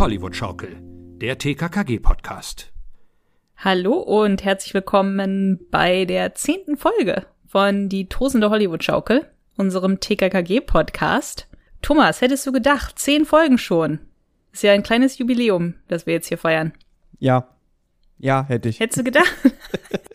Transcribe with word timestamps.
Hollywood-Schaukel, 0.00 0.78
der 1.20 1.36
TKKG-Podcast. 1.36 2.72
Hallo 3.58 3.92
und 3.98 4.42
herzlich 4.42 4.72
willkommen 4.72 5.60
bei 5.70 6.06
der 6.06 6.34
zehnten 6.34 6.78
Folge 6.78 7.26
von 7.46 7.90
Die 7.90 8.08
Tosende 8.08 8.48
Hollywood-Schaukel, 8.48 9.30
unserem 9.58 10.00
TKKG-Podcast. 10.00 11.48
Thomas, 11.82 12.22
hättest 12.22 12.46
du 12.46 12.52
gedacht, 12.52 12.98
zehn 12.98 13.26
Folgen 13.26 13.58
schon? 13.58 13.98
Ist 14.54 14.62
ja 14.62 14.72
ein 14.72 14.82
kleines 14.82 15.18
Jubiläum, 15.18 15.74
das 15.86 16.06
wir 16.06 16.14
jetzt 16.14 16.28
hier 16.28 16.38
feiern. 16.38 16.72
Ja. 17.18 17.48
Ja, 18.16 18.46
hätte 18.48 18.70
ich. 18.70 18.80
Hättest 18.80 19.00
du 19.00 19.04
gedacht? 19.04 19.30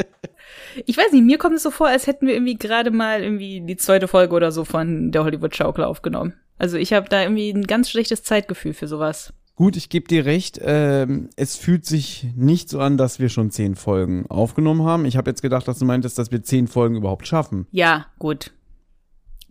ich 0.88 0.98
weiß 0.98 1.12
nicht, 1.12 1.26
mir 1.26 1.38
kommt 1.38 1.58
es 1.58 1.64
so 1.64 1.70
vor, 1.70 1.90
als 1.90 2.08
hätten 2.08 2.26
wir 2.26 2.34
irgendwie 2.34 2.58
gerade 2.58 2.90
mal 2.90 3.22
irgendwie 3.22 3.62
die 3.62 3.78
zweite 3.78 4.08
Folge 4.08 4.34
oder 4.34 4.52
so 4.52 4.66
von 4.66 5.12
der 5.12 5.24
Hollywood-Schaukel 5.24 5.84
aufgenommen. 5.84 6.34
Also 6.58 6.76
ich 6.78 6.92
habe 6.92 7.08
da 7.08 7.22
irgendwie 7.22 7.52
ein 7.52 7.68
ganz 7.68 7.92
schlechtes 7.92 8.24
Zeitgefühl 8.24 8.74
für 8.74 8.88
sowas. 8.88 9.32
Gut, 9.56 9.78
ich 9.78 9.88
gebe 9.88 10.08
dir 10.08 10.26
recht. 10.26 10.60
Ähm, 10.62 11.30
es 11.38 11.56
fühlt 11.56 11.86
sich 11.86 12.28
nicht 12.36 12.68
so 12.68 12.82
an, 12.82 12.98
dass 12.98 13.20
wir 13.20 13.30
schon 13.30 13.52
zehn 13.52 13.76
Folgen 13.76 14.26
aufgenommen 14.28 14.84
haben. 14.84 15.06
Ich 15.06 15.16
habe 15.16 15.30
jetzt 15.30 15.42
gedacht, 15.42 15.68
dass 15.68 15.80
du 15.80 15.86
meintest, 15.86 16.20
dass 16.20 16.32
wir 16.32 16.44
zehn 16.44 16.68
Folgen 16.68 16.98
überhaupt 16.98 17.26
schaffen. 17.26 17.66
Ja, 17.72 18.08
gut. 18.20 18.52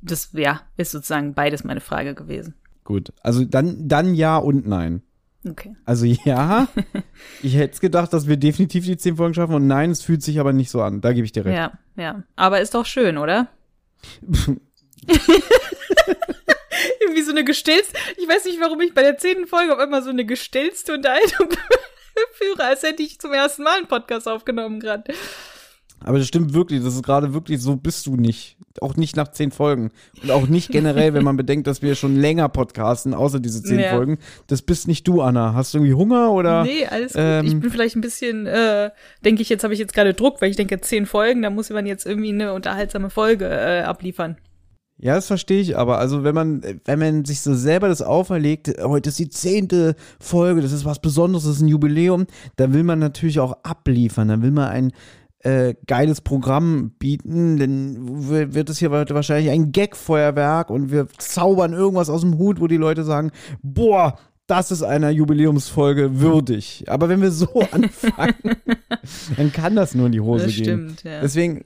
Das 0.02 0.30
ja, 0.34 0.61
ist 0.77 0.91
sozusagen 0.91 1.33
beides 1.33 1.64
meine 1.64 1.80
Frage 1.80 2.14
gewesen. 2.14 2.55
Gut, 2.84 3.14
also 3.22 3.46
dann, 3.46 3.88
dann 3.88 4.14
ja 4.14 4.36
und 4.36 4.66
nein. 4.66 5.02
Okay. 5.48 5.74
Also 5.86 6.05
ja, 6.05 6.68
ich 7.42 7.56
hätte 7.56 7.80
gedacht, 7.80 8.12
dass 8.12 8.28
wir 8.28 8.36
definitiv 8.36 8.84
die 8.84 8.98
zehn 8.98 9.16
Folgen 9.16 9.33
schaffen 9.33 9.55
und 9.55 9.66
nein, 9.66 9.91
es 9.91 10.02
fühlt 10.02 10.22
sich 10.22 10.39
aber 10.39 10.52
nicht 10.52 10.70
so 10.70 10.83
an. 10.83 11.00
Da 11.00 11.14
gebe 11.14 11.24
ich 11.24 11.33
dir 11.33 11.46
recht. 11.46 11.56
Ja, 11.56 11.72
ja. 11.96 12.22
Aber 12.36 12.61
ist 12.61 12.74
doch 12.74 12.84
schön, 12.84 13.16
oder? 13.16 13.48
Irgendwie 17.05 17.22
so 17.22 17.30
eine 17.30 17.44
gestellte, 17.44 17.86
ich 18.16 18.28
weiß 18.28 18.44
nicht, 18.47 18.60
warum 18.60 18.80
ich 18.80 18.94
bei 18.94 19.02
der 19.02 19.16
zehnten 19.19 19.47
Folge 19.47 19.72
auf 19.72 19.78
einmal 19.78 20.02
so 20.02 20.10
eine 20.10 20.24
gestellte 20.24 20.92
Unterhaltung 20.94 21.48
führe, 22.33 22.64
als 22.64 22.83
hätte 22.83 23.02
ich 23.02 23.19
zum 23.19 23.33
ersten 23.33 23.62
Mal 23.62 23.78
einen 23.78 23.86
Podcast 23.88 24.28
aufgenommen 24.28 24.80
gerade. 24.80 25.12
Aber 26.00 26.19
das 26.19 26.28
stimmt 26.28 26.52
wirklich, 26.52 26.83
das 26.84 26.94
ist 26.94 27.02
gerade 27.02 27.33
wirklich 27.33 27.62
so 27.62 27.77
bist 27.77 28.06
du 28.06 28.16
nicht. 28.16 28.58
Auch 28.80 28.96
nicht 28.96 29.16
nach 29.16 29.28
zehn 29.28 29.50
Folgen. 29.50 29.91
Und 30.22 30.30
auch 30.33 30.46
nicht 30.46 30.70
generell, 30.70 31.14
wenn 31.14 31.24
man 31.24 31.36
bedenkt, 31.36 31.66
dass 31.66 31.80
wir 31.80 31.94
schon 31.94 32.16
länger 32.16 32.48
podcasten, 32.50 33.14
außer 33.14 33.41
diese 33.41 33.62
zehn 33.62 33.78
Ja. 33.78 33.91
Folgen. 33.91 34.18
Das 34.48 34.61
bist 34.61 34.86
nicht 34.86 35.08
du, 35.08 35.22
Anna. 35.22 35.55
Hast 35.55 35.72
du 35.72 35.78
irgendwie 35.78 35.94
Hunger 35.94 36.33
oder? 36.33 36.64
Nee, 36.64 36.84
alles 36.86 37.12
gut. 37.12 37.22
ähm, 37.24 37.46
ich 37.46 37.58
bin 37.58 37.70
vielleicht 37.70 37.96
ein 37.96 38.00
bisschen, 38.02 38.46
äh, 38.46 38.91
denke 39.24 39.41
ich, 39.41 39.48
jetzt 39.48 39.64
habe 39.64 39.72
ich 39.72 39.80
jetzt 39.80 39.94
gerade 39.94 40.12
Druck, 40.12 40.42
weil 40.42 40.50
ich 40.50 40.56
denke, 40.56 40.78
zehn 40.80 41.06
Folgen, 41.06 41.41
da 41.41 41.48
muss 41.48 41.70
man 41.70 41.86
jetzt 41.86 42.05
irgendwie 42.05 42.30
eine 42.30 42.52
unterhaltsame 42.52 43.08
Folge 43.08 43.46
äh, 43.48 43.83
abliefern. 43.83 44.36
Ja, 45.05 45.14
das 45.16 45.27
verstehe 45.27 45.60
ich, 45.60 45.77
aber 45.77 45.98
also 45.98 46.24
wenn 46.24 46.34
man, 46.34 46.62
wenn 46.86 46.98
man 46.98 47.24
sich 47.27 47.42
so 47.42 47.52
selber 47.55 47.89
das 47.89 48.01
auferlegt, 48.01 48.73
heute 48.83 49.11
ist 49.11 49.18
die 49.18 49.29
zehnte 49.29 49.96
Folge, 50.18 50.62
das 50.62 50.73
ist 50.73 50.86
was 50.86 50.98
Besonderes, 50.98 51.45
das 51.45 51.56
ist 51.56 51.61
ein 51.61 51.68
Jubiläum, 51.68 52.24
dann 52.56 52.73
will 52.73 52.84
man 52.84 53.01
natürlich 53.01 53.39
auch 53.39 53.52
abliefern, 53.64 54.29
dann 54.29 54.40
will 54.40 54.51
man 54.51 54.68
ein 54.68 54.92
äh, 55.40 55.74
geiles 55.86 56.23
Programm 56.23 56.92
bieten, 56.98 57.58
dann 57.58 58.29
wird 58.30 58.70
es 58.70 58.79
hier 58.79 58.89
heute 58.89 59.14
wahrscheinlich 59.14 59.51
ein 59.51 59.73
Gag-Feuerwerk 59.73 60.70
und 60.70 60.90
wir 60.90 61.06
zaubern 61.18 61.74
irgendwas 61.74 62.08
aus 62.08 62.23
dem 62.23 62.39
Hut, 62.39 62.58
wo 62.58 62.67
die 62.67 62.79
Leute 62.79 63.05
sagen, 63.05 63.30
boah, 63.62 64.18
das 64.46 64.70
ist 64.70 64.83
einer 64.83 65.11
Jubiläumsfolge 65.11 66.18
würdig. 66.20 66.84
Aber 66.89 67.11
wenn 67.11 67.20
wir 67.20 67.30
so 67.30 67.48
anfangen, 67.73 68.56
dann 69.36 69.52
kann 69.52 69.77
das 69.77 69.95
nur 69.95 70.06
in 70.06 70.12
die 70.12 70.20
Hose 70.23 70.46
Das 70.46 70.55
gehen. 70.55 70.64
stimmt, 70.64 71.05
ja. 71.05 71.20
Deswegen 71.20 71.64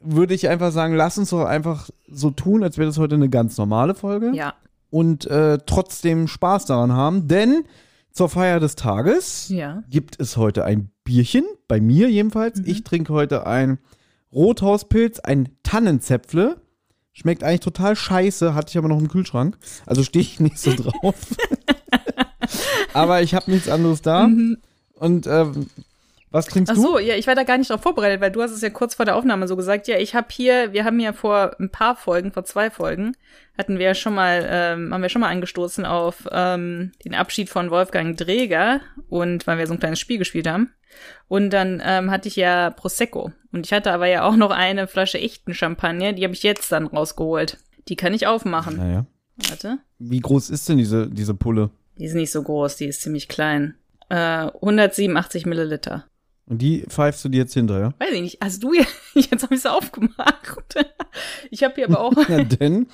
würde 0.00 0.34
ich 0.34 0.48
einfach 0.48 0.72
sagen, 0.72 0.94
lass 0.94 1.18
uns 1.18 1.30
doch 1.30 1.44
einfach 1.44 1.90
so 2.10 2.30
tun, 2.30 2.62
als 2.62 2.78
wäre 2.78 2.88
das 2.88 2.98
heute 2.98 3.14
eine 3.14 3.28
ganz 3.28 3.56
normale 3.58 3.94
Folge 3.94 4.32
ja, 4.34 4.54
und 4.90 5.26
äh, 5.26 5.58
trotzdem 5.64 6.26
Spaß 6.28 6.66
daran 6.66 6.92
haben, 6.92 7.28
denn 7.28 7.64
zur 8.12 8.28
Feier 8.28 8.60
des 8.60 8.74
Tages 8.76 9.48
ja. 9.50 9.84
gibt 9.88 10.20
es 10.20 10.36
heute 10.36 10.64
ein 10.64 10.90
Bierchen, 11.04 11.44
bei 11.68 11.80
mir 11.80 12.10
jedenfalls. 12.10 12.58
Mhm. 12.58 12.64
Ich 12.66 12.84
trinke 12.84 13.12
heute 13.12 13.46
ein 13.46 13.78
Rothauspilz, 14.32 15.20
ein 15.20 15.50
Tannenzäpfle. 15.62 16.60
Schmeckt 17.12 17.44
eigentlich 17.44 17.60
total 17.60 17.96
scheiße, 17.96 18.54
hatte 18.54 18.70
ich 18.70 18.78
aber 18.78 18.88
noch 18.88 18.98
im 18.98 19.08
Kühlschrank. 19.08 19.58
Also 19.86 20.02
stehe 20.02 20.22
ich 20.22 20.40
nicht 20.40 20.58
so 20.58 20.72
drauf. 20.74 21.14
aber 22.92 23.22
ich 23.22 23.34
habe 23.34 23.50
nichts 23.50 23.68
anderes 23.68 24.02
da. 24.02 24.24
Und 24.94 25.26
ähm, 25.26 25.66
was 26.30 26.46
trinkst 26.46 26.70
Ach 26.70 26.76
du? 26.76 26.82
so, 26.82 26.98
ja, 26.98 27.16
ich 27.16 27.26
war 27.26 27.34
da 27.34 27.42
gar 27.42 27.58
nicht 27.58 27.70
drauf 27.70 27.82
vorbereitet, 27.82 28.20
weil 28.20 28.30
du 28.30 28.40
hast 28.40 28.52
es 28.52 28.60
ja 28.60 28.70
kurz 28.70 28.94
vor 28.94 29.04
der 29.04 29.16
Aufnahme 29.16 29.48
so 29.48 29.56
gesagt. 29.56 29.88
Ja, 29.88 29.98
ich 29.98 30.14
habe 30.14 30.28
hier, 30.30 30.72
wir 30.72 30.84
haben 30.84 31.00
ja 31.00 31.12
vor 31.12 31.56
ein 31.58 31.70
paar 31.70 31.96
Folgen, 31.96 32.32
vor 32.32 32.44
zwei 32.44 32.70
Folgen, 32.70 33.16
hatten 33.58 33.78
wir 33.78 33.86
ja 33.86 33.94
schon 33.94 34.14
mal, 34.14 34.46
ähm, 34.48 34.94
haben 34.94 35.02
wir 35.02 35.08
schon 35.08 35.22
mal 35.22 35.30
angestoßen 35.30 35.84
auf 35.84 36.28
ähm, 36.30 36.92
den 37.04 37.14
Abschied 37.14 37.48
von 37.48 37.70
Wolfgang 37.70 38.16
Dreger 38.16 38.80
und 39.08 39.46
weil 39.46 39.58
wir 39.58 39.66
so 39.66 39.74
ein 39.74 39.80
kleines 39.80 39.98
Spiel 39.98 40.18
gespielt 40.18 40.48
haben. 40.48 40.72
Und 41.28 41.50
dann 41.50 41.82
ähm, 41.84 42.10
hatte 42.10 42.28
ich 42.28 42.36
ja 42.36 42.70
Prosecco. 42.70 43.32
Und 43.52 43.66
ich 43.66 43.72
hatte 43.72 43.92
aber 43.92 44.06
ja 44.06 44.22
auch 44.22 44.36
noch 44.36 44.50
eine 44.50 44.86
Flasche 44.86 45.18
echten 45.18 45.54
Champagner, 45.54 46.12
die 46.12 46.24
habe 46.24 46.34
ich 46.34 46.42
jetzt 46.42 46.70
dann 46.70 46.86
rausgeholt. 46.86 47.58
Die 47.88 47.96
kann 47.96 48.14
ich 48.14 48.26
aufmachen. 48.26 48.76
Naja. 48.76 49.06
Warte. 49.48 49.78
Wie 49.98 50.20
groß 50.20 50.50
ist 50.50 50.68
denn 50.68 50.78
diese, 50.78 51.08
diese 51.08 51.34
Pulle? 51.34 51.70
Die 51.98 52.04
ist 52.04 52.14
nicht 52.14 52.30
so 52.30 52.42
groß, 52.42 52.76
die 52.76 52.86
ist 52.86 53.02
ziemlich 53.02 53.28
klein. 53.28 53.74
Äh, 54.08 54.16
187 54.16 55.46
Milliliter. 55.46 56.04
Und 56.50 56.60
die 56.60 56.84
pfeifst 56.88 57.24
du 57.24 57.28
dir 57.28 57.38
jetzt 57.38 57.54
hinterher? 57.54 57.94
Weiß 57.98 58.10
ich 58.12 58.20
nicht, 58.22 58.38
hast 58.42 58.62
du 58.62 58.72
ja, 58.74 58.84
jetzt 59.14 59.42
habe 59.44 59.54
ich 59.54 59.60
es 59.60 59.66
aufgemacht. 59.66 60.74
Ich 61.50 61.62
habe 61.62 61.74
hier 61.76 61.86
aber 61.88 62.00
auch, 62.00 62.12
Ja, 62.28 62.42
denn 62.44 62.88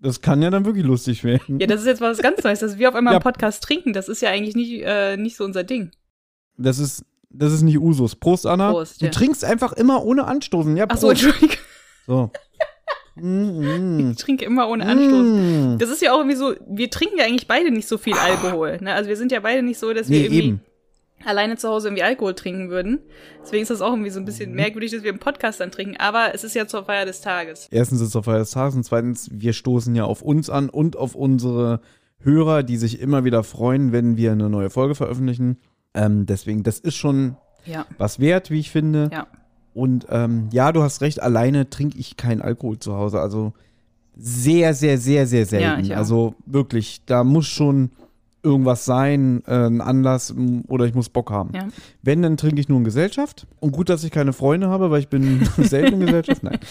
das 0.00 0.20
kann 0.20 0.42
ja 0.42 0.50
dann 0.50 0.64
wirklich 0.66 0.84
lustig 0.84 1.24
werden. 1.24 1.58
ja, 1.58 1.66
das 1.66 1.80
ist 1.80 1.86
jetzt 1.86 2.00
was 2.00 2.18
ganz 2.18 2.44
Neues, 2.44 2.60
dass 2.60 2.78
wir 2.78 2.88
auf 2.88 2.94
einmal 2.94 3.14
Ja. 3.14 3.18
im 3.18 3.22
Podcast 3.22 3.64
trinken, 3.64 3.92
das 3.92 4.08
ist 4.08 4.22
ja 4.22 4.30
eigentlich 4.30 4.54
nicht, 4.54 4.82
äh, 4.84 5.16
nicht 5.16 5.36
so 5.36 5.44
unser 5.44 5.64
Ding. 5.64 5.90
Das 6.58 6.78
ist, 6.78 7.02
das 7.30 7.52
ist 7.52 7.62
nicht 7.62 7.78
Usus. 7.78 8.14
Prost, 8.14 8.46
Anna. 8.46 8.70
Prost, 8.72 9.00
du 9.00 9.06
ja. 9.06 9.10
trinkst 9.10 9.44
einfach 9.44 9.72
immer 9.72 10.04
ohne 10.04 10.26
Anstoßen. 10.26 10.76
Ja, 10.76 10.84
Ach 10.84 10.98
Prost. 10.98 11.00
so, 11.00 11.10
Entschuldigung, 11.10 11.56
So. 12.06 12.30
Ich 13.16 14.16
trinke 14.18 14.44
immer 14.44 14.68
ohne 14.68 14.86
Anstoß. 14.86 15.26
mm. 15.26 15.78
Das 15.78 15.90
ist 15.90 16.02
ja 16.02 16.12
auch 16.12 16.18
irgendwie 16.18 16.36
so, 16.36 16.54
wir 16.68 16.88
trinken 16.90 17.18
ja 17.18 17.24
eigentlich 17.24 17.48
beide 17.48 17.70
nicht 17.72 17.88
so 17.88 17.98
viel 17.98 18.14
Alkohol. 18.14 18.78
Ne? 18.80 18.94
Also 18.94 19.08
wir 19.08 19.16
sind 19.16 19.32
ja 19.32 19.40
beide 19.40 19.62
nicht 19.62 19.78
so, 19.78 19.92
dass 19.92 20.08
wir 20.08 20.18
Nee, 20.18 20.24
irgendwie 20.26 20.42
eben. 20.44 20.60
Alleine 21.24 21.56
zu 21.56 21.68
Hause 21.68 21.88
irgendwie 21.88 22.02
Alkohol 22.04 22.34
trinken 22.34 22.70
würden. 22.70 23.00
Deswegen 23.42 23.62
ist 23.62 23.70
das 23.70 23.80
auch 23.80 23.90
irgendwie 23.92 24.10
so 24.10 24.18
ein 24.20 24.22
Mhm. 24.22 24.26
bisschen 24.26 24.54
merkwürdig, 24.54 24.90
dass 24.92 25.02
wir 25.02 25.10
im 25.10 25.18
Podcast 25.18 25.60
dann 25.60 25.70
trinken. 25.70 25.96
Aber 25.98 26.34
es 26.34 26.44
ist 26.44 26.54
ja 26.54 26.66
zur 26.66 26.84
Feier 26.84 27.06
des 27.06 27.20
Tages. 27.20 27.68
Erstens 27.70 28.00
ist 28.00 28.08
es 28.08 28.16
auf 28.16 28.24
Feier 28.26 28.38
des 28.38 28.50
Tages 28.52 28.74
und 28.76 28.84
zweitens, 28.84 29.28
wir 29.32 29.52
stoßen 29.52 29.94
ja 29.94 30.04
auf 30.04 30.22
uns 30.22 30.48
an 30.50 30.68
und 30.70 30.96
auf 30.96 31.14
unsere 31.14 31.80
Hörer, 32.20 32.62
die 32.62 32.76
sich 32.76 33.00
immer 33.00 33.24
wieder 33.24 33.44
freuen, 33.44 33.92
wenn 33.92 34.16
wir 34.16 34.32
eine 34.32 34.48
neue 34.50 34.70
Folge 34.70 34.94
veröffentlichen. 34.94 35.58
Ähm, 35.94 36.26
deswegen, 36.26 36.62
das 36.62 36.78
ist 36.80 36.96
schon 36.96 37.36
Ja, 37.64 37.86
was 37.98 38.18
wert, 38.20 38.50
wie 38.50 38.60
ich 38.60 38.70
finde. 38.70 39.10
ja. 39.12 39.26
Und 39.74 40.06
ähm, 40.10 40.48
ja, 40.50 40.72
du 40.72 40.82
hast 40.82 41.02
recht, 41.02 41.22
alleine 41.22 41.70
trinke 41.70 41.98
ich 41.98 42.16
keinen 42.16 42.40
Alkohol 42.42 42.78
zu 42.80 42.94
Hause. 42.96 43.20
Also 43.20 43.52
sehr, 44.16 44.74
sehr, 44.74 44.98
sehr, 44.98 45.26
sehr 45.28 45.46
selten. 45.46 45.92
auch. 45.92 45.96
also 45.96 46.34
wirklich, 46.46 47.02
da 47.06 47.22
muss 47.22 47.46
schon 47.46 47.90
irgendwas 48.42 48.84
sein, 48.84 49.42
äh, 49.46 49.66
ein 49.66 49.80
Anlass 49.80 50.34
oder 50.68 50.84
ich 50.86 50.94
muss 50.94 51.08
Bock 51.08 51.30
haben. 51.30 51.50
Ja. 51.54 51.68
Wenn, 52.02 52.22
dann 52.22 52.36
trinke 52.36 52.60
ich 52.60 52.68
nur 52.68 52.78
in 52.78 52.84
Gesellschaft. 52.84 53.46
Und 53.60 53.72
gut, 53.72 53.88
dass 53.88 54.04
ich 54.04 54.10
keine 54.10 54.32
Freunde 54.32 54.68
habe, 54.68 54.90
weil 54.90 55.00
ich 55.00 55.08
bin 55.08 55.44
selten 55.58 55.94
in 56.00 56.06
Gesellschaft. 56.06 56.42
Nein. 56.42 56.58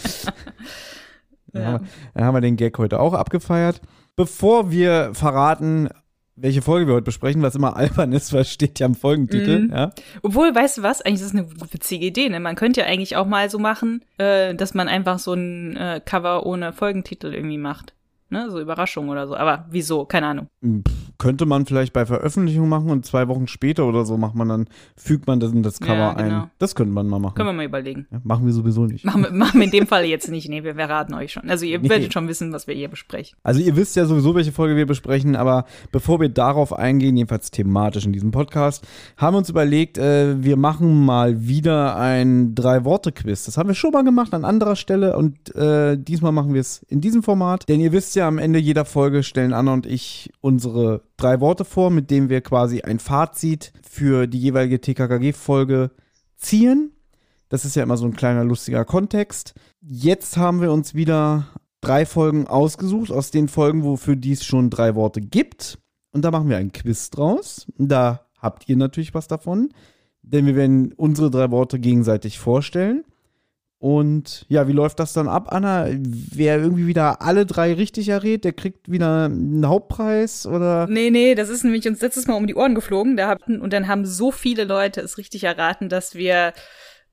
Dann, 1.54 1.62
Ja. 1.64 1.68
haben 1.72 1.82
wir, 1.84 1.88
dann 2.14 2.26
haben 2.26 2.34
wir 2.36 2.42
den 2.42 2.56
Gag 2.58 2.78
heute 2.78 3.00
auch 3.00 3.14
abgefeiert. 3.14 3.82
Bevor 4.16 4.70
wir 4.72 5.12
verraten, 5.14 5.88
welche 6.36 6.62
Folge 6.62 6.88
wir 6.88 6.96
heute 6.96 7.06
besprechen, 7.06 7.42
was 7.42 7.56
immer 7.56 7.76
albern 7.78 8.12
ist, 8.12 8.34
es 8.34 8.52
steht 8.52 8.80
ja 8.80 8.86
im 8.86 8.96
Folgentitel, 8.96 9.60
Mhm. 9.68 9.72
ja. 9.74 9.92
Obwohl, 10.24 10.54
weißt 10.54 10.80
du 10.80 10.84
was? 10.84 11.02
Eigentlich 11.02 11.22
ist 11.22 11.34
das 11.34 11.40
eine 11.40 11.50
witzige 11.72 12.06
Idee, 12.06 12.30
ne? 12.30 12.40
Man 12.40 12.56
könnte 12.56 12.82
ja 12.82 12.88
eigentlich 12.88 13.16
auch 13.16 13.26
mal 13.26 13.50
so 13.50 13.60
machen, 13.60 14.04
äh, 14.18 14.54
dass 14.56 14.74
man 14.74 14.88
einfach 14.88 15.20
so 15.20 15.34
ein 15.34 15.76
äh, 15.78 16.02
Cover 16.04 16.46
ohne 16.46 16.74
Folgentitel 16.74 17.34
irgendwie 17.34 17.58
macht. 17.58 17.94
Ne? 18.30 18.52
So 18.52 18.60
Überraschung 18.60 19.08
oder 19.08 19.26
so. 19.26 19.38
Aber 19.38 19.66
wieso? 19.72 20.04
Keine 20.06 20.28
Ahnung. 20.28 20.48
Pff, 20.62 21.07
Könnte 21.18 21.46
man 21.46 21.66
vielleicht 21.66 21.94
bei 21.94 22.06
Veröffentlichung 22.06 22.70
machen 22.70 22.90
und 22.90 23.06
zwei 23.06 23.28
Wochen 23.28 23.48
später 23.48 23.86
oder 23.88 24.06
so 24.06 24.18
macht 24.18 24.36
man 24.36 24.50
dann, 24.50 24.68
fügt 24.96 25.26
man 25.28 25.40
das 25.40 25.52
in 25.52 25.64
das 25.64 25.80
Cover 25.80 25.96
Ja, 25.96 26.14
genau. 26.14 26.36
ein. 26.44 26.52
Das 26.60 26.76
könnte 26.76 26.94
man 26.94 27.08
mal 27.08 27.20
machen. 27.20 27.36
Können 27.36 27.50
wir 27.50 27.54
mal 27.54 27.66
überlegen. 27.66 28.06
ja, 28.12 28.20
machen 28.24 28.46
wir 28.46 28.54
sowieso 28.54 28.86
nicht. 28.86 29.04
Machen 29.06 29.24
wir, 29.24 29.32
machen 29.32 29.60
wir 29.60 29.66
in 29.66 29.72
dem 29.72 29.88
Fall 29.88 30.06
jetzt 30.06 30.30
nicht. 30.30 30.48
Nee, 30.50 30.64
wir 30.64 30.76
verraten 30.76 31.14
euch 31.14 31.32
schon. 31.34 31.50
Also 31.50 31.66
ihr 31.66 31.80
Nee. 31.80 31.90
werdet 31.90 32.14
schon 32.14 32.28
wissen, 32.28 32.54
was 32.54 32.68
wir 32.68 32.76
hier 32.76 32.88
besprechen. 32.88 33.38
Also 33.44 33.60
ihr 33.62 33.76
wisst 33.76 33.96
ja 33.96 34.06
sowieso, 34.06 34.36
welche 34.36 34.52
Folge 34.52 34.76
wir 34.76 34.86
besprechen, 34.86 35.36
aber 35.36 35.66
bevor 35.92 36.20
wir 36.20 36.30
darauf 36.30 36.72
eingehen, 36.74 37.18
jedenfalls 37.18 37.50
thematisch 37.52 38.06
in 38.06 38.14
diesem 38.14 38.32
Podcast, 38.32 38.86
haben 39.18 39.34
wir 39.34 39.40
uns 39.40 39.50
überlegt, 39.50 39.98
äh, 39.98 40.44
wir 40.44 40.58
machen 40.58 41.04
mal 41.06 41.48
wieder 41.48 41.96
ein 41.98 42.54
Drei-Worte-Quiz. 42.56 43.46
Das 43.46 43.58
haben 43.58 43.70
wir 43.70 43.76
schon 43.76 43.92
mal 43.92 44.04
gemacht 44.04 44.34
an 44.34 44.46
anderer 44.46 44.76
Stelle 44.76 45.18
und 45.18 45.54
äh, 45.56 45.98
diesmal 45.98 46.32
machen 46.32 46.54
wir 46.54 46.62
es 46.62 46.84
in 46.90 47.02
diesem 47.02 47.24
Format. 47.24 47.68
Denn 47.68 47.80
ihr 47.80 47.92
wisst 47.92 48.16
ja, 48.16 48.28
am 48.28 48.38
Ende 48.38 48.60
jeder 48.60 48.86
Folge 48.86 49.24
stellen 49.24 49.54
Anna 49.54 49.74
und 49.74 49.86
ich 49.86 50.30
unsere 50.42 51.02
drei 51.18 51.42
Worte 51.42 51.66
vor, 51.66 51.90
mit 51.90 52.10
denen 52.12 52.30
wir 52.30 52.42
quasi 52.42 52.82
ein 52.82 53.00
Fazit 53.00 53.74
für 53.88 54.28
die 54.28 54.40
jeweilige 54.40 54.80
TKKG-Folge 54.80 55.92
ziehen. 56.36 56.94
Das 57.50 57.66
ist 57.66 57.76
ja 57.76 57.84
immer 57.84 57.98
so 57.98 58.06
ein 58.06 58.16
kleiner 58.16 58.44
lustiger 58.44 58.86
Kontext. 58.86 59.54
Jetzt 59.82 60.38
haben 60.38 60.62
wir 60.62 60.72
uns 60.72 60.94
wieder 60.94 61.48
drei 61.82 62.06
Folgen 62.06 62.48
ausgesucht, 62.48 63.12
aus 63.12 63.32
den 63.32 63.48
Folgen, 63.48 63.84
wofür 63.84 64.16
dies 64.16 64.44
schon 64.44 64.70
drei 64.70 64.96
Worte 64.96 65.22
gibt. 65.22 65.80
und 66.12 66.24
da 66.24 66.32
machen 66.32 66.50
wir 66.50 66.58
ein 66.58 66.72
Quiz 66.72 67.10
draus. 67.10 67.68
Da 67.78 68.28
habt 68.40 68.68
ihr 68.70 68.76
natürlich 68.76 69.14
was 69.14 69.28
davon, 69.28 69.70
denn 70.22 70.46
wir 70.46 70.56
werden 70.56 70.94
unsere 70.94 71.30
drei 71.30 71.52
Worte 71.52 71.80
gegenseitig 71.80 72.40
vorstellen. 72.40 73.04
Und 73.80 74.46
ja, 74.50 74.68
wie 74.68 74.74
läuft 74.74 75.00
das 75.00 75.14
dann 75.14 75.28
ab, 75.28 75.52
Anna? 75.52 75.88
Wer 75.92 76.58
irgendwie 76.58 76.88
wieder 76.88 77.22
alle 77.22 77.46
drei 77.46 77.74
richtig 77.74 78.10
errät, 78.10 78.44
der 78.44 78.54
kriegt 78.54 78.90
wieder 78.92 79.26
einen 79.26 79.68
Hauptpreis 79.68 80.48
oder? 80.48 80.88
Nee, 80.88 81.12
nee, 81.12 81.36
das 81.36 81.50
ist 81.50 81.64
nämlich 81.64 81.88
uns 81.88 82.02
letztes 82.02 82.26
Mal 82.26 82.34
um 82.34 82.48
die 82.48 82.56
Ohren 82.56 82.74
geflogen. 82.74 83.18
Da 83.18 83.28
hatten, 83.28 83.62
und 83.62 83.74
dann 83.74 83.88
haben 83.88 84.06
so 84.06 84.32
viele 84.32 84.64
Leute 84.64 85.02
es 85.02 85.20
richtig 85.20 85.44
erraten, 85.44 85.90
dass 85.90 86.16
wir 86.16 86.54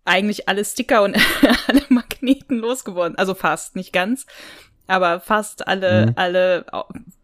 eigentlich 0.06 0.49
alle 0.49 0.64
Sticker 0.64 1.02
und 1.02 1.16
alle 1.66 1.82
Magneten 1.90 2.58
losgeworden, 2.58 3.17
also 3.19 3.34
fast, 3.34 3.76
nicht 3.76 3.93
ganz, 3.93 4.25
aber 4.87 5.20
fast 5.20 5.67
alle, 5.69 6.06
mhm. 6.06 6.12
alle 6.17 6.64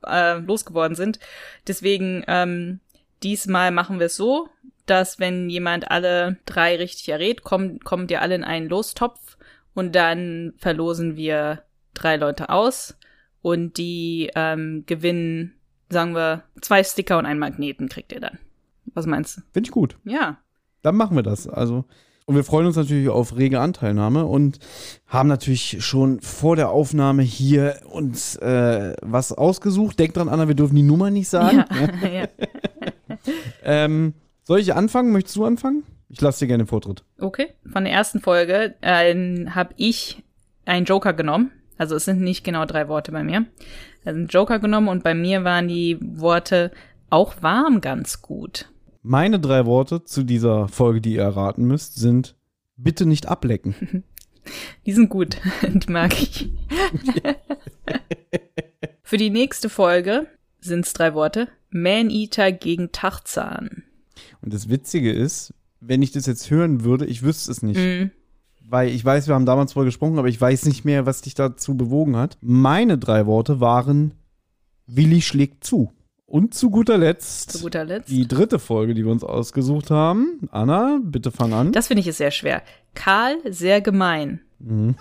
äh, 0.06 0.38
losgeworden 0.38 0.96
sind. 0.96 1.18
Deswegen, 1.66 2.24
ähm, 2.26 2.80
diesmal 3.22 3.70
machen 3.70 3.98
wir 3.98 4.06
es 4.06 4.16
so, 4.16 4.48
dass 4.86 5.18
wenn 5.18 5.50
jemand 5.50 5.90
alle 5.90 6.38
drei 6.46 6.76
richtig 6.76 7.08
errät, 7.08 7.42
kommt, 7.42 7.84
kommt 7.84 8.10
ihr 8.10 8.22
alle 8.22 8.34
in 8.34 8.44
einen 8.44 8.68
Lostopf 8.68 9.36
und 9.74 9.94
dann 9.94 10.52
verlosen 10.56 11.16
wir 11.16 11.62
drei 11.94 12.16
Leute 12.16 12.48
aus 12.50 12.96
und 13.42 13.78
die 13.78 14.30
ähm, 14.34 14.84
gewinnen, 14.86 15.54
sagen 15.88 16.14
wir, 16.14 16.44
zwei 16.60 16.84
Sticker 16.84 17.18
und 17.18 17.26
einen 17.26 17.40
Magneten 17.40 17.88
kriegt 17.88 18.12
ihr 18.12 18.20
dann. 18.20 18.38
Was 18.94 19.06
meinst 19.06 19.38
du? 19.38 19.42
Finde 19.52 19.68
ich 19.68 19.72
gut. 19.72 19.96
Ja. 20.04 20.38
Dann 20.82 20.96
machen 20.96 21.16
wir 21.16 21.22
das. 21.22 21.46
Also, 21.46 21.84
und 22.26 22.36
wir 22.36 22.44
freuen 22.44 22.66
uns 22.66 22.76
natürlich 22.76 23.08
auf 23.08 23.36
rege 23.36 23.60
Anteilnahme 23.60 24.24
und 24.24 24.58
haben 25.06 25.28
natürlich 25.28 25.84
schon 25.84 26.20
vor 26.20 26.56
der 26.56 26.70
Aufnahme 26.70 27.22
hier 27.22 27.80
uns 27.90 28.36
äh, 28.36 28.94
was 29.02 29.32
ausgesucht. 29.32 29.98
Denkt 29.98 30.16
dran, 30.16 30.28
Anna, 30.28 30.48
wir 30.48 30.54
dürfen 30.54 30.76
die 30.76 30.82
Nummer 30.82 31.10
nicht 31.10 31.28
sagen. 31.28 31.64
Ja. 32.02 32.08
ja. 32.08 32.28
ähm, 33.64 34.14
soll 34.50 34.58
ich 34.58 34.74
anfangen? 34.74 35.12
Möchtest 35.12 35.36
du 35.36 35.44
anfangen? 35.44 35.84
Ich 36.08 36.20
lasse 36.20 36.40
dir 36.40 36.48
gerne 36.48 36.64
den 36.64 36.68
Vortritt. 36.68 37.04
Okay. 37.20 37.50
Von 37.70 37.84
der 37.84 37.92
ersten 37.92 38.18
Folge 38.18 38.74
äh, 38.80 39.46
habe 39.46 39.74
ich 39.76 40.24
einen 40.64 40.86
Joker 40.86 41.12
genommen. 41.12 41.52
Also 41.78 41.94
es 41.94 42.04
sind 42.04 42.20
nicht 42.20 42.42
genau 42.42 42.64
drei 42.64 42.88
Worte 42.88 43.12
bei 43.12 43.22
mir. 43.22 43.46
Also 44.04 44.18
einen 44.18 44.26
Joker 44.26 44.58
genommen 44.58 44.88
und 44.88 45.04
bei 45.04 45.14
mir 45.14 45.44
waren 45.44 45.68
die 45.68 45.98
Worte 46.00 46.72
auch 47.10 47.40
warm 47.42 47.80
ganz 47.80 48.22
gut. 48.22 48.68
Meine 49.02 49.38
drei 49.38 49.66
Worte 49.66 50.02
zu 50.02 50.24
dieser 50.24 50.66
Folge, 50.66 51.00
die 51.00 51.14
ihr 51.14 51.22
erraten 51.22 51.64
müsst, 51.64 51.94
sind 51.94 52.34
bitte 52.76 53.06
nicht 53.06 53.28
ablecken. 53.28 54.02
Die 54.84 54.92
sind 54.92 55.10
gut. 55.10 55.36
Die 55.62 55.92
mag 55.92 56.12
ich. 56.20 56.50
Für 59.02 59.18
die 59.18 59.30
nächste 59.30 59.68
Folge 59.68 60.26
sind 60.58 60.86
es 60.86 60.92
drei 60.94 61.14
Worte. 61.14 61.46
Man-Eater 61.68 62.50
gegen 62.50 62.90
Tachzahn. 62.90 63.84
Und 64.42 64.54
das 64.54 64.68
Witzige 64.68 65.12
ist, 65.12 65.54
wenn 65.80 66.02
ich 66.02 66.12
das 66.12 66.26
jetzt 66.26 66.50
hören 66.50 66.84
würde, 66.84 67.06
ich 67.06 67.22
wüsste 67.22 67.50
es 67.50 67.62
nicht. 67.62 67.78
Mm. 67.78 68.10
Weil 68.68 68.90
ich 68.90 69.04
weiß, 69.04 69.26
wir 69.26 69.34
haben 69.34 69.46
damals 69.46 69.72
vorher 69.72 69.88
gesprochen, 69.88 70.18
aber 70.18 70.28
ich 70.28 70.40
weiß 70.40 70.66
nicht 70.66 70.84
mehr, 70.84 71.04
was 71.06 71.22
dich 71.22 71.34
dazu 71.34 71.76
bewogen 71.76 72.16
hat. 72.16 72.38
Meine 72.40 72.98
drei 72.98 73.26
Worte 73.26 73.60
waren 73.60 74.12
Willi 74.86 75.22
schlägt 75.22 75.64
zu. 75.64 75.92
Und 76.26 76.54
zu 76.54 76.70
guter 76.70 76.96
Letzt, 76.96 77.50
zu 77.50 77.58
guter 77.62 77.84
Letzt 77.84 78.08
die 78.08 78.28
dritte 78.28 78.60
Folge, 78.60 78.94
die 78.94 79.04
wir 79.04 79.10
uns 79.10 79.24
ausgesucht 79.24 79.90
haben. 79.90 80.48
Anna, 80.52 81.00
bitte 81.02 81.32
fang 81.32 81.52
an. 81.52 81.72
Das 81.72 81.88
finde 81.88 82.02
ich 82.02 82.06
ist 82.06 82.18
sehr 82.18 82.30
schwer. 82.30 82.62
Karl, 82.94 83.38
sehr 83.50 83.80
gemein. 83.80 84.40
Mhm. 84.60 84.94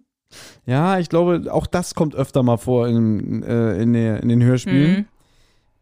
ja, 0.66 0.98
ich 0.98 1.10
glaube, 1.10 1.52
auch 1.52 1.66
das 1.66 1.94
kommt 1.94 2.14
öfter 2.14 2.42
mal 2.42 2.56
vor 2.56 2.88
in, 2.88 3.42
äh, 3.42 3.82
in, 3.82 3.92
der, 3.92 4.22
in 4.22 4.30
den 4.30 4.42
Hörspielen. 4.42 4.92
Mhm. 4.92 5.04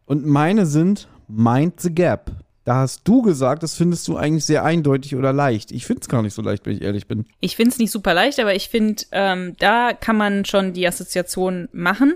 Und 0.05 0.27
meine 0.27 0.67
sind 0.67 1.06
Mind 1.29 1.81
the 1.81 1.95
Gap. 1.95 2.33
Da 2.64 2.76
hast 2.76 3.09
du 3.09 3.23
gesagt, 3.23 3.62
das 3.62 3.75
findest 3.75 4.06
du 4.06 4.17
eigentlich 4.17 4.44
sehr 4.44 4.64
eindeutig 4.64 5.17
oder 5.17 5.32
leicht. 5.32 5.73
Ich 5.73 5.85
finde 5.85 6.03
es 6.03 6.09
gar 6.09 6.23
nicht 6.23 6.35
so 6.35 6.43
leicht, 6.43 6.64
wenn 6.64 6.76
ich 6.76 6.82
ehrlich 6.82 7.09
bin. 7.09 7.26
Ich 7.41 7.56
finde 7.56 7.70
es 7.73 7.79
nicht 7.79 7.91
super 7.91 8.14
leicht, 8.14 8.38
aber 8.38 8.55
ich 8.55 8.69
finde, 8.69 9.03
ähm, 9.11 9.56
da 9.59 9.93
kann 9.93 10.17
man 10.17 10.44
schon 10.44 10.73
die 10.73 10.87
Assoziation 10.87 11.69
machen. 11.73 12.14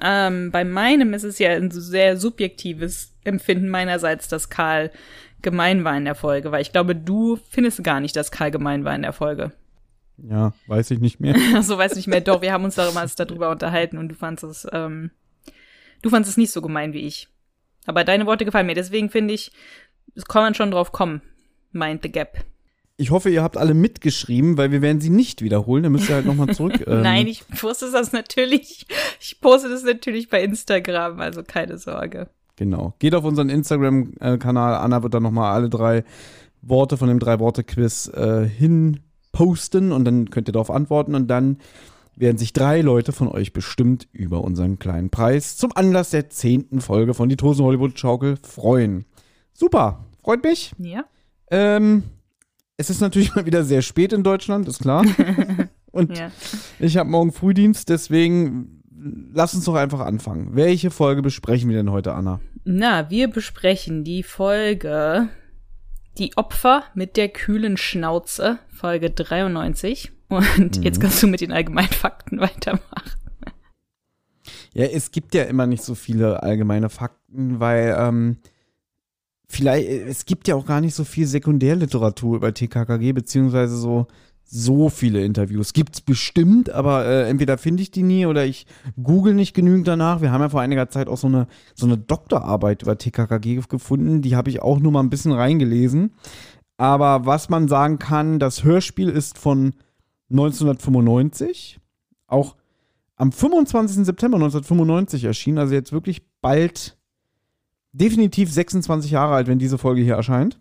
Ähm, 0.00 0.50
bei 0.50 0.64
meinem 0.64 1.14
ist 1.14 1.24
es 1.24 1.38
ja 1.38 1.50
ein 1.50 1.70
sehr 1.70 2.16
subjektives 2.16 3.12
Empfinden 3.24 3.68
meinerseits, 3.68 4.28
dass 4.28 4.50
Karl 4.50 4.90
gemein 5.42 5.84
war 5.84 5.96
in 5.96 6.04
der 6.04 6.14
Folge, 6.16 6.50
weil 6.50 6.62
ich 6.62 6.72
glaube, 6.72 6.96
du 6.96 7.38
findest 7.48 7.82
gar 7.84 8.00
nicht, 8.00 8.16
dass 8.16 8.32
Karl 8.32 8.50
gemein 8.50 8.84
war 8.84 8.94
in 8.94 9.02
der 9.02 9.12
Folge. 9.12 9.52
Ja, 10.18 10.52
weiß 10.66 10.90
ich 10.90 10.98
nicht 10.98 11.20
mehr. 11.20 11.36
so 11.62 11.78
weiß 11.78 11.92
ich 11.92 11.98
nicht 11.98 12.06
mehr. 12.08 12.20
Doch, 12.20 12.42
wir 12.42 12.52
haben 12.52 12.64
uns 12.64 12.74
damals 12.74 13.14
darüber 13.14 13.50
unterhalten 13.50 13.98
und 13.98 14.08
du 14.08 14.14
fandest 14.14 14.44
es, 14.44 14.66
ähm, 14.72 15.12
du 16.02 16.10
fandest 16.10 16.32
es 16.32 16.36
nicht 16.36 16.50
so 16.50 16.60
gemein 16.60 16.92
wie 16.92 17.06
ich. 17.06 17.28
Aber 17.88 18.04
deine 18.04 18.26
Worte 18.26 18.44
gefallen 18.44 18.66
mir. 18.66 18.74
Deswegen 18.74 19.08
finde 19.08 19.32
ich, 19.32 19.50
es 20.14 20.26
kann 20.26 20.42
man 20.42 20.54
schon 20.54 20.70
drauf 20.70 20.92
kommen. 20.92 21.22
Mind 21.72 22.02
the 22.02 22.12
Gap. 22.12 22.44
Ich 22.98 23.10
hoffe, 23.10 23.30
ihr 23.30 23.42
habt 23.42 23.56
alle 23.56 23.72
mitgeschrieben, 23.72 24.58
weil 24.58 24.70
wir 24.70 24.82
werden 24.82 25.00
sie 25.00 25.08
nicht 25.08 25.40
wiederholen. 25.40 25.84
Dann 25.84 25.92
müsst 25.92 26.10
ihr 26.10 26.16
halt 26.16 26.26
nochmal 26.26 26.54
zurück. 26.54 26.74
Ähm. 26.86 27.00
Nein, 27.00 27.26
ich 27.26 27.48
poste 27.48 27.90
das 27.90 28.12
natürlich. 28.12 28.86
Ich 29.20 29.40
poste 29.40 29.70
das 29.70 29.84
natürlich 29.84 30.28
bei 30.28 30.42
Instagram, 30.42 31.18
also 31.20 31.42
keine 31.42 31.78
Sorge. 31.78 32.28
Genau. 32.56 32.92
Geht 32.98 33.14
auf 33.14 33.24
unseren 33.24 33.48
Instagram-Kanal. 33.48 34.74
Anna 34.74 35.02
wird 35.02 35.14
dann 35.14 35.22
nochmal 35.22 35.54
alle 35.54 35.70
drei 35.70 36.04
Worte 36.60 36.98
von 36.98 37.08
dem 37.08 37.18
Drei-Worte-Quiz 37.18 38.08
äh, 38.08 38.46
hin 38.46 39.00
posten 39.32 39.92
und 39.92 40.04
dann 40.04 40.28
könnt 40.28 40.48
ihr 40.48 40.52
darauf 40.52 40.70
antworten 40.70 41.14
und 41.14 41.28
dann 41.28 41.58
werden 42.20 42.38
sich 42.38 42.52
drei 42.52 42.80
Leute 42.80 43.12
von 43.12 43.28
euch 43.28 43.52
bestimmt 43.52 44.08
über 44.12 44.42
unseren 44.42 44.78
kleinen 44.78 45.10
Preis 45.10 45.56
zum 45.56 45.72
Anlass 45.74 46.10
der 46.10 46.30
zehnten 46.30 46.80
Folge 46.80 47.14
von 47.14 47.28
Die 47.28 47.36
Tosen 47.36 47.64
Hollywood 47.64 47.98
Schaukel 47.98 48.36
freuen. 48.42 49.04
Super, 49.52 50.04
freut 50.22 50.42
mich. 50.42 50.72
Ja. 50.78 51.04
Ähm, 51.50 52.04
es 52.76 52.90
ist 52.90 53.00
natürlich 53.00 53.34
mal 53.34 53.46
wieder 53.46 53.64
sehr 53.64 53.82
spät 53.82 54.12
in 54.12 54.22
Deutschland, 54.22 54.68
ist 54.68 54.80
klar. 54.80 55.04
Und 55.92 56.16
ja. 56.16 56.30
ich 56.78 56.96
habe 56.96 57.08
morgen 57.08 57.32
Frühdienst, 57.32 57.88
deswegen 57.88 58.82
lass 59.32 59.54
uns 59.54 59.64
doch 59.64 59.74
einfach 59.74 60.00
anfangen. 60.00 60.54
Welche 60.54 60.90
Folge 60.90 61.22
besprechen 61.22 61.70
wir 61.70 61.76
denn 61.76 61.90
heute, 61.90 62.14
Anna? 62.14 62.40
Na, 62.64 63.10
wir 63.10 63.28
besprechen 63.28 64.04
die 64.04 64.22
Folge 64.22 65.28
Die 66.18 66.36
Opfer 66.36 66.84
mit 66.94 67.16
der 67.16 67.28
kühlen 67.28 67.76
Schnauze, 67.76 68.58
Folge 68.68 69.10
93. 69.10 70.12
Und 70.28 70.78
mhm. 70.78 70.82
jetzt 70.82 71.00
kannst 71.00 71.22
du 71.22 71.26
mit 71.26 71.40
den 71.40 71.52
allgemeinen 71.52 71.88
Fakten 71.88 72.40
weitermachen. 72.40 73.12
Ja, 74.74 74.84
es 74.84 75.10
gibt 75.10 75.34
ja 75.34 75.44
immer 75.44 75.66
nicht 75.66 75.82
so 75.82 75.94
viele 75.94 76.42
allgemeine 76.42 76.88
Fakten, 76.88 77.58
weil 77.60 77.96
ähm, 77.98 78.36
vielleicht, 79.48 79.88
es 79.88 80.26
gibt 80.26 80.46
ja 80.46 80.54
auch 80.54 80.66
gar 80.66 80.80
nicht 80.80 80.94
so 80.94 81.04
viel 81.04 81.26
Sekundärliteratur 81.26 82.36
über 82.36 82.52
TKKG, 82.52 83.12
beziehungsweise 83.12 83.76
so, 83.76 84.06
so 84.44 84.88
viele 84.88 85.24
Interviews. 85.24 85.72
Gibt's 85.72 86.00
bestimmt, 86.00 86.70
aber 86.70 87.06
äh, 87.06 87.28
entweder 87.28 87.58
finde 87.58 87.82
ich 87.82 87.90
die 87.90 88.02
nie 88.02 88.26
oder 88.26 88.44
ich 88.44 88.66
google 89.02 89.34
nicht 89.34 89.54
genügend 89.54 89.88
danach. 89.88 90.20
Wir 90.20 90.32
haben 90.32 90.42
ja 90.42 90.50
vor 90.50 90.60
einiger 90.60 90.88
Zeit 90.90 91.08
auch 91.08 91.18
so 91.18 91.26
eine, 91.26 91.48
so 91.74 91.86
eine 91.86 91.98
Doktorarbeit 91.98 92.82
über 92.82 92.98
TKKG 92.98 93.62
gefunden, 93.68 94.22
die 94.22 94.36
habe 94.36 94.50
ich 94.50 94.62
auch 94.62 94.78
nur 94.78 94.92
mal 94.92 95.00
ein 95.00 95.10
bisschen 95.10 95.32
reingelesen. 95.32 96.12
Aber 96.76 97.26
was 97.26 97.48
man 97.48 97.68
sagen 97.68 97.98
kann, 97.98 98.38
das 98.38 98.62
Hörspiel 98.62 99.08
ist 99.08 99.38
von 99.38 99.74
1995, 100.30 101.80
auch 102.26 102.56
am 103.16 103.32
25. 103.32 104.04
September 104.04 104.36
1995 104.36 105.24
erschienen, 105.24 105.58
also 105.58 105.74
jetzt 105.74 105.92
wirklich 105.92 106.22
bald 106.40 106.96
definitiv 107.92 108.52
26 108.52 109.10
Jahre 109.10 109.34
alt, 109.34 109.48
wenn 109.48 109.58
diese 109.58 109.78
Folge 109.78 110.02
hier 110.02 110.14
erscheint. 110.14 110.60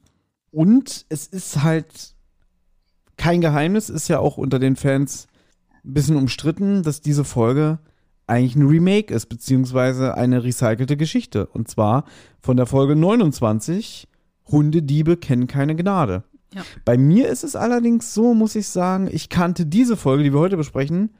Und 0.51 1.05
es 1.09 1.27
ist 1.27 1.61
halt 1.61 2.15
kein 3.17 3.41
Geheimnis, 3.41 3.89
ist 3.89 4.07
ja 4.07 4.19
auch 4.19 4.37
unter 4.37 4.59
den 4.59 4.75
Fans 4.75 5.27
ein 5.83 5.93
bisschen 5.93 6.15
umstritten, 6.15 6.83
dass 6.83 7.01
diese 7.01 7.23
Folge 7.23 7.79
eigentlich 8.27 8.55
ein 8.55 8.67
Remake 8.67 9.13
ist, 9.13 9.27
beziehungsweise 9.27 10.15
eine 10.15 10.43
recycelte 10.43 10.97
Geschichte. 10.97 11.47
Und 11.47 11.69
zwar 11.69 12.05
von 12.39 12.57
der 12.57 12.65
Folge 12.65 12.95
29, 12.95 14.07
Hundediebe 14.47 15.17
kennen 15.17 15.47
keine 15.47 15.75
Gnade. 15.75 16.23
Ja. 16.53 16.63
Bei 16.85 16.97
mir 16.97 17.27
ist 17.29 17.43
es 17.43 17.55
allerdings 17.55 18.13
so, 18.13 18.33
muss 18.33 18.55
ich 18.55 18.67
sagen, 18.67 19.09
ich 19.11 19.29
kannte 19.29 19.65
diese 19.65 19.97
Folge, 19.97 20.23
die 20.23 20.33
wir 20.33 20.39
heute 20.39 20.57
besprechen, 20.57 21.11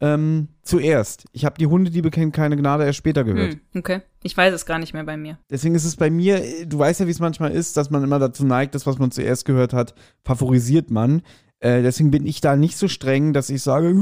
ähm, 0.00 0.48
zuerst. 0.62 1.26
Ich 1.32 1.44
habe 1.44 1.56
die 1.58 1.68
Hunde, 1.68 1.90
die 1.92 2.02
bekennen 2.02 2.32
keine 2.32 2.56
Gnade, 2.56 2.84
erst 2.84 2.98
später 2.98 3.22
gehört. 3.22 3.52
Hm, 3.52 3.60
okay. 3.78 4.02
Ich 4.24 4.36
weiß 4.36 4.52
es 4.52 4.66
gar 4.66 4.80
nicht 4.80 4.92
mehr 4.92 5.04
bei 5.04 5.16
mir. 5.16 5.38
Deswegen 5.48 5.76
ist 5.76 5.84
es 5.84 5.94
bei 5.94 6.10
mir, 6.10 6.66
du 6.66 6.78
weißt 6.78 7.00
ja, 7.00 7.06
wie 7.06 7.12
es 7.12 7.20
manchmal 7.20 7.52
ist, 7.52 7.76
dass 7.76 7.90
man 7.90 8.02
immer 8.02 8.18
dazu 8.18 8.44
neigt, 8.44 8.74
das, 8.74 8.84
was 8.84 8.98
man 8.98 9.12
zuerst 9.12 9.44
gehört 9.44 9.72
hat, 9.72 9.94
favorisiert 10.24 10.90
man. 10.90 11.22
Äh, 11.62 11.82
deswegen 11.82 12.10
bin 12.10 12.26
ich 12.26 12.40
da 12.40 12.56
nicht 12.56 12.76
so 12.76 12.88
streng, 12.88 13.32
dass 13.32 13.48
ich 13.48 13.62
sage, 13.62 13.94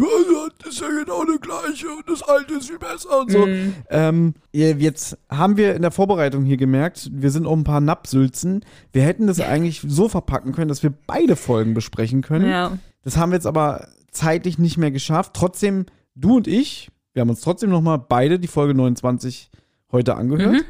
das 0.60 0.72
ist 0.72 0.80
ja 0.80 0.88
genau 0.88 1.24
das 1.24 1.40
gleiche 1.42 1.88
und 1.88 2.08
das 2.08 2.22
alte 2.22 2.54
ist 2.54 2.68
viel 2.68 2.78
besser 2.78 3.20
und 3.20 3.30
so. 3.30 3.46
Mm. 3.46 3.74
Ähm, 3.90 4.34
jetzt 4.50 5.18
haben 5.28 5.58
wir 5.58 5.74
in 5.74 5.82
der 5.82 5.90
Vorbereitung 5.90 6.46
hier 6.46 6.56
gemerkt, 6.56 7.10
wir 7.12 7.30
sind 7.30 7.46
auch 7.46 7.54
ein 7.54 7.64
paar 7.64 7.82
Napsülzen. 7.82 8.64
Wir 8.94 9.02
hätten 9.02 9.26
das 9.26 9.40
eigentlich 9.40 9.82
so 9.86 10.08
verpacken 10.08 10.52
können, 10.52 10.68
dass 10.68 10.82
wir 10.82 10.92
beide 11.06 11.36
Folgen 11.36 11.74
besprechen 11.74 12.22
können. 12.22 12.48
Ja. 12.48 12.78
Das 13.02 13.18
haben 13.18 13.30
wir 13.30 13.36
jetzt 13.36 13.46
aber 13.46 13.88
zeitlich 14.10 14.58
nicht 14.58 14.78
mehr 14.78 14.90
geschafft. 14.90 15.34
Trotzdem, 15.34 15.84
du 16.14 16.38
und 16.38 16.48
ich, 16.48 16.88
wir 17.12 17.20
haben 17.20 17.30
uns 17.30 17.42
trotzdem 17.42 17.68
noch 17.68 17.82
mal 17.82 17.98
beide 17.98 18.38
die 18.38 18.48
Folge 18.48 18.72
29 18.72 19.50
heute 19.92 20.16
angehört. 20.16 20.52
Mhm. 20.54 20.64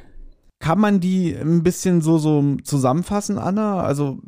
Kann 0.59 0.81
man 0.81 0.99
die 0.99 1.37
ein 1.37 1.63
bisschen 1.63 2.01
so, 2.01 2.19
so 2.19 2.57
zusammenfassen, 2.65 3.39
Anna? 3.39 3.81
Also, 3.81 4.19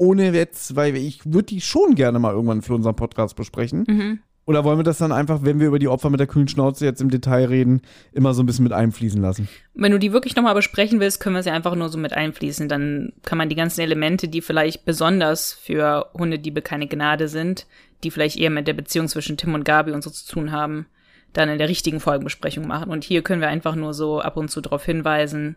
ohne 0.00 0.32
jetzt, 0.32 0.76
weil 0.76 0.96
ich 0.96 1.26
würde 1.26 1.44
die 1.44 1.60
schon 1.60 1.94
gerne 1.94 2.18
mal 2.18 2.32
irgendwann 2.32 2.62
für 2.62 2.74
unseren 2.74 2.96
Podcast 2.96 3.36
besprechen. 3.36 3.84
Mhm. 3.86 4.18
Oder 4.46 4.64
wollen 4.64 4.78
wir 4.78 4.82
das 4.82 4.98
dann 4.98 5.12
einfach, 5.12 5.42
wenn 5.42 5.60
wir 5.60 5.68
über 5.68 5.78
die 5.78 5.86
Opfer 5.86 6.08
mit 6.08 6.18
der 6.18 6.26
kühlen 6.26 6.48
Schnauze 6.48 6.84
jetzt 6.86 7.02
im 7.02 7.10
Detail 7.10 7.44
reden, 7.44 7.82
immer 8.10 8.32
so 8.32 8.42
ein 8.42 8.46
bisschen 8.46 8.64
mit 8.64 8.72
einfließen 8.72 9.20
lassen? 9.20 9.48
Wenn 9.74 9.92
du 9.92 9.98
die 9.98 10.12
wirklich 10.12 10.34
nochmal 10.34 10.54
besprechen 10.54 10.98
willst, 10.98 11.20
können 11.20 11.36
wir 11.36 11.42
sie 11.42 11.50
einfach 11.50 11.74
nur 11.74 11.90
so 11.90 11.98
mit 11.98 12.14
einfließen. 12.14 12.66
Dann 12.66 13.12
kann 13.22 13.36
man 13.36 13.50
die 13.50 13.54
ganzen 13.54 13.82
Elemente, 13.82 14.26
die 14.26 14.40
vielleicht 14.40 14.86
besonders 14.86 15.52
für 15.52 16.06
Hundediebe 16.14 16.62
keine 16.62 16.88
Gnade 16.88 17.28
sind, 17.28 17.66
die 18.02 18.10
vielleicht 18.10 18.38
eher 18.38 18.50
mit 18.50 18.66
der 18.66 18.72
Beziehung 18.72 19.06
zwischen 19.06 19.36
Tim 19.36 19.54
und 19.54 19.64
Gabi 19.64 19.92
und 19.92 20.02
so 20.02 20.10
zu 20.10 20.26
tun 20.26 20.50
haben, 20.50 20.86
dann 21.34 21.50
in 21.50 21.58
der 21.58 21.68
richtigen 21.68 22.00
Folgenbesprechung 22.00 22.66
machen. 22.66 22.90
Und 22.90 23.04
hier 23.04 23.22
können 23.22 23.42
wir 23.42 23.48
einfach 23.48 23.76
nur 23.76 23.92
so 23.92 24.20
ab 24.20 24.38
und 24.38 24.50
zu 24.50 24.62
darauf 24.62 24.84
hinweisen, 24.84 25.56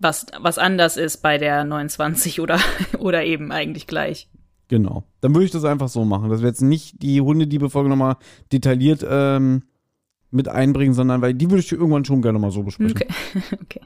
was, 0.00 0.26
was 0.40 0.58
anders 0.58 0.96
ist 0.96 1.18
bei 1.18 1.38
der 1.38 1.64
29 1.64 2.40
oder, 2.40 2.58
oder 2.98 3.24
eben 3.24 3.52
eigentlich 3.52 3.86
gleich. 3.86 4.28
Genau. 4.68 5.04
Dann 5.20 5.34
würde 5.34 5.44
ich 5.44 5.50
das 5.50 5.64
einfach 5.64 5.88
so 5.88 6.04
machen, 6.04 6.30
dass 6.30 6.40
wir 6.40 6.48
jetzt 6.48 6.62
nicht 6.62 7.02
die 7.02 7.20
Hundediebe-Folge 7.20 7.88
nochmal 7.88 8.16
detailliert 8.52 9.04
ähm, 9.08 9.62
mit 10.30 10.48
einbringen, 10.48 10.94
sondern 10.94 11.20
weil 11.22 11.34
die 11.34 11.50
würde 11.50 11.60
ich 11.60 11.72
irgendwann 11.72 12.04
schon 12.04 12.22
gerne 12.22 12.38
mal 12.38 12.50
so 12.50 12.62
besprechen. 12.62 12.96
Okay. 12.96 13.08
okay. 13.62 13.80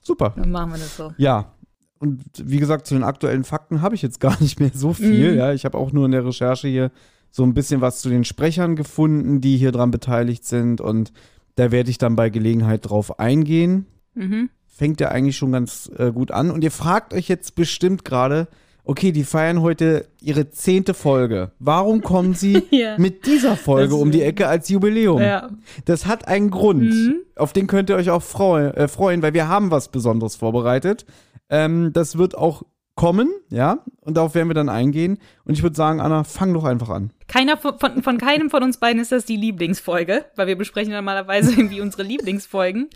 Super. 0.00 0.32
Dann 0.36 0.52
machen 0.52 0.72
wir 0.72 0.78
das 0.78 0.96
so. 0.96 1.12
Ja. 1.18 1.52
Und 1.98 2.22
wie 2.38 2.58
gesagt, 2.58 2.86
zu 2.86 2.94
den 2.94 3.02
aktuellen 3.02 3.42
Fakten 3.42 3.80
habe 3.82 3.94
ich 3.94 4.02
jetzt 4.02 4.20
gar 4.20 4.40
nicht 4.40 4.60
mehr 4.60 4.70
so 4.72 4.92
viel. 4.92 5.32
Mhm. 5.32 5.38
Ja, 5.38 5.52
ich 5.52 5.64
habe 5.64 5.76
auch 5.76 5.92
nur 5.92 6.06
in 6.06 6.12
der 6.12 6.24
Recherche 6.24 6.68
hier 6.68 6.92
so 7.30 7.42
ein 7.42 7.54
bisschen 7.54 7.80
was 7.80 8.00
zu 8.00 8.08
den 8.08 8.24
Sprechern 8.24 8.76
gefunden, 8.76 9.40
die 9.40 9.56
hier 9.56 9.72
dran 9.72 9.90
beteiligt 9.90 10.44
sind. 10.44 10.80
Und 10.80 11.12
da 11.56 11.72
werde 11.72 11.90
ich 11.90 11.98
dann 11.98 12.14
bei 12.14 12.30
Gelegenheit 12.30 12.88
drauf 12.88 13.18
eingehen. 13.18 13.86
Mhm. 14.14 14.50
Fängt 14.76 15.00
ja 15.00 15.08
eigentlich 15.08 15.36
schon 15.36 15.52
ganz 15.52 15.90
äh, 15.96 16.12
gut 16.12 16.30
an. 16.32 16.50
Und 16.50 16.62
ihr 16.62 16.70
fragt 16.70 17.14
euch 17.14 17.28
jetzt 17.28 17.54
bestimmt 17.54 18.04
gerade, 18.04 18.46
okay, 18.84 19.10
die 19.10 19.24
feiern 19.24 19.62
heute 19.62 20.06
ihre 20.20 20.50
zehnte 20.50 20.92
Folge. 20.92 21.50
Warum 21.58 22.02
kommen 22.02 22.34
sie 22.34 22.62
Ja. 22.70 22.98
mit 22.98 23.24
dieser 23.26 23.56
Folge 23.56 23.88
Das- 23.94 24.00
um 24.00 24.10
die 24.10 24.22
Ecke 24.22 24.46
als 24.48 24.68
Jubiläum? 24.68 25.20
Ja. 25.22 25.48
Das 25.86 26.06
hat 26.06 26.28
einen 26.28 26.50
Grund. 26.50 26.82
Mhm. 26.92 27.16
Auf 27.36 27.52
den 27.52 27.66
könnt 27.66 27.88
ihr 27.90 27.96
euch 27.96 28.10
auch 28.10 28.22
freu 28.22 28.66
äh, 28.68 28.86
freuen, 28.86 29.22
weil 29.22 29.32
wir 29.34 29.48
haben 29.48 29.70
was 29.70 29.88
Besonderes 29.88 30.36
vorbereitet. 30.36 31.06
Ähm, 31.48 31.92
das 31.94 32.18
wird 32.18 32.36
auch 32.36 32.62
kommen, 32.96 33.30
ja, 33.50 33.84
und 34.00 34.16
darauf 34.16 34.34
werden 34.34 34.48
wir 34.48 34.54
dann 34.54 34.70
eingehen. 34.70 35.18
Und 35.44 35.52
ich 35.52 35.62
würde 35.62 35.76
sagen, 35.76 36.00
Anna, 36.00 36.24
fang 36.24 36.52
doch 36.54 36.64
einfach 36.64 36.88
an. 36.88 37.12
Keiner 37.28 37.58
von, 37.58 37.78
von, 37.78 38.02
von 38.02 38.18
keinem 38.18 38.50
von 38.50 38.62
uns 38.62 38.78
beiden 38.78 39.00
ist 39.00 39.12
das 39.12 39.26
die 39.26 39.36
Lieblingsfolge, 39.36 40.24
weil 40.34 40.46
wir 40.48 40.56
besprechen 40.56 40.92
normalerweise 40.92 41.52
irgendwie 41.56 41.82
unsere 41.82 42.02
Lieblingsfolgen. 42.02 42.88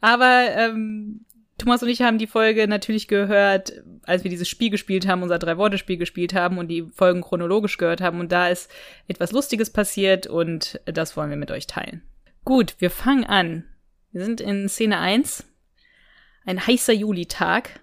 Aber 0.00 0.46
ähm, 0.56 1.26
Thomas 1.58 1.82
und 1.82 1.88
ich 1.88 2.00
haben 2.00 2.18
die 2.18 2.28
Folge 2.28 2.68
natürlich 2.68 3.08
gehört, 3.08 3.82
als 4.04 4.22
wir 4.22 4.30
dieses 4.30 4.48
Spiel 4.48 4.70
gespielt 4.70 5.08
haben, 5.08 5.22
unser 5.22 5.38
Drei-Worte-Spiel 5.38 5.98
gespielt 5.98 6.32
haben 6.32 6.56
und 6.56 6.68
die 6.68 6.86
Folgen 6.94 7.20
chronologisch 7.20 7.76
gehört 7.76 8.00
haben. 8.00 8.20
Und 8.20 8.30
da 8.30 8.48
ist 8.48 8.70
etwas 9.08 9.32
Lustiges 9.32 9.70
passiert 9.70 10.28
und 10.28 10.80
das 10.86 11.16
wollen 11.16 11.28
wir 11.28 11.36
mit 11.36 11.50
euch 11.50 11.66
teilen. 11.66 12.02
Gut, 12.44 12.76
wir 12.78 12.90
fangen 12.90 13.24
an. 13.24 13.64
Wir 14.12 14.24
sind 14.24 14.40
in 14.40 14.68
Szene 14.68 14.98
1. 15.00 15.44
Ein 16.46 16.64
heißer 16.66 16.92
Julitag. 16.92 17.79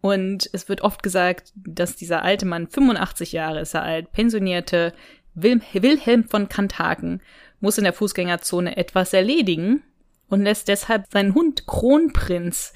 Und 0.00 0.48
es 0.52 0.68
wird 0.68 0.80
oft 0.80 1.02
gesagt, 1.02 1.52
dass 1.56 1.96
dieser 1.96 2.22
alte 2.22 2.46
Mann, 2.46 2.68
85 2.68 3.32
Jahre 3.32 3.60
ist 3.60 3.74
er 3.74 3.82
alt, 3.82 4.12
pensionierte 4.12 4.92
Wilhelm 5.34 6.24
von 6.24 6.48
Kanthaken, 6.48 7.20
muss 7.60 7.78
in 7.78 7.84
der 7.84 7.92
Fußgängerzone 7.92 8.76
etwas 8.76 9.12
erledigen 9.12 9.82
und 10.28 10.42
lässt 10.42 10.68
deshalb 10.68 11.04
seinen 11.12 11.34
Hund 11.34 11.66
Kronprinz 11.66 12.72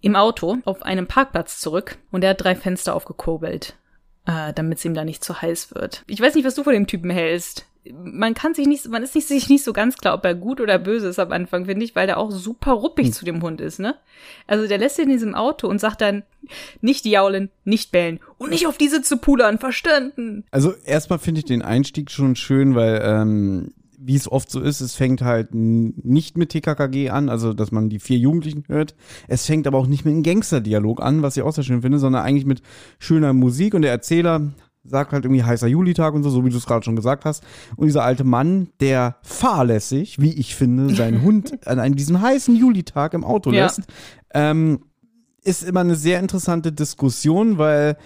im 0.00 0.16
Auto 0.16 0.58
auf 0.64 0.82
einem 0.82 1.06
Parkplatz 1.06 1.58
zurück 1.58 1.98
und 2.10 2.22
er 2.22 2.30
hat 2.30 2.44
drei 2.44 2.54
Fenster 2.54 2.94
aufgekurbelt, 2.94 3.76
äh, 4.26 4.52
damit 4.52 4.78
es 4.78 4.84
ihm 4.84 4.94
da 4.94 5.04
nicht 5.04 5.24
zu 5.24 5.40
heiß 5.40 5.74
wird. 5.74 6.04
Ich 6.06 6.20
weiß 6.20 6.34
nicht, 6.34 6.44
was 6.44 6.54
du 6.54 6.64
von 6.64 6.74
dem 6.74 6.86
Typen 6.86 7.10
hältst. 7.10 7.66
Man 7.90 8.34
kann 8.34 8.54
sich 8.54 8.66
nicht, 8.66 8.88
man 8.88 9.02
ist 9.02 9.14
nicht, 9.14 9.28
sich 9.28 9.48
nicht 9.48 9.64
so 9.64 9.72
ganz 9.72 9.96
klar, 9.96 10.14
ob 10.14 10.24
er 10.24 10.34
gut 10.34 10.60
oder 10.60 10.78
böse 10.78 11.08
ist 11.08 11.18
am 11.18 11.32
Anfang, 11.32 11.66
finde 11.66 11.84
ich, 11.84 11.94
weil 11.96 12.06
der 12.06 12.18
auch 12.18 12.30
super 12.30 12.72
ruppig 12.72 13.12
zu 13.12 13.24
dem 13.24 13.42
Hund 13.42 13.60
ist, 13.60 13.78
ne? 13.78 13.94
Also 14.46 14.66
der 14.66 14.78
lässt 14.78 14.98
ihn 14.98 15.04
in 15.04 15.10
diesem 15.10 15.34
Auto 15.34 15.68
und 15.68 15.80
sagt 15.80 16.00
dann, 16.00 16.22
nicht 16.80 17.06
jaulen, 17.06 17.50
nicht 17.64 17.90
bellen 17.92 18.20
und 18.36 18.50
nicht 18.50 18.66
auf 18.66 18.78
die 18.78 18.88
Sitze 18.88 19.16
pudern, 19.16 19.58
verstanden? 19.58 20.44
Also 20.50 20.74
erstmal 20.84 21.18
finde 21.18 21.40
ich 21.40 21.44
den 21.44 21.62
Einstieg 21.62 22.10
schon 22.10 22.36
schön, 22.36 22.74
weil 22.74 23.00
ähm, 23.02 23.72
wie 23.98 24.14
es 24.14 24.30
oft 24.30 24.50
so 24.50 24.60
ist, 24.60 24.80
es 24.80 24.94
fängt 24.94 25.22
halt 25.22 25.54
nicht 25.54 26.38
mit 26.38 26.50
TKKG 26.50 27.10
an, 27.10 27.28
also 27.28 27.52
dass 27.52 27.72
man 27.72 27.88
die 27.88 27.98
vier 27.98 28.16
Jugendlichen 28.16 28.64
hört. 28.68 28.94
Es 29.26 29.44
fängt 29.46 29.66
aber 29.66 29.78
auch 29.78 29.88
nicht 29.88 30.04
mit 30.04 30.14
einem 30.14 30.22
Gangsterdialog 30.22 31.02
an, 31.02 31.22
was 31.22 31.36
ich 31.36 31.42
auch 31.42 31.52
sehr 31.52 31.64
schön 31.64 31.82
finde, 31.82 31.98
sondern 31.98 32.22
eigentlich 32.22 32.46
mit 32.46 32.62
schöner 32.98 33.32
Musik 33.32 33.74
und 33.74 33.82
der 33.82 33.90
Erzähler 33.90 34.52
sagt 34.88 35.12
halt 35.12 35.24
irgendwie 35.24 35.44
heißer 35.44 35.66
Julitag 35.66 36.14
und 36.14 36.22
so, 36.22 36.30
so 36.30 36.44
wie 36.44 36.50
du 36.50 36.56
es 36.56 36.66
gerade 36.66 36.84
schon 36.84 36.96
gesagt 36.96 37.24
hast. 37.24 37.44
Und 37.76 37.86
dieser 37.86 38.04
alte 38.04 38.24
Mann, 38.24 38.68
der 38.80 39.16
fahrlässig, 39.22 40.20
wie 40.20 40.32
ich 40.32 40.54
finde, 40.54 40.94
seinen 40.94 41.22
Hund 41.22 41.66
an 41.66 41.92
diesem 41.94 42.20
heißen 42.20 42.56
Julitag 42.56 43.14
im 43.14 43.24
Auto 43.24 43.52
Ja. 43.52 43.64
lässt, 43.64 43.82
ähm, 44.34 44.80
ist 45.44 45.62
immer 45.62 45.80
eine 45.80 45.94
sehr 45.94 46.20
interessante 46.20 46.72
Diskussion, 46.72 47.58
weil 47.58 47.96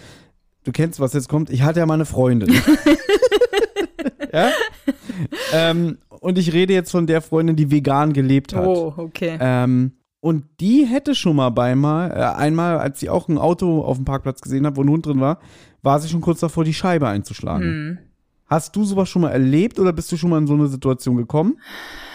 du 0.65 0.73
kennst, 0.73 1.01
was 1.01 1.13
jetzt 1.13 1.29
kommt. 1.29 1.51
Ich 1.51 1.63
hatte 1.63 1.81
ja 1.81 1.87
mal 1.87 1.95
eine 1.95 2.05
Freundin. 2.05 2.53
ja? 4.33 4.51
Ähm, 5.53 5.99
und 6.21 6.39
ich 6.39 6.53
rede 6.53 6.73
jetzt 6.73 6.91
von 6.91 7.07
der 7.07 7.21
Freundin, 7.21 7.57
die 7.57 7.71
vegan 7.71 8.13
gelebt 8.13 8.55
hat. 8.55 8.67
Oh, 8.67 8.95
okay. 8.97 9.37
Ähm, 9.41 9.93
und 10.23 10.45
die 10.61 10.87
hätte 10.87 11.17
schon 11.17 11.35
mal 11.35 11.51
beimal, 11.51 12.13
äh, 12.13 12.15
einmal, 12.15 12.79
als 12.79 13.01
sie 13.01 13.11
auch 13.11 13.29
ein 13.29 13.39
Auto 13.39 13.83
auf 13.83 13.97
dem 13.97 14.05
Parkplatz 14.05 14.41
gesehen 14.41 14.65
hat, 14.65 14.77
wo 14.77 14.83
ein 14.85 14.89
Hund 14.89 15.05
drin 15.05 15.21
war, 15.21 15.41
war 15.83 15.99
sie 15.99 16.09
schon 16.09 16.21
kurz 16.21 16.39
davor, 16.39 16.63
die 16.63 16.73
Scheibe 16.73 17.09
einzuschlagen. 17.09 17.67
Hm. 17.67 17.99
Hast 18.47 18.77
du 18.77 18.85
sowas 18.85 19.09
schon 19.09 19.23
mal 19.23 19.33
erlebt 19.33 19.81
oder 19.81 19.93
bist 19.93 20.13
du 20.13 20.17
schon 20.17 20.31
mal 20.31 20.39
in 20.39 20.47
so 20.47 20.55
eine 20.55 20.69
Situation 20.69 21.17
gekommen? 21.17 21.59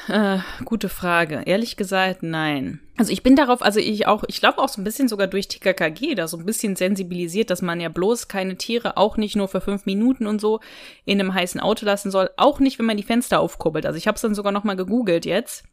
Äh, 0.07 0.37
gute 0.63 0.87
Frage. 0.87 1.41
Ehrlich 1.45 1.75
gesagt, 1.75 2.23
nein. 2.23 2.79
Also 2.95 3.11
ich 3.11 3.23
bin 3.23 3.35
darauf, 3.35 3.61
also 3.61 3.81
ich 3.81 4.07
auch, 4.07 4.23
ich 4.29 4.39
glaube 4.39 4.59
auch 4.59 4.69
so 4.69 4.79
ein 4.79 4.85
bisschen 4.85 5.09
sogar 5.09 5.27
durch 5.27 5.49
TKKG 5.49 6.15
da 6.15 6.29
so 6.29 6.37
ein 6.37 6.45
bisschen 6.45 6.77
sensibilisiert, 6.77 7.49
dass 7.49 7.61
man 7.61 7.81
ja 7.81 7.89
bloß 7.89 8.29
keine 8.29 8.55
Tiere, 8.55 8.95
auch 8.95 9.17
nicht 9.17 9.35
nur 9.35 9.49
für 9.49 9.59
fünf 9.59 9.85
Minuten 9.85 10.27
und 10.27 10.39
so, 10.39 10.61
in 11.03 11.19
einem 11.19 11.33
heißen 11.33 11.59
Auto 11.59 11.85
lassen 11.85 12.09
soll. 12.09 12.29
Auch 12.37 12.61
nicht, 12.61 12.79
wenn 12.79 12.85
man 12.85 12.95
die 12.95 13.03
Fenster 13.03 13.41
aufkurbelt. 13.41 13.85
Also 13.85 13.97
ich 13.97 14.07
habe 14.07 14.15
es 14.15 14.21
dann 14.21 14.33
sogar 14.33 14.53
noch 14.53 14.63
mal 14.63 14.77
gegoogelt 14.77 15.25
jetzt. 15.25 15.65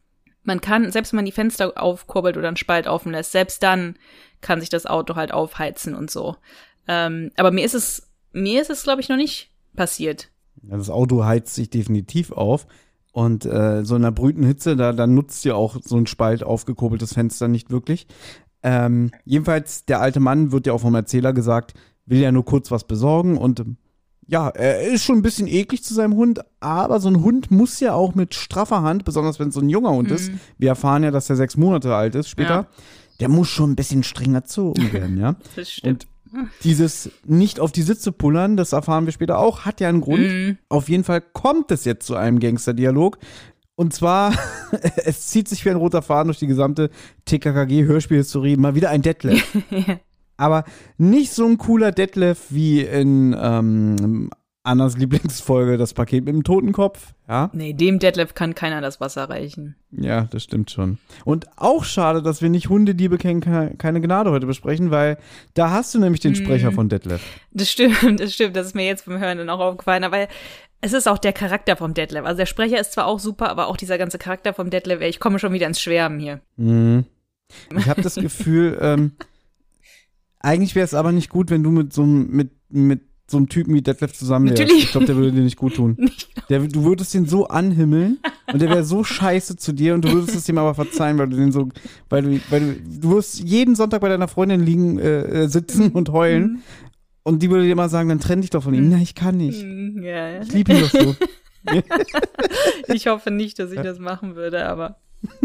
Man 0.45 0.61
kann, 0.61 0.91
selbst 0.91 1.11
wenn 1.11 1.17
man 1.17 1.25
die 1.25 1.31
Fenster 1.31 1.73
aufkurbelt 1.81 2.37
oder 2.37 2.47
einen 2.47 2.57
Spalt 2.57 2.87
offen 2.87 3.11
lässt, 3.11 3.31
selbst 3.31 3.61
dann 3.63 3.95
kann 4.41 4.59
sich 4.59 4.69
das 4.69 4.85
Auto 4.85 5.15
halt 5.15 5.33
aufheizen 5.33 5.95
und 5.95 6.11
so. 6.11 6.35
Ähm, 6.87 7.31
aber 7.35 7.51
mir 7.51 7.65
ist 7.65 7.73
es, 7.73 8.07
mir 8.31 8.61
ist 8.61 8.69
es, 8.69 8.83
glaube 8.83 9.01
ich, 9.01 9.09
noch 9.09 9.17
nicht 9.17 9.51
passiert. 9.75 10.29
Ja, 10.63 10.77
das 10.77 10.89
Auto 10.89 11.25
heizt 11.25 11.55
sich 11.55 11.69
definitiv 11.69 12.31
auf. 12.31 12.67
Und 13.11 13.45
äh, 13.45 13.85
so 13.85 13.95
in 13.95 14.01
der 14.01 14.11
brütenden 14.11 14.47
Hitze, 14.47 14.75
da, 14.75 14.91
da 14.91 15.07
nutzt 15.07 15.45
ja 15.45 15.55
auch 15.55 15.77
so 15.81 15.95
ein 15.95 16.05
Spalt 16.05 16.43
aufgekurbeltes 16.43 17.13
Fenster 17.13 17.47
nicht 17.47 17.71
wirklich. 17.71 18.07
Ähm, 18.61 19.11
jedenfalls, 19.23 19.85
der 19.85 20.01
alte 20.01 20.19
Mann 20.19 20.51
wird 20.51 20.67
ja 20.67 20.73
auch 20.73 20.81
vom 20.81 20.95
Erzähler 20.95 21.31
gesagt, 21.31 21.75
will 22.05 22.19
ja 22.19 22.31
nur 22.31 22.43
kurz 22.43 22.71
was 22.71 22.83
besorgen 22.83 23.37
und 23.37 23.63
ja, 24.27 24.49
er 24.49 24.81
ist 24.81 25.03
schon 25.03 25.17
ein 25.17 25.21
bisschen 25.21 25.47
eklig 25.47 25.83
zu 25.83 25.93
seinem 25.93 26.15
Hund, 26.15 26.39
aber 26.59 26.99
so 26.99 27.09
ein 27.09 27.21
Hund 27.21 27.51
muss 27.51 27.79
ja 27.79 27.93
auch 27.93 28.15
mit 28.15 28.33
straffer 28.35 28.81
Hand, 28.81 29.05
besonders 29.05 29.39
wenn 29.39 29.49
es 29.49 29.53
so 29.55 29.61
ein 29.61 29.69
junger 29.69 29.91
Hund 29.91 30.09
ist, 30.11 30.31
wir 30.57 30.69
erfahren 30.69 31.03
ja, 31.03 31.11
dass 31.11 31.29
er 31.29 31.35
sechs 31.35 31.57
Monate 31.57 31.93
alt 31.95 32.15
ist 32.15 32.29
später, 32.29 32.49
Ja. 32.55 32.67
der 33.19 33.29
muss 33.29 33.49
schon 33.49 33.71
ein 33.71 33.75
bisschen 33.75 34.03
strenger 34.03 34.43
zu 34.43 34.73
werden, 34.91 35.17
ja. 35.19 35.35
Das 35.55 35.69
stimmt. 35.71 36.07
Und 36.33 36.49
dieses 36.63 37.11
nicht 37.25 37.59
auf 37.61 37.71
die 37.71 37.83
Sitze 37.83 38.11
pullern, 38.11 38.57
das 38.57 38.73
erfahren 38.73 39.05
wir 39.05 39.13
später 39.13 39.37
auch, 39.37 39.61
hat 39.61 39.79
ja 39.79 39.87
einen 39.89 40.01
Grund. 40.01 40.21
Mhm. 40.23 40.57
Auf 40.69 40.89
jeden 40.89 41.03
Fall 41.05 41.21
kommt 41.21 41.71
es 41.71 41.85
jetzt 41.85 42.05
zu 42.05 42.15
einem 42.15 42.39
Gangsterdialog. 42.39 43.19
Und 43.77 43.93
zwar, 43.93 44.33
es 45.05 45.27
zieht 45.27 45.47
sich 45.47 45.63
wie 45.63 45.69
ein 45.69 45.75
roter 45.77 46.01
Faden 46.01 46.27
durch 46.29 46.39
die 46.39 46.47
gesamte 46.47 46.89
TKKG-Hörspielhistorie. 47.25 48.57
Mal 48.57 48.75
wieder 48.75 48.89
ein 48.89 49.01
Detlef. 49.01 49.45
Aber 50.37 50.63
nicht 50.97 51.31
so 51.33 51.45
ein 51.45 51.57
cooler 51.57 51.91
Detlef 51.91 52.47
wie 52.49 52.81
in 52.81 53.35
ähm, 53.39 54.29
Annas 54.63 54.97
Lieblingsfolge, 54.97 55.77
das 55.77 55.93
Paket 55.93 56.25
mit 56.25 56.33
dem 56.33 56.43
Totenkopf. 56.43 57.13
Ja, 57.27 57.49
Nee, 57.53 57.73
dem 57.73 57.99
Detlef 57.99 58.33
kann 58.33 58.55
keiner 58.55 58.81
das 58.81 58.99
Wasser 58.99 59.29
reichen. 59.29 59.75
ja, 59.91 60.23
das 60.31 60.43
stimmt 60.43 60.71
schon. 60.71 60.97
Und 61.23 61.45
auch 61.57 61.83
schade, 61.83 62.21
dass 62.23 62.41
wir 62.41 62.49
nicht 62.49 62.69
Hundediebe 62.69 63.17
kennen 63.19 63.41
ke- 63.41 63.75
keine 63.77 64.01
Gnade 64.01 64.31
heute 64.31 64.47
besprechen, 64.47 64.89
weil 64.91 65.17
da 65.53 65.69
hast 65.69 65.93
du 65.93 65.99
nämlich 65.99 66.19
den 66.19 66.33
Sprecher 66.35 66.71
von 66.71 66.89
Detlef. 66.89 67.21
Das 67.51 67.69
stimmt, 67.71 68.19
das 68.19 68.33
stimmt. 68.33 68.55
Das 68.55 68.65
ist 68.67 68.75
mir 68.75 68.85
jetzt 68.85 69.05
beim 69.05 69.19
Hören 69.19 69.37
dann 69.37 69.49
auch 69.51 69.59
aufgefallen. 69.59 70.03
Aber 70.03 70.27
es 70.81 70.93
ist 70.93 71.07
auch 71.07 71.19
der 71.19 71.33
Charakter 71.33 71.75
vom 71.77 71.93
Detlef. 71.93 72.25
Also 72.25 72.37
der 72.37 72.45
Sprecher 72.47 72.79
ist 72.79 72.93
zwar 72.93 73.05
auch 73.05 73.19
super, 73.19 73.49
aber 73.49 73.67
auch 73.67 73.77
dieser 73.77 73.97
ganze 73.99 74.17
Charakter 74.17 74.53
vom 74.53 74.69
Detlef, 74.71 74.99
ich 75.01 75.19
komme 75.19 75.37
schon 75.39 75.53
wieder 75.53 75.67
ins 75.67 75.79
Schwärmen 75.79 76.19
hier. 76.19 76.41
Mhm. 76.57 77.05
Ich 77.77 77.87
habe 77.87 78.01
das 78.01 78.15
Gefühl, 78.15 78.77
ähm, 78.81 79.11
eigentlich 80.45 80.75
wäre 80.75 80.85
es 80.85 80.93
aber 80.93 81.11
nicht 81.11 81.29
gut, 81.29 81.49
wenn 81.49 81.63
du 81.63 81.71
mit 81.71 81.91
so 81.93 82.03
einem- 82.03 82.29
mit, 82.31 82.51
mit 82.69 83.01
so 83.27 83.37
einem 83.37 83.49
Typen 83.49 83.73
wie 83.73 83.81
Detlef 83.81 84.13
zusammen 84.13 84.49
wärst. 84.49 84.61
Natürlich. 84.61 84.83
Ich 84.85 84.91
glaube, 84.91 85.07
der 85.07 85.15
würde 85.15 85.31
dir 85.31 85.41
nicht 85.41 85.57
gut 85.57 85.75
tun. 85.75 85.97
Der, 86.49 86.59
du 86.59 86.83
würdest 86.83 87.11
den 87.15 87.25
so 87.25 87.47
anhimmeln 87.47 88.19
und 88.53 88.61
der 88.61 88.69
wäre 88.69 88.83
so 88.83 89.03
scheiße 89.03 89.55
zu 89.55 89.73
dir 89.73 89.95
und 89.95 90.05
du 90.05 90.11
würdest 90.11 90.35
es 90.35 90.47
ihm 90.47 90.59
aber 90.59 90.75
verzeihen, 90.75 91.17
weil 91.17 91.27
du 91.27 91.37
den 91.37 91.51
so, 91.51 91.69
weil 92.07 92.21
du, 92.21 92.39
weil 92.51 92.59
du, 92.59 92.99
du 92.99 93.11
wirst 93.15 93.39
jeden 93.39 93.73
Sonntag 93.75 94.01
bei 94.01 94.09
deiner 94.09 94.27
Freundin 94.27 94.61
liegen, 94.63 94.99
äh, 94.99 95.21
äh, 95.45 95.47
sitzen 95.47 95.89
und 95.93 96.09
heulen 96.09 96.61
und 97.23 97.41
die 97.41 97.49
würde 97.49 97.63
dir 97.63 97.71
immer 97.71 97.89
sagen, 97.89 98.09
dann 98.09 98.19
trenn 98.19 98.41
dich 98.41 98.51
doch 98.51 98.61
von 98.61 98.75
ihm. 98.75 98.89
Nein, 98.89 99.01
ich 99.01 99.15
kann 99.15 99.37
nicht. 99.37 99.59
Hm, 99.63 100.03
Ja, 100.03 100.29
ja. 100.29 100.41
Ich 100.43 100.53
liebe 100.53 100.73
ihn 100.73 100.81
doch 100.81 100.89
so. 100.91 101.15
Ich 102.93 103.07
hoffe 103.07 103.31
nicht, 103.31 103.57
dass 103.57 103.71
ich 103.71 103.79
das 103.81 103.97
machen 103.97 104.35
würde, 104.35 104.67
aber 104.67 104.97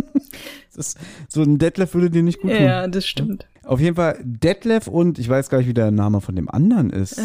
Das 0.76 0.88
ist, 0.88 0.99
so 1.28 1.42
ein 1.42 1.57
Detlef 1.59 1.95
würde 1.95 2.11
dir 2.11 2.23
nicht 2.23 2.40
gut 2.42 2.52
tun. 2.52 2.62
ja, 2.62 2.87
das 2.88 3.07
stimmt. 3.07 3.47
Auf 3.71 3.79
jeden 3.79 3.95
Fall 3.95 4.19
Detlef 4.25 4.89
und 4.89 5.21
ich 5.21 5.29
weiß 5.29 5.49
gar 5.49 5.59
nicht, 5.59 5.69
wie 5.69 5.75
der 5.75 5.93
Name 5.93 6.21
von 6.21 6.35
dem 6.35 6.50
anderen 6.50 6.91
ist. 6.91 7.19
Äh. 7.19 7.23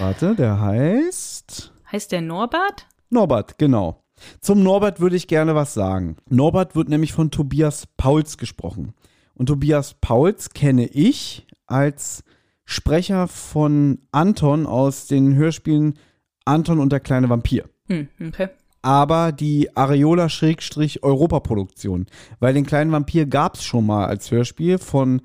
Warte, 0.00 0.34
der 0.34 0.60
heißt 0.60 1.72
Heißt 1.92 2.10
der 2.10 2.20
Norbert? 2.20 2.88
Norbert, 3.10 3.58
genau. 3.58 4.02
Zum 4.40 4.64
Norbert 4.64 4.98
würde 4.98 5.14
ich 5.14 5.28
gerne 5.28 5.54
was 5.54 5.72
sagen. 5.72 6.16
Norbert 6.28 6.74
wird 6.74 6.88
nämlich 6.88 7.12
von 7.12 7.30
Tobias 7.30 7.86
Pauls 7.96 8.38
gesprochen. 8.38 8.92
Und 9.34 9.46
Tobias 9.46 9.94
Pauls 10.00 10.50
kenne 10.50 10.88
ich 10.88 11.46
als 11.68 12.24
Sprecher 12.64 13.28
von 13.28 14.00
Anton 14.10 14.66
aus 14.66 15.06
den 15.06 15.36
Hörspielen 15.36 15.96
Anton 16.44 16.80
und 16.80 16.90
der 16.90 16.98
kleine 16.98 17.28
Vampir. 17.28 17.66
Hm, 17.86 18.08
okay. 18.26 18.48
aber 18.82 19.30
die 19.30 19.76
Areola-Europa-Produktion. 19.76 22.06
Weil 22.40 22.54
den 22.54 22.66
kleinen 22.66 22.90
Vampir 22.90 23.26
gab 23.26 23.54
es 23.54 23.62
schon 23.62 23.86
mal 23.86 24.06
als 24.06 24.32
Hörspiel 24.32 24.78
von 24.78 25.22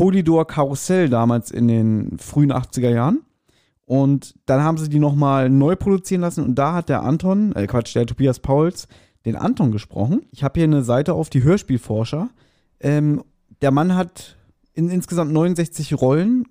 Polydor 0.00 0.46
Karussell 0.46 1.10
damals 1.10 1.50
in 1.50 1.68
den 1.68 2.16
frühen 2.16 2.54
80er 2.54 2.88
Jahren. 2.88 3.20
Und 3.84 4.34
dann 4.46 4.62
haben 4.62 4.78
sie 4.78 4.88
die 4.88 4.98
nochmal 4.98 5.50
neu 5.50 5.76
produzieren 5.76 6.22
lassen 6.22 6.42
und 6.42 6.54
da 6.54 6.72
hat 6.72 6.88
der 6.88 7.02
Anton, 7.02 7.54
äh 7.54 7.66
Quatsch, 7.66 7.94
der 7.94 8.06
Tobias 8.06 8.40
Pauls, 8.40 8.88
den 9.26 9.36
Anton 9.36 9.72
gesprochen. 9.72 10.22
Ich 10.30 10.42
habe 10.42 10.58
hier 10.58 10.64
eine 10.64 10.84
Seite 10.84 11.12
auf 11.12 11.28
die 11.28 11.42
Hörspielforscher. 11.42 12.30
Ähm, 12.80 13.22
der 13.60 13.72
Mann 13.72 13.94
hat 13.94 14.38
in 14.72 14.88
insgesamt 14.88 15.32
69 15.32 16.00
Rollen, 16.00 16.46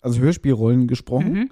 also 0.00 0.20
Hörspielrollen 0.20 0.86
gesprochen 0.86 1.32
Mhm. 1.32 1.50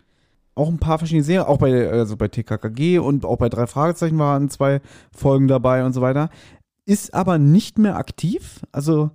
auch 0.54 0.68
ein 0.68 0.78
paar 0.78 0.98
verschiedene 0.98 1.24
Serien, 1.24 1.48
auch 1.48 1.58
bei, 1.58 1.90
also 1.90 2.16
bei 2.16 2.28
TKKG 2.28 2.98
und 3.00 3.24
auch 3.24 3.38
bei 3.38 3.48
drei 3.48 3.66
Fragezeichen 3.66 4.18
waren 4.18 4.50
zwei 4.50 4.80
Folgen 5.10 5.48
dabei 5.48 5.84
und 5.84 5.94
so 5.94 6.00
weiter. 6.00 6.30
Ist 6.84 7.12
aber 7.12 7.38
nicht 7.38 7.76
mehr 7.76 7.96
aktiv. 7.96 8.60
Also 8.70 9.10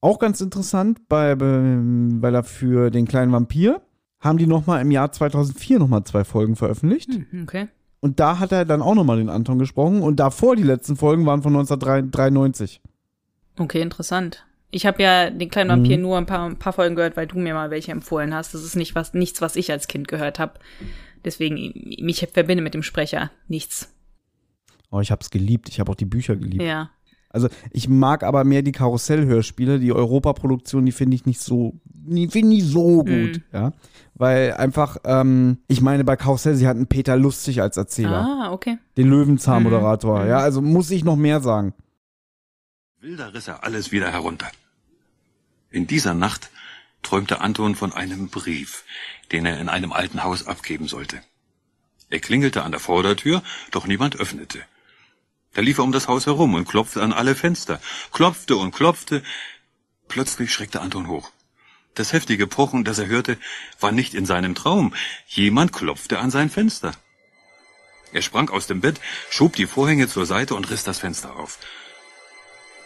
auch 0.00 0.18
ganz 0.18 0.40
interessant, 0.40 1.08
bei, 1.08 1.34
bei, 1.34 1.46
weil 2.20 2.34
er 2.34 2.44
für 2.44 2.90
den 2.90 3.06
kleinen 3.06 3.32
Vampir 3.32 3.82
haben 4.20 4.38
die 4.38 4.46
nochmal 4.46 4.82
im 4.82 4.90
Jahr 4.90 5.12
2004 5.12 5.78
nochmal 5.78 6.04
zwei 6.04 6.24
Folgen 6.24 6.56
veröffentlicht. 6.56 7.10
Hm, 7.12 7.42
okay. 7.44 7.68
Und 8.00 8.20
da 8.20 8.38
hat 8.38 8.52
er 8.52 8.64
dann 8.64 8.82
auch 8.82 8.94
nochmal 8.94 9.16
den 9.18 9.28
Anton 9.28 9.58
gesprochen. 9.58 10.02
Und 10.02 10.16
davor 10.20 10.54
die 10.56 10.62
letzten 10.62 10.96
Folgen 10.96 11.26
waren 11.26 11.42
von 11.42 11.52
1993. 11.54 12.80
Okay, 13.58 13.80
interessant. 13.80 14.44
Ich 14.70 14.86
habe 14.86 15.02
ja 15.02 15.30
den 15.30 15.48
kleinen 15.50 15.70
Vampir 15.70 15.96
Mhm. 15.96 16.02
nur 16.02 16.16
ein 16.18 16.26
paar, 16.26 16.46
ein 16.48 16.58
paar 16.58 16.72
Folgen 16.72 16.94
gehört, 16.94 17.16
weil 17.16 17.26
du 17.26 17.38
mir 17.38 17.54
mal 17.54 17.70
welche 17.70 17.90
empfohlen 17.90 18.34
hast. 18.34 18.54
Das 18.54 18.62
ist 18.62 18.76
nicht 18.76 18.94
was, 18.94 19.14
nichts, 19.14 19.40
was 19.40 19.56
ich 19.56 19.72
als 19.72 19.88
Kind 19.88 20.06
gehört 20.08 20.38
habe. 20.38 20.54
Deswegen, 21.24 21.72
mich 22.00 22.26
verbinde 22.32 22.62
mit 22.62 22.74
dem 22.74 22.82
Sprecher 22.82 23.30
nichts. 23.48 23.92
Oh, 24.90 25.00
ich 25.00 25.10
habe 25.10 25.22
es 25.22 25.30
geliebt. 25.30 25.68
Ich 25.68 25.80
habe 25.80 25.90
auch 25.90 25.96
die 25.96 26.04
Bücher 26.04 26.36
geliebt. 26.36 26.62
Ja. 26.62 26.90
Also 27.30 27.48
ich 27.70 27.88
mag 27.88 28.22
aber 28.22 28.44
mehr 28.44 28.62
die 28.62 28.72
Karussell-Hörspiele, 28.72 29.78
die 29.80 29.92
Europaproduktion, 29.92 30.86
die 30.86 30.92
finde 30.92 31.14
ich 31.14 31.26
nicht 31.26 31.40
so, 31.40 31.74
die 31.84 32.28
finde 32.28 32.56
ich 32.56 32.64
so 32.64 32.98
gut, 32.98 33.08
Mhm. 33.08 33.42
ja. 33.52 33.72
Weil 34.14 34.54
einfach, 34.54 34.96
ähm, 35.04 35.58
ich 35.68 35.80
meine, 35.80 36.02
bei 36.04 36.16
Karussell, 36.16 36.54
sie 36.56 36.66
hatten 36.66 36.86
Peter 36.86 37.16
Lustig 37.16 37.60
als 37.62 37.76
Erzähler, 37.76 38.26
Ah, 38.46 38.52
okay. 38.52 38.78
den 38.96 39.08
Löwenzahn-Moderator, 39.10 40.22
Mhm. 40.24 40.28
ja, 40.28 40.38
also 40.38 40.60
muss 40.62 40.90
ich 40.90 41.04
noch 41.04 41.16
mehr 41.16 41.40
sagen. 41.40 41.74
Wilder 43.00 43.32
riss 43.34 43.46
er 43.48 43.62
alles 43.62 43.92
wieder 43.92 44.10
herunter. 44.10 44.48
In 45.70 45.86
dieser 45.86 46.14
Nacht 46.14 46.50
träumte 47.02 47.40
Anton 47.40 47.74
von 47.74 47.92
einem 47.92 48.28
Brief, 48.28 48.84
den 49.30 49.46
er 49.46 49.60
in 49.60 49.68
einem 49.68 49.92
alten 49.92 50.24
Haus 50.24 50.46
abgeben 50.46 50.88
sollte. 50.88 51.18
Er 52.10 52.18
klingelte 52.20 52.62
an 52.62 52.72
der 52.72 52.80
Vordertür, 52.80 53.42
doch 53.70 53.86
niemand 53.86 54.18
öffnete. 54.18 54.58
Da 55.54 55.62
lief 55.62 55.78
er 55.78 55.84
um 55.84 55.92
das 55.92 56.08
Haus 56.08 56.26
herum 56.26 56.54
und 56.54 56.68
klopfte 56.68 57.02
an 57.02 57.12
alle 57.12 57.34
Fenster, 57.34 57.80
klopfte 58.12 58.56
und 58.56 58.74
klopfte. 58.74 59.22
Plötzlich 60.08 60.52
schreckte 60.52 60.80
Anton 60.80 61.08
hoch. 61.08 61.30
Das 61.94 62.12
heftige 62.12 62.46
Pochen, 62.46 62.84
das 62.84 62.98
er 62.98 63.06
hörte, 63.06 63.38
war 63.80 63.92
nicht 63.92 64.14
in 64.14 64.24
seinem 64.24 64.54
Traum. 64.54 64.94
Jemand 65.26 65.72
klopfte 65.72 66.18
an 66.18 66.30
sein 66.30 66.48
Fenster. 66.48 66.92
Er 68.12 68.22
sprang 68.22 68.48
aus 68.50 68.66
dem 68.66 68.80
Bett, 68.80 69.00
schob 69.30 69.56
die 69.56 69.66
Vorhänge 69.66 70.08
zur 70.08 70.24
Seite 70.24 70.54
und 70.54 70.70
riss 70.70 70.84
das 70.84 71.00
Fenster 71.00 71.36
auf. 71.36 71.58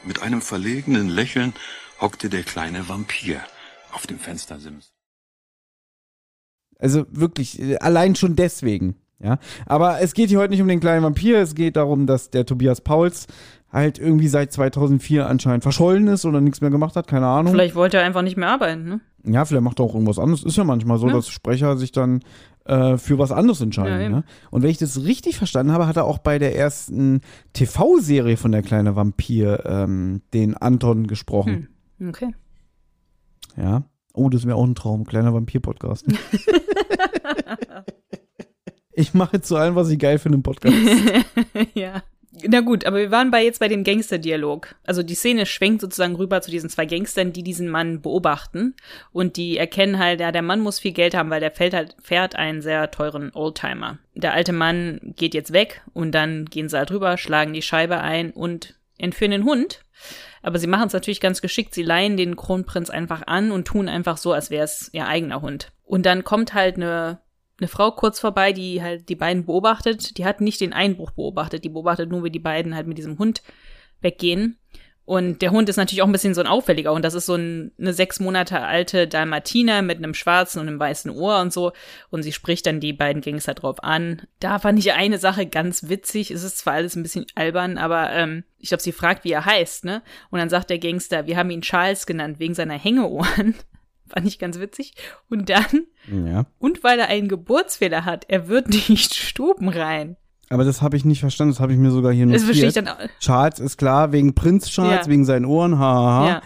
Mit 0.05 0.23
einem 0.23 0.43
verlegenen 0.43 1.09
Lächeln 1.09 1.55
hockte 2.01 2.29
der 2.29 2.43
kleine 2.43 2.89
Vampir 2.89 3.41
auf 3.93 4.07
dem 4.07 4.19
Fenstersims. 4.19 4.93
Also 6.79 7.07
wirklich, 7.11 7.61
äh, 7.61 7.77
allein 7.77 8.17
schon 8.17 8.35
deswegen, 8.35 8.97
ja. 9.23 9.39
Aber 9.67 10.01
es 10.01 10.15
geht 10.15 10.29
hier 10.31 10.39
heute 10.39 10.51
nicht 10.51 10.63
um 10.63 10.69
den 10.69 10.81
kleinen 10.81 11.03
Vampir, 11.05 11.39
es 11.41 11.55
geht 11.55 11.77
darum, 11.77 12.07
dass 12.07 12.31
der 12.31 12.45
Tobias 12.47 12.81
Pauls 12.81 13.27
halt 13.71 13.99
irgendwie 13.99 14.29
seit 14.29 14.53
2004 14.53 15.27
anscheinend 15.27 15.63
verschollen 15.63 16.07
ist 16.09 16.27
oder 16.27 16.41
nichts 16.43 16.61
mehr 16.61 16.71
gemacht 16.71 16.95
hat, 16.95 17.07
keine 17.07 17.27
Ahnung. 17.27 17.53
Vielleicht 17.55 17.75
wollte 17.75 17.97
er 17.97 18.05
einfach 18.05 18.21
nicht 18.23 18.37
mehr 18.37 18.49
arbeiten, 18.51 18.85
ne? 18.85 19.01
Ja, 19.25 19.45
vielleicht 19.45 19.63
macht 19.63 19.79
er 19.81 19.85
auch 19.87 19.95
irgendwas 19.95 20.19
anderes. 20.19 20.43
Ist 20.45 20.57
ja 20.57 20.65
manchmal 20.65 20.99
so, 20.99 21.07
Ja. 21.07 21.15
dass 21.15 21.29
Sprecher 21.29 21.77
sich 21.79 21.93
dann 21.93 22.21
äh, 22.67 22.99
für 22.99 23.19
was 23.19 23.33
anderes 23.33 23.61
Ja, 23.61 23.65
entscheiden. 23.65 24.01
eben. 24.01 24.15
ne? 24.15 24.25
Und 24.51 24.63
wenn 24.63 24.69
ich 24.71 24.79
das 24.79 25.05
richtig 25.05 25.39
verstanden 25.39 25.73
habe, 25.73 25.87
hat 25.87 25.97
er 25.97 26.05
auch 26.05 26.19
bei 26.19 26.39
der 26.39 26.55
ersten 26.57 27.21
TV-Serie 27.55 28.37
von 28.37 28.53
der 28.53 28.63
kleine 28.63 28.95
Vampir 28.95 29.65
ähm, 29.65 30.21
den 30.35 30.57
Anton 30.57 31.07
gesprochen. 31.07 31.69
Hm. 31.99 32.09
Okay. 32.11 32.35
Ja. 33.57 33.85
Oh, 34.13 34.29
das 34.29 34.45
wäre 34.47 34.57
auch 34.57 34.65
ein 34.67 34.75
Traum, 34.75 35.05
kleiner 35.05 35.33
Vampir-Podcast. 35.33 36.05
ich 38.93 39.15
mache 39.15 39.41
zu 39.41 39.57
allem, 39.57 39.75
was 39.75 39.91
ich 39.91 39.99
geil 39.99 40.19
finde 40.19 40.37
im 40.37 40.43
Podcast. 40.43 40.77
ja. 41.75 42.03
Na 42.49 42.61
gut, 42.61 42.87
aber 42.87 42.99
wir 42.99 43.11
waren 43.11 43.31
bei 43.31 43.45
jetzt 43.45 43.61
bei 43.61 43.69
dem 43.69 43.85
Gangsterdialog. 43.85 44.75
Also 44.85 45.03
die 45.03 45.15
Szene 45.15 45.45
schwenkt 45.45 45.83
sozusagen 45.83 46.17
rüber 46.17 46.41
zu 46.41 46.51
diesen 46.51 46.71
zwei 46.71 46.87
Gangstern, 46.87 47.33
die 47.33 47.43
diesen 47.43 47.69
Mann 47.69 48.01
beobachten 48.01 48.75
und 49.13 49.37
die 49.37 49.59
erkennen 49.59 49.99
halt, 49.99 50.21
ja, 50.21 50.33
der 50.33 50.41
Mann 50.41 50.61
muss 50.61 50.79
viel 50.79 50.93
Geld 50.93 51.15
haben, 51.15 51.29
weil 51.29 51.41
der 51.41 51.51
fährt 51.51 51.75
halt 51.75 51.95
fährt 52.03 52.35
einen 52.35 52.63
sehr 52.63 52.91
teuren 52.91 53.33
Oldtimer. 53.35 53.99
Der 54.15 54.33
alte 54.33 54.55
Mann 54.55 55.13
geht 55.17 55.35
jetzt 55.35 55.53
weg 55.53 55.83
und 55.93 56.13
dann 56.13 56.47
gehen 56.47 56.71
sie 56.71 56.79
halt 56.79 56.91
rüber, 56.91 57.19
schlagen 57.19 57.53
die 57.53 57.63
Scheibe 57.63 58.01
ein 58.01 58.31
und 58.31 58.77
entführen 58.97 59.33
den 59.33 59.45
Hund. 59.45 59.85
Aber 60.43 60.59
sie 60.59 60.67
machen 60.67 60.87
es 60.87 60.93
natürlich 60.93 61.21
ganz 61.21 61.43
geschickt. 61.43 61.75
Sie 61.75 61.83
leihen 61.83 62.17
den 62.17 62.35
Kronprinz 62.35 62.91
einfach 62.91 63.27
an 63.27 63.53
und 63.53 63.67
tun 63.67 63.89
einfach 63.89 64.17
so, 64.17 64.33
als 64.33 64.51
wäre 64.51 64.65
es 64.65 64.91
ihr 64.93 65.07
eigener 65.07 65.43
Hund. 65.43 65.71
Und 65.85 66.07
dann 66.07 66.25
kommt 66.25 66.55
halt 66.55 66.77
eine 66.77 67.21
eine 67.63 67.69
Frau 67.69 67.93
kurz 67.93 68.21
vorbei, 68.21 68.53
die 68.53 68.83
halt 68.83 69.09
die 69.09 69.17
beiden 69.17 69.47
beobachtet. 69.47 70.19
Die 70.19 70.25
hat 70.25 70.41
nicht 70.41 70.61
den 70.61 70.73
Einbruch 70.73 71.13
beobachtet, 71.13 71.65
die 71.65 71.69
beobachtet 71.69 72.11
nur, 72.11 72.25
wie 72.25 72.31
die 72.31 72.39
beiden 72.39 72.75
halt 72.75 72.87
mit 72.87 72.99
diesem 72.99 73.19
Hund 73.19 73.43
weggehen. 74.01 74.59
Und 75.05 75.43
der 75.43 75.51
Hund 75.51 75.69
ist 75.69 75.77
natürlich 75.77 76.03
auch 76.03 76.07
ein 76.07 76.13
bisschen 76.13 76.35
so 76.35 76.41
ein 76.41 76.47
auffälliger 76.47 76.93
Hund. 76.93 77.05
Das 77.05 77.15
ist 77.15 77.27
so 77.27 77.35
ein, 77.35 77.73
eine 77.79 77.93
sechs 77.93 78.21
Monate 78.21 78.61
alte 78.61 79.09
Dalmatiner 79.09 79.83
mit 79.83 79.99
einem 79.99 80.15
schwarzen 80.15 80.61
und 80.61 80.69
einem 80.69 80.79
weißen 80.79 81.11
Ohr 81.11 81.41
und 81.41 81.53
so. 81.53 81.73
Und 82.11 82.23
sie 82.23 82.33
spricht 82.33 82.67
dann 82.67 82.79
die 82.79 82.93
beiden 82.93 83.21
Gangster 83.21 83.55
drauf 83.55 83.83
an. 83.83 84.23
Da 84.39 84.61
fand 84.61 84.79
ich 84.79 84.93
eine 84.93 85.19
Sache 85.19 85.47
ganz 85.47 85.89
witzig. 85.89 86.31
Es 86.31 86.45
ist 86.45 86.59
zwar 86.59 86.75
alles 86.75 86.95
ein 86.95 87.03
bisschen 87.03 87.27
albern, 87.35 87.79
aber 87.79 88.13
ähm, 88.13 88.45
ich 88.59 88.69
glaube, 88.69 88.83
sie 88.83 88.93
fragt, 88.93 89.25
wie 89.25 89.33
er 89.33 89.45
heißt, 89.45 89.85
ne? 89.85 90.03
Und 90.31 90.39
dann 90.39 90.51
sagt 90.51 90.71
der 90.71 90.79
Gangster, 90.79 91.27
wir 91.27 91.37
haben 91.37 91.51
ihn 91.51 91.63
Charles 91.63 92.07
genannt 92.07 92.39
wegen 92.39 92.55
seiner 92.55 92.79
Hängeohren. 92.79 93.57
Fand 94.13 94.27
ich 94.27 94.39
ganz 94.39 94.59
witzig. 94.59 94.95
Und 95.29 95.49
dann 95.49 95.87
ja. 96.27 96.45
und 96.59 96.85
weil 96.85 96.99
er 96.99 97.09
einen 97.09 97.29
Geburtsfehler 97.29 98.05
hat, 98.05 98.25
er 98.29 98.49
wird 98.49 98.69
nicht 98.89 99.15
stubenrein. 99.15 100.17
Aber 100.51 100.65
das 100.65 100.83
habe 100.83 100.97
ich 100.99 101.05
nicht 101.05 101.21
verstanden, 101.21 101.53
das 101.55 101.61
habe 101.61 101.73
ich 101.73 101.79
mir 101.79 101.91
sogar 101.91 102.13
hier 102.13 102.27
Das 102.27 102.45
verstehe 102.45 102.69
ich 102.69 102.75
notiert. 102.75 102.99
dann 102.99 103.09
auch. 103.09 103.19
Charles 103.21 103.59
ist 103.59 103.79
klar, 103.79 104.13
wegen 104.13 104.35
Prinz 104.35 104.69
Charles, 104.69 105.07
Ja. 105.07 105.11
wegen 105.11 105.25
seinen 105.25 105.47
Ohren, 105.47 105.79
haha. 105.79 106.29
Ja. 106.29 106.43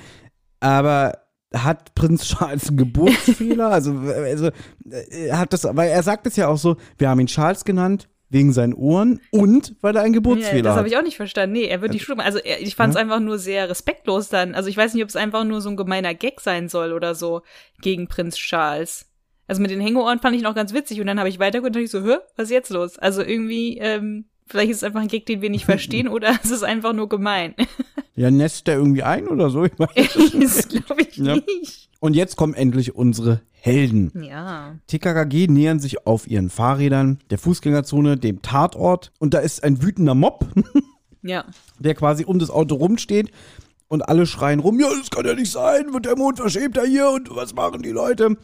Aber 0.61 1.19
hat 1.53 1.95
Prinz 1.95 2.25
Charles 2.29 2.69
einen 2.69 2.77
Geburtsfehler? 2.77 3.69
also, 3.73 3.99
also 3.99 4.51
äh, 4.91 5.33
hat 5.33 5.53
das, 5.53 5.65
weil 5.65 5.91
er 5.91 6.03
sagt 6.05 6.27
es 6.27 6.37
ja 6.37 6.47
auch 6.49 6.59
so, 6.59 6.77
wir 6.99 7.09
haben 7.09 7.19
ihn 7.21 7.27
Charles 7.27 7.65
genannt, 7.65 8.09
wegen 8.29 8.53
seinen 8.53 8.75
Ohren 8.75 9.21
und 9.31 9.77
weil 9.83 9.95
er 9.97 10.03
einen 10.03 10.15
Ja, 10.15 10.19
Geburtsfehler 10.19 10.63
das 10.63 10.73
habe 10.73 10.81
hat. 10.81 10.87
ich 10.93 10.97
auch 10.99 11.03
nicht 11.03 11.17
verstanden. 11.17 11.53
Nee, 11.53 11.67
er 11.67 11.81
wird 11.81 11.93
nicht 11.93 12.03
stuben. 12.03 12.21
Also 12.21 12.41
ich 12.43 12.75
fand 12.75 12.93
es 12.95 12.97
einfach 13.01 13.21
nur 13.21 13.39
sehr 13.39 13.69
respektlos 13.69 14.29
dann. 14.29 14.55
Also 14.55 14.69
ich 14.69 14.77
weiß 14.77 14.95
nicht, 14.95 15.03
ob 15.05 15.09
es 15.09 15.17
einfach 15.17 15.45
nur 15.45 15.61
so 15.61 15.69
ein 15.71 15.77
gemeiner 15.77 16.13
Gag 16.15 16.41
sein 16.41 16.69
soll 16.69 16.93
oder 16.93 17.15
so 17.15 17.43
gegen 17.81 18.09
Prinz 18.09 18.37
Charles. 18.37 19.07
Also 19.47 19.63
mit 19.63 19.71
den 19.71 19.81
Hängeohren 19.81 20.19
fand 20.19 20.35
ich 20.35 20.43
noch 20.43 20.57
ganz 20.57 20.75
witzig 20.75 21.01
und 21.01 21.07
dann 21.07 21.21
habe 21.21 21.29
ich 21.29 21.39
weitergehört 21.39 21.77
und 21.77 21.77
dachte 21.77 21.85
ich 21.85 21.91
so, 21.91 22.03
hä, 22.05 22.17
was 22.37 22.47
ist 22.47 22.51
jetzt 22.51 22.71
los? 22.71 22.99
Also 22.99 23.23
irgendwie, 23.23 23.79
ähm, 23.79 24.25
vielleicht 24.49 24.71
ist 24.73 24.79
es 24.79 24.83
einfach 24.85 25.01
ein 25.03 25.07
Gag, 25.09 25.25
den 25.27 25.41
wir 25.41 25.51
nicht 25.51 25.65
verstehen 25.67 26.09
oder 26.09 26.37
es 26.43 26.51
ist 26.51 26.65
einfach 26.65 26.93
nur 26.95 27.09
gemein. 27.09 27.55
Ja, 28.17 28.31
nässt 28.33 28.67
der 28.67 28.77
irgendwie 28.79 29.05
ein 29.05 29.29
oder 29.29 29.51
so? 29.51 29.65
Ich 29.65 29.73
weiß. 29.79 29.89
das 30.41 30.69
glaube 30.69 31.03
ich 31.03 31.17
Ja. 31.17 31.37
nicht. 31.37 31.86
Und 32.01 32.15
jetzt 32.15 32.37
kommen 32.37 32.55
endlich 32.55 32.95
unsere 32.95 33.41
Helden. 33.53 34.13
Ja. 34.23 34.77
TKKG 34.87 35.49
nähern 35.49 35.81
sich 35.81 36.07
auf 36.07 36.27
ihren 36.29 36.51
Fahrrädern 36.51 37.19
der 37.31 37.39
Fußgängerzone, 37.39 38.17
dem 38.17 38.43
Tatort. 38.43 39.13
Und 39.19 39.35
da 39.35 39.39
ist 39.39 39.65
ein 39.65 39.83
wütender 39.83 40.15
Mob, 40.15 40.47
Ja. 41.23 41.45
der 41.79 41.95
quasi 41.95 42.25
um 42.25 42.39
das 42.39 42.51
Auto 42.51 42.77
rumsteht. 42.77 43.31
Und 43.89 44.09
alle 44.09 44.27
schreien 44.27 44.61
rum, 44.61 44.79
ja, 44.81 44.89
das 44.99 45.11
kann 45.11 45.25
ja 45.27 45.35
nicht 45.35 45.51
sein, 45.53 45.93
wird 45.93 46.07
der 46.07 46.17
Mond 46.17 46.39
verschämt 46.39 46.77
da 46.77 46.83
hier 46.83 47.09
und 47.11 47.35
was 47.35 47.55
machen 47.55 47.83
die 47.83 47.91
Leute? 47.91 48.37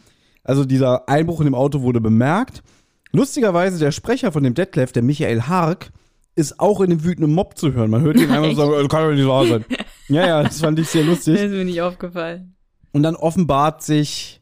Also 0.43 0.63
dieser 0.65 1.07
Einbruch 1.09 1.39
in 1.41 1.45
dem 1.45 1.55
Auto 1.55 1.81
wurde 1.81 1.99
bemerkt. 2.01 2.63
Lustigerweise 3.11 3.77
der 3.77 3.91
Sprecher 3.91 4.31
von 4.31 4.43
dem 4.43 4.53
Detlef, 4.53 4.91
der 4.93 5.03
Michael 5.03 5.43
Hark, 5.43 5.91
ist 6.35 6.59
auch 6.59 6.81
in 6.81 6.89
dem 6.89 7.03
wütenden 7.03 7.33
Mob 7.35 7.57
zu 7.57 7.73
hören. 7.73 7.91
Man 7.91 8.01
hört 8.01 8.17
ihn 8.17 8.31
einfach 8.31 8.49
so 8.51 8.55
sagen, 8.55 8.71
das 8.71 8.89
kann 8.89 9.03
doch 9.09 9.15
nicht 9.15 9.27
wahr 9.27 9.45
sein. 9.47 9.65
Ja, 10.07 10.25
ja, 10.25 10.43
das 10.43 10.59
fand 10.61 10.79
ich 10.79 10.87
sehr 10.89 11.01
Das 11.03 11.09
lustig. 11.11 11.35
ist 11.35 11.51
mir 11.51 11.65
nicht 11.65 11.81
aufgefallen. 11.81 12.55
Und 12.93 13.03
dann 13.03 13.15
offenbart 13.15 13.83
sich 13.83 14.41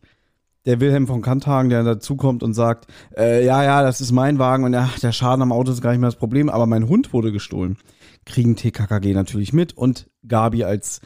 der 0.66 0.80
Wilhelm 0.80 1.08
von 1.08 1.22
Kanthagen, 1.22 1.70
der 1.70 1.84
dazukommt 1.84 2.44
und 2.44 2.54
sagt, 2.54 2.86
äh, 3.18 3.44
ja, 3.44 3.64
ja, 3.64 3.82
das 3.82 4.00
ist 4.00 4.12
mein 4.12 4.38
Wagen 4.38 4.64
und 4.64 4.74
ja, 4.74 4.90
der 5.02 5.12
Schaden 5.12 5.42
am 5.42 5.52
Auto 5.52 5.72
ist 5.72 5.82
gar 5.82 5.92
nicht 5.92 6.02
mehr 6.02 6.10
das 6.10 6.20
Problem, 6.20 6.50
aber 6.50 6.68
mein 6.68 6.88
Hund 6.88 7.14
wurde 7.14 7.32
gestohlen. 7.32 7.78
Kriegen 8.26 8.56
TKKG 8.56 9.14
natürlich 9.14 9.54
mit 9.54 9.76
und 9.76 10.08
Gabi 10.28 10.64
als 10.64 11.02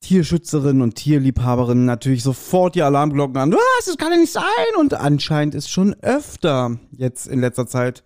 Tierschützerin 0.00 0.80
und 0.80 0.94
Tierliebhaberin 0.94 1.84
natürlich 1.84 2.22
sofort 2.22 2.74
die 2.74 2.82
Alarmglocken 2.82 3.36
an. 3.36 3.52
Was, 3.52 3.84
das 3.84 3.98
kann 3.98 4.12
ja 4.12 4.18
nicht 4.18 4.32
sein. 4.32 4.42
Und 4.78 4.94
anscheinend 4.94 5.54
ist 5.54 5.70
schon 5.70 5.94
öfter 6.00 6.78
jetzt 6.92 7.26
in 7.26 7.40
letzter 7.40 7.66
Zeit 7.66 8.02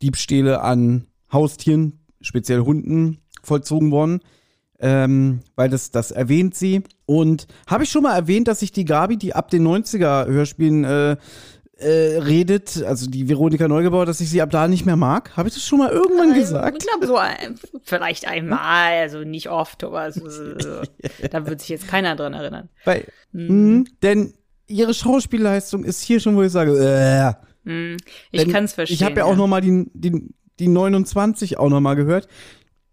Diebstähle 0.00 0.62
an 0.62 1.06
Haustieren, 1.30 2.00
speziell 2.20 2.60
Hunden, 2.60 3.18
vollzogen 3.42 3.90
worden 3.90 4.20
ähm, 4.78 5.40
weil 5.54 5.68
das, 5.68 5.90
das 5.90 6.10
erwähnt 6.10 6.54
sie. 6.54 6.82
Und 7.06 7.46
habe 7.68 7.84
ich 7.84 7.90
schon 7.90 8.02
mal 8.02 8.14
erwähnt, 8.16 8.48
dass 8.48 8.60
sich 8.60 8.72
die 8.72 8.84
Gabi, 8.84 9.16
die 9.16 9.34
ab 9.34 9.48
den 9.50 9.66
90er 9.66 10.26
Hörspielen 10.26 10.84
äh, 10.84 11.16
äh, 11.78 12.18
redet, 12.18 12.82
also 12.84 13.08
die 13.08 13.28
Veronika 13.28 13.68
Neugebauer, 13.68 14.06
dass 14.06 14.20
ich 14.20 14.30
sie 14.30 14.42
ab 14.42 14.50
da 14.50 14.66
nicht 14.66 14.86
mehr 14.86 14.96
mag? 14.96 15.36
Habe 15.36 15.48
ich 15.48 15.54
das 15.54 15.64
schon 15.64 15.78
mal 15.78 15.90
irgendwann 15.90 16.34
gesagt? 16.34 16.82
Ich 16.82 16.88
glaube, 16.88 17.06
so 17.06 17.16
ein, 17.16 17.58
vielleicht 17.84 18.26
einmal, 18.26 18.92
also 19.00 19.20
nicht 19.20 19.50
oft, 19.50 19.84
aber 19.84 20.10
so, 20.10 20.28
so, 20.28 20.58
so. 20.58 20.82
da 21.30 21.46
wird 21.46 21.60
sich 21.60 21.68
jetzt 21.68 21.86
keiner 21.86 22.16
dran 22.16 22.32
erinnern. 22.32 22.70
Weil, 22.84 23.06
mh, 23.32 23.84
denn 24.02 24.32
ihre 24.66 24.94
Schauspielleistung 24.94 25.84
ist 25.84 26.02
hier 26.02 26.18
schon, 26.18 26.34
wo 26.34 26.42
ich 26.42 26.52
sage, 26.52 26.76
äh, 26.76 27.34
Hm, 27.66 27.96
Ich 28.30 28.48
kann 28.48 28.64
es 28.64 28.72
verstehen. 28.72 28.94
Ich 28.94 29.02
habe 29.02 29.16
ja 29.16 29.24
auch 29.24 29.36
noch 29.36 29.48
mal 29.48 29.60
die, 29.60 29.90
die, 29.92 30.28
die 30.58 30.68
29 30.68 31.58
auch 31.58 31.68
noch 31.68 31.80
mal 31.80 31.94
gehört. 31.94 32.28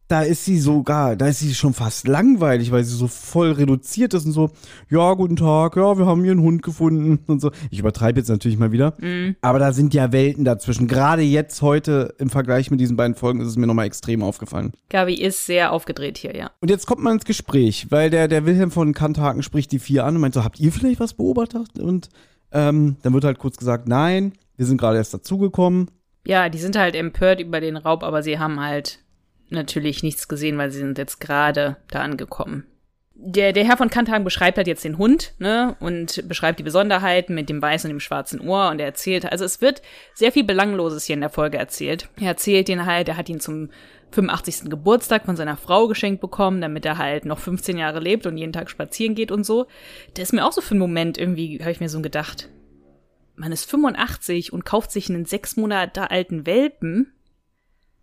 Da 0.09 0.21
ist 0.21 0.45
sie 0.45 0.59
sogar, 0.59 1.15
da 1.15 1.27
ist 1.27 1.39
sie 1.39 1.55
schon 1.55 1.73
fast 1.73 2.07
langweilig, 2.07 2.71
weil 2.71 2.83
sie 2.83 2.95
so 2.95 3.07
voll 3.07 3.53
reduziert 3.53 4.13
ist 4.13 4.25
und 4.25 4.33
so, 4.33 4.51
ja, 4.89 5.13
guten 5.13 5.37
Tag, 5.37 5.75
ja, 5.77 5.97
wir 5.97 6.05
haben 6.05 6.23
hier 6.23 6.33
einen 6.33 6.41
Hund 6.41 6.61
gefunden 6.61 7.19
und 7.27 7.39
so. 7.39 7.51
Ich 7.71 7.79
übertreibe 7.79 8.19
jetzt 8.19 8.27
natürlich 8.27 8.57
mal 8.57 8.71
wieder. 8.71 8.93
Mhm. 8.99 9.35
Aber 9.41 9.59
da 9.59 9.71
sind 9.71 9.93
ja 9.93 10.11
Welten 10.11 10.43
dazwischen. 10.43 10.87
Gerade 10.87 11.21
jetzt 11.21 11.61
heute 11.61 12.13
im 12.19 12.29
Vergleich 12.29 12.69
mit 12.69 12.79
diesen 12.79 12.97
beiden 12.97 13.15
Folgen 13.15 13.39
ist 13.39 13.47
es 13.47 13.55
mir 13.55 13.65
noch 13.65 13.73
mal 13.73 13.85
extrem 13.85 14.21
aufgefallen. 14.21 14.73
Gabi 14.89 15.15
ist 15.15 15.45
sehr 15.45 15.71
aufgedreht 15.71 16.17
hier, 16.17 16.35
ja. 16.35 16.51
Und 16.59 16.69
jetzt 16.69 16.85
kommt 16.85 17.01
man 17.01 17.13
ins 17.13 17.25
Gespräch, 17.25 17.87
weil 17.89 18.09
der, 18.09 18.27
der 18.27 18.45
Wilhelm 18.45 18.71
von 18.71 18.93
Kanthaken 18.93 19.41
spricht 19.41 19.71
die 19.71 19.79
vier 19.79 20.05
an 20.05 20.15
und 20.15 20.21
meint 20.21 20.33
so, 20.33 20.43
habt 20.43 20.59
ihr 20.59 20.71
vielleicht 20.71 20.99
was 20.99 21.13
beobachtet? 21.13 21.79
Und 21.79 22.09
ähm, 22.51 22.97
dann 23.01 23.13
wird 23.13 23.23
halt 23.23 23.39
kurz 23.39 23.57
gesagt, 23.57 23.87
nein, 23.87 24.33
wir 24.57 24.65
sind 24.65 24.77
gerade 24.77 24.97
erst 24.97 25.13
dazugekommen. 25.13 25.89
Ja, 26.25 26.49
die 26.49 26.59
sind 26.59 26.77
halt 26.77 26.95
empört 26.95 27.41
über 27.41 27.59
den 27.59 27.75
Raub, 27.75 28.03
aber 28.03 28.23
sie 28.23 28.39
haben 28.39 28.59
halt 28.59 29.02
natürlich 29.49 30.03
nichts 30.03 30.27
gesehen, 30.27 30.57
weil 30.57 30.71
sie 30.71 30.79
sind 30.79 30.97
jetzt 30.97 31.19
gerade 31.19 31.77
da 31.89 32.01
angekommen. 32.01 32.65
Der, 33.15 33.53
der 33.53 33.63
Herr 33.63 33.77
von 33.77 33.89
Kanthagen 33.89 34.23
beschreibt 34.23 34.57
halt 34.57 34.67
jetzt 34.67 34.83
den 34.83 34.97
Hund, 34.97 35.33
ne, 35.37 35.77
und 35.79 36.27
beschreibt 36.27 36.59
die 36.59 36.63
Besonderheiten 36.63 37.35
mit 37.35 37.47
dem 37.47 37.61
weißen 37.61 37.87
und 37.87 37.95
dem 37.95 37.99
schwarzen 37.99 38.41
Ohr 38.41 38.69
und 38.69 38.79
er 38.79 38.87
erzählt, 38.87 39.31
also 39.31 39.45
es 39.45 39.61
wird 39.61 39.81
sehr 40.13 40.31
viel 40.31 40.43
Belangloses 40.43 41.05
hier 41.05 41.13
in 41.13 41.21
der 41.21 41.29
Folge 41.29 41.57
erzählt. 41.57 42.09
Er 42.19 42.29
erzählt 42.29 42.67
den 42.67 42.85
halt, 42.85 43.07
er 43.07 43.17
hat 43.17 43.29
ihn 43.29 43.39
zum 43.39 43.69
85. 44.13 44.69
Geburtstag 44.69 45.25
von 45.25 45.35
seiner 45.35 45.57
Frau 45.57 45.87
geschenkt 45.87 46.21
bekommen, 46.21 46.61
damit 46.61 46.85
er 46.85 46.97
halt 46.97 47.25
noch 47.25 47.39
15 47.39 47.77
Jahre 47.77 47.99
lebt 47.99 48.25
und 48.25 48.37
jeden 48.37 48.53
Tag 48.53 48.69
spazieren 48.69 49.15
geht 49.15 49.31
und 49.31 49.45
so. 49.45 49.67
Der 50.15 50.23
ist 50.23 50.33
mir 50.33 50.45
auch 50.45 50.51
so 50.51 50.61
für 50.61 50.71
einen 50.71 50.79
Moment 50.79 51.17
irgendwie, 51.17 51.59
habe 51.59 51.71
ich 51.71 51.79
mir 51.79 51.89
so 51.89 52.01
gedacht, 52.01 52.49
man 53.35 53.51
ist 53.51 53.69
85 53.69 54.53
und 54.53 54.65
kauft 54.65 54.91
sich 54.91 55.09
einen 55.09 55.25
sechs 55.25 55.57
Monate 55.57 56.11
alten 56.11 56.45
Welpen. 56.45 57.13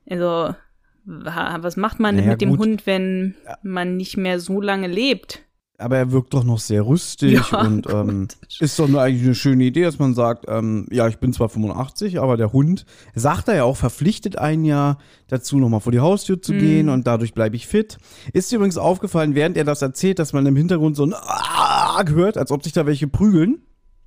Also, 0.08 0.54
was 1.04 1.76
macht 1.76 2.00
man 2.00 2.16
denn 2.16 2.24
Naja, 2.24 2.34
mit 2.34 2.40
dem 2.40 2.50
gut. 2.50 2.58
Hund, 2.60 2.86
wenn 2.86 3.34
man 3.62 3.96
nicht 3.96 4.16
mehr 4.16 4.40
so 4.40 4.60
lange 4.60 4.86
lebt? 4.86 5.42
Aber 5.80 5.96
er 5.96 6.12
wirkt 6.12 6.34
doch 6.34 6.44
noch 6.44 6.58
sehr 6.58 6.84
rüstig 6.84 7.40
Ja, 7.50 7.62
und 7.62 7.86
ähm, 7.92 8.28
ist 8.60 8.78
doch 8.78 8.86
nur 8.86 9.00
eigentlich 9.00 9.24
eine 9.24 9.34
schöne 9.34 9.64
Idee, 9.64 9.84
dass 9.84 9.98
man 9.98 10.12
sagt, 10.12 10.44
ähm, 10.46 10.86
ja, 10.90 11.08
ich 11.08 11.18
bin 11.18 11.32
zwar 11.32 11.48
85, 11.48 12.20
aber 12.20 12.36
der 12.36 12.52
Hund, 12.52 12.84
sagt 13.14 13.48
er 13.48 13.54
ja 13.54 13.64
auch, 13.64 13.78
verpflichtet 13.78 14.36
einen 14.36 14.66
ja 14.66 14.98
dazu, 15.28 15.58
nochmal 15.58 15.80
vor 15.80 15.92
die 15.92 16.00
Haustür 16.00 16.42
zu 16.42 16.52
gehen 16.52 16.90
und 16.90 17.06
dadurch 17.06 17.32
bleibe 17.32 17.56
ich 17.56 17.66
fit. 17.66 17.96
Ist 18.34 18.52
dir 18.52 18.56
übrigens 18.56 18.76
aufgefallen, 18.76 19.34
während 19.34 19.56
er 19.56 19.64
das 19.64 19.80
erzählt, 19.80 20.18
dass 20.18 20.34
man 20.34 20.44
im 20.44 20.56
Hintergrund 20.56 20.96
so 20.96 21.04
ein 21.04 21.14
Ah 21.14 22.04
hört, 22.08 22.36
als 22.36 22.52
ob 22.52 22.62
sich 22.62 22.72
da 22.72 22.84
welche 22.84 23.08
prügeln? 23.08 23.62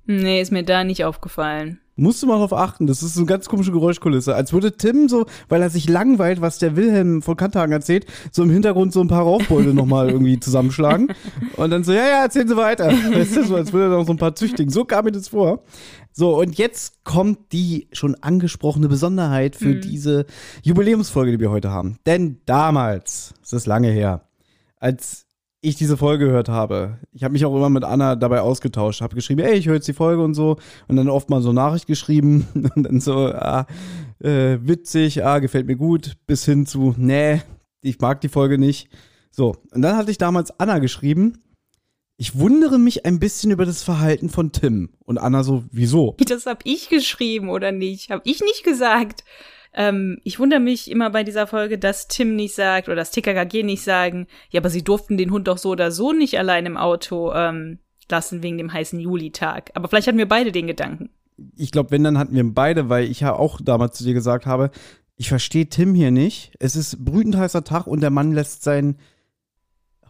Nee, 0.06 0.40
ist 0.40 0.52
mir 0.52 0.64
da 0.64 0.84
nicht 0.84 1.04
aufgefallen. 1.04 1.80
Musst 1.96 2.22
du 2.22 2.26
mal 2.26 2.38
drauf 2.38 2.52
achten, 2.52 2.88
das 2.88 3.04
ist 3.04 3.14
so 3.14 3.20
eine 3.20 3.26
ganz 3.26 3.48
komische 3.48 3.70
Geräuschkulisse. 3.70 4.34
Als 4.34 4.52
würde 4.52 4.76
Tim 4.76 5.08
so, 5.08 5.26
weil 5.48 5.62
er 5.62 5.70
sich 5.70 5.88
langweilt, 5.88 6.40
was 6.40 6.58
der 6.58 6.74
Wilhelm 6.74 7.22
von 7.22 7.36
Kanthagen 7.36 7.72
erzählt, 7.72 8.06
so 8.32 8.42
im 8.42 8.50
Hintergrund 8.50 8.92
so 8.92 9.00
ein 9.00 9.06
paar 9.06 9.22
Raufbeute 9.22 9.72
nochmal 9.74 10.10
irgendwie 10.10 10.40
zusammenschlagen. 10.40 11.14
Und 11.56 11.70
dann 11.70 11.84
so, 11.84 11.92
ja, 11.92 12.04
ja, 12.08 12.22
erzählen 12.22 12.48
Sie 12.48 12.56
weiter. 12.56 12.88
Weißt 12.88 13.36
du, 13.36 13.44
so, 13.44 13.54
als 13.54 13.72
würde 13.72 13.94
er 13.94 13.98
noch 13.98 14.06
so 14.06 14.12
ein 14.12 14.18
paar 14.18 14.34
züchtigen. 14.34 14.72
So 14.72 14.84
kam 14.84 15.04
mir 15.04 15.12
das 15.12 15.28
vor. 15.28 15.62
So, 16.10 16.36
und 16.36 16.58
jetzt 16.58 17.04
kommt 17.04 17.52
die 17.52 17.88
schon 17.92 18.16
angesprochene 18.16 18.88
Besonderheit 18.88 19.54
für 19.54 19.76
diese 19.76 20.26
Jubiläumsfolge, 20.62 21.30
die 21.30 21.40
wir 21.40 21.50
heute 21.50 21.70
haben. 21.70 21.98
Denn 22.06 22.40
damals, 22.44 23.34
es 23.42 23.52
ist 23.52 23.66
lange 23.66 23.90
her, 23.90 24.22
als 24.80 25.23
ich 25.64 25.76
diese 25.76 25.96
Folge 25.96 26.26
gehört 26.26 26.48
habe, 26.48 26.98
ich 27.12 27.24
habe 27.24 27.32
mich 27.32 27.44
auch 27.44 27.56
immer 27.56 27.70
mit 27.70 27.84
Anna 27.84 28.16
dabei 28.16 28.40
ausgetauscht, 28.40 29.00
habe 29.00 29.14
geschrieben, 29.14 29.40
ey, 29.40 29.54
ich 29.54 29.66
höre 29.66 29.76
jetzt 29.76 29.88
die 29.88 29.94
Folge 29.94 30.22
und 30.22 30.34
so 30.34 30.58
und 30.88 30.96
dann 30.96 31.08
oft 31.08 31.30
mal 31.30 31.40
so 31.40 31.52
Nachricht 31.52 31.86
geschrieben 31.86 32.46
und 32.74 32.84
dann 32.84 33.00
so, 33.00 33.28
ah, 33.28 33.66
äh, 34.20 34.58
witzig, 34.60 35.24
ah, 35.24 35.38
gefällt 35.38 35.66
mir 35.66 35.76
gut, 35.76 36.12
bis 36.26 36.44
hin 36.44 36.66
zu, 36.66 36.94
nee, 36.98 37.40
ich 37.80 37.98
mag 38.00 38.20
die 38.20 38.28
Folge 38.28 38.58
nicht. 38.58 38.88
So, 39.30 39.56
und 39.72 39.82
dann 39.82 39.96
hatte 39.96 40.10
ich 40.10 40.18
damals 40.18 40.58
Anna 40.60 40.78
geschrieben, 40.78 41.38
ich 42.16 42.38
wundere 42.38 42.78
mich 42.78 43.06
ein 43.06 43.18
bisschen 43.18 43.50
über 43.50 43.66
das 43.66 43.82
Verhalten 43.82 44.28
von 44.28 44.52
Tim. 44.52 44.90
Und 45.04 45.18
Anna 45.18 45.42
so, 45.42 45.64
wieso? 45.72 46.16
Das 46.26 46.46
hab 46.46 46.60
ich 46.64 46.88
geschrieben, 46.88 47.48
oder 47.48 47.72
nicht? 47.72 48.10
Hab 48.10 48.20
ich 48.24 48.40
nicht 48.40 48.64
gesagt. 48.64 49.24
Ähm, 49.74 50.18
ich 50.24 50.38
wundere 50.38 50.60
mich 50.60 50.90
immer 50.90 51.10
bei 51.10 51.24
dieser 51.24 51.46
Folge, 51.46 51.78
dass 51.78 52.08
Tim 52.08 52.36
nicht 52.36 52.54
sagt 52.54 52.88
oder 52.88 52.96
das 52.96 53.10
TKKG 53.10 53.62
nicht 53.62 53.82
sagen, 53.82 54.26
ja, 54.50 54.60
aber 54.60 54.70
sie 54.70 54.84
durften 54.84 55.16
den 55.16 55.30
Hund 55.30 55.48
doch 55.48 55.58
so 55.58 55.70
oder 55.70 55.90
so 55.90 56.12
nicht 56.12 56.38
allein 56.38 56.66
im 56.66 56.76
Auto 56.76 57.32
ähm, 57.32 57.78
lassen 58.08 58.42
wegen 58.42 58.58
dem 58.58 58.72
heißen 58.72 59.00
Julitag. 59.00 59.70
Aber 59.74 59.88
vielleicht 59.88 60.06
hatten 60.06 60.18
wir 60.18 60.28
beide 60.28 60.52
den 60.52 60.66
Gedanken. 60.66 61.10
Ich 61.56 61.72
glaube, 61.72 61.90
wenn, 61.90 62.04
dann 62.04 62.18
hatten 62.18 62.34
wir 62.34 62.44
beide, 62.44 62.88
weil 62.88 63.10
ich 63.10 63.20
ja 63.20 63.34
auch 63.34 63.60
damals 63.60 63.98
zu 63.98 64.04
dir 64.04 64.14
gesagt 64.14 64.46
habe, 64.46 64.70
ich 65.16 65.28
verstehe 65.28 65.68
Tim 65.68 65.94
hier 65.94 66.10
nicht. 66.10 66.52
Es 66.58 66.76
ist 66.76 67.04
brütend 67.04 67.36
heißer 67.36 67.64
Tag 67.64 67.86
und 67.86 68.00
der 68.00 68.10
Mann 68.10 68.32
lässt 68.32 68.62
seinen 68.62 68.98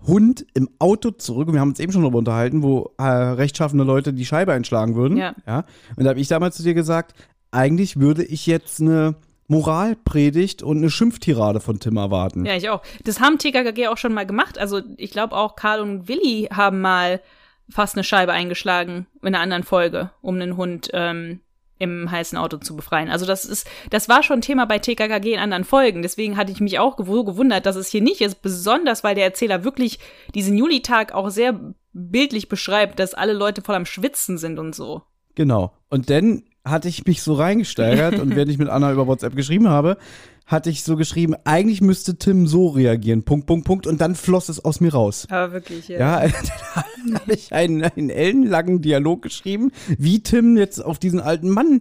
Hund 0.07 0.47
im 0.55 0.69
Auto 0.79 1.11
zurück. 1.11 1.49
Und 1.49 1.55
wir 1.55 1.61
haben 1.61 1.71
uns 1.71 1.81
eben 1.81 1.93
schon 1.93 2.03
darüber 2.03 2.19
unterhalten, 2.19 2.63
wo 2.63 2.93
äh, 2.99 3.05
rechtschaffene 3.05 3.85
Leute 3.85 4.13
die 4.13 4.27
Scheibe 4.27 4.53
einschlagen 4.53 4.95
würden. 4.95 5.17
Ja. 5.17 5.35
ja? 5.47 5.65
Und 5.97 6.05
da 6.05 6.11
habe 6.11 6.21
ich 6.21 6.29
damals 6.29 6.57
zu 6.57 6.63
dir 6.63 6.75
gesagt, 6.75 7.15
eigentlich 7.51 7.99
würde 7.99 8.25
ich 8.25 8.47
jetzt 8.47 8.81
eine 8.81 9.17
Moralpredigt 9.47 10.63
und 10.63 10.79
eine 10.79 10.91
Schimpftirade 10.91 11.61
von 11.61 11.81
Tim 11.81 11.97
erwarten. 11.97 12.47
Ja, 12.47 12.57
ich 12.57 12.71
auch. 12.71 12.83
Das 13.05 13.21
haben 13.21 13.39
TKKG 13.39 13.89
auch 13.89 13.99
schon 13.99 14.15
mal 14.15 14.27
gemacht. 14.27 14.59
Also 14.59 14.81
ich 14.97 15.11
glaube 15.11 15.37
auch 15.37 15.57
Karl 15.57 15.81
und 15.81 16.09
Willi 16.09 16.49
haben 16.53 16.81
mal 16.81 17.21
fast 17.69 17.97
eine 17.97 18.05
Scheibe 18.05 18.33
eingeschlagen 18.33 19.07
in 19.23 19.29
einer 19.29 19.41
anderen 19.41 19.63
Folge, 19.63 20.11
um 20.21 20.37
einen 20.37 20.57
Hund 20.57 20.91
ähm, 20.93 21.41
im 21.79 22.11
heißen 22.11 22.39
Auto 22.39 22.59
zu 22.59 22.77
befreien. 22.77 23.11
Also 23.11 23.27
das 23.27 23.45
ist, 23.45 23.69
das 23.91 24.09
war 24.09 24.23
schon 24.23 24.41
Thema 24.41 24.65
bei 24.65 24.79
TKKG 24.79 25.35
in 25.35 25.41
anderen 25.41 25.65
Folgen. 25.65 26.03
Deswegen 26.03 26.37
hatte 26.37 26.53
ich 26.53 26.61
mich 26.61 26.79
auch 26.79 26.97
gew 26.97 27.25
gewundert, 27.25 27.67
dass 27.67 27.77
es 27.77 27.89
hier 27.89 28.01
nicht 28.01 28.21
ist. 28.21 28.43
Besonders, 28.43 29.05
weil 29.05 29.15
der 29.15 29.25
Erzähler 29.25 29.65
wirklich 29.65 29.99
diesen 30.35 30.57
Julitag 30.57 31.13
auch 31.13 31.31
sehr 31.31 31.75
bildlich 31.93 32.49
beschreibt, 32.49 32.99
dass 32.99 33.15
alle 33.15 33.33
Leute 33.33 33.63
voll 33.63 33.75
am 33.75 33.87
Schwitzen 33.87 34.39
sind 34.39 34.59
und 34.59 34.75
so. 34.75 35.03
Genau. 35.35 35.73
Und 35.91 36.11
dann 36.11 36.45
hatte 36.65 36.89
ich 36.89 37.07
mich 37.07 37.23
so 37.23 37.35
reingesteigert 37.35 38.19
und 38.19 38.35
während 38.35 38.51
ich 38.51 38.59
mit 38.59 38.69
Anna 38.69 38.93
über 38.93 39.07
WhatsApp 39.07 39.37
geschrieben 39.37 39.69
habe, 39.69 39.99
hatte 40.47 40.71
ich 40.71 40.83
so 40.83 40.97
geschrieben, 40.97 41.35
eigentlich 41.45 41.81
müsste 41.81 42.17
Tim 42.17 42.47
so 42.47 42.69
reagieren, 42.69 43.25
Punkt, 43.25 43.47
Punkt, 43.47 43.67
Punkt, 43.67 43.87
und 43.87 44.01
dann 44.01 44.15
floss 44.15 44.49
es 44.49 44.63
aus 44.63 44.81
mir 44.81 44.93
raus. 44.93 45.27
Aber 45.31 45.53
wirklich, 45.53 45.89
ja. 45.89 46.23
Ja, 46.23 46.33
dann 47.05 47.15
habe 47.15 47.33
ich 47.33 47.53
einen, 47.53 47.83
einen 47.83 48.11
ellenlangen 48.11 48.83
Dialog 48.83 49.23
geschrieben, 49.23 49.73
wie 49.99 50.23
Tim 50.23 50.57
jetzt 50.57 50.85
auf 50.85 50.99
diesen 50.99 51.21
alten 51.21 51.49
Mann 51.49 51.81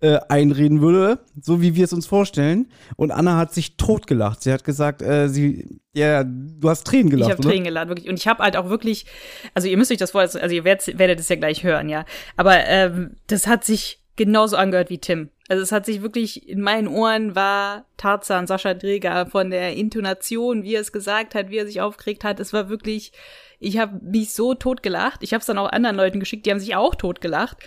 äh, 0.00 0.20
einreden 0.28 0.80
würde, 0.80 1.20
so 1.40 1.60
wie 1.60 1.74
wir 1.74 1.84
es 1.84 1.92
uns 1.92 2.06
vorstellen. 2.06 2.68
Und 2.96 3.10
Anna 3.10 3.36
hat 3.36 3.52
sich 3.52 3.76
totgelacht. 3.76 4.42
Sie 4.42 4.52
hat 4.52 4.62
gesagt, 4.62 5.02
äh, 5.02 5.28
sie, 5.28 5.80
ja, 5.92 6.24
du 6.24 6.68
hast 6.68 6.86
Tränen 6.86 7.10
gelacht. 7.10 7.30
Ich 7.30 7.38
habe 7.38 7.48
Tränen 7.48 7.64
gelacht, 7.64 7.88
wirklich. 7.88 8.08
Und 8.08 8.18
ich 8.18 8.28
habe 8.28 8.42
halt 8.42 8.56
auch 8.56 8.68
wirklich, 8.68 9.06
also 9.54 9.66
ihr 9.66 9.76
müsst 9.76 9.90
euch 9.90 9.98
das 9.98 10.12
vorstellen, 10.12 10.42
also 10.42 10.54
ihr 10.54 10.64
werdet, 10.64 10.98
werdet 10.98 11.18
es 11.18 11.28
ja 11.28 11.36
gleich 11.36 11.64
hören, 11.64 11.88
ja. 11.88 12.04
Aber 12.36 12.64
ähm, 12.66 13.16
das 13.26 13.46
hat 13.46 13.64
sich 13.64 14.03
genauso 14.16 14.56
angehört 14.56 14.90
wie 14.90 14.98
Tim. 14.98 15.30
Also 15.48 15.62
es 15.62 15.72
hat 15.72 15.84
sich 15.84 16.02
wirklich, 16.02 16.48
in 16.48 16.60
meinen 16.60 16.88
Ohren 16.88 17.34
war 17.34 17.84
Tarzan, 17.96 18.46
Sascha 18.46 18.74
Dreger 18.74 19.26
von 19.26 19.50
der 19.50 19.76
Intonation, 19.76 20.62
wie 20.62 20.74
er 20.74 20.80
es 20.80 20.92
gesagt 20.92 21.34
hat, 21.34 21.50
wie 21.50 21.58
er 21.58 21.66
sich 21.66 21.80
aufgeregt 21.80 22.24
hat. 22.24 22.40
Es 22.40 22.52
war 22.52 22.68
wirklich, 22.68 23.12
ich 23.60 23.78
habe 23.78 24.00
mich 24.02 24.32
so 24.32 24.54
tot 24.54 24.82
gelacht. 24.82 25.22
Ich 25.22 25.34
habe 25.34 25.40
es 25.40 25.46
dann 25.46 25.58
auch 25.58 25.70
anderen 25.70 25.96
Leuten 25.96 26.20
geschickt, 26.20 26.46
die 26.46 26.50
haben 26.50 26.60
sich 26.60 26.76
auch 26.76 26.94
tot 26.94 27.20
gelacht. 27.20 27.58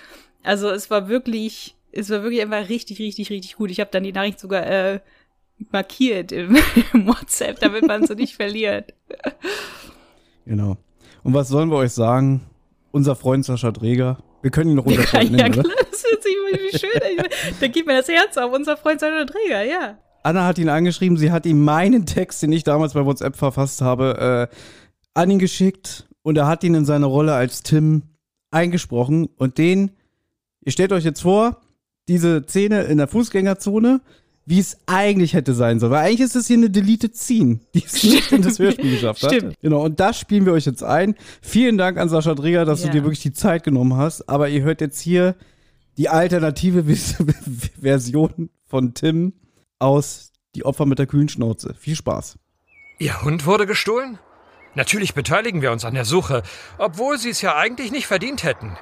Also 0.43 0.69
es 0.69 0.89
war 0.89 1.07
wirklich, 1.07 1.75
es 1.91 2.09
war 2.09 2.23
wirklich 2.23 2.41
einfach 2.41 2.69
richtig, 2.69 2.99
richtig, 2.99 3.29
richtig 3.29 3.57
gut. 3.57 3.69
Ich 3.69 3.79
habe 3.79 3.91
dann 3.91 4.03
die 4.03 4.13
Nachricht 4.13 4.39
sogar 4.39 4.65
äh, 4.65 4.99
markiert 5.71 6.31
im, 6.31 6.57
im 6.93 7.07
WhatsApp, 7.07 7.59
damit 7.59 7.85
man 7.85 8.07
so 8.07 8.15
nicht 8.15 8.35
verliert. 8.35 8.93
Genau. 10.45 10.77
Und 11.23 11.33
was 11.33 11.49
sollen 11.49 11.69
wir 11.69 11.77
euch 11.77 11.91
sagen? 11.91 12.41
Unser 12.91 13.15
Freund 13.15 13.45
Sascha 13.45 13.71
Dreger, 13.71 14.17
wir 14.41 14.51
können 14.51 14.77
ihn 14.77 14.83
Freund 14.83 15.13
nennen, 15.31 15.39
ja, 15.39 15.45
oder? 15.47 15.63
klar, 15.63 15.75
das 15.91 16.03
hört 16.03 16.23
sich 16.23 16.81
schön. 16.81 17.25
Da 17.59 17.67
gibt 17.67 17.87
mir 17.87 17.97
das 17.97 18.07
Herz 18.07 18.37
auf, 18.37 18.53
unser 18.53 18.77
Freund 18.77 18.99
Sascha 18.99 19.25
Träger, 19.25 19.63
ja. 19.63 19.97
Anna 20.23 20.45
hat 20.45 20.57
ihn 20.57 20.69
angeschrieben, 20.69 21.17
sie 21.17 21.31
hat 21.31 21.45
ihm 21.45 21.63
meinen 21.63 22.05
Text, 22.05 22.43
den 22.43 22.51
ich 22.51 22.63
damals 22.63 22.93
bei 22.93 23.05
WhatsApp 23.05 23.35
verfasst 23.35 23.81
habe, 23.81 24.49
äh, 24.51 24.55
an 25.13 25.29
ihn 25.29 25.39
geschickt 25.39 26.07
und 26.21 26.37
er 26.37 26.47
hat 26.47 26.63
ihn 26.63 26.75
in 26.75 26.85
seine 26.85 27.05
Rolle 27.05 27.33
als 27.33 27.63
Tim 27.63 28.03
eingesprochen 28.51 29.27
und 29.37 29.57
den, 29.57 29.91
ihr 30.65 30.71
stellt 30.71 30.91
euch 30.91 31.05
jetzt 31.05 31.21
vor, 31.21 31.61
diese 32.07 32.43
Szene 32.43 32.83
in 32.83 32.97
der 32.97 33.07
Fußgängerzone, 33.07 34.01
wie 34.49 34.59
es 34.59 34.77
eigentlich 34.85 35.33
hätte 35.33 35.53
sein 35.53 35.77
sollen. 35.79 35.91
Weil 35.91 36.05
eigentlich 36.05 36.21
ist 36.21 36.35
es 36.37 36.47
hier 36.47 36.55
eine 36.55 36.69
Deleted 36.69 37.17
Scene, 37.17 37.59
die 37.75 37.83
es 37.85 38.01
nicht 38.01 38.31
in 38.31 38.41
das 38.41 38.59
Hörspiel 38.59 38.91
geschafft 38.91 39.21
hat. 39.21 39.33
Stimmt. 39.33 39.55
Genau, 39.61 39.83
und 39.83 39.99
das 39.99 40.17
spielen 40.17 40.45
wir 40.45 40.53
euch 40.53 40.65
jetzt 40.65 40.83
ein. 40.83 41.15
Vielen 41.41 41.77
Dank 41.77 41.97
an 41.97 42.07
Sascha 42.07 42.33
Dreger, 42.33 42.63
dass 42.63 42.79
Ja. 42.79 42.87
du 42.87 42.93
dir 42.93 43.03
wirklich 43.03 43.21
die 43.21 43.33
Zeit 43.33 43.65
genommen 43.65 43.97
hast. 43.97 44.29
Aber 44.29 44.47
ihr 44.47 44.61
hört 44.63 44.79
jetzt 44.79 45.01
hier 45.01 45.35
die 45.97 46.07
alternative 46.07 46.85
Version 47.81 48.49
von 48.65 48.93
Tim 48.93 49.33
aus 49.79 50.31
Die 50.55 50.65
Opfer 50.65 50.85
mit 50.85 50.97
der 50.97 51.07
kühlen 51.07 51.27
Schnauze. 51.29 51.75
Viel 51.77 51.95
Spaß. 51.95 52.37
Ihr 52.99 53.21
Hund 53.23 53.45
wurde 53.45 53.67
gestohlen? 53.67 54.17
Natürlich 54.75 55.13
beteiligen 55.13 55.61
wir 55.61 55.71
uns 55.73 55.85
an 55.85 55.93
der 55.93 56.05
Suche, 56.05 56.41
obwohl 56.77 57.17
Sie 57.17 57.29
es 57.31 57.41
ja 57.41 57.55
eigentlich 57.57 57.91
nicht 57.91 58.07
verdient 58.07 58.43
hätten. 58.43 58.77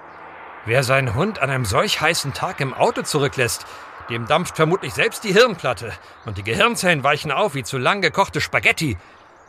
Wer 0.66 0.84
seinen 0.84 1.16
Hund 1.16 1.40
an 1.40 1.50
einem 1.50 1.66
solch 1.66 2.02
heißen 2.02 2.34
Tag 2.34 2.60
im 2.62 2.74
Auto 2.74 3.02
zurücklässt, 3.02 3.66
dem 4.10 4.28
dampft 4.28 4.56
vermutlich 4.56 4.94
selbst 4.94 5.24
die 5.24 5.34
Hirnplatte 5.34 5.94
und 6.26 6.38
die 6.38 6.44
Gehirnzellen 6.44 7.04
weichen 7.04 7.32
auf 7.32 7.56
wie 7.56 7.64
zu 7.64 7.78
lang 7.78 8.02
gekochte 8.02 8.42
Spaghetti. 8.42 8.98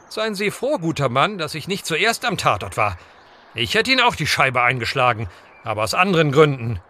Seien 0.08 0.34
Sie 0.34 0.50
froh, 0.50 0.78
guter 0.78 1.08
Mann, 1.08 1.38
dass 1.38 1.54
ich 1.54 1.68
nicht 1.68 1.86
zuerst 1.86 2.24
am 2.24 2.38
Tatort 2.38 2.76
war. 2.76 2.96
Ich 3.54 3.74
hätte 3.74 3.90
Ihnen 3.90 4.00
auch 4.00 4.14
die 4.14 4.26
Scheibe 4.26 4.62
eingeschlagen, 4.62 5.28
aber 5.64 5.82
aus 5.82 5.94
anderen 5.94 6.32
Gründen. 6.32 6.80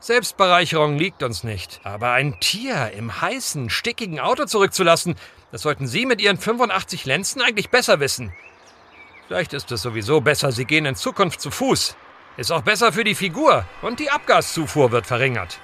Selbstbereicherung 0.00 0.98
liegt 0.98 1.22
uns 1.22 1.44
nicht, 1.44 1.80
aber 1.82 2.12
ein 2.12 2.38
Tier 2.40 2.92
im 2.92 3.20
heißen, 3.20 3.70
stickigen 3.70 4.20
Auto 4.20 4.44
zurückzulassen, 4.44 5.16
das 5.50 5.62
sollten 5.62 5.86
Sie 5.86 6.04
mit 6.04 6.20
Ihren 6.20 6.36
85 6.36 7.04
Lenzen 7.04 7.40
eigentlich 7.40 7.70
besser 7.70 8.00
wissen. 8.00 8.32
Vielleicht 9.28 9.54
ist 9.54 9.72
es 9.72 9.82
sowieso 9.82 10.20
besser, 10.20 10.52
Sie 10.52 10.64
gehen 10.64 10.84
in 10.84 10.96
Zukunft 10.96 11.40
zu 11.40 11.50
Fuß. 11.50 11.96
Ist 12.36 12.50
auch 12.50 12.62
besser 12.62 12.92
für 12.92 13.04
die 13.04 13.14
Figur 13.14 13.64
und 13.80 14.00
die 14.00 14.10
Abgaszufuhr 14.10 14.90
wird 14.90 15.06
verringert. 15.06 15.60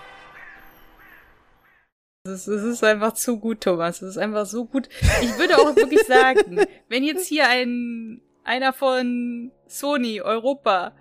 Es 2.25 2.47
ist, 2.47 2.85
einfach 2.85 3.15
zu 3.15 3.39
gut, 3.39 3.63
Thomas. 3.63 4.03
Es 4.03 4.11
ist 4.11 4.19
einfach 4.19 4.45
so 4.45 4.67
gut. 4.67 4.91
Ich 5.23 5.39
würde 5.39 5.57
auch 5.59 5.75
wirklich 5.75 6.03
sagen, 6.03 6.67
wenn 6.89 7.03
jetzt 7.03 7.27
hier 7.27 7.49
ein 7.49 8.21
einer 8.45 8.75
von 8.75 9.53
Sony, 9.67 10.21
Europa, 10.21 10.93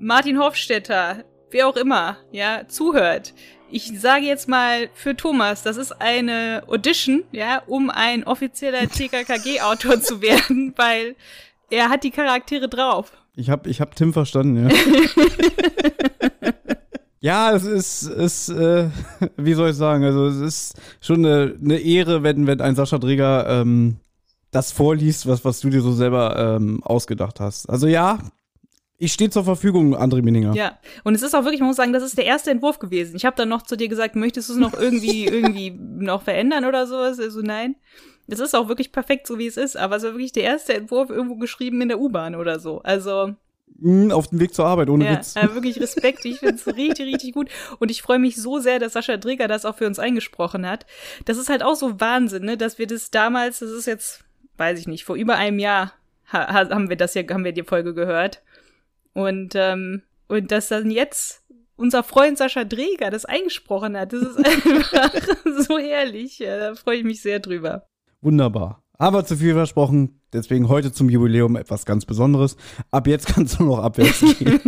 Martin 0.00 0.40
Hofstetter, 0.40 1.24
wer 1.50 1.68
auch 1.68 1.76
immer, 1.76 2.16
ja, 2.32 2.62
zuhört. 2.66 3.32
Ich 3.70 4.00
sage 4.00 4.24
jetzt 4.24 4.48
mal 4.48 4.88
für 4.94 5.14
Thomas, 5.16 5.62
das 5.62 5.76
ist 5.76 5.92
eine 6.00 6.64
Audition, 6.66 7.22
ja, 7.30 7.62
um 7.66 7.88
ein 7.88 8.24
offizieller 8.24 8.88
TKKG-Autor 8.88 10.00
zu 10.00 10.20
werden, 10.20 10.74
weil 10.76 11.14
er 11.70 11.90
hat 11.90 12.02
die 12.02 12.10
Charaktere 12.10 12.68
drauf. 12.68 13.12
Ich 13.36 13.50
hab, 13.50 13.68
ich 13.68 13.80
hab 13.80 13.94
Tim 13.94 14.12
verstanden, 14.12 14.68
ja. 14.68 16.29
ja, 17.20 17.52
es 17.52 17.64
ist, 17.64 18.02
ist 18.02 18.48
äh, 18.48 18.88
wie 19.36 19.54
soll 19.54 19.70
ich 19.70 19.76
sagen, 19.76 20.04
also 20.04 20.26
es 20.26 20.40
ist 20.40 20.80
schon 21.00 21.24
eine, 21.24 21.54
eine 21.62 21.78
Ehre, 21.78 22.22
wenn, 22.22 22.46
wenn 22.46 22.60
ein 22.60 22.74
Sascha 22.74 22.98
Dreger 22.98 23.46
ähm, 23.48 23.96
das 24.50 24.72
vorliest, 24.72 25.26
was, 25.26 25.44
was 25.44 25.60
du 25.60 25.70
dir 25.70 25.80
so 25.80 25.92
selber 25.92 26.56
ähm, 26.56 26.82
ausgedacht 26.82 27.38
hast. 27.38 27.68
Also 27.68 27.86
ja, 27.86 28.18
ich 28.98 29.12
stehe 29.12 29.30
zur 29.30 29.44
Verfügung, 29.44 29.96
André 29.96 30.22
Mininger. 30.22 30.54
Ja, 30.54 30.78
und 31.04 31.14
es 31.14 31.22
ist 31.22 31.34
auch 31.34 31.44
wirklich, 31.44 31.60
man 31.60 31.68
muss 31.68 31.76
sagen, 31.76 31.92
das 31.92 32.02
ist 32.02 32.18
der 32.18 32.26
erste 32.26 32.50
Entwurf 32.50 32.78
gewesen. 32.78 33.16
Ich 33.16 33.24
habe 33.24 33.36
dann 33.36 33.48
noch 33.48 33.62
zu 33.62 33.76
dir 33.76 33.88
gesagt, 33.88 34.14
möchtest 34.16 34.48
du 34.48 34.54
es 34.54 34.58
noch 34.58 34.74
irgendwie 34.74 35.24
irgendwie 35.26 35.70
noch 35.70 36.22
verändern 36.22 36.64
oder 36.64 36.86
sowas? 36.86 37.18
Also 37.18 37.40
nein. 37.40 37.76
Es 38.26 38.38
ist 38.38 38.54
auch 38.54 38.68
wirklich 38.68 38.92
perfekt, 38.92 39.26
so 39.26 39.38
wie 39.38 39.46
es 39.46 39.56
ist, 39.56 39.76
aber 39.76 39.96
es 39.96 40.04
war 40.04 40.12
wirklich 40.12 40.32
der 40.32 40.44
erste 40.44 40.74
Entwurf 40.74 41.10
irgendwo 41.10 41.36
geschrieben 41.36 41.80
in 41.80 41.88
der 41.88 41.98
U-Bahn 41.98 42.36
oder 42.36 42.60
so. 42.60 42.80
Also, 42.82 43.34
auf 44.12 44.28
dem 44.28 44.40
Weg 44.40 44.52
zur 44.54 44.66
Arbeit, 44.66 44.90
ohne 44.90 45.06
ja, 45.06 45.12
Witz. 45.12 45.36
äh, 45.36 45.54
wirklich 45.54 45.80
Respekt. 45.80 46.24
Ich 46.26 46.40
finde 46.40 46.56
es 46.56 46.66
richtig, 46.76 47.06
richtig 47.14 47.32
gut. 47.32 47.48
Und 47.78 47.90
ich 47.90 48.02
freue 48.02 48.18
mich 48.18 48.36
so 48.36 48.58
sehr, 48.58 48.78
dass 48.78 48.92
Sascha 48.92 49.16
Dreger 49.16 49.48
das 49.48 49.64
auch 49.64 49.76
für 49.76 49.86
uns 49.86 49.98
eingesprochen 49.98 50.66
hat. 50.68 50.84
Das 51.24 51.38
ist 51.38 51.48
halt 51.48 51.62
auch 51.62 51.74
so 51.76 51.98
Wahnsinn, 52.00 52.44
ne, 52.44 52.56
dass 52.56 52.78
wir 52.78 52.86
das 52.86 53.10
damals, 53.10 53.60
das 53.60 53.70
ist 53.70 53.86
jetzt, 53.86 54.24
weiß 54.58 54.78
ich 54.78 54.86
nicht, 54.86 55.04
vor 55.04 55.16
über 55.16 55.36
einem 55.36 55.58
Jahr 55.58 55.92
ha 56.30 56.46
ha- 56.52 56.68
haben 56.70 56.88
wir 56.90 56.96
das 56.96 57.14
ja, 57.14 57.22
haben 57.30 57.44
wir 57.44 57.52
die 57.52 57.62
Folge 57.64 57.94
gehört. 57.94 58.42
Und, 59.14 59.54
ähm, 59.54 60.02
und 60.28 60.52
dass 60.52 60.68
dann 60.68 60.90
jetzt 60.90 61.42
unser 61.76 62.02
Freund 62.02 62.36
Sascha 62.36 62.64
Dreger 62.64 63.08
das 63.10 63.24
eingesprochen 63.24 63.96
hat, 63.96 64.12
das 64.12 64.20
ist 64.22 64.36
einfach 64.94 65.36
so 65.66 65.78
herrlich. 65.78 66.38
Ja, 66.38 66.58
da 66.58 66.74
freue 66.74 66.98
ich 66.98 67.04
mich 67.04 67.22
sehr 67.22 67.40
drüber. 67.40 67.86
Wunderbar. 68.20 68.82
Aber 69.00 69.24
zu 69.24 69.34
viel 69.34 69.54
versprochen, 69.54 70.20
deswegen 70.34 70.68
heute 70.68 70.92
zum 70.92 71.08
Jubiläum 71.08 71.56
etwas 71.56 71.86
ganz 71.86 72.04
Besonderes. 72.04 72.58
Ab 72.90 73.06
jetzt 73.06 73.28
kannst 73.28 73.58
du 73.58 73.64
noch 73.64 73.78
abwärts 73.78 74.20
gehen. 74.38 74.60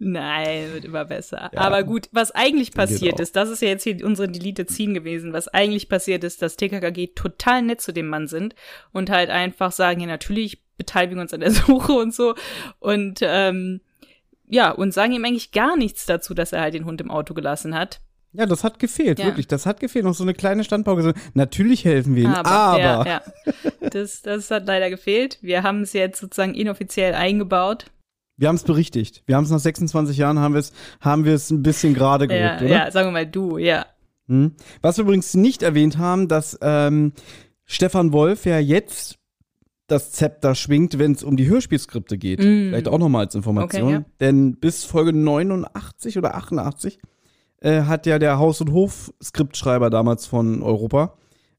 Nein, 0.00 0.72
wird 0.72 0.84
immer 0.84 1.04
besser. 1.04 1.50
Ja. 1.52 1.60
Aber 1.60 1.84
gut, 1.84 2.08
was 2.10 2.32
eigentlich 2.32 2.72
passiert 2.72 3.20
ist, 3.20 3.36
das 3.36 3.48
ist 3.48 3.62
ja 3.62 3.68
jetzt 3.68 3.84
hier 3.84 4.04
unsere 4.04 4.28
Deleted 4.28 4.70
Scene 4.70 4.92
gewesen, 4.92 5.32
was 5.32 5.46
eigentlich 5.46 5.88
passiert 5.88 6.24
ist, 6.24 6.42
dass 6.42 6.56
TKKG 6.56 7.12
total 7.14 7.62
nett 7.62 7.80
zu 7.80 7.92
dem 7.92 8.08
Mann 8.08 8.26
sind 8.26 8.56
und 8.90 9.08
halt 9.08 9.30
einfach 9.30 9.70
sagen, 9.70 10.00
ja, 10.00 10.08
natürlich 10.08 10.64
beteiligen 10.76 11.16
wir 11.16 11.22
uns 11.22 11.32
an 11.32 11.40
der 11.40 11.50
Suche 11.52 11.92
und 11.92 12.12
so. 12.12 12.34
Und 12.80 13.20
ähm, 13.22 13.82
ja, 14.48 14.72
und 14.72 14.92
sagen 14.92 15.12
ihm 15.12 15.24
eigentlich 15.24 15.52
gar 15.52 15.76
nichts 15.76 16.06
dazu, 16.06 16.34
dass 16.34 16.52
er 16.52 16.60
halt 16.60 16.74
den 16.74 16.86
Hund 16.86 17.00
im 17.00 17.12
Auto 17.12 17.34
gelassen 17.34 17.76
hat. 17.76 18.00
Ja, 18.34 18.46
das 18.46 18.64
hat 18.64 18.78
gefehlt, 18.78 19.18
Ja. 19.18 19.26
wirklich. 19.26 19.46
Das 19.46 19.66
hat 19.66 19.80
gefehlt. 19.80 20.04
Noch 20.04 20.14
so 20.14 20.24
eine 20.24 20.32
kleine 20.34 20.64
Standpauke. 20.64 21.12
Natürlich 21.34 21.84
helfen 21.84 22.14
wir 22.16 22.24
ihm, 22.24 22.30
aber. 22.34 22.78
Ja, 22.80 23.04
ja. 23.06 23.22
Das, 23.90 24.22
das 24.22 24.50
hat 24.50 24.66
leider 24.66 24.88
gefehlt. 24.88 25.38
Wir 25.42 25.62
haben 25.62 25.82
es 25.82 25.92
jetzt 25.92 26.18
sozusagen 26.20 26.54
inoffiziell 26.54 27.14
eingebaut. 27.14 27.86
Wir 28.38 28.48
haben 28.48 28.56
es 28.56 28.62
berichtigt. 28.64 29.22
Wir 29.26 29.36
haben 29.36 29.44
es 29.44 29.50
nach 29.50 29.58
26 29.58 30.16
Jahren 30.16 30.38
haben 30.38 30.54
wir 30.54 30.60
es 30.60 30.72
haben 31.00 31.24
wir 31.26 31.34
es 31.34 31.50
ein 31.50 31.62
bisschen 31.62 31.92
gerade 31.94 32.24
Ja, 32.24 32.56
gerückt, 32.56 32.62
oder? 32.62 32.70
ja, 32.86 32.90
sagen 32.90 33.08
wir 33.08 33.12
mal 33.12 33.26
du, 33.26 33.58
ja. 33.58 33.86
Hm? 34.28 34.52
Was 34.80 34.96
wir 34.96 35.02
übrigens 35.04 35.34
nicht 35.34 35.62
erwähnt 35.62 35.98
haben, 35.98 36.28
dass 36.28 36.58
ähm, 36.62 37.12
Stefan 37.66 38.12
Wolf 38.12 38.46
ja 38.46 38.58
jetzt 38.58 39.18
das 39.88 40.12
Zepter 40.12 40.54
schwingt, 40.54 40.98
wenn 40.98 41.12
es 41.12 41.22
um 41.22 41.36
die 41.36 41.46
Hörspielskripte 41.48 42.16
geht. 42.16 42.38
Mm. 42.38 42.70
Vielleicht 42.70 42.88
auch 42.88 42.98
nochmal 42.98 43.26
als 43.26 43.34
Information. 43.34 43.82
Okay, 43.82 43.92
ja. 43.92 44.04
Denn 44.20 44.56
bis 44.56 44.84
Folge 44.84 45.12
89 45.12 46.16
oder 46.16 46.34
88 46.34 46.98
äh, 47.62 47.82
hat 47.82 48.06
ja 48.06 48.18
der 48.18 48.38
Haus- 48.38 48.60
und 48.60 48.72
Hof-Skriptschreiber 48.72 49.88
damals 49.88 50.26
von 50.26 50.62
Europa, 50.62 51.16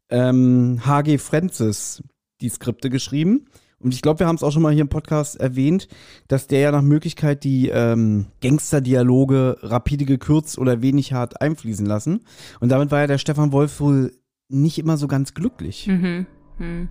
ähm, 0.10 0.82
H.G. 0.86 1.18
Francis, 1.18 2.04
die 2.42 2.50
Skripte 2.50 2.90
geschrieben. 2.90 3.46
Und 3.80 3.94
ich 3.94 4.02
glaube, 4.02 4.20
wir 4.20 4.28
haben 4.28 4.36
es 4.36 4.44
auch 4.44 4.52
schon 4.52 4.62
mal 4.62 4.74
hier 4.74 4.84
im 4.84 4.90
Podcast 4.90 5.38
erwähnt, 5.38 5.88
dass 6.28 6.48
der 6.48 6.60
ja 6.60 6.72
nach 6.72 6.82
Möglichkeit 6.82 7.44
die 7.44 7.68
ähm, 7.68 8.28
Gangsterdialoge 8.42 9.58
rapide 9.62 10.06
gekürzt 10.06 10.58
oder 10.58 10.82
wenig 10.82 11.12
hart 11.12 11.42
einfließen 11.42 11.86
lassen. 11.86 12.22
Und 12.62 12.70
damit 12.70 12.92
war 12.92 13.02
ja 13.02 13.08
der 13.08 13.18
Stefan 13.18 13.52
Wolf 13.52 13.82
wohl 13.82 14.14
nicht 14.48 14.80
immer 14.80 14.98
so 14.98 15.08
ganz 15.08 15.34
glücklich. 15.34 15.88
Mhm. 15.88 16.28
Mhm. 16.60 16.90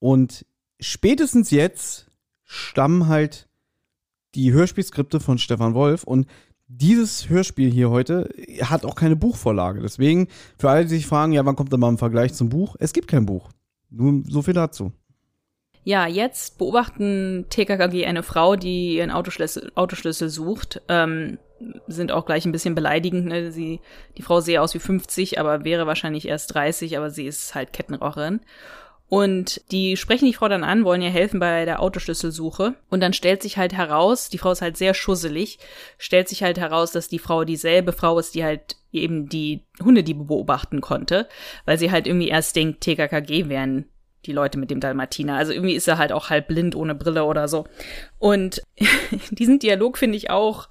Und 0.00 0.44
spätestens 0.80 1.50
jetzt 1.50 2.10
stammen 2.44 3.08
halt 3.08 3.48
die 4.34 4.52
Hörspielskripte 4.52 5.20
von 5.20 5.38
Stefan 5.38 5.74
Wolf 5.74 6.04
und 6.04 6.26
dieses 6.76 7.28
Hörspiel 7.28 7.70
hier 7.70 7.90
heute 7.90 8.28
hat 8.62 8.84
auch 8.84 8.94
keine 8.94 9.16
Buchvorlage. 9.16 9.80
Deswegen, 9.80 10.28
für 10.58 10.70
alle, 10.70 10.82
die 10.82 10.90
sich 10.96 11.06
fragen, 11.06 11.32
ja, 11.32 11.44
wann 11.44 11.56
kommt 11.56 11.72
da 11.72 11.76
mal 11.76 11.88
ein 11.88 11.98
Vergleich 11.98 12.34
zum 12.34 12.48
Buch? 12.48 12.76
Es 12.78 12.92
gibt 12.92 13.08
kein 13.08 13.26
Buch. 13.26 13.50
Nur 13.90 14.22
so 14.28 14.42
viel 14.42 14.54
dazu. 14.54 14.92
Ja, 15.84 16.06
jetzt 16.06 16.58
beobachten 16.58 17.44
TKKG 17.50 18.06
eine 18.06 18.22
Frau, 18.22 18.56
die 18.56 18.96
ihren 18.96 19.10
Autoschlüssel, 19.10 19.70
Autoschlüssel 19.74 20.30
sucht. 20.30 20.80
Ähm, 20.88 21.38
sind 21.86 22.10
auch 22.10 22.26
gleich 22.26 22.46
ein 22.46 22.52
bisschen 22.52 22.74
beleidigend. 22.74 23.26
Ne? 23.26 23.52
Sie, 23.52 23.80
die 24.16 24.22
Frau 24.22 24.40
sehe 24.40 24.60
aus 24.60 24.74
wie 24.74 24.78
50, 24.78 25.38
aber 25.38 25.64
wäre 25.64 25.86
wahrscheinlich 25.86 26.26
erst 26.26 26.54
30, 26.54 26.96
aber 26.96 27.10
sie 27.10 27.26
ist 27.26 27.54
halt 27.54 27.72
Kettenraucherin. 27.72 28.40
Und 29.08 29.60
die 29.70 29.96
sprechen 29.96 30.24
die 30.26 30.32
Frau 30.32 30.48
dann 30.48 30.64
an, 30.64 30.84
wollen 30.84 31.02
ihr 31.02 31.10
helfen 31.10 31.38
bei 31.38 31.64
der 31.64 31.80
Autoschlüsselsuche. 31.80 32.74
Und 32.88 33.00
dann 33.00 33.12
stellt 33.12 33.42
sich 33.42 33.58
halt 33.58 33.74
heraus, 33.74 34.28
die 34.28 34.38
Frau 34.38 34.52
ist 34.52 34.62
halt 34.62 34.76
sehr 34.76 34.94
schusselig, 34.94 35.58
stellt 35.98 36.28
sich 36.28 36.42
halt 36.42 36.58
heraus, 36.58 36.92
dass 36.92 37.08
die 37.08 37.18
Frau 37.18 37.44
dieselbe 37.44 37.92
Frau 37.92 38.18
ist, 38.18 38.34
die 38.34 38.44
halt 38.44 38.76
eben 38.92 39.28
die 39.28 39.62
Hundediebe 39.82 40.24
beobachten 40.24 40.80
konnte, 40.80 41.28
weil 41.64 41.78
sie 41.78 41.90
halt 41.90 42.06
irgendwie 42.06 42.28
erst 42.28 42.56
denkt, 42.56 42.80
TKKG 42.80 43.48
wären 43.48 43.86
die 44.26 44.32
Leute 44.32 44.58
mit 44.58 44.70
dem 44.70 44.80
Dalmatiner. 44.80 45.36
Also 45.36 45.52
irgendwie 45.52 45.74
ist 45.74 45.88
er 45.88 45.98
halt 45.98 46.12
auch 46.12 46.30
halb 46.30 46.48
blind 46.48 46.74
ohne 46.74 46.94
Brille 46.94 47.24
oder 47.24 47.46
so. 47.46 47.66
Und 48.18 48.62
diesen 49.30 49.58
Dialog 49.58 49.98
finde 49.98 50.16
ich 50.16 50.30
auch 50.30 50.68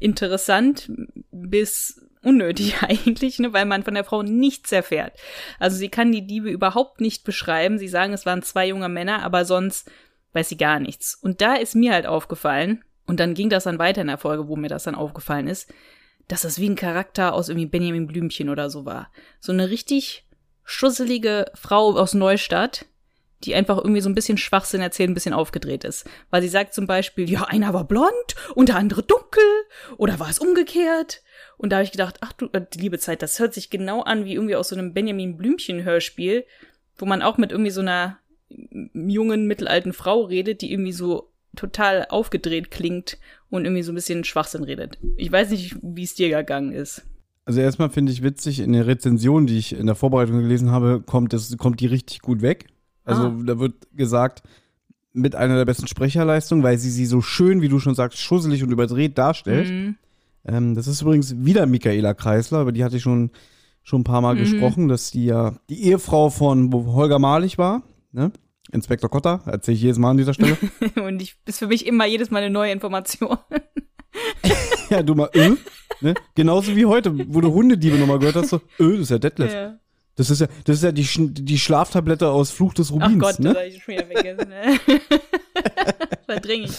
interessant 0.00 0.90
bis 1.30 2.00
unnötig 2.24 2.76
eigentlich, 2.82 3.38
ne, 3.38 3.52
weil 3.52 3.64
man 3.64 3.82
von 3.82 3.94
der 3.94 4.04
Frau 4.04 4.22
nichts 4.22 4.72
erfährt. 4.72 5.12
Also 5.58 5.76
sie 5.76 5.88
kann 5.88 6.12
die 6.12 6.26
Diebe 6.26 6.50
überhaupt 6.50 7.00
nicht 7.00 7.24
beschreiben. 7.24 7.78
Sie 7.78 7.88
sagen, 7.88 8.12
es 8.12 8.26
waren 8.26 8.42
zwei 8.42 8.68
junge 8.68 8.88
Männer, 8.88 9.22
aber 9.22 9.44
sonst 9.44 9.90
weiß 10.32 10.48
sie 10.48 10.56
gar 10.56 10.80
nichts. 10.80 11.14
Und 11.14 11.40
da 11.40 11.54
ist 11.54 11.74
mir 11.74 11.92
halt 11.92 12.06
aufgefallen, 12.06 12.82
und 13.06 13.20
dann 13.20 13.34
ging 13.34 13.50
das 13.50 13.64
dann 13.64 13.78
weiter 13.78 14.00
in 14.00 14.06
der 14.06 14.18
Folge, 14.18 14.48
wo 14.48 14.56
mir 14.56 14.68
das 14.68 14.84
dann 14.84 14.94
aufgefallen 14.94 15.46
ist, 15.46 15.72
dass 16.28 16.42
das 16.42 16.58
wie 16.58 16.68
ein 16.68 16.76
Charakter 16.76 17.34
aus 17.34 17.48
irgendwie 17.48 17.66
Benjamin 17.66 18.06
Blümchen 18.06 18.48
oder 18.48 18.70
so 18.70 18.86
war. 18.86 19.10
So 19.40 19.52
eine 19.52 19.68
richtig 19.68 20.26
schusselige 20.64 21.46
Frau 21.54 21.96
aus 21.98 22.14
Neustadt, 22.14 22.86
die 23.44 23.54
einfach 23.54 23.78
irgendwie 23.78 24.00
so 24.00 24.08
ein 24.08 24.14
bisschen 24.14 24.38
Schwachsinn 24.38 24.80
erzählt, 24.80 25.10
ein 25.10 25.14
bisschen 25.14 25.34
aufgedreht 25.34 25.84
ist. 25.84 26.08
Weil 26.30 26.42
sie 26.42 26.48
sagt 26.48 26.74
zum 26.74 26.86
Beispiel, 26.86 27.30
ja, 27.30 27.44
einer 27.44 27.74
war 27.74 27.84
blond 27.84 28.34
und 28.54 28.68
der 28.68 28.76
andere 28.76 29.02
dunkel 29.02 29.44
oder 29.96 30.18
war 30.18 30.30
es 30.30 30.38
umgekehrt? 30.38 31.22
Und 31.56 31.70
da 31.70 31.76
habe 31.76 31.84
ich 31.84 31.92
gedacht, 31.92 32.16
ach 32.20 32.32
du, 32.32 32.48
äh, 32.52 32.62
liebe 32.76 32.98
Zeit, 32.98 33.22
das 33.22 33.38
hört 33.38 33.54
sich 33.54 33.70
genau 33.70 34.02
an 34.02 34.24
wie 34.24 34.34
irgendwie 34.34 34.56
aus 34.56 34.68
so 34.68 34.76
einem 34.76 34.94
Benjamin 34.94 35.36
Blümchen-Hörspiel, 35.36 36.44
wo 36.96 37.06
man 37.06 37.22
auch 37.22 37.38
mit 37.38 37.52
irgendwie 37.52 37.70
so 37.70 37.80
einer 37.80 38.18
jungen, 38.48 39.46
mittelalten 39.46 39.92
Frau 39.92 40.22
redet, 40.22 40.60
die 40.60 40.72
irgendwie 40.72 40.92
so 40.92 41.32
total 41.56 42.06
aufgedreht 42.08 42.70
klingt 42.70 43.18
und 43.50 43.64
irgendwie 43.64 43.82
so 43.82 43.92
ein 43.92 43.96
bisschen 43.96 44.24
Schwachsinn 44.24 44.64
redet. 44.64 44.98
Ich 45.16 45.30
weiß 45.30 45.50
nicht, 45.50 45.76
wie 45.82 46.02
es 46.02 46.14
dir 46.14 46.28
gegangen 46.28 46.72
ist. 46.72 47.02
Also 47.46 47.60
erstmal 47.60 47.90
finde 47.90 48.10
ich 48.10 48.22
witzig, 48.22 48.60
in 48.60 48.72
der 48.72 48.86
Rezension, 48.86 49.46
die 49.46 49.58
ich 49.58 49.74
in 49.74 49.86
der 49.86 49.94
Vorbereitung 49.94 50.40
gelesen 50.40 50.70
habe, 50.70 51.02
kommt, 51.04 51.32
das, 51.32 51.56
kommt 51.58 51.80
die 51.80 51.86
richtig 51.86 52.20
gut 52.20 52.40
weg. 52.42 52.66
Also 53.04 53.22
Ah. 53.24 53.34
da 53.44 53.58
wird 53.58 53.74
gesagt, 53.92 54.42
mit 55.12 55.34
einer 55.36 55.56
der 55.56 55.64
besten 55.64 55.86
Sprecherleistungen, 55.86 56.64
weil 56.64 56.78
sie 56.78 56.90
sie 56.90 57.06
so 57.06 57.20
schön, 57.20 57.60
wie 57.62 57.68
du 57.68 57.78
schon 57.78 57.94
sagst, 57.94 58.18
schusselig 58.18 58.62
und 58.64 58.72
überdreht 58.72 59.16
darstellt. 59.18 59.70
Mhm. 59.70 59.96
Ähm, 60.46 60.74
das 60.74 60.86
ist 60.88 61.02
übrigens 61.02 61.36
wieder 61.44 61.66
Michaela 61.66 62.14
Kreisler, 62.14 62.62
über 62.62 62.72
die 62.72 62.82
hatte 62.84 62.96
ich 62.96 63.02
schon, 63.02 63.30
schon 63.82 64.00
ein 64.00 64.04
paar 64.04 64.20
Mal 64.20 64.34
Mhm. 64.34 64.38
gesprochen, 64.40 64.88
dass 64.88 65.10
die 65.10 65.26
ja 65.26 65.54
die 65.70 65.84
Ehefrau 65.84 66.30
von 66.30 66.72
Holger 66.72 67.18
Malich 67.18 67.58
war, 67.58 67.82
ne? 68.12 68.32
Inspektor 68.72 69.08
Kotter, 69.10 69.42
erzähle 69.46 69.76
ich 69.76 69.82
jedes 69.82 69.98
Mal 69.98 70.10
an 70.10 70.16
dieser 70.16 70.34
Stelle. 70.34 70.56
Und 71.06 71.22
ich 71.22 71.36
ist 71.46 71.58
für 71.60 71.68
mich 71.68 71.86
immer 71.86 72.06
jedes 72.06 72.30
Mal 72.30 72.38
eine 72.42 72.50
neue 72.50 72.72
Information. 72.72 73.36
ja, 74.90 75.02
du 75.02 75.14
mal, 75.14 75.28
äh, 75.34 75.50
ne? 76.00 76.14
Genauso 76.34 76.74
wie 76.74 76.86
heute, 76.86 77.16
wo 77.32 77.40
du 77.40 77.52
Hundediebe 77.52 77.98
nochmal 77.98 78.18
gehört 78.18 78.36
hast, 78.36 78.48
so, 78.50 78.56
äh, 78.56 78.92
das 78.92 79.00
ist 79.00 79.10
ja 79.10 79.18
Detlef. 79.18 79.52
Ja. 79.52 79.78
Das 80.16 80.30
ist 80.30 80.40
ja, 80.40 80.46
das 80.64 80.76
ist 80.76 80.82
ja 80.84 80.92
die, 80.92 81.04
Sch- 81.04 81.32
die 81.32 81.58
Schlaftablette 81.58 82.28
aus 82.28 82.50
Fluch 82.50 82.72
des 82.74 82.90
Ach 82.90 82.94
Rubins, 82.94 83.18
Gott, 83.18 83.40
ne? 83.40 83.48
das 83.48 83.56
habe 83.56 83.66
ich 83.68 83.82
schon 83.82 83.94
wieder 83.94 84.06
vergessen. 84.06 84.48
Ne? 84.48 85.00
Verdräng 86.26 86.62
ich. 86.64 86.72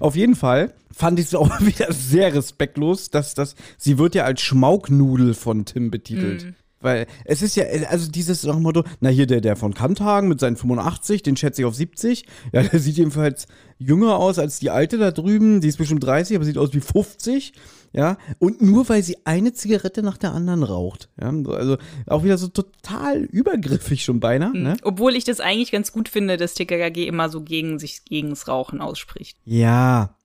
Auf 0.00 0.16
jeden 0.16 0.34
Fall 0.34 0.72
fand 0.90 1.18
ich 1.18 1.26
es 1.26 1.34
auch 1.34 1.60
wieder 1.60 1.92
sehr 1.92 2.34
respektlos, 2.34 3.10
dass 3.10 3.34
das, 3.34 3.54
sie 3.76 3.98
wird 3.98 4.14
ja 4.14 4.24
als 4.24 4.40
Schmauknudel 4.40 5.34
von 5.34 5.64
Tim 5.64 5.90
betitelt. 5.90 6.44
Mhm. 6.44 6.54
Weil 6.80 7.06
es 7.24 7.42
ist 7.42 7.54
ja, 7.54 7.64
also 7.90 8.10
dieses 8.10 8.42
nach 8.42 8.58
Motto, 8.58 8.82
na 8.98 9.08
hier 9.08 9.26
der, 9.28 9.40
der 9.40 9.54
von 9.54 9.72
Kanthagen 9.72 10.28
mit 10.28 10.40
seinen 10.40 10.56
85, 10.56 11.22
den 11.22 11.36
schätze 11.36 11.62
ich 11.62 11.66
auf 11.66 11.76
70. 11.76 12.24
Ja, 12.52 12.62
der 12.64 12.80
sieht 12.80 12.96
jedenfalls 12.96 13.46
jünger 13.78 14.16
aus 14.16 14.40
als 14.40 14.58
die 14.58 14.70
alte 14.70 14.98
da 14.98 15.12
drüben, 15.12 15.60
die 15.60 15.68
ist 15.68 15.76
bestimmt 15.78 16.02
30, 16.02 16.34
aber 16.34 16.44
sieht 16.44 16.58
aus 16.58 16.72
wie 16.72 16.80
50. 16.80 17.52
Ja, 17.94 18.16
und 18.38 18.62
nur 18.62 18.88
weil 18.88 19.02
sie 19.02 19.18
eine 19.24 19.52
Zigarette 19.52 20.02
nach 20.02 20.16
der 20.16 20.32
anderen 20.32 20.62
raucht. 20.62 21.10
Ja, 21.20 21.30
so, 21.44 21.52
also 21.52 21.76
auch 22.06 22.24
wieder 22.24 22.38
so 22.38 22.48
total 22.48 23.18
übergriffig 23.24 24.02
schon 24.02 24.18
beinahe, 24.18 24.56
ne? 24.56 24.76
Obwohl 24.82 25.14
ich 25.14 25.24
das 25.24 25.40
eigentlich 25.40 25.70
ganz 25.72 25.92
gut 25.92 26.08
finde, 26.08 26.38
dass 26.38 26.54
TKKG 26.54 27.06
immer 27.06 27.28
so 27.28 27.42
gegen 27.42 27.78
sich 27.78 28.04
gegens 28.06 28.48
Rauchen 28.48 28.80
ausspricht. 28.80 29.36
Ja. 29.44 30.16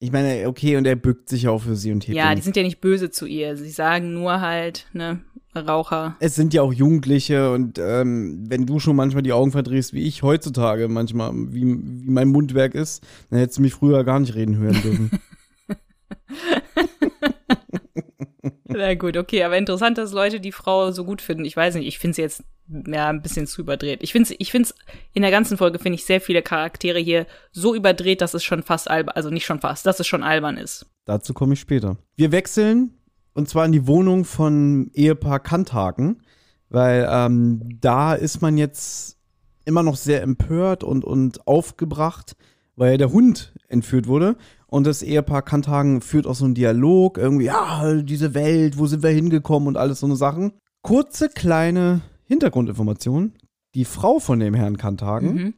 Ich 0.00 0.10
meine, 0.10 0.48
okay, 0.48 0.76
und 0.76 0.84
er 0.84 0.96
bückt 0.96 1.28
sich 1.28 1.46
auch 1.46 1.62
für 1.62 1.76
sie 1.76 1.92
und 1.92 2.08
hebt 2.08 2.16
Ja, 2.16 2.32
ihn. 2.32 2.36
die 2.36 2.42
sind 2.42 2.56
ja 2.56 2.64
nicht 2.64 2.80
böse 2.80 3.10
zu 3.12 3.24
ihr. 3.24 3.56
Sie 3.56 3.70
sagen 3.70 4.12
nur 4.14 4.40
halt, 4.40 4.88
ne, 4.92 5.20
Raucher. 5.54 6.16
es 6.18 6.34
sind 6.34 6.52
ja 6.54 6.62
auch 6.62 6.72
Jugendliche 6.72 7.52
und 7.52 7.78
ähm, 7.78 8.46
wenn 8.48 8.66
du 8.66 8.80
schon 8.80 8.96
manchmal 8.96 9.22
die 9.22 9.32
Augen 9.32 9.52
verdrehst, 9.52 9.92
wie 9.92 10.02
ich 10.02 10.24
heutzutage 10.24 10.88
manchmal, 10.88 11.30
wie, 11.34 11.62
wie 11.62 12.10
mein 12.10 12.28
Mundwerk 12.30 12.74
ist, 12.74 13.04
dann 13.30 13.38
hättest 13.38 13.58
du 13.58 13.62
mich 13.62 13.74
früher 13.74 14.02
gar 14.02 14.18
nicht 14.18 14.34
reden 14.34 14.56
hören 14.56 14.82
dürfen. 14.82 15.10
Na 18.66 18.94
gut, 18.94 19.16
okay, 19.16 19.44
aber 19.44 19.58
interessant, 19.58 19.98
dass 19.98 20.12
Leute 20.12 20.40
die 20.40 20.52
Frau 20.52 20.90
so 20.92 21.04
gut 21.04 21.20
finden. 21.20 21.44
Ich 21.44 21.56
weiß 21.56 21.74
nicht, 21.74 21.86
ich 21.86 21.98
finde 21.98 22.14
sie 22.14 22.22
jetzt 22.22 22.42
ja, 22.86 23.08
ein 23.08 23.22
bisschen 23.22 23.46
zu 23.46 23.60
überdreht. 23.60 24.02
Ich 24.02 24.12
finde 24.12 24.34
ich 24.38 24.50
find's, 24.50 24.74
in 25.12 25.22
der 25.22 25.30
ganzen 25.30 25.56
Folge 25.56 25.78
finde 25.78 25.96
ich 25.96 26.04
sehr 26.04 26.20
viele 26.20 26.42
Charaktere 26.42 26.98
hier 26.98 27.26
so 27.50 27.74
überdreht, 27.74 28.20
dass 28.20 28.34
es 28.34 28.44
schon 28.44 28.62
fast 28.62 28.90
albern, 28.90 29.14
also 29.14 29.30
nicht 29.30 29.44
schon 29.44 29.60
fast, 29.60 29.84
dass 29.86 30.00
es 30.00 30.06
schon 30.06 30.22
albern 30.22 30.56
ist. 30.56 30.86
Dazu 31.04 31.34
komme 31.34 31.54
ich 31.54 31.60
später. 31.60 31.98
Wir 32.16 32.32
wechseln 32.32 32.94
und 33.34 33.48
zwar 33.48 33.64
in 33.64 33.72
die 33.72 33.86
Wohnung 33.86 34.24
von 34.24 34.90
Ehepaar 34.94 35.40
Kanthaken, 35.40 36.22
weil 36.68 37.06
ähm, 37.10 37.78
da 37.80 38.14
ist 38.14 38.40
man 38.40 38.56
jetzt 38.56 39.18
immer 39.64 39.82
noch 39.82 39.96
sehr 39.96 40.22
empört 40.22 40.84
und, 40.84 41.04
und 41.04 41.46
aufgebracht, 41.46 42.36
weil 42.76 42.98
der 42.98 43.12
Hund 43.12 43.54
entführt 43.68 44.06
wurde. 44.06 44.36
Und 44.72 44.86
das 44.86 45.02
Ehepaar 45.02 45.42
Kanthagen 45.42 46.00
führt 46.00 46.26
auch 46.26 46.34
so 46.34 46.46
einen 46.46 46.54
Dialog, 46.54 47.18
irgendwie, 47.18 47.44
ja, 47.44 47.92
diese 48.00 48.32
Welt, 48.32 48.78
wo 48.78 48.86
sind 48.86 49.02
wir 49.02 49.10
hingekommen 49.10 49.68
und 49.68 49.76
alles 49.76 50.00
so 50.00 50.06
eine 50.06 50.16
Sachen. 50.16 50.52
Kurze, 50.80 51.28
kleine 51.28 52.00
Hintergrundinformation. 52.24 53.34
Die 53.74 53.84
Frau 53.84 54.18
von 54.18 54.40
dem 54.40 54.54
Herrn 54.54 54.78
Kanthagen, 54.78 55.34
Mhm. 55.34 55.54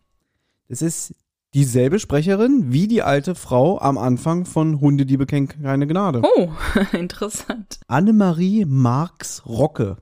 das 0.69 0.83
ist 0.83 1.15
dieselbe 1.55 2.01
Sprecherin 2.01 2.73
wie 2.73 2.89
die 2.89 3.03
alte 3.03 3.37
Frau 3.37 3.81
am 3.81 3.99
Anfang 3.99 4.47
von 4.47 4.81
Hundediebe 4.81 5.27
kennen 5.27 5.47
keine 5.47 5.87
Gnade. 5.87 6.21
Oh, 6.37 6.49
interessant. 6.93 7.79
Annemarie 7.87 8.65
Marx 8.65 9.47
Rocke. 9.47 9.97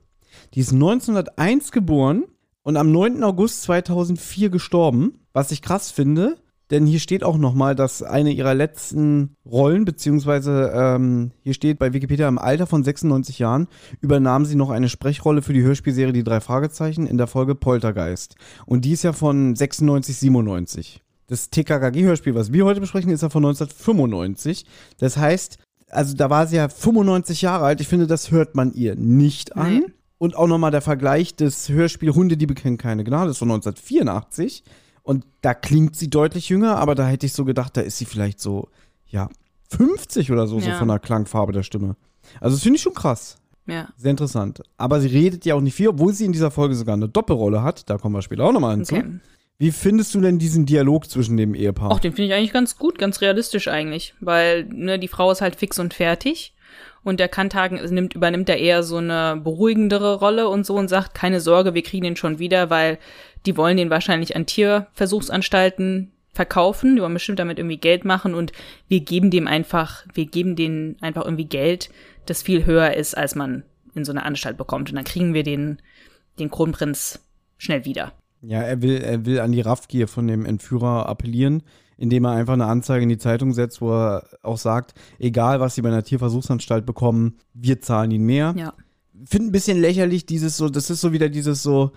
Die 0.55 0.59
ist 0.61 0.73
1901 0.73 1.71
geboren 1.71 2.23
und 2.63 2.77
am 2.77 2.91
9. 2.91 3.23
August 3.23 3.61
2004 3.61 4.49
gestorben. 4.49 5.19
Was 5.33 5.51
ich 5.51 5.61
krass 5.61 5.91
finde, 5.91 6.37
denn 6.73 6.87
hier 6.87 6.99
steht 6.99 7.23
auch 7.23 7.37
nochmal, 7.37 7.75
dass 7.75 8.01
eine 8.01 8.31
ihrer 8.31 8.55
letzten 8.55 9.35
Rollen, 9.45 9.85
beziehungsweise 9.85 10.71
ähm, 10.73 11.29
hier 11.43 11.53
steht 11.53 11.77
bei 11.77 11.93
Wikipedia 11.93 12.27
im 12.27 12.39
Alter 12.39 12.65
von 12.65 12.83
96 12.83 13.37
Jahren, 13.37 13.67
übernahm 14.01 14.45
sie 14.45 14.55
noch 14.55 14.71
eine 14.71 14.89
Sprechrolle 14.89 15.43
für 15.43 15.53
die 15.53 15.61
Hörspielserie 15.61 16.13
Die 16.13 16.23
drei 16.23 16.41
Fragezeichen 16.41 17.05
in 17.05 17.19
der 17.19 17.27
Folge 17.27 17.53
Poltergeist. 17.53 18.37
Und 18.65 18.85
die 18.85 18.93
ist 18.93 19.03
ja 19.03 19.13
von 19.13 19.55
96, 19.55 20.17
97. 20.17 21.01
Das 21.27 21.51
TKKG-Hörspiel, 21.51 22.33
was 22.33 22.51
wir 22.51 22.65
heute 22.65 22.81
besprechen, 22.81 23.11
ist 23.11 23.21
ja 23.21 23.29
von 23.29 23.45
1995. 23.45 24.65
Das 24.97 25.15
heißt, 25.15 25.59
also 25.89 26.15
da 26.15 26.31
war 26.31 26.47
sie 26.47 26.55
ja 26.55 26.69
95 26.69 27.43
Jahre 27.43 27.65
alt. 27.65 27.81
Ich 27.81 27.87
finde, 27.87 28.07
das 28.07 28.31
hört 28.31 28.55
man 28.55 28.73
ihr 28.73 28.95
nicht 28.95 29.55
an. 29.55 29.75
Nee. 29.75 29.85
Und 30.17 30.35
auch 30.35 30.47
nochmal 30.47 30.71
der 30.71 30.81
Vergleich 30.81 31.35
des 31.35 31.69
Hörspiel 31.69 32.15
Hunde, 32.15 32.35
die 32.35 32.47
bekennen 32.47 32.77
keine 32.77 33.03
Gnade, 33.03 33.29
ist 33.29 33.37
von 33.37 33.51
1984. 33.51 34.63
Und 35.03 35.25
da 35.41 35.53
klingt 35.53 35.95
sie 35.95 36.09
deutlich 36.09 36.49
jünger, 36.49 36.77
aber 36.77 36.95
da 36.95 37.05
hätte 37.07 37.25
ich 37.25 37.33
so 37.33 37.43
gedacht, 37.45 37.75
da 37.77 37.81
ist 37.81 37.97
sie 37.97 38.05
vielleicht 38.05 38.39
so, 38.39 38.69
ja, 39.07 39.29
50 39.69 40.31
oder 40.31 40.47
so, 40.47 40.59
so 40.59 40.69
Ja. 40.69 40.77
von 40.77 40.87
der 40.87 40.99
Klangfarbe 40.99 41.51
der 41.51 41.63
Stimme. 41.63 41.95
Also 42.39 42.55
das 42.55 42.63
finde 42.63 42.77
ich 42.77 42.81
schon 42.81 42.93
krass. 42.93 43.37
Ja. 43.65 43.87
Sehr 43.97 44.11
interessant. 44.11 44.61
Aber 44.77 44.99
sie 45.01 45.07
redet 45.07 45.45
ja 45.45 45.55
auch 45.55 45.61
nicht 45.61 45.75
viel, 45.75 45.87
obwohl 45.89 46.13
sie 46.13 46.25
in 46.25 46.31
dieser 46.31 46.51
Folge 46.51 46.75
sogar 46.75 46.95
eine 46.95 47.07
Doppelrolle 47.09 47.63
hat. 47.63 47.89
Da 47.89 47.97
kommen 47.97 48.15
wir 48.15 48.21
später 48.21 48.43
auch 48.45 48.51
nochmal 48.51 48.75
hinzu. 48.75 48.95
Okay. 48.95 49.19
Wie 49.57 49.71
findest 49.71 50.13
du 50.15 50.21
denn 50.21 50.39
diesen 50.39 50.65
Dialog 50.65 51.09
zwischen 51.09 51.37
dem 51.37 51.53
Ehepaar? 51.55 51.91
Auch 51.91 51.99
den 51.99 52.11
finde 52.13 52.27
ich 52.29 52.33
eigentlich 52.33 52.51
ganz 52.53 52.77
gut, 52.77 52.97
ganz 52.97 53.21
realistisch 53.21 53.67
eigentlich, 53.67 54.15
weil 54.19 54.65
ne, 54.65 54.99
die 54.99 55.07
Frau 55.07 55.31
ist 55.31 55.41
halt 55.41 55.55
fix 55.55 55.79
und 55.79 55.93
fertig 55.93 56.53
und 57.03 57.19
der 57.19 57.29
Kanthagen 57.29 57.79
nimmt, 57.93 58.15
übernimmt 58.15 58.49
da 58.49 58.53
eher 58.53 58.83
so 58.83 58.97
eine 58.97 59.39
beruhigendere 59.41 60.15
Rolle 60.15 60.49
und 60.49 60.65
so 60.65 60.75
und 60.75 60.89
sagt, 60.89 61.13
keine 61.13 61.39
Sorge, 61.39 61.73
wir 61.73 61.83
kriegen 61.83 62.03
den 62.03 62.15
schon 62.17 62.39
wieder, 62.39 62.69
weil 62.69 62.97
die 63.45 63.57
wollen 63.57 63.77
den 63.77 63.89
wahrscheinlich 63.89 64.35
an 64.35 64.45
Tierversuchsanstalten 64.45 66.11
verkaufen, 66.33 66.95
die 66.95 67.01
wollen 67.01 67.13
bestimmt 67.13 67.39
damit 67.39 67.59
irgendwie 67.59 67.77
Geld 67.77 68.05
machen 68.05 68.33
und 68.33 68.51
wir 68.87 69.01
geben 69.01 69.29
dem 69.29 69.47
einfach, 69.47 70.05
wir 70.13 70.25
geben 70.25 70.55
denen 70.55 70.97
einfach 71.01 71.25
irgendwie 71.25 71.45
Geld, 71.45 71.89
das 72.25 72.41
viel 72.41 72.65
höher 72.65 72.93
ist, 72.93 73.15
als 73.15 73.35
man 73.35 73.63
in 73.93 74.03
so 74.03 74.11
einer 74.11 74.25
Anstalt 74.25 74.57
bekommt 74.57 74.89
und 74.89 74.95
dann 74.95 75.05
kriegen 75.05 75.33
wir 75.33 75.43
den, 75.43 75.77
den 76.39 76.49
Kronprinz 76.49 77.19
schnell 77.57 77.85
wieder. 77.85 78.13
Ja, 78.41 78.61
er 78.61 78.81
will, 78.81 78.97
er 78.97 79.25
will 79.25 79.39
an 79.39 79.51
die 79.51 79.61
Raffgier 79.61 80.07
von 80.07 80.27
dem 80.27 80.45
Entführer 80.45 81.07
appellieren, 81.07 81.63
indem 81.97 82.25
er 82.25 82.31
einfach 82.31 82.53
eine 82.53 82.65
Anzeige 82.65 83.03
in 83.03 83.09
die 83.09 83.17
Zeitung 83.17 83.53
setzt, 83.53 83.79
wo 83.79 83.93
er 83.93 84.27
auch 84.41 84.57
sagt, 84.57 84.95
egal 85.19 85.59
was 85.59 85.75
sie 85.75 85.81
bei 85.81 85.89
einer 85.89 86.03
Tierversuchsanstalt 86.03 86.85
bekommen, 86.85 87.37
wir 87.53 87.79
zahlen 87.79 88.11
ihnen 88.11 88.25
mehr. 88.25 88.53
Ja. 88.57 88.73
Finde 89.25 89.49
ein 89.49 89.51
bisschen 89.51 89.79
lächerlich, 89.79 90.25
dieses 90.25 90.57
so, 90.57 90.67
das 90.67 90.89
ist 90.89 90.99
so 90.99 91.13
wieder 91.13 91.29
dieses 91.29 91.61
so 91.63 91.91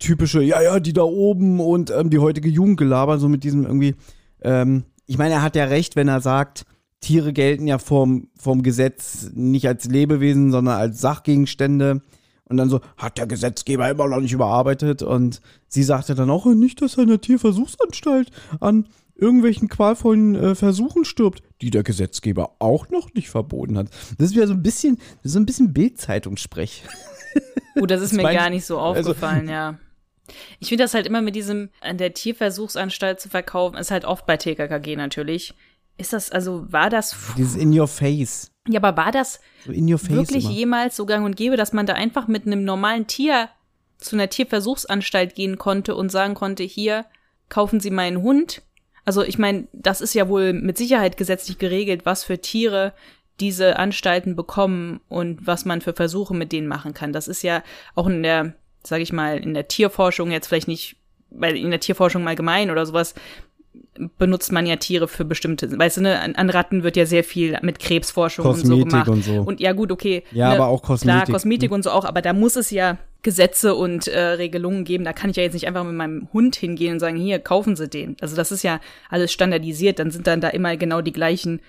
typische, 0.00 0.42
ja, 0.42 0.60
ja, 0.60 0.80
die 0.80 0.92
da 0.92 1.02
oben 1.02 1.60
und 1.60 1.90
ähm, 1.90 2.10
die 2.10 2.18
heutige 2.18 2.48
Jugend 2.48 2.78
gelabert, 2.78 3.20
so 3.20 3.28
mit 3.28 3.44
diesem 3.44 3.64
irgendwie, 3.64 3.94
ähm, 4.42 4.82
ich 5.06 5.16
meine, 5.18 5.34
er 5.34 5.42
hat 5.42 5.54
ja 5.56 5.64
recht, 5.64 5.94
wenn 5.94 6.08
er 6.08 6.20
sagt, 6.20 6.64
Tiere 7.00 7.32
gelten 7.32 7.66
ja 7.66 7.78
vom, 7.78 8.28
vom 8.38 8.62
Gesetz 8.62 9.30
nicht 9.34 9.66
als 9.66 9.84
Lebewesen, 9.86 10.50
sondern 10.50 10.76
als 10.78 11.00
Sachgegenstände. 11.00 12.02
Und 12.44 12.56
dann 12.56 12.68
so, 12.68 12.80
hat 12.96 13.16
der 13.16 13.26
Gesetzgeber 13.28 13.88
immer 13.88 14.08
noch 14.08 14.20
nicht 14.20 14.32
überarbeitet. 14.32 15.02
Und 15.02 15.40
sie 15.68 15.82
sagte 15.84 16.14
dann 16.16 16.28
auch 16.30 16.46
nicht, 16.46 16.82
dass 16.82 16.96
er 16.96 17.04
in 17.04 17.08
der 17.10 17.20
Tierversuchsanstalt 17.20 18.30
an 18.58 18.88
irgendwelchen 19.14 19.68
qualvollen 19.68 20.34
äh, 20.34 20.54
Versuchen 20.54 21.04
stirbt, 21.04 21.42
die 21.62 21.70
der 21.70 21.84
Gesetzgeber 21.84 22.56
auch 22.58 22.88
noch 22.90 23.14
nicht 23.14 23.28
verboten 23.30 23.78
hat. 23.78 23.88
Das 24.18 24.28
ist 24.30 24.34
wieder 24.34 24.48
so 24.48 24.54
ein 24.54 24.62
bisschen, 24.62 24.98
so 25.22 25.38
ein 25.38 25.46
bisschen 25.46 25.72
Bildzeitungssprech. 25.72 26.82
Oh, 27.80 27.86
das 27.86 28.00
ist 28.02 28.10
Das 28.12 28.16
mir 28.16 28.24
mein- 28.24 28.36
gar 28.36 28.50
nicht 28.50 28.64
so 28.66 28.78
also- 28.78 29.10
aufgefallen, 29.10 29.48
ja. 29.48 29.78
Ich 30.58 30.68
finde 30.68 30.84
das 30.84 30.94
halt 30.94 31.06
immer 31.06 31.22
mit 31.22 31.34
diesem 31.36 31.70
an 31.80 31.98
der 31.98 32.14
Tierversuchsanstalt 32.14 33.20
zu 33.20 33.28
verkaufen, 33.28 33.76
ist 33.76 33.90
halt 33.90 34.04
oft 34.04 34.26
bei 34.26 34.36
TKKG 34.36 34.96
natürlich. 34.96 35.54
Ist 35.96 36.12
das, 36.12 36.30
also 36.30 36.64
war 36.72 36.88
das, 36.90 37.14
Dieses 37.36 37.56
in 37.56 37.78
your 37.78 37.86
face. 37.88 38.50
ja, 38.68 38.80
aber 38.82 38.96
war 38.96 39.12
das 39.12 39.40
So 39.66 39.72
wirklich 39.72 40.44
immer. 40.46 40.54
jemals 40.54 40.96
so 40.96 41.04
gang 41.04 41.24
und 41.26 41.36
gäbe, 41.36 41.56
dass 41.56 41.72
man 41.74 41.84
da 41.86 41.92
einfach 41.92 42.26
mit 42.26 42.46
einem 42.46 42.64
normalen 42.64 43.06
Tier 43.06 43.50
zu 43.98 44.16
einer 44.16 44.30
Tierversuchsanstalt 44.30 45.34
gehen 45.34 45.58
konnte 45.58 45.94
und 45.94 46.10
sagen 46.10 46.34
konnte, 46.34 46.62
hier, 46.62 47.04
kaufen 47.50 47.80
Sie 47.80 47.90
meinen 47.90 48.22
Hund? 48.22 48.62
Also 49.04 49.22
ich 49.22 49.38
meine, 49.38 49.68
das 49.72 50.00
ist 50.00 50.14
ja 50.14 50.28
wohl 50.28 50.54
mit 50.54 50.78
Sicherheit 50.78 51.16
gesetzlich 51.18 51.58
geregelt, 51.58 52.06
was 52.06 52.24
für 52.24 52.38
Tiere 52.40 52.94
diese 53.40 53.78
Anstalten 53.78 54.36
bekommen 54.36 55.00
und 55.08 55.46
was 55.46 55.64
man 55.64 55.80
für 55.80 55.92
Versuche 55.94 56.34
mit 56.34 56.52
denen 56.52 56.66
machen 56.66 56.94
kann. 56.94 57.12
Das 57.12 57.28
ist 57.28 57.42
ja 57.42 57.62
auch 57.94 58.06
in 58.06 58.22
der, 58.22 58.54
sage 58.82 59.02
ich 59.02 59.12
mal, 59.12 59.38
in 59.38 59.54
der 59.54 59.68
Tierforschung 59.68 60.30
jetzt 60.30 60.46
vielleicht 60.48 60.68
nicht, 60.68 60.96
weil 61.30 61.56
in 61.56 61.70
der 61.70 61.80
Tierforschung 61.80 62.24
mal 62.24 62.36
gemein 62.36 62.70
oder 62.70 62.86
sowas 62.86 63.14
benutzt 64.18 64.50
man 64.50 64.66
ja 64.66 64.76
Tiere 64.76 65.08
für 65.08 65.24
bestimmte, 65.24 65.78
weißt 65.78 65.98
du, 65.98 66.02
ne, 66.02 66.20
an, 66.36 66.50
Ratten 66.50 66.82
wird 66.82 66.96
ja 66.96 67.06
sehr 67.06 67.22
viel 67.22 67.58
mit 67.62 67.78
Krebsforschung 67.78 68.46
und 68.46 68.54
so 68.54 68.60
Kosmetik 68.62 68.90
gemacht. 68.90 69.08
und 69.08 69.24
so. 69.24 69.40
Und 69.42 69.60
ja, 69.60 69.72
gut, 69.72 69.92
okay. 69.92 70.24
Ja, 70.32 70.48
ne, 70.48 70.54
aber 70.54 70.68
auch 70.68 70.82
Kosmetik. 70.82 71.24
Klar, 71.24 71.34
Kosmetik 71.34 71.70
und 71.70 71.84
so 71.84 71.90
auch, 71.90 72.04
aber 72.04 72.22
da 72.22 72.32
muss 72.32 72.56
es 72.56 72.70
ja 72.70 72.98
Gesetze 73.22 73.74
und 73.74 74.08
äh, 74.08 74.18
Regelungen 74.18 74.84
geben. 74.84 75.04
Da 75.04 75.12
kann 75.12 75.30
ich 75.30 75.36
ja 75.36 75.42
jetzt 75.42 75.52
nicht 75.52 75.66
einfach 75.66 75.84
mit 75.84 75.94
meinem 75.94 76.28
Hund 76.32 76.56
hingehen 76.56 76.94
und 76.94 77.00
sagen, 77.00 77.16
hier, 77.16 77.38
kaufen 77.38 77.76
Sie 77.76 77.88
den. 77.88 78.16
Also 78.20 78.34
das 78.34 78.50
ist 78.50 78.62
ja 78.62 78.80
alles 79.10 79.32
standardisiert. 79.32 79.98
Dann 79.98 80.10
sind 80.10 80.26
dann 80.26 80.40
da 80.40 80.48
immer 80.48 80.76
genau 80.76 81.02
die 81.02 81.12
gleichen 81.12 81.60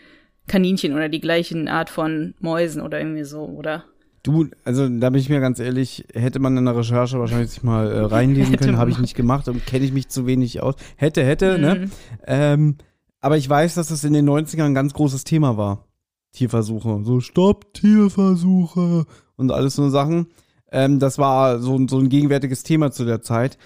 Kaninchen 0.48 0.94
oder 0.94 1.10
die 1.10 1.22
gleichen 1.22 1.68
Art 1.68 1.90
von 1.90 2.34
Mäusen 2.40 2.82
oder 2.82 3.00
irgendwie 3.00 3.26
so, 3.26 3.42
oder? 3.42 3.84
Du, 4.24 4.48
also 4.66 4.88
da 4.88 5.10
bin 5.10 5.20
ich 5.20 5.30
mir 5.30 5.40
ganz 5.40 5.60
ehrlich, 5.60 6.06
hätte 6.14 6.38
man 6.40 6.56
in 6.56 6.66
der 6.66 6.76
Recherche 6.78 7.20
wahrscheinlich 7.20 7.50
sich 7.50 7.64
mal 7.64 7.92
äh, 7.92 8.00
reinlesen 8.02 8.56
können, 8.58 8.78
habe 8.78 8.92
ich 8.92 9.00
nicht 9.00 9.16
gemacht 9.16 9.48
und 9.48 9.66
kenne 9.66 9.84
ich 9.86 9.94
mich 9.94 10.10
zu 10.10 10.26
wenig 10.28 10.62
aus. 10.62 10.76
Hätte, 10.96 11.24
hätte, 11.26 11.58
ne? 11.58 11.76
Mhm. 11.76 11.92
Ähm, 12.28 12.76
aber 13.20 13.38
ich 13.38 13.50
weiß, 13.50 13.76
dass 13.76 13.88
das 13.88 14.04
in 14.04 14.14
den 14.14 14.30
90ern 14.30 14.64
ein 14.66 14.74
ganz 14.76 14.94
großes 14.94 15.24
Thema 15.24 15.58
war. 15.58 15.88
Tierversuche. 16.34 17.02
So, 17.04 17.20
stopp 17.20 17.74
Tierversuche 17.74 19.06
und 19.38 19.52
alles 19.52 19.76
so 19.76 19.90
Sachen. 19.90 20.28
Ähm, 20.72 21.00
das 21.00 21.18
war 21.18 21.60
so, 21.60 21.76
ein- 21.76 21.88
so 21.88 21.98
ein 22.00 22.10
gegenwärtiges 22.10 22.64
Thema 22.64 22.92
zu 22.92 23.06
der 23.06 23.22
Zeit. 23.22 23.58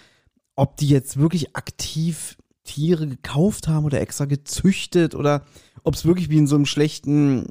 Ob 0.56 0.78
die 0.78 0.88
jetzt 0.88 1.18
wirklich 1.18 1.56
aktiv 1.56 2.38
Tiere 2.64 3.08
gekauft 3.08 3.68
haben 3.68 3.86
oder 3.86 4.02
extra 4.02 4.26
gezüchtet 4.26 5.14
oder 5.16 5.44
ob 5.84 5.94
es 5.94 6.06
wirklich 6.06 6.30
wie 6.30 6.38
in 6.38 6.48
so 6.48 6.56
einem 6.56 6.66
schlechten 6.66 7.46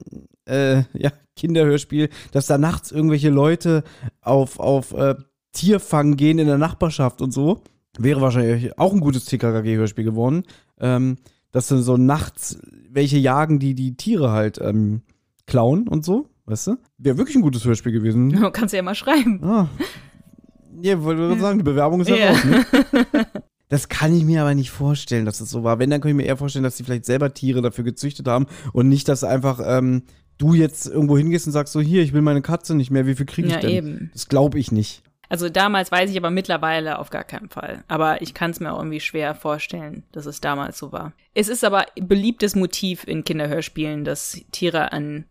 äh, 0.47 0.83
ja, 0.93 1.11
Kinderhörspiel, 1.37 2.11
dass 2.33 2.47
da 2.47 2.59
nachts 2.59 2.93
irgendwelche 2.93 3.31
Leute 3.31 3.85
auf, 4.21 4.59
auf 4.61 4.93
äh, 4.93 5.15
Tierfang 5.53 6.17
gehen 6.17 6.39
in 6.39 6.47
der 6.47 6.59
Nachbarschaft 6.59 7.21
und 7.23 7.33
so. 7.33 7.63
Wäre 7.99 8.21
wahrscheinlich 8.21 8.79
auch 8.79 8.93
ein 8.93 9.01
gutes 9.01 9.25
TKKG-Hörspiel 9.27 10.05
geworden. 10.05 10.45
Ähm, 10.81 11.17
dass 11.53 11.69
dann 11.69 11.83
so 11.83 11.97
nachts 11.97 12.59
welche 12.91 13.17
jagen, 13.19 13.61
die 13.61 13.75
die 13.77 13.97
Tiere 13.97 14.33
halt 14.33 14.59
ähm, 14.61 15.03
klauen 15.47 15.87
und 15.87 16.05
so, 16.05 16.29
weißt 16.47 16.67
du? 16.67 16.77
Wäre 16.99 17.17
wirklich 17.17 17.37
ein 17.37 17.43
gutes 17.43 17.65
Hörspiel 17.65 17.93
gewesen. 17.93 18.31
Du 18.31 18.51
kannst 18.53 18.75
ja 18.75 18.83
mal 18.83 18.97
schreiben. 18.97 19.43
Ah. 19.45 19.69
Ja, 20.83 21.01
wollte 21.03 21.23
gerade 21.23 21.41
sagen, 21.41 21.59
die 21.59 21.65
Bewerbung 21.65 22.01
ist 22.01 22.09
ja, 22.09 22.17
Ja. 22.17 22.31
raus, 22.31 22.45
ne? 22.45 22.67
Das 23.69 23.89
kann 23.89 24.15
ich 24.15 24.25
mir 24.25 24.43
aber 24.43 24.55
nicht 24.55 24.71
vorstellen, 24.71 25.25
dass 25.25 25.41
es 25.41 25.51
so 25.51 25.65
war. 25.65 25.79
Wenn, 25.79 25.91
dann 25.91 26.01
kann 26.01 26.11
ich 26.11 26.17
mir 26.17 26.25
eher 26.25 26.37
vorstellen, 26.37 26.63
dass 26.65 26.77
sie 26.77 26.85
vielleicht 26.85 27.07
selber 27.07 27.33
Tiere 27.33 27.63
dafür 27.63 27.83
gezüchtet 27.83 28.29
haben 28.29 28.47
und 28.73 28.89
nicht, 28.89 29.09
dass 29.09 29.25
einfach 29.25 29.61
ähm, 29.65 30.03
du 30.39 30.55
jetzt 30.55 30.87
irgendwo 30.87 31.17
hingehst 31.17 31.47
und 31.47 31.53
sagst 31.53 31.73
so, 31.73 31.81
hier, 31.81 32.03
ich 32.03 32.13
will 32.13 32.23
meine 32.23 32.43
Katze 32.43 32.75
nicht 32.75 32.91
mehr, 32.91 33.07
wie 33.07 33.15
viel 33.15 33.27
kriege 33.27 33.49
ich 33.49 33.55
Ja, 33.55 33.61
denn? 33.61 33.71
eben. 33.71 34.11
Das 34.13 34.29
glaube 34.29 34.59
ich 34.59 34.73
nicht. 34.73 35.03
Also 35.31 35.49
damals 35.49 35.91
weiß 35.91 36.11
ich 36.11 36.17
aber 36.17 36.31
mittlerweile 36.31 36.99
auf 36.99 37.11
gar 37.11 37.25
keinen 37.25 37.49
Fall. 37.49 37.83
Aber 37.89 38.21
ich 38.23 38.35
kann 38.35 38.51
es 38.51 38.61
mir 38.61 38.73
auch 38.73 38.79
irgendwie 38.79 39.01
schwer 39.01 39.35
vorstellen, 39.35 40.05
dass 40.13 40.27
es 40.27 40.41
damals 40.41 40.79
so 40.79 40.93
war. 40.93 41.13
Es 41.33 41.49
ist 41.49 41.65
aber 41.65 41.87
ein 41.99 42.07
beliebtes 42.07 42.55
Motiv 42.55 43.05
in 43.07 43.25
Kinderhörspielen, 43.25 44.05
dass 44.05 44.41
Tiere 44.53 44.93
an 44.93 45.25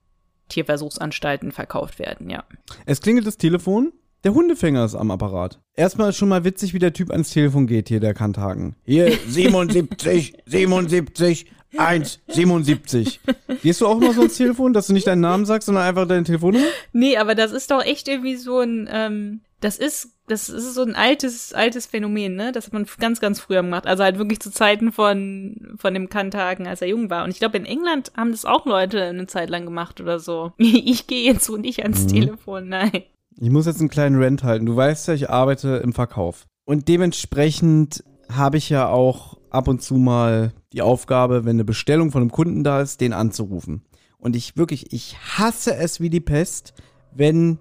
Tierversuchsanstalten 0.50 1.52
verkauft 1.52 2.00
werden, 2.00 2.30
ja. 2.30 2.44
Es 2.86 3.02
klingelt 3.02 3.26
das 3.28 3.38
Telefon, 3.38 3.92
der 4.24 4.34
Hundefänger 4.34 4.86
ist 4.86 4.96
am 4.96 5.12
Apparat. 5.12 5.60
Erstmal 5.76 6.10
ist 6.10 6.18
schon 6.18 6.30
mal 6.30 6.44
witzig, 6.44 6.74
wie 6.74 6.80
der 6.80 6.94
Typ 6.94 7.12
ans 7.12 7.32
Telefon 7.32 7.68
geht, 7.68 7.90
hier 7.90 8.00
der 8.00 8.14
Kanthagen. 8.14 8.76
Hier, 8.84 9.12
77, 9.28 10.34
77, 10.46 11.46
1, 11.78 12.22
77. 12.28 13.20
Gehst 13.62 13.82
du 13.82 13.88
auch 13.88 14.00
immer 14.00 14.14
so 14.14 14.22
ans 14.22 14.38
Telefon, 14.38 14.74
dass 14.74 14.88
du 14.88 14.94
nicht 14.94 15.08
deinen 15.08 15.22
Namen 15.22 15.46
sagst, 15.46 15.66
sondern 15.66 15.86
einfach 15.86 16.08
deine 16.08 16.24
Telefonnummer? 16.24 16.66
Nee, 16.92 17.18
aber 17.18 17.36
das 17.36 17.52
ist 17.52 17.72
doch 17.72 17.84
echt 17.84 18.08
irgendwie 18.08 18.36
so 18.36 18.60
ein, 18.60 18.90
ähm, 18.92 19.42
das 19.64 19.78
ist, 19.78 20.10
das 20.28 20.50
ist 20.50 20.74
so 20.74 20.84
ein 20.84 20.96
altes, 20.96 21.54
altes 21.54 21.86
Phänomen, 21.86 22.36
ne? 22.36 22.52
Das 22.52 22.66
hat 22.66 22.74
man 22.74 22.86
ganz, 23.00 23.20
ganz 23.20 23.40
früher 23.40 23.62
gemacht. 23.62 23.88
Also 23.88 24.04
halt 24.04 24.18
wirklich 24.18 24.42
zu 24.42 24.52
Zeiten 24.52 24.92
von, 24.92 25.76
von 25.78 25.94
dem 25.94 26.10
Kanthagen, 26.10 26.68
als 26.68 26.82
er 26.82 26.90
jung 26.90 27.10
war. 27.10 27.24
Und 27.24 27.32
ich 27.32 27.40
glaube, 27.40 27.58
in 27.58 27.66
England 27.66 28.12
haben 28.16 28.32
das 28.32 28.46
auch 28.46 28.66
Leute 28.66 29.02
eine 29.04 29.28
Zeit 29.28 29.50
lang 29.50 29.66
gemacht 29.66 30.02
oder 30.02 30.20
so. 30.20 30.52
Ich 30.58 31.08
gehe 31.08 31.24
jetzt 31.24 31.46
so 31.46 31.58
nicht 31.58 31.84
ans 31.84 32.08
Telefon, 32.08 32.70
nein. 32.70 33.04
Ich 33.40 33.50
muss 33.50 33.66
jetzt 33.66 33.80
einen 33.80 33.90
kleinen 33.90 34.22
Rant 34.22 34.44
halten. 34.44 34.66
Du 34.66 34.76
weißt 34.76 35.08
ja, 35.08 35.14
ich 35.14 35.30
arbeite 35.30 35.78
im 35.78 35.94
Verkauf. 35.94 36.46
Und 36.66 36.88
dementsprechend 36.88 38.04
habe 38.30 38.58
ich 38.58 38.70
ja 38.70 38.88
auch 38.88 39.33
ab 39.54 39.68
und 39.68 39.82
zu 39.82 39.96
mal 39.96 40.52
die 40.74 40.82
Aufgabe, 40.82 41.46
wenn 41.46 41.58
eine 41.58 41.66
Bestellung 41.66 42.12
von 42.12 42.22
einem 42.22 42.32
Kunden 42.32 42.64
da 42.64 42.82
ist, 42.82 43.02
den 43.02 43.14
anzurufen. 43.14 43.84
Und 44.18 44.36
ich 44.36 44.58
wirklich, 44.58 44.92
ich 44.94 45.18
hasse 45.38 45.76
es 45.76 46.00
wie 46.00 46.10
die 46.10 46.22
Pest, 46.22 46.74
wenn 47.14 47.60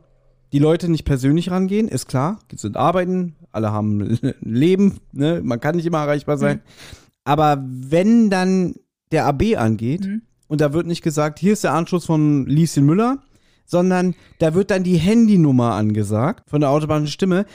die 0.53 0.59
Leute 0.59 0.89
nicht 0.91 1.05
persönlich 1.05 1.51
rangehen, 1.51 1.89
ist 1.89 2.07
klar, 2.07 2.39
die 2.51 2.57
sind 2.57 2.77
arbeiten, 2.77 3.37
alle 3.53 3.73
haben 3.73 4.01
ein 4.23 4.35
Leben, 4.41 4.99
ne? 5.13 5.41
man 5.43 5.61
kann 5.61 5.77
nicht 5.77 5.87
immer 5.87 5.99
erreichbar 6.01 6.39
sein. 6.39 6.61
Aber 7.25 7.63
wenn 7.67 8.31
dann 8.31 8.75
der 9.13 9.27
AB 9.27 9.57
angeht 9.57 10.07
Mhm. 10.07 10.23
und 10.49 10.61
da 10.61 10.73
wird 10.73 10.87
nicht 10.87 11.03
gesagt, 11.03 11.39
hier 11.39 11.53
ist 11.53 11.65
der 11.65 11.75
Anschluss 11.75 12.07
von 12.07 12.47
Lieschen 12.47 12.85
Müller, 12.87 13.19
sondern 13.65 14.15
da 14.39 14.55
wird 14.55 14.71
dann 14.71 14.83
die 14.83 14.97
Handynummer 14.97 15.73
angesagt 15.75 16.49
von 16.51 16.61
der 16.61 16.71
Autobahn 16.71 17.07
Stimme, 17.07 17.47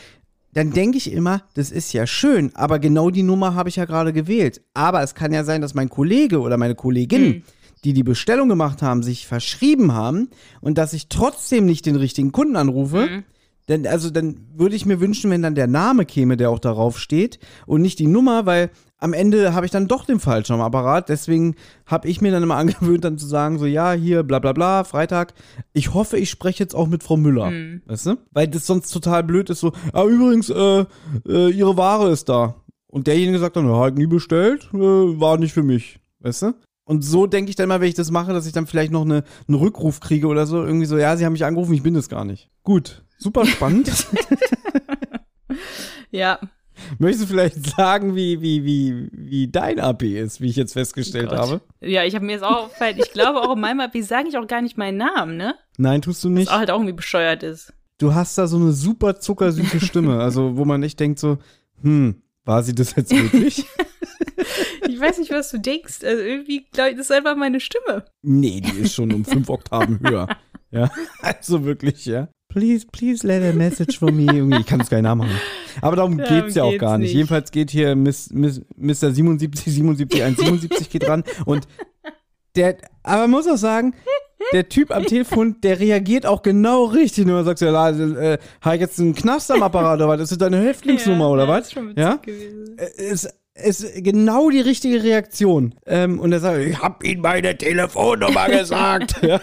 dann 0.58 0.72
denke 0.72 0.98
ich 0.98 1.12
immer, 1.12 1.44
das 1.54 1.70
ist 1.70 1.94
ja 1.94 2.08
schön, 2.08 2.52
aber 2.56 2.80
genau 2.80 3.12
die 3.12 3.22
Nummer 3.22 3.54
habe 3.54 3.70
ich 3.70 3.76
ja 3.76 3.86
gerade 3.86 4.12
gewählt. 4.12 4.62
Aber 4.74 5.04
es 5.04 5.14
kann 5.14 5.32
ja 5.32 5.44
sein, 5.44 5.62
dass 5.62 5.76
mein 5.76 5.88
Kollege 5.88 6.40
oder 6.40 6.58
meine 6.58 6.74
Kollegin, 6.74 7.26
Hm. 7.26 7.42
die 7.84 7.94
die 7.94 8.04
Bestellung 8.04 8.50
gemacht 8.50 8.82
haben, 8.82 9.04
sich 9.04 9.28
verschrieben 9.28 9.94
haben 9.94 10.30
und 10.60 10.80
dass 10.80 10.94
ich 10.94 11.10
trotzdem 11.10 11.68
nicht 11.68 11.86
den 11.86 11.96
richtigen 11.96 12.32
Kunden 12.32 12.56
anrufe. 12.56 13.08
Mhm. 13.08 13.24
Denn, 13.68 13.86
also 13.86 14.10
dann 14.10 14.40
würde 14.56 14.76
ich 14.76 14.88
mir 14.88 15.00
wünschen, 15.00 15.30
wenn 15.30 15.44
dann 15.44 15.54
der 15.54 15.68
Name 15.68 16.06
käme, 16.06 16.38
der 16.38 16.50
auch 16.50 16.60
darauf 16.60 16.98
steht 16.98 17.38
und 17.68 17.82
nicht 17.82 18.00
die 18.00 18.08
Nummer, 18.08 18.48
weil 18.48 18.72
am 19.00 19.14
Ende 19.14 19.54
habe 19.54 19.66
ich 19.66 19.72
dann 19.72 19.88
doch 19.88 20.06
den 20.06 20.20
falschen 20.20 20.54
am 20.54 20.62
Apparat. 20.62 21.10
Deswegen 21.10 21.56
habe 21.86 22.08
ich 22.08 22.22
mir 22.22 22.32
dann 22.32 22.44
immer 22.44 22.56
angewöhnt, 22.58 23.04
dann 23.04 23.18
zu 23.18 23.28
sagen, 23.28 23.60
so 23.60 23.66
ja, 23.66 23.94
hier, 23.94 24.24
bla 24.24 24.40
bla 24.40 24.54
bla, 24.54 24.84
Freitag. 24.84 25.34
Ich 25.74 25.94
hoffe, 25.94 26.18
ich 26.18 26.30
spreche 26.30 26.64
jetzt 26.64 26.76
auch 26.76 26.88
mit 26.88 27.04
Frau 27.04 27.18
Müller. 27.18 27.52
Mhm. 27.52 27.82
Weißt 27.86 28.08
du? 28.08 28.18
Weil 28.32 28.48
das 28.48 28.66
sonst 28.66 28.92
total 28.92 29.24
blöd 29.24 29.50
ist, 29.50 29.60
so, 29.60 29.74
ah, 29.94 30.06
übrigens, 30.06 30.50
äh, 30.50 30.86
äh, 31.28 31.50
ihre 31.50 31.78
Ware 31.78 32.10
ist 32.10 32.30
da. 32.30 32.56
Und 32.88 33.08
derjenige 33.08 33.40
sagt 33.40 33.56
dann, 33.56 33.70
ja, 33.70 33.80
hat 33.80 33.96
nie 33.96 34.08
bestellt, 34.08 34.70
äh, 34.74 34.78
war 34.78 35.38
nicht 35.38 35.54
für 35.54 35.64
mich. 35.64 36.00
Weißt 36.20 36.44
du? 36.44 36.54
Und 36.86 37.04
so 37.04 37.28
denke 37.28 37.50
ich 37.50 37.58
dann 37.58 37.68
mal, 37.68 37.82
wenn 37.82 37.90
ich 37.90 37.96
das 37.96 38.12
mache, 38.12 38.32
dass 38.32 38.48
ich 38.48 38.54
dann 38.54 38.66
vielleicht 38.66 38.94
noch 38.94 39.04
eine, 39.04 39.24
einen 39.48 39.58
Rückruf 39.58 40.00
kriege 40.00 40.28
oder 40.28 40.48
so. 40.48 40.64
Irgendwie 40.64 40.86
so, 40.86 40.98
ja, 40.98 41.18
sie 41.18 41.26
haben 41.26 41.34
mich 41.34 41.44
angerufen, 41.44 41.74
ich 41.74 41.84
bin 41.84 41.94
das 41.94 42.08
gar 42.08 42.24
nicht. 42.24 42.50
Gut, 42.64 43.04
super 43.18 43.46
spannend. 43.46 43.92
Ja, 46.12 46.40
Möchtest 47.00 47.24
du 47.24 47.28
vielleicht 47.28 47.66
sagen, 47.76 48.16
wie, 48.16 48.42
wie, 48.42 48.64
wie, 48.66 49.10
wie 49.12 49.48
dein 49.48 49.80
AP 49.80 50.04
ist, 50.04 50.42
wie 50.42 50.50
ich 50.50 50.56
jetzt 50.56 50.74
festgestellt 50.74 51.30
Gott. 51.30 51.38
habe? 51.40 51.62
ja, 51.82 52.04
ich 52.04 52.16
habe 52.16 52.26
mir 52.26 52.34
jetzt 52.34 52.44
auch 52.44 52.66
auffällt, 52.66 52.98
ich 53.00 53.12
glaube 53.14 53.42
auch 53.42 53.54
in 53.56 53.62
meinem 53.62 53.80
Abi 53.80 54.04
sage 54.04 54.28
ich 54.30 54.38
auch 54.38 54.48
gar 54.48 54.62
nicht 54.62 54.78
meinen 54.78 54.98
Namen, 54.98 55.38
ne? 55.38 55.56
Nein, 55.78 56.02
tust 56.02 56.24
du 56.24 56.30
Was 56.30 56.36
nicht. 56.36 56.50
auch 56.52 56.58
halt 56.60 56.72
auch 56.72 56.78
irgendwie 56.78 56.94
bescheuert 56.94 57.44
ist. 57.44 57.74
Du 58.00 58.14
hast 58.14 58.38
da 58.38 58.48
so 58.48 58.58
eine 58.58 58.72
super 58.74 59.20
zuckersüße 59.20 59.80
Stimme, 59.80 60.20
also 60.22 60.58
wo 60.58 60.66
man 60.66 60.80
nicht 60.80 61.00
denkt 61.00 61.20
so, 61.20 61.38
hm, 61.82 62.22
war 62.46 62.64
sie 62.64 62.76
das 62.76 62.96
jetzt 62.96 63.12
wirklich? 63.12 63.66
Ich 64.88 65.00
weiß 65.00 65.20
nicht, 65.20 65.32
was 65.32 65.52
du 65.52 65.60
denkst. 65.60 66.04
Also 66.04 66.24
irgendwie, 66.24 66.66
glaube 66.72 66.92
ich, 66.92 66.96
das 66.98 67.08
ist 67.08 67.12
einfach 67.12 67.36
meine 67.36 67.60
Stimme. 67.60 68.06
Nee, 68.24 68.62
die 68.62 68.80
ist 68.80 68.94
schon 68.96 69.12
um 69.14 69.26
fünf 69.26 69.50
Oktaven 69.50 70.00
höher. 70.00 70.28
Ja, 70.70 70.92
also 71.22 71.64
wirklich, 71.64 72.06
ja. 72.06 72.28
Please, 72.58 72.88
please 72.92 73.24
let 73.28 73.44
a 73.44 73.56
message 73.56 74.00
for 74.00 74.12
me. 74.12 74.24
Irgendwie, 74.24 74.62
Ich 74.62 74.66
kann 74.66 74.82
es 74.82 74.90
gar 74.90 74.98
nicht 74.98 75.04
nachmachen. 75.04 75.30
Aber 75.80 75.96
darum 75.96 76.18
Darum 76.18 76.42
geht's 76.42 76.56
ja 76.56 76.64
auch 76.64 76.76
gar 76.80 76.98
nicht. 76.98 77.10
nicht. 77.10 77.16
Jedenfalls 77.16 77.52
geht 77.52 77.70
hier 77.70 77.96
Miss, 77.96 78.32
Miss, 78.34 78.62
Mr. 78.76 79.12
77, 79.12 79.72
77, 79.76 80.24
177 80.24 80.90
geht 80.90 81.08
ran 81.08 81.24
und 81.46 81.68
der, 82.56 82.78
aber 83.04 83.22
man 83.24 83.30
muss 83.32 83.48
auch 83.48 83.58
sagen, 83.58 83.94
der 84.54 84.70
Typ 84.70 84.90
am 84.90 85.04
Telefon, 85.06 85.58
der 85.62 85.80
reagiert 85.80 86.26
auch 86.26 86.42
genau 86.42 86.86
richtig. 86.86 87.28
Nur 87.28 87.44
sagst 87.44 87.62
du, 87.62 87.68
ja, 87.68 87.90
äh, 87.92 88.40
habe 88.62 88.76
ich 88.76 88.82
jetzt 88.82 89.00
einen 89.00 89.14
Knast 89.14 89.52
am 89.52 89.62
Apparat 89.62 89.98
oder 90.00 90.08
was? 90.08 90.18
Das 90.20 90.32
ist 90.32 90.42
deine 90.42 90.60
Häftlingsnummer 90.62 91.30
oder 91.30 91.44
ja, 91.44 91.50
was? 91.50 91.68
Ist 91.68 91.74
schon 91.74 91.90
witzig 91.90 92.04
Ja? 92.04 92.16
gewesen. 92.16 92.78
Äh, 92.80 93.04
ist, 93.12 93.30
ist 93.54 94.04
genau 94.04 94.50
die 94.50 94.62
richtige 94.62 95.04
Reaktion. 95.04 95.76
Ähm, 95.86 96.20
und 96.20 96.32
er 96.32 96.40
sagt, 96.40 96.60
ich 96.60 96.80
hab 96.82 97.04
ihm 97.04 97.22
meine 97.22 97.56
Telefonnummer 97.56 98.48
gesagt. 98.50 99.20
ja. 99.22 99.40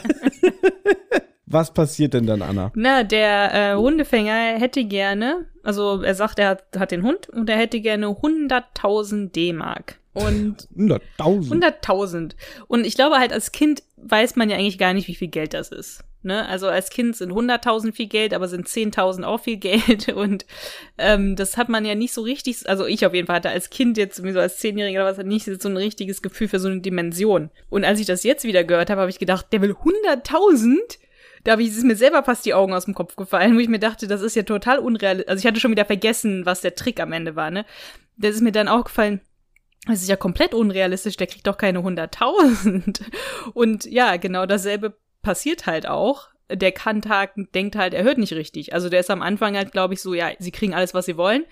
Was 1.47 1.73
passiert 1.73 2.15
denn 2.15 2.27
dann, 2.27 2.43
Anna? 2.43 2.73
Na, 2.75 3.03
der 3.03 3.73
äh, 3.73 3.77
Hundefänger 3.77 4.59
hätte 4.59 4.85
gerne, 4.85 5.47
also 5.63 6.03
er 6.03 6.15
sagt, 6.15 6.39
er 6.39 6.49
hat, 6.49 6.65
hat 6.77 6.91
den 6.91 7.03
Hund 7.03 7.29
und 7.29 7.49
er 7.51 7.57
hätte 7.57 7.81
gerne 7.81 8.07
100.000 8.07 9.33
D-Mark. 9.33 9.99
Und 10.15 10.69
100.000. 10.77 11.51
100.000. 11.51 12.33
Und 12.69 12.87
ich 12.87 12.95
glaube 12.95 13.19
halt, 13.19 13.33
als 13.33 13.53
Kind 13.53 13.83
weiß 13.97 14.37
man 14.37 14.49
ja 14.49 14.57
eigentlich 14.57 14.79
gar 14.79 14.95
nicht, 14.95 15.09
wie 15.09 15.15
viel 15.15 15.29
Geld 15.29 15.55
das 15.55 15.71
ist. 15.71 16.05
Ne? 16.23 16.49
Also 16.49 16.69
als 16.69 16.89
Kind 16.89 17.17
sind 17.17 17.33
100.000 17.33 17.93
viel 17.93 18.07
Geld, 18.07 18.33
aber 18.33 18.49
sind 18.49 18.67
10.000 18.67 19.25
auch 19.25 19.41
viel 19.41 19.57
Geld. 19.59 20.09
Und 20.09 20.47
ähm, 20.97 21.37
das 21.37 21.59
hat 21.59 21.69
man 21.69 21.85
ja 21.85 21.95
nicht 21.95 22.15
so 22.15 22.23
richtig, 22.23 22.67
also 22.67 22.87
ich 22.87 23.05
auf 23.05 23.13
jeden 23.13 23.27
Fall 23.27 23.37
hatte 23.37 23.51
als 23.51 23.69
Kind 23.69 23.99
jetzt, 23.99 24.23
wie 24.23 24.33
so 24.33 24.41
als 24.41 24.59
Zehnjähriger 24.59 25.03
oder 25.03 25.19
was, 25.19 25.25
nicht 25.25 25.45
so 25.61 25.69
ein 25.69 25.77
richtiges 25.77 26.23
Gefühl 26.23 26.49
für 26.49 26.59
so 26.59 26.69
eine 26.69 26.81
Dimension. 26.81 27.51
Und 27.69 27.85
als 27.85 28.01
ich 28.01 28.07
das 28.07 28.25
jetzt 28.25 28.45
wieder 28.45 28.65
gehört 28.65 28.89
habe, 28.89 29.03
habe 29.03 29.11
ich 29.11 29.19
gedacht, 29.19 29.47
der 29.53 29.61
will 29.61 29.73
100.000? 29.73 30.77
Da 31.45 31.53
habe 31.53 31.63
ich, 31.63 31.69
ist 31.69 31.85
mir 31.85 31.97
selber 31.97 32.23
fast 32.23 32.45
die 32.47 32.55
Augen 32.55 32.73
aus 32.73 32.87
dem 32.87 32.95
Kopf 32.95 33.17
gefallen, 33.17 33.55
wo 33.55 33.61
ich 33.61 33.69
mir 33.69 33.79
dachte, 33.79 34.09
das 34.09 34.23
ist 34.23 34.35
ja 34.35 34.43
total 34.43 34.79
unrealistisch. 34.79 35.29
Also 35.29 35.41
ich 35.41 35.47
hatte 35.47 35.61
schon 35.61 35.71
wieder 35.71 35.85
vergessen, 35.85 36.47
was 36.47 36.63
der 36.63 36.75
Trick 36.75 37.01
am 37.01 37.13
Ende 37.13 37.37
war, 37.37 37.51
ne? 37.51 37.67
Das 38.17 38.35
ist 38.35 38.41
mir 38.41 38.53
dann 38.53 38.69
auch 38.69 38.85
gefallen, 38.85 39.21
das 39.87 40.01
ist 40.01 40.09
ja 40.09 40.17
komplett 40.17 40.55
unrealistisch, 40.55 41.17
der 41.17 41.27
kriegt 41.27 41.47
doch 41.47 41.59
keine 41.59 41.81
100.000. 41.81 43.03
Und 43.55 43.85
ja, 43.85 44.17
genau 44.17 44.47
dasselbe 44.47 44.97
passiert 45.23 45.67
halt 45.67 45.87
auch. 45.87 46.29
Der 46.51 46.73
Kanthaken 46.73 47.49
denkt 47.55 47.77
halt, 47.77 47.95
er 47.95 48.05
hört 48.05 48.19
nicht 48.19 48.33
richtig. 48.33 48.73
Also 48.73 48.89
der 48.89 49.01
ist 49.01 49.11
am 49.11 49.23
Anfang 49.23 49.57
halt, 49.57 49.73
glaube 49.73 49.95
ich, 49.95 50.01
so, 50.01 50.15
ja, 50.15 50.31
sie 50.39 50.53
kriegen 50.53 50.75
alles, 50.75 50.95
was 50.95 51.07
sie 51.07 51.17
wollen. 51.17 51.45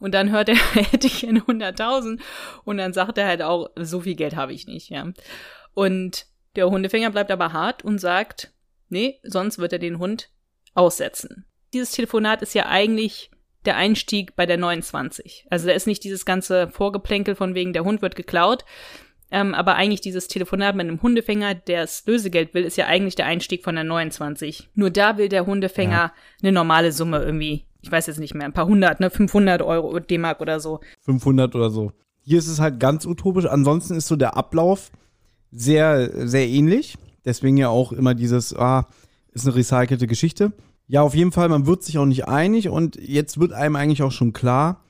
Und 0.00 0.12
dann 0.12 0.30
hört 0.30 0.48
er, 0.50 0.56
hätte 0.74 1.08
gerne 1.08 1.40
100.000. 1.40 2.20
Und 2.64 2.76
dann 2.76 2.92
sagt 2.92 3.16
er 3.16 3.26
halt 3.26 3.42
auch, 3.42 3.70
so 3.76 4.00
viel 4.00 4.14
Geld 4.14 4.36
habe 4.36 4.52
ich 4.52 4.66
nicht, 4.66 4.90
ja. 4.90 5.06
Und 5.72 6.26
der 6.56 6.68
Hundefänger 6.68 7.10
bleibt 7.10 7.30
aber 7.30 7.52
hart 7.52 7.84
und 7.84 7.98
sagt, 7.98 8.52
nee, 8.88 9.18
sonst 9.22 9.58
wird 9.58 9.72
er 9.72 9.78
den 9.78 9.98
Hund 9.98 10.30
aussetzen. 10.74 11.44
Dieses 11.72 11.92
Telefonat 11.92 12.42
ist 12.42 12.54
ja 12.54 12.66
eigentlich 12.66 13.30
der 13.64 13.76
Einstieg 13.76 14.36
bei 14.36 14.46
der 14.46 14.56
29. 14.56 15.46
Also 15.50 15.66
da 15.66 15.72
ist 15.74 15.86
nicht 15.86 16.04
dieses 16.04 16.24
ganze 16.24 16.68
Vorgeplänkel 16.70 17.34
von 17.34 17.54
wegen, 17.54 17.72
der 17.72 17.84
Hund 17.84 18.00
wird 18.02 18.16
geklaut. 18.16 18.64
Ähm, 19.30 19.54
aber 19.54 19.74
eigentlich 19.74 20.00
dieses 20.00 20.26
Telefonat 20.28 20.74
mit 20.74 20.88
einem 20.88 21.02
Hundefänger, 21.02 21.54
der 21.54 21.82
das 21.82 22.06
Lösegeld 22.06 22.54
will, 22.54 22.64
ist 22.64 22.78
ja 22.78 22.86
eigentlich 22.86 23.14
der 23.14 23.26
Einstieg 23.26 23.62
von 23.62 23.74
der 23.74 23.84
29. 23.84 24.70
Nur 24.74 24.88
da 24.90 25.18
will 25.18 25.28
der 25.28 25.44
Hundefänger 25.44 25.90
Ja. 25.92 26.12
eine 26.42 26.52
normale 26.52 26.92
Summe 26.92 27.18
irgendwie, 27.22 27.66
ich 27.82 27.92
weiß 27.92 28.06
jetzt 28.06 28.20
nicht 28.20 28.34
mehr, 28.34 28.46
ein 28.46 28.54
paar 28.54 28.66
hundert, 28.66 29.00
ne, 29.00 29.10
500 29.10 29.60
Euro 29.60 29.98
D-Mark 30.00 30.40
oder 30.40 30.60
so. 30.60 30.80
500 31.04 31.54
oder 31.54 31.68
so. 31.68 31.92
Hier 32.22 32.38
ist 32.38 32.48
es 32.48 32.58
halt 32.58 32.80
ganz 32.80 33.04
utopisch. 33.04 33.44
Ansonsten 33.44 33.96
ist 33.96 34.06
so 34.08 34.16
der 34.16 34.34
Ablauf 34.36 34.90
sehr, 35.50 36.26
sehr 36.26 36.46
ähnlich. 36.48 36.96
Deswegen 37.28 37.58
ja 37.58 37.68
auch 37.68 37.92
immer 37.92 38.14
dieses, 38.14 38.56
ah, 38.56 38.86
ist 39.32 39.46
eine 39.46 39.54
recycelte 39.54 40.06
Geschichte. 40.06 40.52
Ja, 40.86 41.02
auf 41.02 41.14
jeden 41.14 41.30
Fall, 41.30 41.50
man 41.50 41.66
wird 41.66 41.82
sich 41.82 41.98
auch 41.98 42.06
nicht 42.06 42.26
einig 42.26 42.70
und 42.70 42.96
jetzt 42.96 43.38
wird 43.38 43.52
einem 43.52 43.76
eigentlich 43.76 44.02
auch 44.02 44.12
schon 44.12 44.32
klar, 44.32 44.82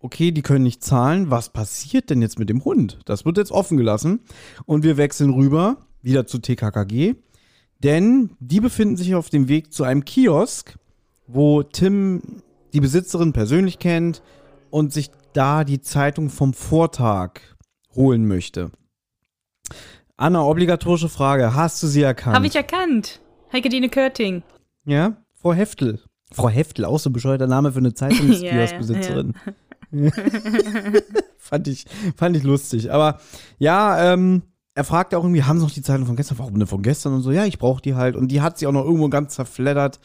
okay, 0.00 0.32
die 0.32 0.42
können 0.42 0.64
nicht 0.64 0.82
zahlen. 0.82 1.30
Was 1.30 1.50
passiert 1.50 2.10
denn 2.10 2.22
jetzt 2.22 2.40
mit 2.40 2.50
dem 2.50 2.64
Hund? 2.64 2.98
Das 3.04 3.24
wird 3.24 3.36
jetzt 3.36 3.52
offen 3.52 3.76
gelassen. 3.76 4.18
Und 4.64 4.82
wir 4.82 4.96
wechseln 4.96 5.30
rüber, 5.30 5.76
wieder 6.02 6.26
zu 6.26 6.38
TKKG. 6.38 7.14
Denn 7.84 8.30
die 8.40 8.58
befinden 8.58 8.96
sich 8.96 9.14
auf 9.14 9.30
dem 9.30 9.46
Weg 9.46 9.72
zu 9.72 9.84
einem 9.84 10.04
Kiosk, 10.04 10.76
wo 11.28 11.62
Tim 11.62 12.42
die 12.72 12.80
Besitzerin 12.80 13.32
persönlich 13.32 13.78
kennt 13.78 14.24
und 14.70 14.92
sich 14.92 15.12
da 15.34 15.62
die 15.62 15.80
Zeitung 15.80 16.30
vom 16.30 16.52
Vortag 16.52 17.42
holen 17.94 18.26
möchte. 18.26 18.72
Anna, 20.16 20.42
obligatorische 20.42 21.10
Frage. 21.10 21.54
Hast 21.54 21.82
du 21.82 21.86
sie 21.86 22.02
erkannt? 22.02 22.36
Habe 22.36 22.46
ich 22.46 22.56
erkannt. 22.56 23.20
Heike-Dine 23.52 23.90
Körting. 23.90 24.42
Ja, 24.86 25.16
Frau 25.34 25.52
Heftel. 25.52 26.00
Frau 26.32 26.48
Heftel, 26.48 26.86
auch 26.86 26.98
so 26.98 27.10
ein 27.10 27.12
bescheuerter 27.12 27.46
Name 27.46 27.72
für 27.72 27.78
eine 27.78 27.92
Zeitungskioskbesitzerin. 27.92 29.34
fand, 31.38 31.68
ich, 31.68 31.84
fand 32.16 32.36
ich 32.36 32.42
lustig. 32.42 32.90
Aber 32.90 33.20
ja, 33.58 34.12
ähm, 34.12 34.42
er 34.74 34.84
fragt 34.84 35.14
auch 35.14 35.22
irgendwie, 35.22 35.44
haben 35.44 35.58
Sie 35.58 35.64
noch 35.64 35.72
die 35.72 35.82
Zeitung 35.82 36.06
von 36.06 36.16
gestern? 36.16 36.38
Warum 36.38 36.58
denn 36.58 36.66
von 36.66 36.82
gestern? 36.82 37.14
Und 37.14 37.22
so, 37.22 37.30
ja, 37.30 37.44
ich 37.44 37.58
brauche 37.58 37.82
die 37.82 37.94
halt. 37.94 38.16
Und 38.16 38.28
die 38.28 38.40
hat 38.40 38.58
sie 38.58 38.66
auch 38.66 38.72
noch 38.72 38.84
irgendwo 38.84 39.08
ganz 39.08 39.34
zerfleddert 39.34 40.00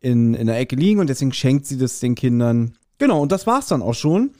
in, 0.00 0.34
in 0.34 0.46
der 0.46 0.58
Ecke 0.58 0.76
liegen 0.76 1.00
und 1.00 1.08
deswegen 1.08 1.32
schenkt 1.32 1.66
sie 1.66 1.76
das 1.76 2.00
den 2.00 2.14
Kindern. 2.14 2.74
Genau, 2.98 3.20
und 3.20 3.30
das 3.30 3.46
war's 3.46 3.68
dann 3.68 3.82
auch 3.82 3.94
schon. 3.94 4.32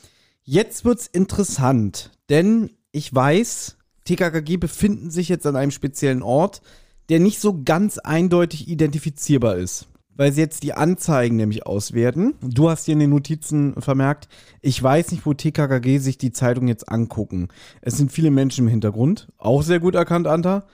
Jetzt 0.43 0.85
wird's 0.85 1.07
interessant, 1.07 2.11
denn 2.31 2.71
ich 2.93 3.15
weiß, 3.15 3.77
TKKG 4.11 4.57
befinden 4.57 5.11
sich 5.11 5.29
jetzt 5.29 5.47
an 5.47 5.55
einem 5.57 5.71
speziellen 5.71 6.23
Ort, 6.23 6.63
der 7.09 7.21
nicht 7.21 7.41
so 7.41 7.63
ganz 7.65 7.99
eindeutig 7.99 8.69
identifizierbar 8.69 9.57
ist. 9.57 9.87
Weil 10.17 10.33
sie 10.33 10.41
jetzt 10.41 10.65
die 10.65 10.75
Anzeigen 10.75 11.37
nämlich 11.37 11.65
auswerten. 11.65 12.35
Du 12.43 12.69
hast 12.69 12.85
hier 12.85 12.93
in 12.93 12.99
den 12.99 13.11
Notizen 13.11 13.81
vermerkt, 13.81 14.29
ich 14.61 14.83
weiß 14.83 15.13
nicht, 15.13 15.25
wo 15.25 15.33
TKKG 15.33 15.99
sich 15.99 16.19
die 16.19 16.33
Zeitung 16.33 16.69
jetzt 16.69 16.89
angucken. 16.89 17.49
Es 17.81 17.97
sind 17.97 18.13
viele 18.13 18.31
Menschen 18.31 18.67
im 18.67 18.71
Hintergrund. 18.71 19.29
Auch 19.39 19.63
sehr 19.63 19.79
gut 19.79 19.95
erkannt, 19.95 20.27
Anta. 20.27 20.65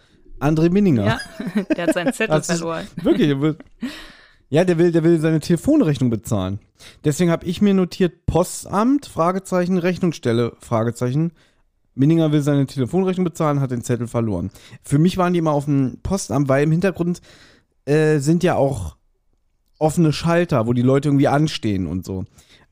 André 0.41 0.71
Minninger. 0.71 1.07
Ja, 1.07 1.21
der 1.77 1.87
hat 1.87 1.95
seinen 1.95 2.13
Zettel 2.13 2.43
verloren. 2.43 2.87
Wirklich. 3.03 3.37
Ja, 4.49 4.65
der 4.65 4.79
will, 4.79 4.93
der 4.93 5.05
will 5.05 5.21
seine 5.21 5.41
Telefonrechnung 5.41 6.11
bezahlen. 6.11 6.59
Deswegen 7.05 7.31
habe 7.31 7.47
ich 7.47 7.61
mir 7.61 7.75
notiert 7.75 8.27
Postamt, 8.27 9.07
Fragezeichen, 9.07 9.79
Rechnungsstelle, 9.79 10.53
Fragezeichen. 10.61 11.33
Minninger 11.97 12.31
will 12.31 12.43
seine 12.43 12.67
Telefonrechnung 12.67 13.25
bezahlen, 13.25 13.61
hat 13.61 13.71
den 13.71 13.83
Zettel 13.83 14.07
verloren. 14.07 14.51
Für 14.83 14.99
mich 14.99 15.17
waren 15.17 15.33
die 15.33 15.39
immer 15.39 15.53
auf 15.53 15.65
dem 15.65 15.99
Postamt, 16.03 16.49
weil 16.49 16.63
im 16.63 16.71
Hintergrund 16.71 17.21
äh, 17.87 18.19
sind 18.19 18.43
ja 18.43 18.55
auch 18.55 18.97
offene 19.79 20.13
Schalter, 20.13 20.67
wo 20.67 20.73
die 20.73 20.83
Leute 20.83 21.09
irgendwie 21.09 21.29
anstehen 21.29 21.87
und 21.87 22.05
so. 22.05 22.25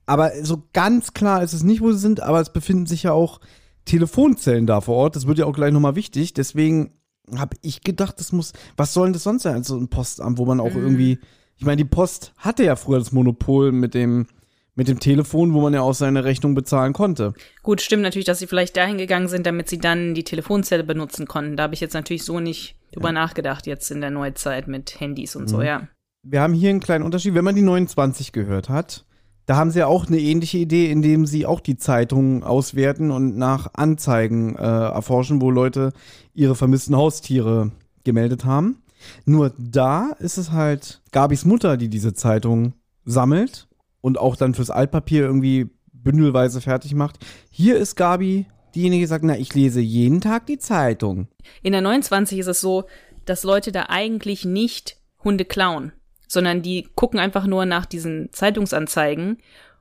Aber 0.07 0.33
so 0.43 0.65
ganz 0.73 1.15
klar 1.15 1.43
ist 1.43 1.55
es 1.55 1.63
nicht, 1.63 1.81
wo 1.81 1.91
sie 1.93 1.99
sind, 1.99 2.21
aber 2.21 2.41
es 2.41 2.53
befinden 2.53 2.87
sich 2.87 3.05
ja 3.05 3.13
auch 3.13 3.41
Telefonzellen 3.85 4.67
da 4.67 4.81
vor 4.81 4.97
Ort. 4.97 5.17
Das 5.17 5.27
wird 5.27 5.39
ja 5.39 5.47
auch 5.47 5.55
gleich 5.55 5.73
nochmal 5.73 5.97
wichtig. 5.97 6.35
Deswegen 6.35 6.93
habe 7.37 7.57
ich 7.63 7.83
gedacht, 7.83 8.21
das 8.21 8.33
muss, 8.33 8.53
was 8.77 8.93
soll 8.93 9.07
denn 9.07 9.13
das 9.15 9.23
sonst 9.23 9.43
sein 9.43 9.55
als 9.55 9.69
so 9.69 9.77
ein 9.77 9.89
Postamt, 9.89 10.39
wo 10.39 10.45
man 10.45 10.61
auch 10.61 10.75
irgendwie, 10.75 11.19
ich 11.57 11.65
meine, 11.65 11.77
die 11.77 11.89
Post 11.89 12.35
hatte 12.37 12.65
ja 12.65 12.77
früher 12.77 12.99
das 12.99 13.13
Monopol 13.13 13.73
mit 13.73 13.95
dem, 13.95 14.27
mit 14.75 14.89
dem 14.89 14.99
Telefon, 14.99 15.53
wo 15.55 15.61
man 15.61 15.73
ja 15.75 15.83
auch 15.83 15.95
seine 15.95 16.25
Rechnung 16.25 16.55
bezahlen 16.55 16.93
konnte. 16.93 17.33
Gut, 17.63 17.81
stimmt 17.81 18.03
natürlich, 18.03 18.27
dass 18.27 18.39
sie 18.41 18.47
vielleicht 18.47 18.77
dahin 18.77 18.99
gegangen 18.99 19.29
sind, 19.29 19.47
damit 19.47 19.69
sie 19.69 19.79
dann 19.79 20.15
die 20.15 20.25
Telefonzelle 20.25 20.85
benutzen 20.85 21.27
konnten. 21.27 21.57
Da 21.57 21.65
habe 21.65 21.75
ich 21.75 21.81
jetzt 21.81 21.95
natürlich 21.95 22.25
so 22.25 22.41
nicht 22.41 22.77
drüber 22.93 23.13
nachgedacht, 23.13 23.67
jetzt 23.67 23.91
in 23.91 24.01
der 24.01 24.11
Neuzeit 24.11 24.69
mit 24.69 25.01
Handys 25.01 25.37
und 25.37 25.49
so, 25.49 25.59
Mhm. 25.59 25.63
ja. 25.65 25.89
Wir 26.27 26.41
haben 26.41 26.55
hier 26.55 26.71
einen 26.71 26.81
kleinen 26.81 27.05
Unterschied. 27.05 27.35
Wenn 27.35 27.45
man 27.45 27.55
die 27.55 27.61
29 27.63 28.33
gehört 28.33 28.69
hat, 28.71 29.05
da 29.47 29.57
haben 29.57 29.71
sie 29.71 29.81
ja 29.81 29.87
auch 29.87 30.07
eine 30.07 30.19
ähnliche 30.19 30.57
Idee, 30.57 30.91
indem 30.91 31.27
sie 31.27 31.45
auch 31.45 31.61
die 31.61 31.77
Zeitungen 31.77 32.43
auswerten 32.43 33.11
und 33.11 33.37
nach 33.37 33.75
Anzeigen 33.75 34.57
äh, 34.57 34.63
erforschen, 34.63 35.43
wo 35.43 35.51
Leute 35.51 35.93
ihre 36.33 36.55
vermissten 36.55 36.97
Haustiere 36.97 37.73
gemeldet 38.05 38.47
haben. 38.47 38.83
Nur 39.27 39.53
da 39.59 40.13
ist 40.19 40.39
es 40.39 40.51
halt 40.51 41.03
Gabis 41.13 41.45
Mutter, 41.45 41.77
die 41.77 41.91
diese 41.91 42.15
Zeitung 42.15 42.73
sammelt 43.05 43.69
und 44.05 44.19
auch 44.19 44.37
dann 44.37 44.53
fürs 44.53 44.69
Altpapier 44.69 45.23
irgendwie 45.23 45.71
bündelweise 45.95 46.61
fertig 46.61 46.95
macht. 46.95 47.17
Hier 47.51 47.79
ist 47.79 47.97
Gabi 47.97 48.45
diejenige, 48.75 49.05
die 49.05 49.07
sagt, 49.07 49.25
na, 49.25 49.35
ich 49.39 49.55
lese 49.55 49.81
jeden 49.81 50.21
Tag 50.21 50.45
die 50.45 50.59
Zeitung. 50.59 51.29
In 51.63 51.73
der 51.73 51.81
29 51.81 52.39
ist 52.39 52.49
es 52.49 52.61
so, 52.61 52.85
dass 53.25 53.45
Leute 53.45 53.73
da 53.73 53.87
eigentlich 53.89 54.45
nicht 54.45 54.99
Hunde 55.23 55.47
klauen, 55.47 55.93
sondern 56.29 56.61
die 56.61 56.87
gucken 56.95 57.19
einfach 57.19 57.47
nur 57.47 57.65
nach 57.65 57.87
diesen 57.87 58.31
Zeitungsanzeigen, 58.31 59.39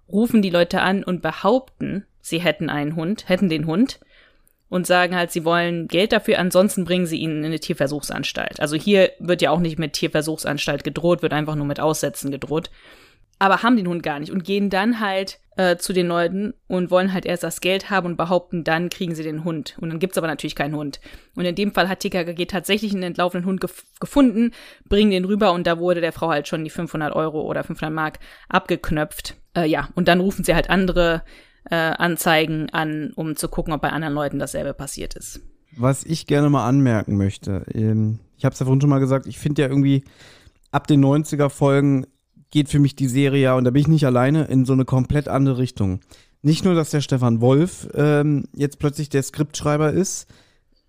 rufen 0.08 0.42
die 0.42 0.52
Leute 0.52 0.80
an 0.80 1.04
und 1.04 1.22
behaupten, 1.22 2.06
sie 2.22 2.40
hätten 2.40 2.70
einen 2.70 2.96
Hund, 2.96 3.28
hätten 3.28 3.50
den 3.50 3.68
Hund 3.68 4.00
und 4.70 4.88
sagen 4.88 5.18
halt, 5.18 5.34
sie 5.34 5.44
wollen 5.44 5.90
Geld 5.90 6.14
dafür, 6.14 6.40
ansonsten 6.40 6.86
bringen 6.86 7.08
sie 7.08 7.18
ihn 7.18 7.40
in 7.40 7.46
eine 7.46 7.60
Tierversuchsanstalt. 7.60 8.62
Also 8.62 8.78
hier 8.78 9.12
wird 9.20 9.42
ja 9.42 9.52
auch 9.52 9.60
nicht 9.60 9.80
mit 9.80 9.92
Tierversuchsanstalt 9.92 10.86
gedroht, 10.86 11.24
wird 11.24 11.34
einfach 11.34 11.56
nur 11.56 11.66
mit 11.66 11.82
Aussetzen 11.82 12.32
gedroht. 12.32 12.72
Aber 13.44 13.62
haben 13.62 13.76
den 13.76 13.90
Hund 13.90 14.04
gar 14.04 14.22
nicht 14.22 14.32
und 14.32 14.46
gehen 14.46 14.70
dann 14.70 15.02
halt 15.02 15.42
äh, 15.58 15.76
zu 15.76 15.92
den 15.92 16.08
Leuten 16.08 16.54
und 16.68 16.92
wollen 16.92 17.12
halt 17.12 17.26
erst 17.26 17.44
das 17.44 17.60
Geld 17.60 17.90
haben 17.90 18.06
und 18.06 18.16
behaupten, 18.16 18.64
dann 18.64 18.88
kriegen 18.88 19.16
sie 19.16 19.24
den 19.24 19.44
Hund. 19.44 19.76
Und 19.82 19.90
dann 19.90 20.00
gibt's 20.00 20.18
aber 20.18 20.28
natürlich 20.28 20.56
keinen 20.56 20.78
Hund. 20.78 21.02
Und 21.36 21.44
in 21.44 21.54
dem 21.54 21.74
Fall 21.74 21.90
hat 21.90 22.00
TKKG 22.00 22.46
tatsächlich 22.46 22.94
einen 22.94 23.04
entlaufenen 23.04 23.46
Hund 23.46 23.60
gef 23.60 23.84
gefunden, 24.00 24.52
bringen 24.88 25.12
den 25.12 25.26
rüber 25.26 25.52
und 25.52 25.68
da 25.68 25.78
wurde 25.78 26.00
der 26.00 26.14
Frau 26.14 26.30
halt 26.30 26.48
schon 26.48 26.64
die 26.64 26.70
500 26.70 27.14
Euro 27.14 27.42
oder 27.42 27.66
500 27.66 27.94
Mark 27.94 28.20
abgeknöpft. 28.48 29.36
Äh, 29.58 29.66
ja, 29.66 29.90
und 29.94 30.08
dann 30.08 30.22
rufen 30.22 30.46
sie 30.46 30.56
halt 30.56 30.70
andere 30.70 31.24
äh, 31.70 31.76
Anzeigen 31.76 32.70
an, 32.70 33.12
um 33.18 33.36
zu 33.36 33.50
gucken, 33.50 33.74
ob 33.74 33.82
bei 33.82 33.90
anderen 33.90 34.14
Leuten 34.14 34.40
dasselbe 34.40 34.74
passiert 34.74 35.16
ist. 35.16 35.42
Was 35.76 36.06
ich 36.06 36.28
gerne 36.28 36.50
mal 36.50 36.66
anmerken 36.66 37.18
möchte, 37.18 37.66
ähm, 37.74 38.20
ich 38.38 38.46
habe 38.46 38.54
es 38.54 38.60
ja 38.60 38.66
vorhin 38.66 38.80
schon 38.80 38.90
mal 38.90 39.00
gesagt, 39.00 39.28
ich 39.28 39.38
finde 39.38 39.64
ja 39.64 39.68
irgendwie 39.68 40.06
ab 40.72 40.88
den 40.88 41.04
90er 41.04 41.50
Folgen 41.50 42.06
geht 42.54 42.70
für 42.70 42.78
mich 42.78 42.96
die 42.96 43.08
Serie 43.08 43.42
ja, 43.42 43.56
und 43.56 43.64
da 43.64 43.72
bin 43.72 43.82
ich 43.82 43.88
nicht 43.88 44.06
alleine, 44.06 44.46
in 44.46 44.64
so 44.64 44.74
eine 44.74 44.86
komplett 44.86 45.28
andere 45.28 45.58
Richtung. 45.58 46.02
Nicht 46.44 46.64
nur, 46.64 46.76
dass 46.76 46.92
der 46.92 47.02
Stefan 47.02 47.42
Wolf 47.42 47.88
ähm, 47.96 48.46
jetzt 48.54 48.78
plötzlich 48.78 49.10
der 49.10 49.24
Skriptschreiber 49.24 49.92
ist, 49.92 50.28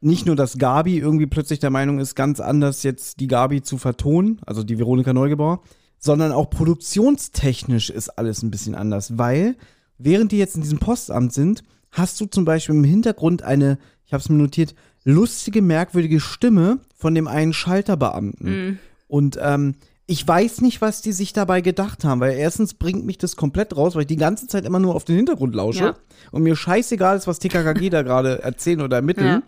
nicht 0.03 0.27
nur, 0.27 0.37
dass 0.37 0.59
Gabi 0.59 0.99
irgendwie 0.99 1.27
plötzlich 1.27 1.61
der 1.61 1.71
Meinung 1.71 2.01
ist, 2.01 2.17
ganz 2.17 2.39
anders 2.39 2.83
jetzt 2.83 3.19
die 3.19 3.29
Gabi 3.29 3.63
zu 3.63 3.79
vertonen, 3.79 4.43
also 4.45 4.63
die 4.63 4.79
Veronika 4.79 5.15
Neugebauer, 5.15 5.63
sondern 5.99 6.33
auch 6.33 6.51
produktionstechnisch 6.51 7.89
ist 7.89 8.11
alles 8.11 8.43
ein 8.43 8.51
bisschen 8.51 8.75
anders, 8.75 9.17
weil 9.17 9.57
während 9.97 10.33
die 10.33 10.39
jetzt 10.39 10.57
in 10.57 10.61
diesem 10.61 10.81
Postamt 10.81 11.33
sind, 11.33 11.63
hast 11.93 12.21
du 12.21 12.27
zum 12.27 12.45
Beispiel 12.45 12.75
im 12.75 12.85
Hintergrund 12.85 13.43
eine, 13.43 13.79
ich 14.05 14.13
habe 14.13 14.21
es 14.21 14.29
mir 14.29 14.37
notiert, 14.37 14.75
lustige, 15.03 15.63
merkwürdige 15.63 16.21
Stimme 16.21 16.81
von 16.95 17.15
dem 17.15 17.27
einen 17.27 17.55
Schalterbeamten. 17.55 18.69
Mm. 18.69 18.79
Und 19.09 19.39
ähm, 19.41 19.77
ich 20.07 20.27
weiß 20.27 20.61
nicht, 20.61 20.81
was 20.83 21.01
die 21.01 21.13
sich 21.13 21.33
dabei 21.33 21.61
gedacht 21.63 22.05
haben, 22.05 22.21
weil 22.21 22.37
erstens 22.37 22.75
bringt 22.75 23.07
mich 23.07 23.17
das 23.19 23.37
komplett 23.37 23.75
raus, 23.77 23.95
weil 23.95 24.03
ich 24.03 24.07
die 24.09 24.17
ganze 24.17 24.47
Zeit 24.47 24.67
immer 24.67 24.79
nur 24.79 24.95
auf 24.95 25.05
den 25.05 25.17
Hintergrund 25.17 25.55
lausche 25.55 25.85
Ja. 25.85 25.97
und 26.31 26.43
mir 26.43 26.57
scheißegal 26.57 27.17
ist, 27.17 27.27
was 27.27 27.39
TKKG 27.39 27.89
da 27.91 28.03
gerade 28.03 28.43
erzählen 28.43 28.83
oder 28.83 28.97
ermitteln. 28.97 29.43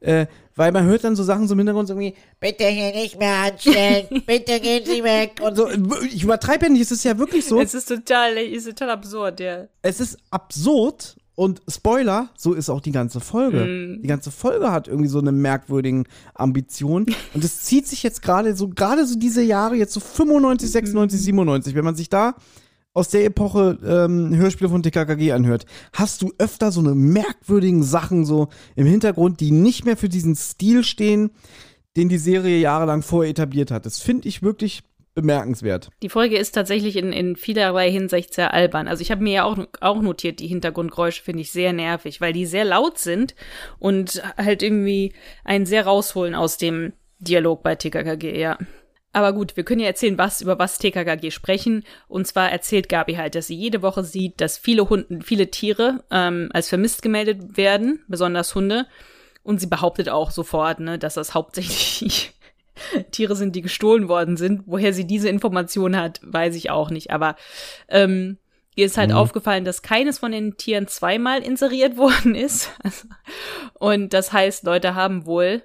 Äh, 0.00 0.26
weil 0.56 0.72
man 0.72 0.84
hört 0.84 1.04
dann 1.04 1.14
so 1.16 1.22
Sachen 1.22 1.46
so 1.46 1.52
im 1.54 1.58
Hintergrund 1.60 1.86
so 1.88 1.94
irgendwie, 1.94 2.14
Bitte 2.40 2.64
hier 2.64 2.92
nicht 2.92 3.18
mehr 3.18 3.34
anstellen. 3.52 4.22
Bitte 4.26 4.58
gehen 4.60 4.84
Sie 4.84 5.04
weg. 5.04 5.40
und 5.42 5.54
so, 5.56 5.68
ich 6.02 6.22
übertreibe 6.24 6.66
ja 6.66 6.72
nicht, 6.72 6.82
es 6.82 6.90
ist 6.92 7.04
ja 7.04 7.18
wirklich 7.18 7.44
so. 7.44 7.60
Es 7.60 7.74
ist 7.74 7.86
total, 7.88 8.36
es 8.38 8.66
ist 8.66 8.78
total 8.78 8.90
absurd, 8.90 9.38
ja. 9.40 9.66
es 9.82 10.00
ist 10.00 10.18
absurd 10.30 11.16
und 11.36 11.60
Spoiler, 11.68 12.30
so 12.36 12.54
ist 12.54 12.70
auch 12.70 12.80
die 12.80 12.92
ganze 12.92 13.20
Folge. 13.20 13.64
Mm. 13.98 14.02
Die 14.02 14.08
ganze 14.08 14.30
Folge 14.30 14.72
hat 14.72 14.88
irgendwie 14.88 15.08
so 15.08 15.20
eine 15.20 15.32
merkwürdigen 15.32 16.06
Ambition 16.34 17.06
und 17.34 17.44
es 17.44 17.62
zieht 17.62 17.86
sich 17.86 18.02
jetzt 18.02 18.22
gerade 18.22 18.56
so 18.56 18.68
gerade 18.70 19.06
so 19.06 19.18
diese 19.18 19.42
Jahre 19.42 19.76
jetzt 19.76 19.92
so 19.92 20.00
95, 20.00 20.70
96, 20.70 21.20
97, 21.20 21.74
wenn 21.74 21.84
man 21.84 21.94
sich 21.94 22.08
da 22.08 22.34
aus 22.94 23.10
der 23.10 23.26
Epoche 23.26 23.78
ähm, 23.86 24.34
Hörspiele 24.34 24.70
von 24.70 24.82
TKKG 24.82 25.32
anhört, 25.32 25.66
hast 25.92 26.22
du 26.22 26.32
öfter 26.38 26.72
so 26.72 26.80
eine 26.80 26.94
merkwürdigen 26.94 27.82
Sachen 27.82 28.24
so 28.24 28.48
im 28.74 28.86
Hintergrund, 28.86 29.40
die 29.40 29.50
nicht 29.50 29.84
mehr 29.84 29.98
für 29.98 30.08
diesen 30.08 30.34
Stil 30.34 30.82
stehen, 30.82 31.30
den 31.98 32.08
die 32.08 32.16
Serie 32.16 32.58
jahrelang 32.58 33.02
vorher 33.02 33.30
etabliert 33.30 33.70
hat. 33.70 33.84
Das 33.84 33.98
finde 33.98 34.26
ich 34.26 34.42
wirklich 34.42 34.82
bemerkenswert. 35.16 35.88
Die 36.02 36.08
Folge 36.08 36.36
ist 36.36 36.52
tatsächlich 36.52 36.94
in, 36.96 37.12
in 37.12 37.34
vielerlei 37.34 37.90
Hinsicht 37.90 38.32
sehr 38.34 38.54
albern. 38.54 38.86
Also 38.86 39.00
ich 39.00 39.10
habe 39.10 39.24
mir 39.24 39.32
ja 39.32 39.44
auch, 39.44 39.58
auch 39.80 40.00
notiert, 40.00 40.38
die 40.38 40.46
Hintergrundgeräusche 40.46 41.22
finde 41.22 41.40
ich 41.40 41.50
sehr 41.50 41.72
nervig, 41.72 42.20
weil 42.20 42.32
die 42.32 42.46
sehr 42.46 42.64
laut 42.64 42.98
sind 42.98 43.34
und 43.80 44.22
halt 44.36 44.62
irgendwie 44.62 45.14
einen 45.42 45.66
sehr 45.66 45.86
rausholen 45.86 46.36
aus 46.36 46.58
dem 46.58 46.92
Dialog 47.18 47.62
bei 47.62 47.74
TKKG, 47.74 48.38
ja. 48.38 48.58
Aber 49.14 49.32
gut, 49.32 49.56
wir 49.56 49.64
können 49.64 49.80
ja 49.80 49.86
erzählen, 49.86 50.18
was 50.18 50.42
über 50.42 50.58
was 50.58 50.76
TKKG 50.76 51.30
sprechen. 51.30 51.84
Und 52.06 52.26
zwar 52.26 52.52
erzählt 52.52 52.90
Gabi 52.90 53.14
halt, 53.14 53.34
dass 53.34 53.46
sie 53.46 53.56
jede 53.56 53.80
Woche 53.80 54.04
sieht, 54.04 54.42
dass 54.42 54.58
viele 54.58 54.90
Hunden, 54.90 55.22
viele 55.22 55.50
Tiere 55.50 56.04
ähm, 56.10 56.50
als 56.52 56.68
vermisst 56.68 57.00
gemeldet 57.00 57.56
werden, 57.56 58.04
besonders 58.08 58.54
Hunde. 58.54 58.86
Und 59.42 59.58
sie 59.58 59.68
behauptet 59.68 60.10
auch 60.10 60.30
sofort, 60.30 60.80
ne, 60.80 60.98
dass 60.98 61.14
das 61.14 61.32
hauptsächlich 61.32 62.34
Tiere 63.10 63.36
sind, 63.36 63.56
die 63.56 63.62
gestohlen 63.62 64.08
worden 64.08 64.36
sind. 64.36 64.62
Woher 64.66 64.92
sie 64.92 65.06
diese 65.06 65.28
Information 65.28 65.96
hat, 65.96 66.20
weiß 66.22 66.54
ich 66.56 66.70
auch 66.70 66.90
nicht. 66.90 67.10
Aber 67.10 67.36
ähm, 67.88 68.38
ihr 68.74 68.86
ist 68.86 68.98
halt 68.98 69.12
aufgefallen, 69.12 69.64
dass 69.64 69.82
keines 69.82 70.18
von 70.18 70.32
den 70.32 70.56
Tieren 70.56 70.86
zweimal 70.86 71.42
inseriert 71.42 71.96
worden 71.96 72.34
ist. 72.34 72.70
Und 73.78 74.12
das 74.12 74.32
heißt, 74.32 74.64
Leute 74.64 74.94
haben 74.94 75.26
wohl 75.26 75.62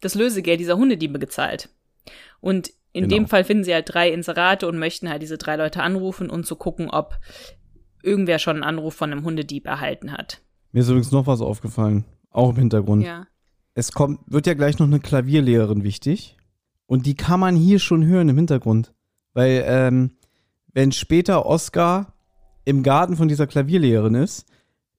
das 0.00 0.14
Lösegeld 0.14 0.60
dieser 0.60 0.76
Hundediebe 0.76 1.18
gezahlt. 1.18 1.68
Und 2.40 2.70
in 2.92 3.04
Genau. 3.04 3.14
dem 3.16 3.26
Fall 3.28 3.44
finden 3.44 3.62
sie 3.64 3.72
halt 3.74 3.92
drei 3.92 4.10
Inserate 4.10 4.66
und 4.66 4.78
möchten 4.78 5.08
halt 5.08 5.22
diese 5.22 5.38
drei 5.38 5.56
Leute 5.56 5.82
anrufen 5.82 6.28
und 6.28 6.44
zu 6.46 6.56
gucken, 6.56 6.90
ob 6.90 7.16
irgendwer 8.02 8.38
schon 8.40 8.56
einen 8.56 8.64
Anruf 8.64 8.94
von 8.94 9.12
einem 9.12 9.24
Hundedieb 9.24 9.66
erhalten 9.66 10.10
hat. 10.12 10.40
Mir 10.72 10.80
ist 10.80 10.88
übrigens 10.88 11.12
noch 11.12 11.26
was 11.26 11.40
aufgefallen, 11.40 12.04
auch 12.30 12.50
im 12.50 12.56
Hintergrund. 12.56 13.04
Ja. 13.04 13.26
es 13.74 13.92
kommt, 13.92 14.20
wird 14.26 14.46
ja 14.46 14.54
gleich 14.54 14.78
noch 14.78 14.86
eine 14.86 14.98
Klavierlehrerin 15.00 15.84
wichtig. 15.84 16.36
Und 16.90 17.06
die 17.06 17.14
kann 17.14 17.38
man 17.38 17.54
hier 17.54 17.78
schon 17.78 18.04
hören 18.04 18.28
im 18.28 18.36
Hintergrund. 18.36 18.92
Weil, 19.32 19.62
ähm, 19.64 20.10
wenn 20.72 20.90
später 20.90 21.46
Oscar 21.46 22.14
im 22.64 22.82
Garten 22.82 23.16
von 23.16 23.28
dieser 23.28 23.46
Klavierlehrerin 23.46 24.16
ist, 24.16 24.44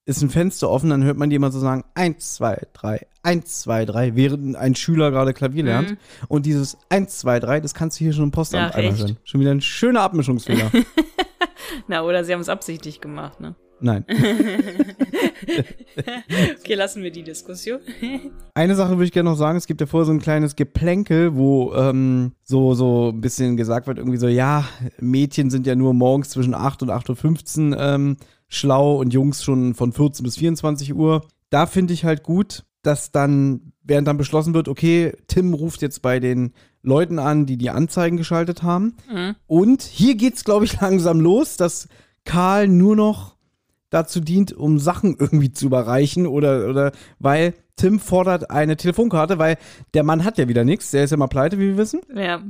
ist 0.05 0.21
ein 0.21 0.29
Fenster 0.29 0.69
offen, 0.69 0.89
dann 0.89 1.03
hört 1.03 1.17
man 1.17 1.29
die 1.29 1.35
immer 1.35 1.51
so 1.51 1.59
sagen, 1.59 1.83
eins, 1.93 2.35
zwei, 2.35 2.65
drei, 2.71 3.05
eins, 3.23 3.63
zwei, 3.63 3.83
drei, 3.83 4.15
während 4.15 4.55
ein 4.55 4.73
Schüler 4.73 5.11
gerade 5.11 5.33
Klavier 5.33 5.65
lernt. 5.65 5.91
Mhm. 5.91 5.97
Und 6.29 6.45
dieses 6.45 6.77
eins, 6.87 7.17
zwei, 7.17 7.41
drei, 7.41 7.59
das 7.59 7.73
kannst 7.73 7.99
du 7.99 8.05
hier 8.05 8.13
schon 8.13 8.23
im 8.23 8.31
Postamt 8.31 8.73
echt? 8.73 8.97
hören. 8.97 9.17
Schon 9.25 9.41
wieder 9.41 9.51
ein 9.51 9.59
schöner 9.59 9.99
Abmischungsfehler. 9.99 10.71
Na, 11.89 12.03
oder 12.03 12.23
sie 12.23 12.31
haben 12.31 12.39
es 12.39 12.47
absichtlich 12.47 13.01
gemacht, 13.01 13.41
ne? 13.41 13.55
Nein. 13.82 14.05
Okay, 16.59 16.75
lassen 16.75 17.03
wir 17.03 17.11
die 17.11 17.23
Diskussion. 17.23 17.79
Eine 18.53 18.75
Sache 18.75 18.91
würde 18.91 19.05
ich 19.05 19.11
gerne 19.11 19.29
noch 19.29 19.38
sagen, 19.38 19.57
es 19.57 19.67
gibt 19.67 19.82
ja 19.82 19.88
vorher 19.88 20.05
so 20.05 20.11
ein 20.11 20.19
kleines 20.19 20.55
Geplänkel, 20.55 21.36
wo 21.36 21.73
ähm, 21.73 22.34
so, 22.43 22.73
so 22.73 23.09
ein 23.09 23.21
bisschen 23.21 23.57
gesagt 23.57 23.88
wird, 23.88 23.97
irgendwie 23.97 24.17
so, 24.17 24.27
ja, 24.27 24.65
Mädchen 24.99 25.49
sind 25.49 25.67
ja 25.67 25.75
nur 25.75 25.93
morgens 25.93 26.29
zwischen 26.29 26.53
8 26.53 26.84
und 26.84 26.91
8.15 26.91 27.71
Uhr 27.71 27.79
ähm, 27.79 28.17
schlau 28.47 28.97
und 28.97 29.13
Jungs 29.13 29.43
schon 29.43 29.73
von 29.73 29.91
14 29.91 30.23
bis 30.23 30.38
24 30.38 30.93
Uhr. 30.93 31.25
Da 31.49 31.65
finde 31.65 31.93
ich 31.93 32.05
halt 32.05 32.23
gut, 32.23 32.63
dass 32.84 33.11
dann, 33.11 33.73
während 33.84 34.07
dann 34.07 34.17
beschlossen 34.17 34.53
wird, 34.53 34.67
okay, 34.67 35.13
Tim 35.27 35.53
ruft 35.53 35.82
jetzt 35.82 36.01
bei 36.01 36.19
den 36.19 36.53
Leuten 36.84 37.19
an, 37.19 37.45
die 37.45 37.57
die 37.57 37.69
Anzeigen 37.69 38.17
geschaltet 38.17 38.63
haben. 38.63 38.95
Mhm. 39.11 39.36
Und 39.47 39.82
hier 39.82 40.15
geht's, 40.15 40.43
glaube 40.43 40.65
ich, 40.65 40.79
langsam 40.82 41.19
los, 41.19 41.57
dass 41.57 41.88
Karl 42.25 42.67
nur 42.67 42.95
noch 42.95 43.36
dazu 43.91 44.19
dient, 44.19 44.53
um 44.53 44.79
Sachen 44.79 45.15
irgendwie 45.19 45.51
zu 45.51 45.67
überreichen 45.67 46.25
oder, 46.25 46.67
oder 46.67 46.91
weil 47.19 47.53
Tim 47.75 47.99
fordert 47.99 48.49
eine 48.49 48.77
Telefonkarte, 48.77 49.37
weil 49.37 49.57
der 49.93 50.03
Mann 50.03 50.23
hat 50.23 50.39
ja 50.39 50.47
wieder 50.47 50.63
nichts, 50.63 50.91
der 50.91 51.03
ist 51.03 51.11
ja 51.11 51.17
mal 51.17 51.27
pleite, 51.27 51.59
wie 51.59 51.67
wir 51.67 51.77
wissen. 51.77 52.01
Ja. 52.15 52.41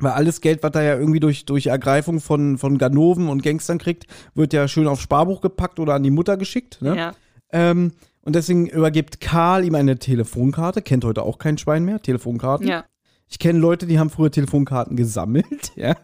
Weil 0.00 0.12
alles 0.12 0.40
Geld, 0.40 0.62
was 0.62 0.72
er 0.74 0.82
ja 0.82 0.98
irgendwie 0.98 1.20
durch, 1.20 1.44
durch 1.44 1.66
Ergreifung 1.66 2.20
von, 2.20 2.58
von 2.58 2.78
Ganoven 2.78 3.28
und 3.28 3.42
Gangstern 3.42 3.78
kriegt, 3.78 4.06
wird 4.34 4.52
ja 4.52 4.66
schön 4.66 4.88
aufs 4.88 5.02
Sparbuch 5.02 5.40
gepackt 5.40 5.78
oder 5.78 5.94
an 5.94 6.02
die 6.02 6.10
Mutter 6.10 6.36
geschickt. 6.36 6.82
Ne? 6.82 6.96
Ja. 6.96 7.14
Ähm, 7.52 7.92
und 8.22 8.34
deswegen 8.34 8.66
übergibt 8.66 9.20
Karl 9.20 9.64
ihm 9.64 9.74
eine 9.74 9.98
Telefonkarte, 9.98 10.82
kennt 10.82 11.04
heute 11.04 11.22
auch 11.22 11.38
kein 11.38 11.58
Schwein 11.58 11.84
mehr, 11.84 12.00
Telefonkarten. 12.00 12.66
Ja. 12.66 12.84
Ich 13.28 13.38
kenne 13.38 13.58
Leute, 13.58 13.86
die 13.86 13.98
haben 13.98 14.10
früher 14.10 14.30
Telefonkarten 14.30 14.96
gesammelt, 14.96 15.72
ja. 15.76 15.94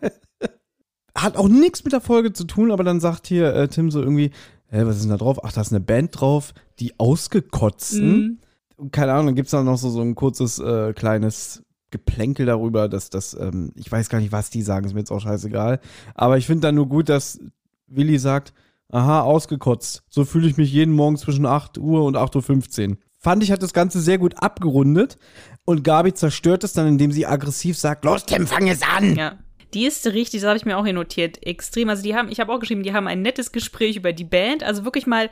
Hat 1.14 1.36
auch 1.36 1.49
nichts 1.49 1.82
mit 1.82 1.93
der 1.93 2.01
Folge 2.01 2.32
zu 2.32 2.45
tun, 2.45 2.70
aber 2.70 2.84
dann 2.84 3.01
sagt 3.01 3.26
hier 3.26 3.53
äh, 3.55 3.68
Tim 3.68 3.91
so 3.91 4.01
irgendwie, 4.01 4.30
hä, 4.71 4.85
was 4.85 4.97
ist 4.97 5.03
denn 5.03 5.11
da 5.11 5.16
drauf? 5.16 5.45
Ach, 5.45 5.53
da 5.53 5.61
ist 5.61 5.73
eine 5.73 5.81
Band 5.81 6.21
drauf, 6.21 6.55
die 6.79 6.99
Ausgekotzten. 6.99 8.39
Mhm. 8.79 8.91
Keine 8.91 9.12
Ahnung, 9.12 9.27
dann 9.27 9.35
gibt's 9.35 9.51
da 9.51 9.62
noch 9.62 9.77
so, 9.77 9.91
so 9.91 10.01
ein 10.01 10.14
kurzes, 10.14 10.59
äh, 10.59 10.93
kleines 10.95 11.62
Geplänkel 11.91 12.47
darüber, 12.47 12.89
dass 12.89 13.11
das, 13.11 13.35
ähm, 13.35 13.73
ich 13.75 13.91
weiß 13.91 14.09
gar 14.09 14.21
nicht, 14.21 14.33
was 14.33 14.51
die 14.51 14.62
sagen, 14.62 14.87
ist 14.87 14.95
mir 14.95 15.01
jetzt 15.01 15.11
auch 15.11 15.21
scheißegal. 15.21 15.81
Aber 16.14 16.39
ich 16.39 16.47
finde 16.47 16.62
dann 16.62 16.77
nur 16.77 16.89
gut, 16.89 17.09
dass 17.09 17.41
Willi 17.89 18.18
sagt, 18.18 18.55
aha, 18.91 19.21
ausgekotzt. 19.23 20.03
So 20.09 20.25
fühle 20.25 20.49
ich 20.49 20.57
mich 20.57 20.73
jeden 20.73 20.95
Morgen 20.95 21.16
zwischen 21.16 21.47
8 21.47 21.79
Uhr 21.79 22.05
und 22.05 22.16
8.15 22.16 22.91
Uhr. 22.91 22.97
Fand 23.18 23.43
ich, 23.43 23.53
hat 23.53 23.62
das 23.62 23.75
Ganze 23.75 24.01
sehr 24.01 24.18
gut 24.18 24.43
abgerundet. 24.43 25.18
Und 25.66 25.85
Gabi 25.85 26.14
zerstört 26.14 26.64
es 26.64 26.73
dann, 26.73 26.87
indem 26.87 27.12
sie 27.12 27.27
aggressiv 27.27 27.77
sagt, 27.77 28.05
los, 28.05 28.25
Tim, 28.25 28.47
fang 28.47 28.66
es 28.66 28.81
an. 28.83 29.14
Ja. 29.14 29.39
Die 29.75 29.87
ist 29.87 30.07
richtig, 30.07 30.41
das 30.41 30.49
habe 30.49 30.57
ich 30.57 30.64
mir 30.64 30.77
auch 30.77 30.85
hier 30.85 30.93
notiert, 30.93 31.45
extrem. 31.47 31.89
Also 31.89 32.03
die 32.03 32.14
haben, 32.16 32.31
ich 32.31 32.41
habe 32.41 32.53
auch 32.53 32.61
geschrieben, 32.61 32.83
die 32.83 32.93
haben 32.93 33.07
ein 33.07 33.23
nettes 33.23 33.53
Gespräch 33.53 33.97
über 33.97 34.12
die 34.12 34.25
Band. 34.25 34.62
Also 34.62 34.85
wirklich 34.85 35.07
mal 35.07 35.31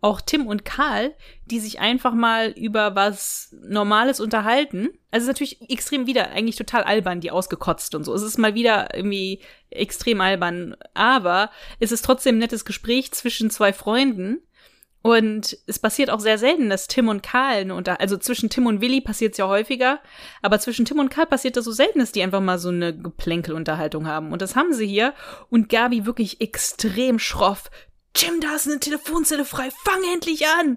auch 0.00 0.20
Tim 0.20 0.46
und 0.46 0.64
Karl, 0.64 1.14
die 1.46 1.58
sich 1.58 1.80
einfach 1.80 2.14
mal 2.14 2.50
über 2.50 2.94
was 2.94 3.54
Normales 3.60 4.20
unterhalten. 4.20 4.90
Also 5.10 5.24
es 5.24 5.36
ist 5.36 5.40
natürlich 5.40 5.70
extrem 5.70 6.06
wieder, 6.06 6.30
eigentlich 6.30 6.56
total 6.56 6.84
albern, 6.84 7.20
die 7.20 7.32
ausgekotzt 7.32 7.94
und 7.94 8.04
so. 8.04 8.14
Es 8.14 8.22
ist 8.22 8.38
mal 8.38 8.54
wieder 8.54 8.94
irgendwie 8.94 9.40
extrem 9.70 10.20
albern. 10.20 10.76
Aber 10.94 11.50
es 11.80 11.90
ist 11.90 12.04
trotzdem 12.04 12.36
ein 12.36 12.38
nettes 12.38 12.64
Gespräch 12.64 13.12
zwischen 13.12 13.50
zwei 13.50 13.72
Freunden. 13.72 14.38
Und 15.08 15.56
es 15.66 15.78
passiert 15.78 16.10
auch 16.10 16.20
sehr 16.20 16.36
selten, 16.36 16.68
dass 16.68 16.86
Tim 16.86 17.08
und 17.08 17.22
Karl, 17.22 17.62
eine 17.62 17.74
unter 17.74 17.98
also 17.98 18.18
zwischen 18.18 18.50
Tim 18.50 18.66
und 18.66 18.82
Willi 18.82 19.00
passiert 19.00 19.32
es 19.32 19.38
ja 19.38 19.48
häufiger, 19.48 20.00
aber 20.42 20.60
zwischen 20.60 20.84
Tim 20.84 20.98
und 20.98 21.08
Karl 21.08 21.24
passiert 21.24 21.56
das 21.56 21.64
so 21.64 21.72
selten, 21.72 22.00
dass 22.00 22.12
die 22.12 22.22
einfach 22.22 22.42
mal 22.42 22.58
so 22.58 22.68
eine 22.68 22.94
Geplänkelunterhaltung 22.94 24.06
haben. 24.06 24.32
Und 24.32 24.42
das 24.42 24.54
haben 24.54 24.74
sie 24.74 24.86
hier. 24.86 25.14
Und 25.48 25.70
Gabi 25.70 26.04
wirklich 26.04 26.42
extrem 26.42 27.18
schroff, 27.18 27.70
Jim, 28.14 28.38
da 28.42 28.54
ist 28.54 28.68
eine 28.68 28.80
Telefonzelle 28.80 29.46
frei, 29.46 29.70
fang 29.82 30.00
endlich 30.12 30.44
an! 30.60 30.76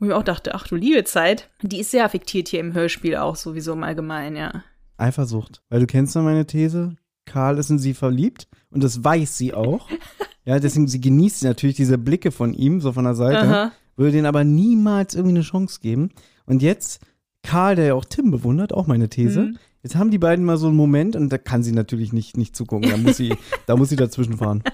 Wo 0.00 0.06
ich 0.06 0.08
mir 0.08 0.16
auch 0.16 0.24
dachte, 0.24 0.56
ach 0.56 0.66
du 0.66 0.74
liebe 0.74 1.04
Zeit, 1.04 1.48
die 1.62 1.78
ist 1.78 1.92
sehr 1.92 2.04
affektiert 2.04 2.48
hier 2.48 2.58
im 2.58 2.74
Hörspiel 2.74 3.14
auch 3.14 3.36
sowieso 3.36 3.74
im 3.74 3.84
Allgemeinen, 3.84 4.34
ja. 4.34 4.64
Eifersucht. 4.96 5.62
Weil 5.68 5.78
du 5.78 5.86
kennst 5.86 6.16
ja 6.16 6.22
meine 6.22 6.48
These, 6.48 6.96
Karl 7.26 7.58
ist 7.58 7.70
in 7.70 7.78
sie 7.78 7.94
verliebt 7.94 8.48
und 8.70 8.82
das 8.82 9.04
weiß 9.04 9.38
sie 9.38 9.54
auch. 9.54 9.88
ja, 10.48 10.58
deswegen, 10.58 10.88
sie 10.88 11.00
genießt 11.00 11.44
natürlich 11.44 11.76
diese 11.76 11.98
Blicke 11.98 12.30
von 12.30 12.54
ihm, 12.54 12.80
so 12.80 12.92
von 12.92 13.04
der 13.04 13.14
Seite, 13.14 13.40
Aha. 13.40 13.72
würde 13.96 14.12
denen 14.12 14.24
aber 14.26 14.44
niemals 14.44 15.14
irgendwie 15.14 15.34
eine 15.36 15.42
Chance 15.44 15.80
geben. 15.82 16.08
Und 16.46 16.62
jetzt, 16.62 17.02
Karl, 17.42 17.76
der 17.76 17.84
ja 17.86 17.94
auch 17.94 18.06
Tim 18.06 18.30
bewundert, 18.30 18.72
auch 18.72 18.86
meine 18.86 19.10
These, 19.10 19.40
Mhm. 19.42 19.58
jetzt 19.82 19.94
haben 19.96 20.10
die 20.10 20.16
beiden 20.18 20.46
mal 20.46 20.56
so 20.56 20.68
einen 20.68 20.76
Moment 20.76 21.16
und 21.16 21.30
da 21.30 21.36
kann 21.36 21.62
sie 21.62 21.72
natürlich 21.72 22.14
nicht, 22.14 22.38
nicht 22.38 22.56
zugucken. 22.56 22.88
Da 22.88 22.96
muss 22.96 23.18
sie, 23.18 23.34
da 23.66 23.76
muss 23.76 23.90
sie 23.90 23.96
dazwischen 23.96 24.38
fahren. 24.38 24.62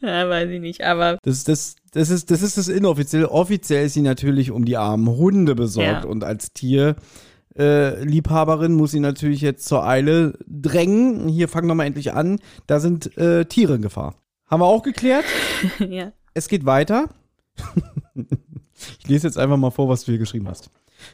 Ja, 0.00 0.28
weiß 0.28 0.48
ich 0.50 0.60
nicht, 0.60 0.84
aber 0.84 1.18
Das, 1.24 1.42
das, 1.42 1.74
das, 1.90 2.10
ist, 2.10 2.30
das 2.30 2.42
ist 2.42 2.58
das 2.58 2.68
Inoffizielle. 2.68 3.28
Offiziell 3.28 3.86
ist 3.86 3.94
sie 3.94 4.02
natürlich 4.02 4.52
um 4.52 4.64
die 4.64 4.76
armen 4.76 5.08
Hunde 5.08 5.56
besorgt 5.56 6.04
Ja. 6.04 6.08
und 6.10 6.22
als 6.22 6.52
Tierliebhaberin 6.52 6.96
äh, 7.58 8.04
Liebhaberin 8.04 8.72
muss 8.74 8.92
sie 8.92 9.00
natürlich 9.00 9.40
jetzt 9.40 9.66
zur 9.66 9.84
Eile 9.84 10.38
drängen. 10.46 11.26
Hier 11.28 11.48
fangen 11.48 11.66
wir 11.66 11.74
mal 11.74 11.86
endlich 11.86 12.12
an. 12.12 12.38
Da 12.68 12.78
sind 12.78 13.16
äh, 13.18 13.44
Tiere 13.46 13.74
in 13.74 13.82
Gefahr. 13.82 14.14
Haben 14.52 14.60
wir 14.60 14.66
auch 14.66 14.82
geklärt. 14.82 15.24
ja. 15.78 16.12
Es 16.34 16.46
geht 16.46 16.66
weiter. 16.66 17.08
ich 18.14 19.08
lese 19.08 19.26
jetzt 19.26 19.38
einfach 19.38 19.56
mal 19.56 19.70
vor, 19.70 19.88
was 19.88 20.04
du 20.04 20.12
hier 20.12 20.18
geschrieben 20.18 20.46
hast. 20.46 20.68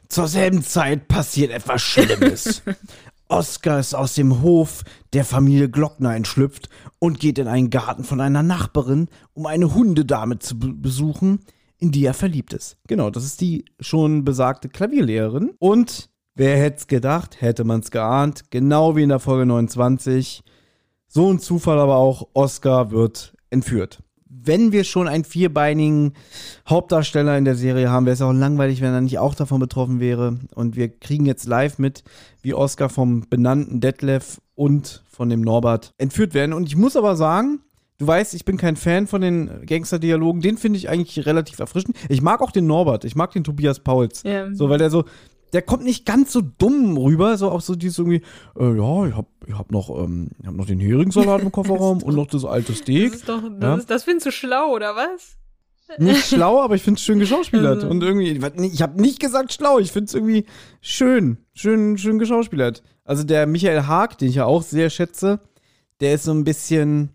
Zur 0.09 0.26
selben 0.26 0.64
Zeit 0.64 1.07
passiert 1.07 1.53
etwas 1.53 1.80
Schlimmes. 1.80 2.62
Oskar 3.28 3.78
ist 3.78 3.95
aus 3.95 4.14
dem 4.14 4.43
Hof 4.43 4.82
der 5.12 5.24
Familie 5.24 5.70
Glockner 5.70 6.16
entschlüpft 6.16 6.68
und 6.99 7.20
geht 7.20 7.39
in 7.39 7.47
einen 7.47 7.70
Garten 7.70 8.03
von 8.03 8.20
einer 8.20 8.43
Nachbarin, 8.43 9.07
um 9.34 9.47
eine 9.47 9.72
Hundedame 9.72 10.41
zu 10.41 10.59
be 10.59 10.72
besuchen, 10.72 11.39
in 11.78 11.93
die 11.93 12.05
er 12.05 12.14
verliebt 12.14 12.53
ist. 12.53 12.76
Genau, 12.89 13.09
das 13.09 13.24
ist 13.24 13.41
die 13.41 13.66
schon 13.78 14.24
besagte 14.24 14.68
Klavierlehrerin. 14.68 15.53
Und 15.61 16.11
wer 16.34 16.59
hätte 16.59 16.78
es 16.78 16.86
gedacht, 16.89 17.41
hätte 17.41 17.62
man 17.62 17.80
es 17.80 17.93
geahnt, 17.93 18.51
genau 18.51 18.97
wie 18.97 19.05
in 19.05 19.11
der 19.11 19.20
Folge 19.20 19.47
29. 19.47 20.43
So 21.09 21.32
ein 21.32 21.38
Zufall 21.38 21.78
aber 21.78 21.96
auch, 21.96 22.28
Oscar 22.34 22.90
wird 22.90 23.32
entführt. 23.50 24.02
Wenn 24.30 24.72
wir 24.72 24.84
schon 24.84 25.09
einen 25.09 25.24
vierbeinigen 25.24 26.12
Hauptdarsteller 26.68 27.36
in 27.38 27.44
der 27.44 27.54
Serie 27.54 27.90
haben, 27.90 28.06
wäre 28.06 28.14
es 28.14 28.22
auch 28.22 28.32
langweilig, 28.32 28.82
wenn 28.82 28.92
er 28.92 29.00
nicht 29.00 29.18
auch 29.18 29.34
davon 29.34 29.59
betroffen 29.59 30.00
wäre. 30.00 30.38
Und 30.54 30.76
wir 30.76 30.88
kriegen 30.88 31.26
jetzt 31.26 31.46
live 31.46 31.78
mit, 31.78 32.04
wie 32.42 32.54
Oscar 32.54 32.88
vom 32.88 33.26
benannten 33.28 33.80
Detlef 33.80 34.40
und 34.54 35.02
von 35.09 35.30
dem 35.30 35.40
Norbert 35.40 35.92
entführt 35.98 36.34
werden. 36.34 36.52
Und 36.52 36.68
ich 36.68 36.76
muss 36.76 36.94
aber 36.94 37.16
sagen, 37.16 37.61
du 37.98 38.06
weißt, 38.06 38.34
ich 38.34 38.44
bin 38.44 38.59
kein 38.59 38.76
Fan 38.76 39.06
von 39.06 39.22
den 39.22 39.66
Gangster-Dialogen. 39.66 40.42
Den 40.42 40.59
finde 40.59 40.78
ich 40.78 40.88
eigentlich 40.88 41.24
relativ 41.26 41.59
erfrischend. 41.59 41.96
Ich 42.09 42.22
mag 42.22 42.42
auch 42.42 42.52
den 42.52 42.66
Norbert. 42.66 43.04
Ich 43.04 43.16
mag 43.16 43.32
den 43.32 43.44
Tobias 43.44 43.80
Pauls. 43.80 44.22
Ja. 44.24 44.52
So, 44.54 44.68
weil 44.68 44.78
der 44.78 44.90
so, 44.90 45.04
der 45.53 45.62
kommt 45.62 45.84
nicht 45.84 46.05
ganz 46.07 46.32
so 46.32 46.40
dumm 46.40 46.96
rüber, 46.96 47.36
so 47.36 47.51
auch 47.51 47.61
so 47.61 47.74
dieses 47.74 47.99
irgendwie, 47.99 48.22
äh, 48.59 48.76
ja, 48.76 49.07
ich 49.07 49.14
hab, 49.16 49.26
ich 49.46 49.55
hab 49.57 49.70
noch, 49.70 49.90
ähm, 50.03 50.30
ich 50.40 50.46
hab 50.46 50.55
noch 50.55 50.66
den 50.66 50.80
Heringssalat 50.80 51.42
im 51.42 51.53
Kofferraum 51.53 52.03
und 52.03 52.14
noch 52.14 52.26
das 52.26 52.44
alte 52.44 52.74
Steak. 52.74 53.12
Das 53.12 53.20
ist 53.20 53.28
doch, 53.28 53.42
das, 53.42 53.62
Ja. 53.62 53.74
ist, 53.76 53.90
das 53.90 54.05
findest 54.05 54.26
du 54.26 54.32
schlau, 54.32 54.74
oder 54.74 54.94
was? 54.96 55.36
Nicht 55.96 56.26
schlau, 56.26 56.61
aber 56.61 56.74
ich 56.74 56.82
find's 56.82 57.01
schön 57.01 57.18
geschauspielert. 57.18 57.76
Also. 57.76 57.88
Und 57.88 58.03
irgendwie, 58.03 58.38
ich 58.66 58.82
habe 58.82 59.01
nicht 59.01 59.20
gesagt 59.20 59.55
schlau, 59.55 59.78
ich 59.78 59.90
find's 59.90 60.12
irgendwie 60.12 60.44
schön, 60.82 61.38
schön, 61.55 61.96
schön 61.96 62.18
geschauspielert. 62.18 62.82
Also 63.05 63.24
der 63.24 63.46
Michael 63.46 63.84
Haag, 63.86 64.18
den 64.18 64.28
ich 64.28 64.34
ja 64.34 64.44
auch 64.44 64.62
sehr 64.62 64.90
schätze, 64.90 65.40
der 66.01 66.12
ist 66.14 66.24
so 66.24 66.32
ein 66.32 66.44
bisschen, 66.44 67.14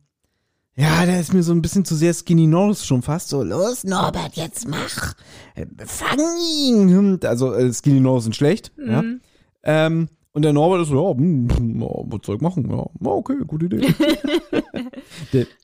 ja, 0.76 1.05
der 1.05 1.19
ist 1.19 1.34
mir 1.34 1.43
so 1.43 1.51
ein 1.53 1.61
bisschen 1.61 1.86
zu 1.86 1.95
sehr 1.95 2.13
Skinny 2.13 2.47
Norris 2.47 2.86
schon 2.86 3.01
fast. 3.01 3.30
So, 3.30 3.43
los, 3.43 3.84
Norbert, 3.84 4.36
jetzt 4.36 4.67
mach, 4.67 5.13
Äh, 5.55 5.65
fang 5.86 6.19
ihn. 6.59 7.19
Also 7.24 7.53
äh, 7.53 7.71
Skinny 7.71 7.99
Norris 7.99 8.24
sind 8.24 8.36
schlecht, 8.36 8.71
ja. 8.78 9.01
Mhm. 9.01 9.21
Ähm, 9.63 10.09
und 10.36 10.41
der 10.41 10.51
Norbert 10.51 10.82
ist 10.82 10.88
so, 10.88 11.09
ja, 11.09 11.15
hm, 11.15 11.47
hm, 11.55 11.82
ja, 11.82 11.88
was 11.88 12.19
soll 12.26 12.38
ich 12.38 12.41
machen? 12.41 12.67
Ja, 12.67 12.78
ja, 12.78 13.11
okay, 13.11 13.38
gute 13.45 13.65
Idee. 13.67 13.93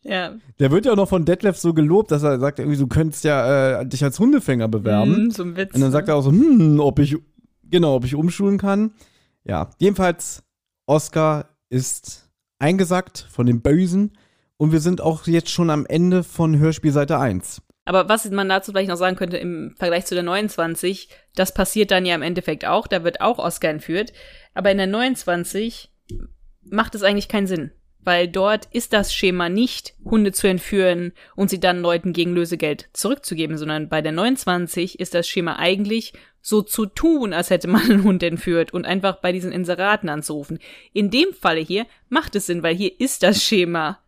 Ja. 0.03 0.33
Der 0.59 0.71
wird 0.71 0.85
ja 0.85 0.91
auch 0.91 0.97
noch 0.97 1.09
von 1.09 1.25
Detlef 1.25 1.57
so 1.57 1.73
gelobt, 1.73 2.11
dass 2.11 2.23
er 2.23 2.39
sagt, 2.39 2.59
irgendwie, 2.59 2.77
du 2.77 2.87
könntest 2.87 3.23
ja 3.23 3.81
äh, 3.81 3.85
dich 3.85 4.03
als 4.03 4.19
Hundefänger 4.19 4.67
bewerben. 4.67 5.25
Mhm, 5.25 5.31
so 5.31 5.43
ein 5.43 5.55
Witz. 5.55 5.73
Und 5.73 5.81
dann 5.81 5.91
sagt 5.91 6.07
er 6.07 6.15
auch 6.15 6.21
so, 6.21 6.31
hm, 6.31 6.79
ob 6.79 6.99
ich, 6.99 7.17
genau, 7.63 7.95
ob 7.95 8.05
ich 8.05 8.15
umschulen 8.15 8.57
kann. 8.57 8.91
Ja, 9.43 9.69
jedenfalls, 9.79 10.43
Oscar 10.85 11.49
ist 11.69 12.29
eingesackt 12.59 13.27
von 13.31 13.45
den 13.45 13.61
Bösen 13.61 14.11
und 14.59 14.73
wir 14.73 14.81
sind 14.81 14.99
auch 14.99 15.25
jetzt 15.25 15.49
schon 15.49 15.69
am 15.69 15.85
Ende 15.85 16.21
von 16.23 16.59
Hörspielseite 16.59 17.17
1. 17.17 17.61
Aber 17.85 18.09
was 18.09 18.29
man 18.29 18.49
dazu 18.49 18.71
vielleicht 18.71 18.89
noch 18.89 18.97
sagen 18.97 19.15
könnte 19.15 19.37
im 19.37 19.73
Vergleich 19.77 20.05
zu 20.05 20.15
der 20.15 20.23
29, 20.23 21.09
das 21.33 21.53
passiert 21.53 21.91
dann 21.91 22.05
ja 22.05 22.13
im 22.13 22.21
Endeffekt 22.21 22.65
auch, 22.65 22.85
da 22.85 23.03
wird 23.03 23.21
auch 23.21 23.39
Oscar 23.39 23.69
entführt. 23.69 24.11
Aber 24.53 24.69
in 24.69 24.77
der 24.77 24.87
29 24.87 25.89
macht 26.61 26.93
es 26.93 27.03
eigentlich 27.03 27.29
keinen 27.29 27.47
Sinn. 27.47 27.71
Weil 28.01 28.27
dort 28.27 28.67
ist 28.71 28.91
das 28.93 29.13
Schema 29.13 29.49
nicht, 29.49 29.93
Hunde 30.03 30.33
zu 30.33 30.47
entführen 30.47 31.13
und 31.35 31.49
sie 31.49 31.59
dann 31.59 31.81
Leuten 31.81 32.11
gegen 32.11 32.33
Lösegeld 32.33 32.89
zurückzugeben, 32.93 33.57
sondern 33.57 33.89
bei 33.89 34.01
der 34.01 34.11
29 34.11 34.99
ist 34.99 35.13
das 35.13 35.27
Schema 35.27 35.55
eigentlich 35.55 36.13
so 36.41 36.61
zu 36.61 36.85
tun, 36.85 37.33
als 37.33 37.49
hätte 37.49 37.67
man 37.67 37.83
einen 37.83 38.03
Hund 38.03 38.23
entführt 38.23 38.73
und 38.73 38.85
einfach 38.85 39.21
bei 39.21 39.31
diesen 39.31 39.51
Inseraten 39.51 40.09
anzurufen. 40.09 40.59
In 40.93 41.11
dem 41.11 41.33
Falle 41.33 41.61
hier 41.61 41.85
macht 42.09 42.35
es 42.35 42.45
Sinn, 42.45 42.61
weil 42.61 42.75
hier 42.75 42.99
ist 42.99 43.23
das 43.23 43.43
Schema, 43.43 43.99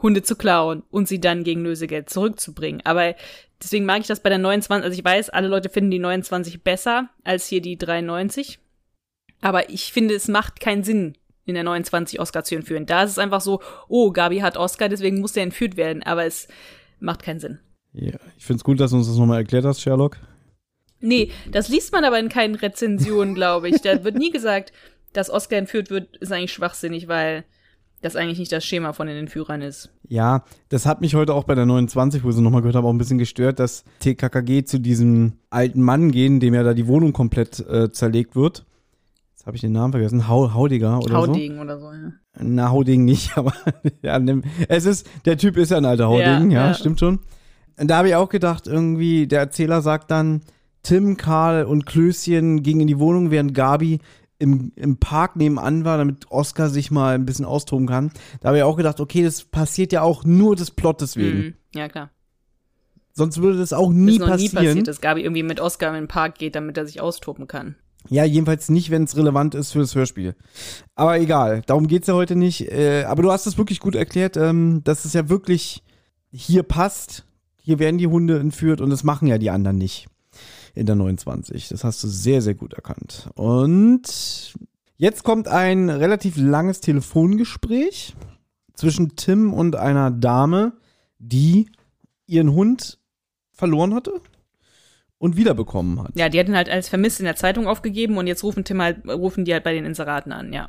Hunde 0.00 0.22
zu 0.22 0.36
klauen 0.36 0.82
und 0.90 1.08
sie 1.08 1.20
dann 1.20 1.44
gegen 1.44 1.62
Lösegeld 1.62 2.10
zurückzubringen. 2.10 2.80
Aber 2.84 3.14
deswegen 3.62 3.84
mag 3.84 4.00
ich 4.00 4.06
das 4.06 4.20
bei 4.20 4.28
der 4.28 4.38
29, 4.38 4.84
also 4.84 4.98
ich 4.98 5.04
weiß, 5.04 5.30
alle 5.30 5.48
Leute 5.48 5.68
finden 5.68 5.90
die 5.90 5.98
29 5.98 6.62
besser 6.62 7.08
als 7.24 7.46
hier 7.46 7.60
die 7.60 7.76
93. 7.76 8.58
Aber 9.40 9.70
ich 9.70 9.92
finde, 9.92 10.14
es 10.14 10.28
macht 10.28 10.60
keinen 10.60 10.84
Sinn, 10.84 11.16
in 11.44 11.54
der 11.54 11.64
29 11.64 12.20
Oscar 12.20 12.44
zu 12.44 12.54
entführen. 12.54 12.86
Da 12.86 13.02
ist 13.02 13.12
es 13.12 13.18
einfach 13.18 13.40
so, 13.40 13.60
oh, 13.88 14.10
Gabi 14.10 14.38
hat 14.38 14.56
Oscar, 14.56 14.88
deswegen 14.88 15.20
muss 15.20 15.36
er 15.36 15.44
entführt 15.44 15.76
werden. 15.76 16.02
Aber 16.02 16.24
es 16.24 16.48
macht 17.00 17.22
keinen 17.22 17.40
Sinn. 17.40 17.58
Ja, 17.92 18.18
ich 18.36 18.44
find's 18.44 18.64
gut, 18.64 18.80
dass 18.80 18.90
du 18.90 18.96
uns 18.96 19.06
das 19.06 19.16
nochmal 19.16 19.38
erklärt 19.38 19.64
hast, 19.64 19.80
Sherlock. 19.80 20.18
Nee, 21.00 21.30
das 21.50 21.68
liest 21.68 21.92
man 21.92 22.04
aber 22.04 22.18
in 22.18 22.28
keinen 22.28 22.56
Rezensionen, 22.56 23.34
glaube 23.34 23.68
ich. 23.68 23.80
Da 23.80 24.04
wird 24.04 24.16
nie 24.16 24.30
gesagt, 24.32 24.72
dass 25.12 25.30
Oscar 25.30 25.56
entführt 25.56 25.90
wird, 25.90 26.16
ist 26.18 26.32
eigentlich 26.32 26.52
schwachsinnig, 26.52 27.08
weil 27.08 27.44
das 28.00 28.16
eigentlich 28.16 28.38
nicht 28.38 28.52
das 28.52 28.64
Schema 28.64 28.92
von 28.92 29.06
den 29.06 29.16
Entführern 29.16 29.62
ist. 29.62 29.90
Ja, 30.08 30.44
das 30.68 30.86
hat 30.86 31.00
mich 31.00 31.14
heute 31.14 31.34
auch 31.34 31.44
bei 31.44 31.54
der 31.54 31.66
29, 31.66 32.22
wo 32.24 32.30
ich 32.30 32.36
sie 32.36 32.42
nochmal 32.42 32.60
gehört 32.60 32.76
habe, 32.76 32.86
auch 32.86 32.92
ein 32.92 32.98
bisschen 32.98 33.18
gestört, 33.18 33.58
dass 33.58 33.84
TKKG 34.00 34.64
zu 34.64 34.78
diesem 34.78 35.34
alten 35.50 35.82
Mann 35.82 36.10
gehen, 36.10 36.40
dem 36.40 36.54
ja 36.54 36.62
da 36.62 36.74
die 36.74 36.86
Wohnung 36.86 37.12
komplett 37.12 37.60
äh, 37.60 37.90
zerlegt 37.90 38.36
wird. 38.36 38.64
Jetzt 39.34 39.46
habe 39.46 39.56
ich 39.56 39.60
den 39.62 39.72
Namen 39.72 39.92
vergessen. 39.92 40.28
Hau, 40.28 40.54
Haudiger 40.54 40.98
oder 40.98 41.08
so. 41.08 41.16
Haudegen 41.28 41.58
oder 41.58 41.78
so, 41.78 41.92
ja. 41.92 42.12
Na, 42.40 42.70
Hauding 42.70 43.04
nicht, 43.04 43.32
aber 43.36 43.52
ja, 44.02 44.20
es 44.68 44.84
ist, 44.84 45.06
der 45.24 45.36
Typ 45.36 45.56
ist 45.56 45.70
ja 45.70 45.76
ein 45.78 45.84
alter 45.84 46.08
Hauding, 46.08 46.50
ja, 46.50 46.60
Ja, 46.60 46.66
ja. 46.68 46.74
stimmt 46.74 47.00
schon. 47.00 47.20
Und 47.78 47.88
da 47.88 47.98
habe 47.98 48.08
ich 48.08 48.14
auch 48.16 48.28
gedacht, 48.28 48.66
irgendwie, 48.66 49.26
der 49.26 49.40
Erzähler 49.40 49.82
sagt 49.82 50.10
dann, 50.10 50.42
Tim, 50.82 51.16
Karl 51.16 51.64
und 51.64 51.86
Klößchen 51.86 52.62
gingen 52.62 52.82
in 52.82 52.86
die 52.86 52.98
Wohnung, 52.98 53.30
während 53.30 53.54
Gabi 53.54 54.00
im, 54.38 54.72
im 54.76 54.98
Park 54.98 55.36
nebenan 55.36 55.84
war, 55.84 55.98
damit 55.98 56.30
Oscar 56.30 56.68
sich 56.70 56.90
mal 56.90 57.14
ein 57.14 57.26
bisschen 57.26 57.44
austoben 57.44 57.86
kann. 57.86 58.12
Da 58.40 58.48
habe 58.48 58.58
ich 58.58 58.62
auch 58.62 58.76
gedacht, 58.76 59.00
okay, 59.00 59.22
das 59.22 59.44
passiert 59.44 59.92
ja 59.92 60.02
auch 60.02 60.24
nur 60.24 60.56
des 60.56 60.70
Plottes 60.70 61.16
wegen. 61.16 61.38
Mhm. 61.38 61.54
Ja, 61.74 61.88
klar. 61.88 62.10
Sonst 63.12 63.42
würde 63.42 63.58
das 63.58 63.72
auch 63.72 63.88
Das 63.88 63.96
nie 63.96 64.12
ist 64.12 64.18
noch 64.20 64.26
nie 64.26 64.48
passieren. 64.48 64.64
passiert, 64.66 64.88
dass 64.88 65.00
Gabi 65.00 65.22
irgendwie 65.22 65.42
mit 65.42 65.60
Oscar 65.60 65.88
in 65.88 65.94
den 65.94 66.08
Park 66.08 66.38
geht, 66.38 66.54
damit 66.54 66.76
er 66.76 66.86
sich 66.86 67.00
austoben 67.00 67.48
kann. 67.48 67.74
Ja, 68.08 68.24
jedenfalls 68.24 68.68
nicht, 68.68 68.90
wenn 68.90 69.02
es 69.02 69.16
relevant 69.16 69.56
ist 69.56 69.72
für 69.72 69.80
das 69.80 69.94
Hörspiel. 69.94 70.36
Aber 70.94 71.18
egal, 71.18 71.62
darum 71.66 71.88
geht's 71.88 72.06
ja 72.06 72.14
heute 72.14 72.36
nicht. 72.36 72.70
Äh, 72.70 73.04
aber 73.04 73.22
du 73.22 73.32
hast 73.32 73.46
es 73.46 73.58
wirklich 73.58 73.80
gut 73.80 73.96
erklärt, 73.96 74.36
ähm, 74.36 74.82
dass 74.84 75.04
es 75.04 75.14
ja 75.14 75.28
wirklich 75.28 75.82
hier 76.30 76.62
passt. 76.62 77.26
Hier 77.60 77.80
werden 77.80 77.98
die 77.98 78.06
Hunde 78.06 78.38
entführt 78.38 78.80
und 78.80 78.90
das 78.90 79.02
machen 79.02 79.26
ja 79.26 79.36
die 79.36 79.50
anderen 79.50 79.78
nicht 79.78 80.06
in 80.78 80.86
der 80.86 80.94
29. 80.94 81.68
Das 81.68 81.84
hast 81.84 82.02
du 82.02 82.08
sehr, 82.08 82.40
sehr 82.40 82.54
gut 82.54 82.72
erkannt. 82.74 83.28
Und 83.34 84.54
jetzt 84.96 85.24
kommt 85.24 85.48
ein 85.48 85.90
relativ 85.90 86.36
langes 86.36 86.80
Telefongespräch 86.80 88.14
zwischen 88.74 89.16
Tim 89.16 89.52
und 89.52 89.76
einer 89.76 90.10
Dame, 90.10 90.72
die 91.18 91.70
ihren 92.26 92.52
Hund 92.52 92.98
verloren 93.52 93.92
hatte 93.92 94.20
und 95.18 95.36
wiederbekommen 95.36 96.00
hat. 96.00 96.12
Ja, 96.14 96.28
die 96.28 96.38
hat 96.38 96.48
ihn 96.48 96.56
halt 96.56 96.70
als 96.70 96.88
vermisst 96.88 97.18
in 97.18 97.24
der 97.24 97.34
Zeitung 97.34 97.66
aufgegeben 97.66 98.16
und 98.16 98.28
jetzt 98.28 98.44
rufen 98.44 98.64
Tim 98.64 98.80
halt, 98.80 99.06
rufen 99.08 99.44
die 99.44 99.52
halt 99.52 99.64
bei 99.64 99.74
den 99.74 99.84
Inseraten 99.84 100.32
an, 100.32 100.52
ja. 100.52 100.68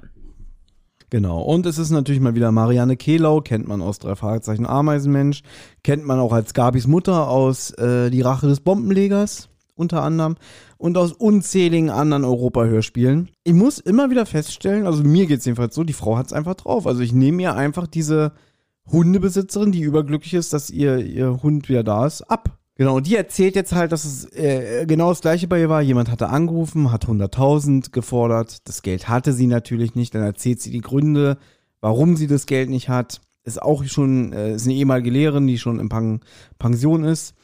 Genau. 1.12 1.41
Und 1.41 1.66
es 1.66 1.78
ist 1.78 1.89
natürlich 1.89 2.22
mal 2.22 2.36
wieder 2.36 2.51
Marianne 2.51 2.95
Kehlau, 2.95 3.41
kennt 3.41 3.68
man 3.68 3.82
aus 3.82 3.99
drei 3.99 4.16
Fragezeichen 4.16 4.66
Ameisenmensch, 4.66 5.41
kennt 5.84 6.05
man 6.05 6.20
auch 6.20 6.34
als 6.34 6.53
Gabis 6.53 6.88
Mutter 6.88 7.30
aus 7.30 7.72
äh, 7.72 8.10
Die 8.10 8.22
Rache 8.22 8.47
des 8.47 8.60
Bombenlegers 8.60 9.49
unter 9.80 10.04
anderem 10.04 10.36
und 10.78 10.98
aus 10.98 11.14
unzähligen 11.14 11.90
anderen 11.90 12.26
Europa-Hörspielen. 12.26 13.30
Ich 13.44 13.54
muss 13.54 13.80
immer 13.80 14.10
wieder 14.10 14.26
feststellen, 14.26 14.86
also 14.86 15.04
mir 15.04 15.26
geht's 15.26 15.46
jedenfalls 15.46 15.74
so, 15.74 15.84
die 15.84 15.94
Frau 15.94 16.18
hat's 16.18 16.34
einfach 16.34 16.56
drauf. 16.56 16.86
Also 16.86 17.02
ich 17.02 17.14
nehme 17.14 17.42
ihr 17.42 17.56
einfach 17.56 17.88
diese 17.88 18.34
Hundebesitzerin, 18.92 19.72
die 19.72 19.82
überglücklich 19.82 20.34
ist, 20.34 20.54
dass 20.54 20.70
ihr, 20.70 20.98
ihr 21.00 21.42
Hund 21.42 21.70
wieder 21.70 21.84
da 21.84 22.06
ist, 22.06 22.22
ab. 22.24 22.60
Genau, 22.76 22.96
und 22.96 23.08
die 23.08 23.18
erzählt 23.18 23.56
jetzt 23.56 23.74
halt, 23.74 23.92
dass 23.92 24.06
es 24.06 24.32
äh, 24.34 24.86
genau 24.88 25.10
das 25.10 25.20
gleiche 25.20 25.50
bei 25.50 25.60
ihr 25.60 25.68
war. 25.68 25.82
Jemand 25.82 26.10
hatte 26.10 26.30
angerufen, 26.30 26.94
hat 26.94 27.08
100.000 27.08 27.92
gefordert. 27.92 28.68
Das 28.70 28.84
Geld 28.84 29.10
hatte 29.10 29.34
sie 29.34 29.48
natürlich 29.48 29.96
nicht. 29.96 30.16
Dann 30.16 30.24
erzählt 30.24 30.62
sie 30.62 30.72
die 30.72 30.80
Gründe, 30.80 31.38
warum 31.82 32.16
sie 32.16 32.28
das 32.28 32.46
Geld 32.46 32.70
nicht 32.70 32.88
hat. 32.88 33.20
Ist 33.44 33.62
auch 33.62 33.84
schon, 33.84 34.32
äh, 34.32 34.54
ist 34.54 34.66
eine 34.66 34.76
ehemalige 34.76 35.10
Lehrerin, 35.10 35.46
die 35.46 35.58
schon 35.58 35.78
in 35.78 35.90
Pen 35.90 36.22
Pension 36.58 37.04
ist. 37.04 37.36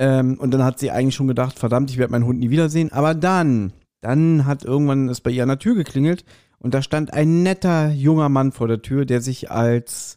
Ähm, 0.00 0.38
und 0.40 0.50
dann 0.52 0.64
hat 0.64 0.78
sie 0.78 0.90
eigentlich 0.90 1.14
schon 1.14 1.28
gedacht, 1.28 1.58
verdammt, 1.58 1.90
ich 1.90 1.98
werde 1.98 2.10
meinen 2.12 2.24
Hund 2.24 2.40
nie 2.40 2.48
wiedersehen. 2.50 2.90
Aber 2.90 3.14
dann, 3.14 3.74
dann 4.00 4.46
hat 4.46 4.64
irgendwann 4.64 5.10
es 5.10 5.20
bei 5.20 5.30
ihr 5.30 5.42
an 5.42 5.50
der 5.50 5.58
Tür 5.58 5.74
geklingelt 5.74 6.24
und 6.58 6.72
da 6.72 6.80
stand 6.80 7.12
ein 7.12 7.42
netter 7.42 7.90
junger 7.90 8.30
Mann 8.30 8.50
vor 8.50 8.66
der 8.66 8.80
Tür, 8.80 9.04
der 9.04 9.20
sich 9.20 9.50
als, 9.50 10.16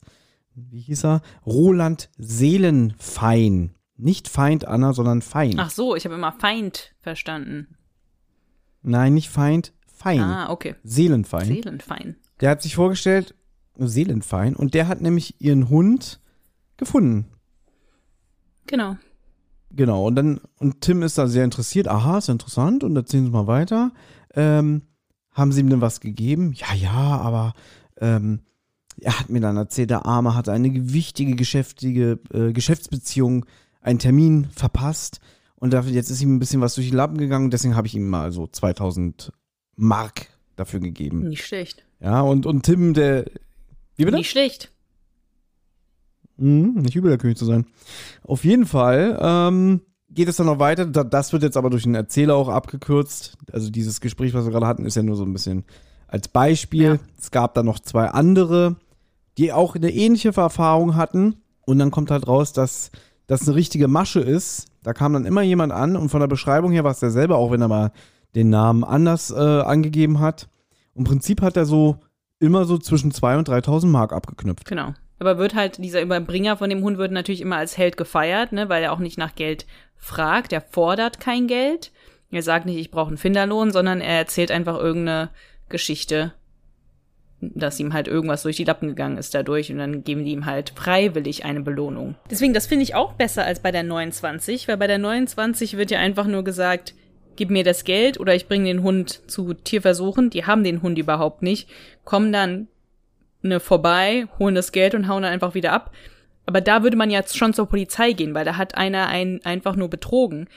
wie 0.56 0.80
hieß 0.80 1.04
er, 1.04 1.22
Roland 1.46 2.10
Seelenfein 2.18 3.76
nicht 3.98 4.28
Feind, 4.28 4.68
Anna, 4.68 4.94
sondern 4.94 5.22
Feind. 5.22 5.56
Ach 5.58 5.70
so, 5.70 5.96
ich 5.96 6.06
habe 6.06 6.16
immer 6.16 6.32
Feind 6.32 6.94
verstanden. 7.00 7.76
Nein, 8.82 9.14
nicht 9.14 9.30
Feind, 9.30 9.74
Fein. 9.86 10.22
Ah, 10.22 10.50
okay. 10.50 10.76
Seelenfein. 10.84 11.46
Seelenfein. 11.46 12.16
Der 12.42 12.50
hat 12.50 12.62
sich 12.62 12.76
vorgestellt, 12.76 13.36
Seelenfein, 13.78 14.56
und 14.56 14.74
der 14.74 14.88
hat 14.88 15.02
nämlich 15.02 15.40
ihren 15.40 15.70
Hund 15.70 16.20
gefunden. 16.78 17.28
Genau. 18.68 18.98
Genau, 19.76 20.06
und 20.08 20.16
dann, 20.16 20.40
und 20.60 20.82
Tim 20.82 21.02
ist 21.02 21.18
da 21.18 21.28
sehr 21.28 21.44
interessiert. 21.44 21.88
Aha, 21.88 22.20
ist 22.20 22.30
interessant, 22.30 22.84
und 22.84 22.96
erzählen 22.96 23.26
Sie 23.26 23.32
mal 23.32 23.48
weiter. 23.48 23.92
Ähm, 24.36 24.84
haben 25.32 25.52
Sie 25.52 25.62
ihm 25.62 25.70
denn 25.70 25.82
was 25.82 26.00
gegeben? 26.00 26.54
Ja, 26.54 26.74
ja, 26.76 26.92
aber 26.92 27.54
ähm, 28.00 28.42
er 29.02 29.20
hat 29.20 29.30
mir 29.30 29.42
dann 29.42 29.58
erzählt, 29.58 29.90
der 29.90 30.06
Arme 30.06 30.36
hatte 30.36 30.52
eine 30.52 30.94
wichtige 30.94 31.36
geschäftige, 31.36 32.20
äh, 32.32 32.54
Geschäftsbeziehung, 32.54 33.46
einen 33.82 34.00
Termin 34.00 34.46
verpasst. 34.46 35.20
Und 35.56 35.74
dafür, 35.74 35.92
jetzt 35.92 36.10
ist 36.10 36.22
ihm 36.22 36.36
ein 36.36 36.40
bisschen 36.40 36.62
was 36.62 36.76
durch 36.76 36.90
die 36.90 36.96
Lappen 36.96 37.18
gegangen, 37.18 37.50
deswegen 37.50 37.76
habe 37.76 37.88
ich 37.88 37.96
ihm 37.96 38.10
mal 38.10 38.32
so 38.32 38.48
2000 38.48 39.32
Mark 39.76 40.28
dafür 40.56 40.80
gegeben. 40.80 41.30
Nicht 41.30 41.46
schlecht. 41.46 41.84
Ja, 42.00 42.22
und, 42.22 42.46
und 42.46 42.64
Tim, 42.64 42.94
der. 42.94 43.26
Wie 43.96 44.06
bitte? 44.06 44.18
Nicht 44.18 44.30
schlecht. 44.30 44.73
Mhm, 46.44 46.82
nicht 46.82 46.96
übel, 46.96 47.10
der 47.10 47.18
König 47.18 47.38
zu 47.38 47.46
sein. 47.46 47.66
Auf 48.24 48.44
jeden 48.44 48.66
Fall 48.66 49.18
ähm, 49.22 49.82
geht 50.10 50.28
es 50.28 50.36
dann 50.38 50.46
noch 50.48 50.60
weiter. 50.60 50.86
Da- 50.86 51.04
Das 51.04 51.34
wird 51.34 51.44
jetzt 51.44 51.58
aber 51.58 51.70
durch 51.70 51.84
den 51.84 51.96
Erzähler 51.96 52.36
auch 52.36 52.50
abgekürzt. 52.50 53.38
Also 53.52 53.70
dieses 53.70 54.02
Gespräch, 54.02 54.34
was 54.34 54.46
wir 54.46 54.52
gerade 54.52 54.68
hatten, 54.68 54.86
ist 54.86 54.96
ja 54.96 55.04
nur 55.04 55.16
so 55.16 55.24
ein 55.24 55.34
bisschen 55.34 55.64
als 56.08 56.28
Beispiel. 56.28 56.84
Ja. 56.84 56.98
Es 57.20 57.32
gab 57.32 57.54
dann 57.56 57.66
noch 57.66 57.80
zwei 57.80 58.08
andere, 58.10 58.76
die 59.38 59.52
auch 59.54 59.76
eine 59.76 59.92
ähnliche 59.92 60.34
Erfahrung 60.36 60.96
hatten. 60.96 61.36
Und 61.66 61.80
dann 61.80 61.92
kommt 61.92 62.12
halt 62.12 62.28
raus, 62.28 62.52
dass 62.54 62.92
das 63.28 63.48
eine 63.48 63.56
richtige 63.56 63.88
Masche 63.88 64.20
ist. 64.20 64.68
Da 64.84 64.92
kam 64.94 65.14
dann 65.14 65.26
immer 65.26 65.42
jemand 65.44 65.72
an 65.72 65.96
und 65.96 66.10
von 66.10 66.20
der 66.20 66.28
Beschreibung 66.28 66.72
her 66.74 66.84
war 66.84 66.92
es 66.92 67.00
derselbe, 67.00 67.38
auch 67.38 67.52
wenn 67.52 67.62
er 67.62 67.70
mal 67.70 67.92
den 68.36 68.50
Namen 68.50 68.84
anders 68.84 69.32
äh, 69.32 69.36
angegeben 69.36 70.20
hat. 70.20 70.50
Im 70.94 71.06
Prinzip 71.06 71.42
hat 71.42 71.56
er 71.56 71.66
so 71.66 71.96
immer 72.40 72.66
so 72.66 72.78
zwischen 72.78 73.12
2.000 73.14 73.38
und 73.38 73.50
3.000 73.50 73.86
Mark 73.88 74.12
abgeknüpft. 74.12 74.66
Genau. 74.66 74.94
Aber 75.20 75.38
wird 75.38 75.56
halt, 75.56 75.78
dieser 75.78 76.02
Überbringer 76.02 76.58
von 76.58 76.70
dem 76.70 76.84
Hund 76.84 76.98
wird 76.98 77.12
natürlich 77.12 77.42
immer 77.42 77.58
als 77.58 77.78
Held 77.78 77.98
gefeiert, 77.98 78.52
ne, 78.52 78.70
weil 78.70 78.84
er 78.84 78.92
auch 78.92 79.00
nicht 79.00 79.18
nach 79.18 79.36
Geld 79.36 79.66
fragt. 79.98 80.52
Er 80.54 80.62
fordert 80.62 81.20
kein 81.20 81.48
Geld. 81.48 81.92
Er 82.32 82.42
sagt 82.42 82.66
nicht, 82.66 82.78
ich 82.78 82.92
brauche 82.92 83.10
einen 83.10 83.18
Finderlohn, 83.18 83.72
sondern 83.72 84.02
er 84.02 84.18
erzählt 84.18 84.52
einfach 84.52 84.78
irgendeine 84.78 85.30
Geschichte, 85.70 86.34
dass 87.42 87.80
ihm 87.80 87.94
halt 87.94 88.08
irgendwas 88.08 88.44
durch 88.44 88.58
die 88.58 88.64
Lappen 88.64 88.88
gegangen 88.88 89.18
ist 89.18 89.34
dadurch 89.34 89.72
und 89.72 89.78
dann 89.78 90.04
geben 90.04 90.26
die 90.26 90.32
ihm 90.32 90.46
halt 90.46 90.72
freiwillig 90.76 91.46
eine 91.46 91.62
Belohnung. 91.62 92.16
Deswegen, 92.32 92.54
das 92.54 92.68
finde 92.68 92.84
ich 92.84 92.96
auch 92.96 93.14
besser 93.14 93.46
als 93.46 93.60
bei 93.60 93.72
der 93.72 93.84
29, 93.84 94.68
weil 94.68 94.78
bei 94.78 94.88
der 94.88 94.98
29 94.98 95.78
wird 95.78 95.92
ja 95.92 96.00
einfach 96.00 96.26
nur 96.26 96.44
gesagt, 96.44 96.96
gib 97.36 97.50
mir 97.50 97.64
das 97.64 97.84
Geld 97.84 98.20
oder 98.20 98.36
ich 98.36 98.48
bringe 98.48 98.66
den 98.66 98.84
Hund 98.84 99.30
zu 99.30 99.54
Tierversuchen. 99.54 100.30
Die 100.30 100.46
haben 100.46 100.64
den 100.64 100.82
Hund 100.82 100.98
überhaupt 100.98 101.42
nicht, 101.42 101.70
kommen 102.04 102.32
dann 102.32 102.68
ne, 103.44 103.60
vorbei, 103.60 104.28
holen 104.40 104.56
das 104.56 104.72
Geld 104.72 104.96
und 104.96 105.08
hauen 105.08 105.24
dann 105.24 105.32
einfach 105.32 105.54
wieder 105.54 105.72
ab. 105.72 105.92
Aber 106.46 106.62
da 106.62 106.84
würde 106.84 106.98
man 106.98 107.10
jetzt 107.10 107.38
schon 107.38 107.54
zur 107.54 107.68
Polizei 107.68 108.14
gehen, 108.14 108.34
weil 108.34 108.46
da 108.46 108.58
hat 108.58 108.76
einer 108.76 109.08
einen 109.08 109.44
einfach 109.46 109.76
nur 109.76 109.90
betrogen. 109.90 110.50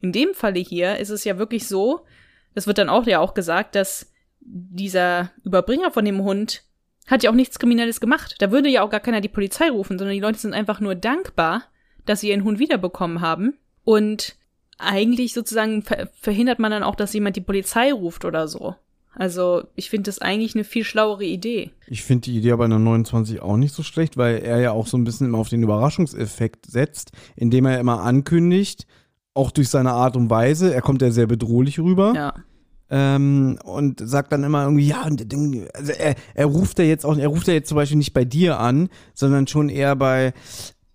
In 0.00 0.12
dem 0.12 0.34
Falle 0.34 0.60
hier 0.60 0.96
ist 0.96 1.10
es 1.10 1.24
ja 1.24 1.38
wirklich 1.38 1.66
so, 1.66 2.04
das 2.54 2.66
wird 2.66 2.78
dann 2.78 2.88
auch 2.88 3.06
ja 3.06 3.20
auch 3.20 3.34
gesagt, 3.34 3.74
dass 3.74 4.12
dieser 4.40 5.30
Überbringer 5.42 5.90
von 5.90 6.04
dem 6.04 6.22
Hund 6.22 6.62
hat 7.06 7.22
ja 7.22 7.30
auch 7.30 7.34
nichts 7.34 7.58
Kriminelles 7.58 8.00
gemacht. 8.00 8.36
Da 8.38 8.50
würde 8.50 8.68
ja 8.68 8.82
auch 8.82 8.90
gar 8.90 9.00
keiner 9.00 9.20
die 9.20 9.28
Polizei 9.28 9.68
rufen, 9.70 9.98
sondern 9.98 10.14
die 10.14 10.20
Leute 10.20 10.38
sind 10.38 10.54
einfach 10.54 10.80
nur 10.80 10.94
dankbar, 10.94 11.64
dass 12.06 12.20
sie 12.20 12.30
ihren 12.30 12.44
Hund 12.44 12.58
wiederbekommen 12.58 13.20
haben. 13.20 13.58
Und 13.84 14.36
eigentlich 14.78 15.34
sozusagen 15.34 15.82
ver 15.82 16.08
verhindert 16.20 16.58
man 16.58 16.70
dann 16.70 16.82
auch, 16.82 16.94
dass 16.94 17.12
jemand 17.12 17.36
die 17.36 17.42
Polizei 17.42 17.92
ruft 17.92 18.24
oder 18.24 18.48
so. 18.48 18.74
Also 19.16 19.64
ich 19.76 19.90
finde 19.90 20.08
das 20.08 20.18
eigentlich 20.20 20.54
eine 20.54 20.64
viel 20.64 20.84
schlauere 20.84 21.24
Idee. 21.24 21.70
Ich 21.86 22.02
finde 22.02 22.22
die 22.22 22.36
Idee 22.38 22.54
bei 22.56 22.64
einer 22.64 22.78
29 22.78 23.40
auch 23.40 23.56
nicht 23.56 23.74
so 23.74 23.82
schlecht, 23.82 24.16
weil 24.16 24.38
er 24.38 24.60
ja 24.60 24.72
auch 24.72 24.86
so 24.86 24.96
ein 24.96 25.04
bisschen 25.04 25.26
immer 25.28 25.38
auf 25.38 25.48
den 25.48 25.62
Überraschungseffekt 25.62 26.66
setzt, 26.66 27.12
indem 27.36 27.66
er 27.66 27.78
immer 27.78 28.02
ankündigt, 28.02 28.86
auch 29.34 29.50
durch 29.50 29.68
seine 29.68 29.92
Art 29.92 30.16
und 30.16 30.30
Weise, 30.30 30.72
er 30.72 30.82
kommt 30.82 31.02
ja 31.02 31.10
sehr 31.10 31.26
bedrohlich 31.26 31.80
rüber 31.80 32.12
Ja. 32.14 32.34
ähm, 32.90 33.58
und 33.64 34.00
sagt 34.00 34.30
dann 34.32 34.44
immer 34.44 34.62
irgendwie, 34.64 34.86
ja, 34.86 35.02
also 35.02 35.92
er, 35.92 36.14
er 36.34 36.46
ruft 36.46 36.78
ja 36.78 36.84
jetzt 36.84 37.04
auch, 37.04 37.16
er 37.16 37.28
ruft 37.28 37.48
ja 37.48 37.54
jetzt 37.54 37.68
zum 37.68 37.76
Beispiel 37.76 37.98
nicht 37.98 38.12
bei 38.14 38.24
dir 38.24 38.60
an, 38.60 38.88
sondern 39.14 39.46
schon 39.46 39.68
eher 39.68 39.96
bei 39.96 40.32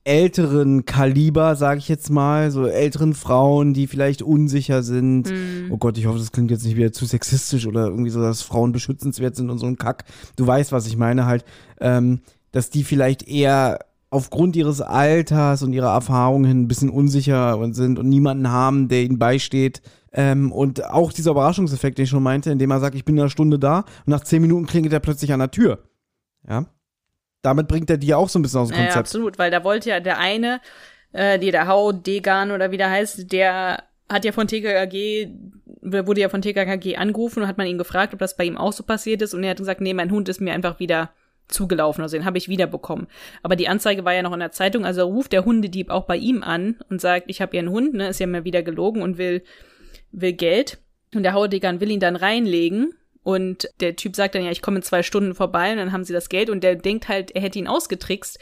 älteren 0.04 0.86
Kaliber, 0.86 1.56
sage 1.56 1.80
ich 1.80 1.90
jetzt 1.90 2.10
mal, 2.10 2.52
so 2.52 2.66
älteren 2.66 3.14
Frauen, 3.14 3.74
die 3.74 3.88
vielleicht 3.88 4.22
unsicher 4.22 4.82
sind. 4.82 5.32
Oh 5.70 5.78
Gott, 5.78 5.98
ich 5.98 6.06
hoffe, 6.06 6.20
das 6.20 6.32
klingt 6.32 6.52
jetzt 6.52 6.66
nicht 6.66 6.78
wieder 6.78 6.92
zu 6.92 7.06
sexistisch 7.06 7.68
oder 7.68 7.88
irgendwie 7.88 8.10
so, 8.10 8.22
dass 8.22 8.42
Frauen 8.42 8.72
beschützenswert 8.72 9.36
sind 9.36 9.50
und 9.50 9.60
so 9.60 9.68
ein 9.68 9.78
Kack. 9.78 10.06
Du 10.36 10.48
weißt, 10.48 10.72
was 10.72 10.88
ich 10.88 10.98
meine, 10.98 11.26
halt, 11.26 11.46
ähm, 11.80 12.22
dass 12.52 12.70
die 12.70 12.84
vielleicht 12.84 13.28
eher 13.28 13.80
aufgrund 14.10 14.56
ihres 14.56 14.82
Alters 14.82 15.62
und 15.62 15.74
ihrer 15.74 15.94
Erfahrungen 15.94 16.46
hin 16.46 16.62
ein 16.62 16.68
bisschen 16.68 16.90
unsicher 16.90 17.60
sind 17.74 18.00
und 18.00 18.10
niemanden 18.10 18.50
haben, 18.50 18.88
der 18.88 19.04
ihnen 19.04 19.20
beisteht. 19.20 19.82
Ähm, 20.12 20.52
und 20.52 20.84
auch 20.86 21.14
dieser 21.14 21.32
Überraschungseffekt, 21.32 21.98
den 21.98 22.06
ich 22.06 22.10
schon 22.10 22.24
meinte, 22.24 22.52
indem 22.52 22.72
er 22.72 22.80
sagt, 22.80 22.96
ich 22.96 23.06
bin 23.06 23.16
in 23.16 23.22
einer 23.22 23.30
Stunde 23.30 23.60
da 23.60 23.80
und 23.80 24.08
nach 24.08 24.24
zehn 24.24 24.42
Minuten 24.42 24.66
klingelt 24.66 24.94
er 24.94 25.00
plötzlich 25.00 25.34
an 25.34 25.40
der 25.40 25.52
Tür. 25.52 25.84
Ja. 26.48 26.66
Damit 27.42 27.68
bringt 27.68 27.90
er 27.90 27.98
die 27.98 28.14
auch 28.14 28.30
so 28.30 28.40
ein 28.40 28.42
bisschen 28.42 28.60
aus 28.62 28.68
dem 28.70 28.76
Ja, 28.78 28.84
Konzept. 28.84 29.00
absolut, 29.00 29.40
weil 29.40 29.52
da 29.52 29.64
wollte 29.64 29.90
ja 29.90 30.00
der 30.00 30.18
eine, 30.20 30.60
äh, 31.14 31.40
die, 31.40 31.52
der 31.52 31.68
Hau 31.68 31.92
Degan 31.92 32.52
oder 32.52 32.72
wie 32.72 32.78
der 32.78 32.90
heißt, 32.90 33.32
der 33.32 33.84
hat 34.10 34.26
ja 34.26 34.32
von 34.32 34.48
TKKG, 34.48 35.30
wurde 35.82 36.22
ja 36.22 36.30
von 36.30 36.42
TKKG 36.42 36.98
angerufen 36.98 37.42
und 37.44 37.48
hat 37.48 37.58
man 37.58 37.68
ihn 37.68 37.78
gefragt, 37.78 38.14
ob 38.14 38.20
das 38.20 38.36
bei 38.36 38.44
ihm 38.44 38.58
auch 38.58 38.74
so 38.74 38.84
passiert 38.84 39.22
ist 39.22 39.34
und 39.34 39.44
er 39.44 39.52
hat 39.52 39.58
gesagt, 39.58 39.82
nee, 39.82 39.94
mein 39.94 40.12
Hund 40.12 40.28
ist 40.30 40.42
mir 40.42 40.54
einfach 40.54 40.80
wieder 40.80 41.12
zugelaufen, 41.48 42.04
also 42.04 42.16
den 42.18 42.26
habe 42.26 42.38
ich 42.38 42.48
wiederbekommen. 42.50 43.08
Aber 43.42 43.56
die 43.56 43.68
Anzeige 43.70 44.06
war 44.06 44.14
ja 44.14 44.22
noch 44.22 44.34
in 44.34 44.40
der 44.40 44.52
Zeitung, 44.52 44.86
also 44.86 45.04
ruft 45.08 45.32
der 45.32 45.46
Hundedieb 45.46 45.90
auch 45.90 46.06
bei 46.06 46.18
ihm 46.18 46.44
an 46.44 46.76
und 46.90 47.02
sagt, 47.02 47.26
ich 47.28 47.42
habe 47.42 47.56
ihren 47.56 47.70
Hund, 47.70 47.94
ne, 47.94 48.10
ist 48.10 48.20
ja 48.20 48.28
mir 48.28 48.44
wieder 48.44 48.62
gelogen 48.62 49.02
und 49.02 49.18
will, 49.18 49.42
will 50.12 50.34
Geld. 50.34 50.78
Und 51.16 51.24
der 51.24 51.34
Haudegan 51.34 51.80
will 51.80 51.90
ihn 51.90 52.00
dann 52.00 52.16
reinlegen 52.16 52.94
und 53.30 53.70
der 53.80 53.96
Typ 53.96 54.16
sagt 54.16 54.34
dann, 54.34 54.44
ja, 54.44 54.50
ich 54.50 54.62
komme 54.64 54.78
in 54.78 54.84
zwei 54.84 55.04
Stunden 55.04 55.36
vorbei 55.36 55.72
und 55.72 55.78
dann 55.78 55.92
haben 55.92 56.04
sie 56.04 56.14
das 56.14 56.30
Geld 56.30 56.50
und 56.50 56.64
der 56.64 56.76
denkt 56.76 57.08
halt, 57.08 57.30
er 57.32 57.42
hätte 57.42 57.60
ihn 57.60 57.68
ausgetrickst. 57.68 58.40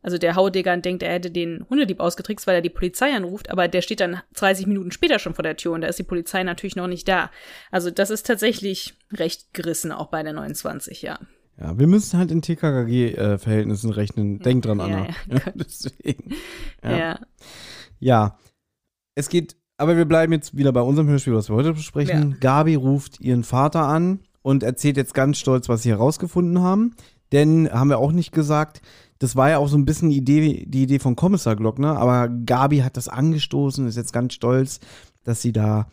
Also 0.00 0.16
der 0.18 0.34
Haudegan 0.34 0.80
denkt, 0.82 1.02
er 1.02 1.12
hätte 1.12 1.30
den 1.30 1.64
Hundedieb 1.68 2.00
ausgetrickst, 2.00 2.46
weil 2.46 2.56
er 2.56 2.62
die 2.62 2.70
Polizei 2.70 3.12
anruft, 3.14 3.50
aber 3.50 3.68
der 3.68 3.82
steht 3.82 4.00
dann 4.00 4.20
30 4.34 4.66
Minuten 4.66 4.90
später 4.90 5.18
schon 5.18 5.34
vor 5.34 5.42
der 5.44 5.56
Tür 5.56 5.72
und 5.72 5.82
da 5.82 5.86
ist 5.88 5.98
die 5.98 6.02
Polizei 6.02 6.42
natürlich 6.42 6.74
noch 6.76 6.88
nicht 6.88 7.06
da. 7.06 7.30
Also 7.70 7.90
das 7.90 8.10
ist 8.10 8.26
tatsächlich 8.26 8.94
recht 9.12 9.52
gerissen, 9.52 9.92
auch 9.92 10.06
bei 10.08 10.22
der 10.22 10.32
29, 10.32 11.02
ja. 11.02 11.18
Ja, 11.60 11.78
wir 11.78 11.86
müssen 11.86 12.18
halt 12.18 12.30
in 12.30 12.40
TKKG-Verhältnissen 12.42 13.90
rechnen. 13.90 14.38
Denk 14.38 14.62
dran, 14.64 14.78
Ja, 14.78 14.84
Anna. 14.84 15.06
ja. 15.28 15.40
Deswegen. 15.54 16.34
Ja. 16.82 16.96
Ja. 16.98 17.20
Ja. 18.00 18.38
Es 19.14 19.28
geht, 19.28 19.56
aber 19.82 19.96
wir 19.96 20.04
bleiben 20.04 20.32
jetzt 20.32 20.56
wieder 20.56 20.72
bei 20.72 20.80
unserem 20.80 21.08
Hörspiel, 21.08 21.34
was 21.34 21.48
wir 21.48 21.56
heute 21.56 21.72
besprechen. 21.72 22.30
Ja. 22.30 22.36
Gabi 22.38 22.76
ruft 22.76 23.20
ihren 23.20 23.42
Vater 23.42 23.82
an 23.82 24.20
und 24.40 24.62
erzählt 24.62 24.96
jetzt 24.96 25.12
ganz 25.12 25.38
stolz, 25.38 25.68
was 25.68 25.82
sie 25.82 25.90
herausgefunden 25.90 26.60
haben. 26.60 26.94
Denn, 27.32 27.68
haben 27.68 27.90
wir 27.90 27.98
auch 27.98 28.12
nicht 28.12 28.30
gesagt, 28.30 28.80
das 29.18 29.34
war 29.34 29.50
ja 29.50 29.58
auch 29.58 29.66
so 29.66 29.76
ein 29.76 29.84
bisschen 29.84 30.10
die 30.10 30.18
Idee, 30.18 30.64
die 30.68 30.84
Idee 30.84 31.00
von 31.00 31.16
Kommissar 31.16 31.56
Glockner, 31.56 31.98
aber 31.98 32.28
Gabi 32.28 32.78
hat 32.78 32.96
das 32.96 33.08
angestoßen, 33.08 33.88
ist 33.88 33.96
jetzt 33.96 34.12
ganz 34.12 34.34
stolz, 34.34 34.78
dass 35.24 35.42
sie 35.42 35.52
da 35.52 35.88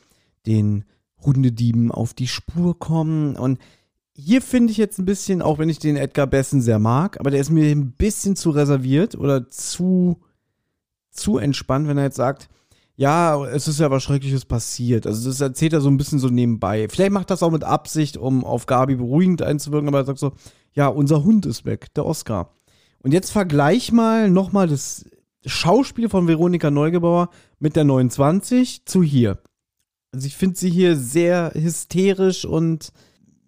den 0.45 0.83
Hundedieben 1.25 1.91
auf 1.91 2.13
die 2.13 2.27
Spur 2.27 2.77
kommen. 2.77 3.35
Und 3.37 3.57
hier 4.13 4.43
finde 4.43 4.71
ich 4.71 4.77
jetzt 4.77 4.99
ein 4.99 5.05
bisschen, 5.05 5.41
auch 5.41 5.57
wenn 5.57 5.69
ich 5.69 5.79
den 5.79 5.97
Edgar 5.97 6.27
Bessen 6.27 6.61
sehr 6.61 6.77
mag, 6.77 7.19
aber 7.19 7.31
der 7.31 7.41
ist 7.41 7.49
mir 7.49 7.65
ein 7.71 7.93
bisschen 7.93 8.35
zu 8.35 8.51
reserviert 8.51 9.15
oder 9.15 9.47
zu, 9.47 10.19
zu 11.09 11.39
entspannt, 11.39 11.87
wenn 11.87 11.97
er 11.97 12.03
jetzt 12.03 12.17
sagt, 12.17 12.49
ja, 12.99 13.45
es 13.45 13.69
ist 13.69 13.79
ja 13.79 13.89
was 13.89 14.03
Schreckliches 14.03 14.43
passiert. 14.43 15.07
Also 15.07 15.29
das 15.29 15.39
erzählt 15.39 15.71
er 15.71 15.79
so 15.79 15.87
ein 15.87 15.95
bisschen 15.95 16.19
so 16.19 16.27
nebenbei. 16.27 16.89
Vielleicht 16.89 17.13
macht 17.13 17.29
das 17.29 17.41
auch 17.41 17.49
mit 17.49 17.63
Absicht, 17.63 18.17
um 18.17 18.43
auf 18.43 18.65
Gabi 18.65 18.97
beruhigend 18.97 19.41
einzuwirken, 19.41 19.87
aber 19.87 19.99
er 19.99 20.05
sagt 20.05 20.19
so, 20.19 20.33
ja, 20.73 20.89
unser 20.89 21.23
Hund 21.23 21.45
ist 21.45 21.63
weg, 21.63 21.93
der 21.93 22.05
Oscar. 22.05 22.53
Und 23.01 23.13
jetzt 23.13 23.31
vergleich 23.31 23.93
mal 23.93 24.29
nochmal 24.29 24.67
das 24.67 25.05
Schauspiel 25.45 26.09
von 26.09 26.27
Veronika 26.27 26.69
Neugebauer 26.71 27.29
mit 27.57 27.77
der 27.77 27.85
29 27.85 28.83
zu 28.83 29.01
hier. 29.01 29.39
Also 30.11 30.27
ich 30.27 30.35
finde 30.35 30.57
sie 30.57 30.69
hier 30.69 30.97
sehr 30.97 31.53
hysterisch 31.53 32.43
und 32.43 32.91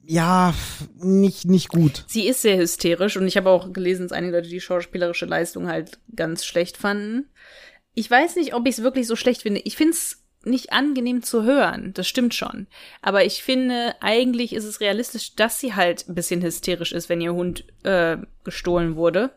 ja, 0.02 0.54
nicht, 0.95 1.43
nicht 1.43 1.68
gut. 1.68 2.06
Sie 2.08 2.26
ist 2.26 2.41
sehr 2.41 2.58
hysterisch 2.58 3.18
und 3.18 3.28
ich 3.28 3.36
habe 3.36 3.49
auch 3.49 3.74
gelesen, 3.74 4.04
dass 4.04 4.14
einige 4.14 4.38
Leute 4.38 4.47
die 4.47 4.62
schauspielerische 4.62 5.26
Leistung 5.26 5.68
halt 5.68 5.99
ganz 6.16 6.45
schlecht 6.45 6.78
fanden. 6.78 7.26
Ich 7.94 8.10
weiß 8.10 8.38
nicht, 8.38 8.54
ob 8.54 8.68
ich 8.68 8.78
es 8.78 8.84
wirklich 8.84 9.08
so 9.08 9.16
schlecht 9.16 9.42
finde. 9.42 9.62
Ich 9.62 9.76
finde 9.76 9.94
es 9.94 10.24
nicht 10.44 10.74
angenehm 10.74 11.22
zu 11.22 11.44
hören, 11.44 11.94
das 11.94 12.08
stimmt 12.08 12.34
schon. 12.34 12.68
Aber 13.02 13.24
ich 13.24 13.44
finde, 13.44 13.96
eigentlich 14.00 14.54
ist 14.54 14.64
es 14.64 14.80
realistisch, 14.80 15.36
dass 15.36 15.60
sie 15.60 15.76
halt 15.76 16.08
ein 16.08 16.16
bisschen 16.16 16.42
hysterisch 16.42 16.94
ist, 16.94 17.10
wenn 17.10 17.22
ihr 17.22 17.34
Hund 17.34 17.66
äh, 17.84 18.18
gestohlen 18.44 18.96
wurde. 18.96 19.32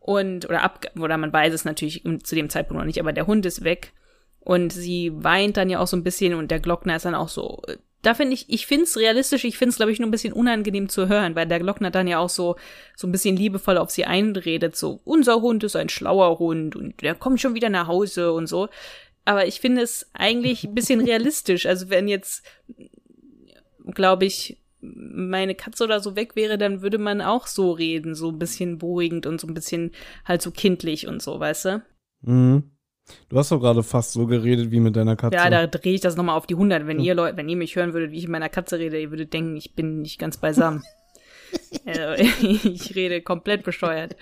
Und, 0.00 0.46
oder 0.48 0.62
ab, 0.62 0.86
oder 0.98 1.18
man 1.18 1.32
weiß 1.32 1.52
es 1.52 1.64
natürlich 1.64 2.02
zu 2.22 2.34
dem 2.34 2.50
Zeitpunkt 2.50 2.78
noch 2.78 2.86
nicht, 2.86 2.98
aber 2.98 3.12
der 3.12 3.26
Hund 3.26 3.44
ist 3.46 3.62
weg. 3.62 3.92
Und 4.40 4.72
sie 4.72 5.12
weint 5.14 5.56
dann 5.56 5.68
ja 5.68 5.78
auch 5.78 5.86
so 5.86 5.96
ein 5.96 6.04
bisschen 6.04 6.34
und 6.34 6.50
der 6.50 6.60
Glockner 6.60 6.96
ist 6.96 7.04
dann 7.04 7.14
auch 7.14 7.28
so. 7.28 7.62
Da 8.02 8.14
finde 8.14 8.34
ich, 8.34 8.48
ich 8.48 8.66
finde 8.66 8.84
es 8.84 8.96
realistisch, 8.96 9.44
ich 9.44 9.58
finde 9.58 9.70
es, 9.70 9.76
glaube 9.76 9.90
ich, 9.90 9.98
nur 9.98 10.08
ein 10.08 10.12
bisschen 10.12 10.32
unangenehm 10.32 10.88
zu 10.88 11.08
hören, 11.08 11.34
weil 11.34 11.46
der 11.46 11.58
Glockner 11.58 11.90
dann 11.90 12.06
ja 12.06 12.18
auch 12.18 12.28
so, 12.28 12.56
so 12.96 13.08
ein 13.08 13.12
bisschen 13.12 13.36
liebevoll 13.36 13.76
auf 13.76 13.90
sie 13.90 14.04
einredet, 14.04 14.76
so, 14.76 15.00
unser 15.04 15.40
Hund 15.40 15.64
ist 15.64 15.74
ein 15.74 15.88
schlauer 15.88 16.38
Hund 16.38 16.76
und 16.76 17.00
der 17.02 17.16
kommt 17.16 17.40
schon 17.40 17.54
wieder 17.54 17.70
nach 17.70 17.88
Hause 17.88 18.32
und 18.32 18.46
so. 18.46 18.68
Aber 19.24 19.46
ich 19.46 19.60
finde 19.60 19.82
es 19.82 20.08
eigentlich 20.14 20.64
ein 20.64 20.74
bisschen 20.74 21.00
realistisch. 21.04 21.66
Also 21.66 21.90
wenn 21.90 22.08
jetzt, 22.08 22.46
glaube 23.94 24.26
ich, 24.26 24.58
meine 24.80 25.54
Katze 25.54 25.84
oder 25.84 26.00
so 26.00 26.14
weg 26.14 26.36
wäre, 26.36 26.56
dann 26.56 26.82
würde 26.82 26.98
man 26.98 27.20
auch 27.20 27.46
so 27.46 27.72
reden, 27.72 28.14
so 28.14 28.30
ein 28.30 28.38
bisschen 28.38 28.78
beruhigend 28.78 29.26
und 29.26 29.40
so 29.40 29.48
ein 29.48 29.54
bisschen 29.54 29.90
halt 30.24 30.40
so 30.40 30.50
kindlich 30.52 31.08
und 31.08 31.20
so, 31.20 31.40
weißt 31.40 31.64
du? 31.64 31.82
Mhm. 32.22 32.77
Du 33.28 33.38
hast 33.38 33.50
doch 33.52 33.60
gerade 33.60 33.82
fast 33.82 34.12
so 34.12 34.26
geredet 34.26 34.70
wie 34.70 34.80
mit 34.80 34.96
deiner 34.96 35.16
Katze. 35.16 35.36
Ja, 35.36 35.50
da 35.50 35.66
drehe 35.66 35.94
ich 35.94 36.00
das 36.00 36.16
nochmal 36.16 36.36
auf 36.36 36.46
die 36.46 36.54
100. 36.54 36.86
Wenn 36.86 37.00
ihr 37.00 37.14
Leute, 37.14 37.36
wenn 37.36 37.48
ihr 37.48 37.56
mich 37.56 37.76
hören 37.76 37.92
würdet, 37.92 38.10
wie 38.12 38.18
ich 38.18 38.24
mit 38.24 38.32
meiner 38.32 38.48
Katze 38.48 38.78
rede, 38.78 39.00
ihr 39.00 39.10
würdet 39.10 39.32
denken, 39.32 39.56
ich 39.56 39.74
bin 39.74 40.02
nicht 40.02 40.18
ganz 40.18 40.36
beisammen. 40.36 40.82
also, 41.86 42.22
ich 42.64 42.94
rede 42.94 43.22
komplett 43.22 43.64
bescheuert. 43.64 44.16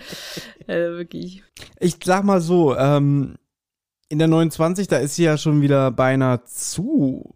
Also, 0.66 0.98
wirklich. 0.98 1.42
Ich 1.80 1.96
sag 2.04 2.24
mal 2.24 2.40
so, 2.40 2.76
ähm, 2.76 3.36
in 4.08 4.18
der 4.18 4.28
29, 4.28 4.88
da 4.88 4.98
ist 4.98 5.16
sie 5.16 5.24
ja 5.24 5.36
schon 5.36 5.62
wieder 5.62 5.90
beinahe 5.90 6.42
zu. 6.44 7.34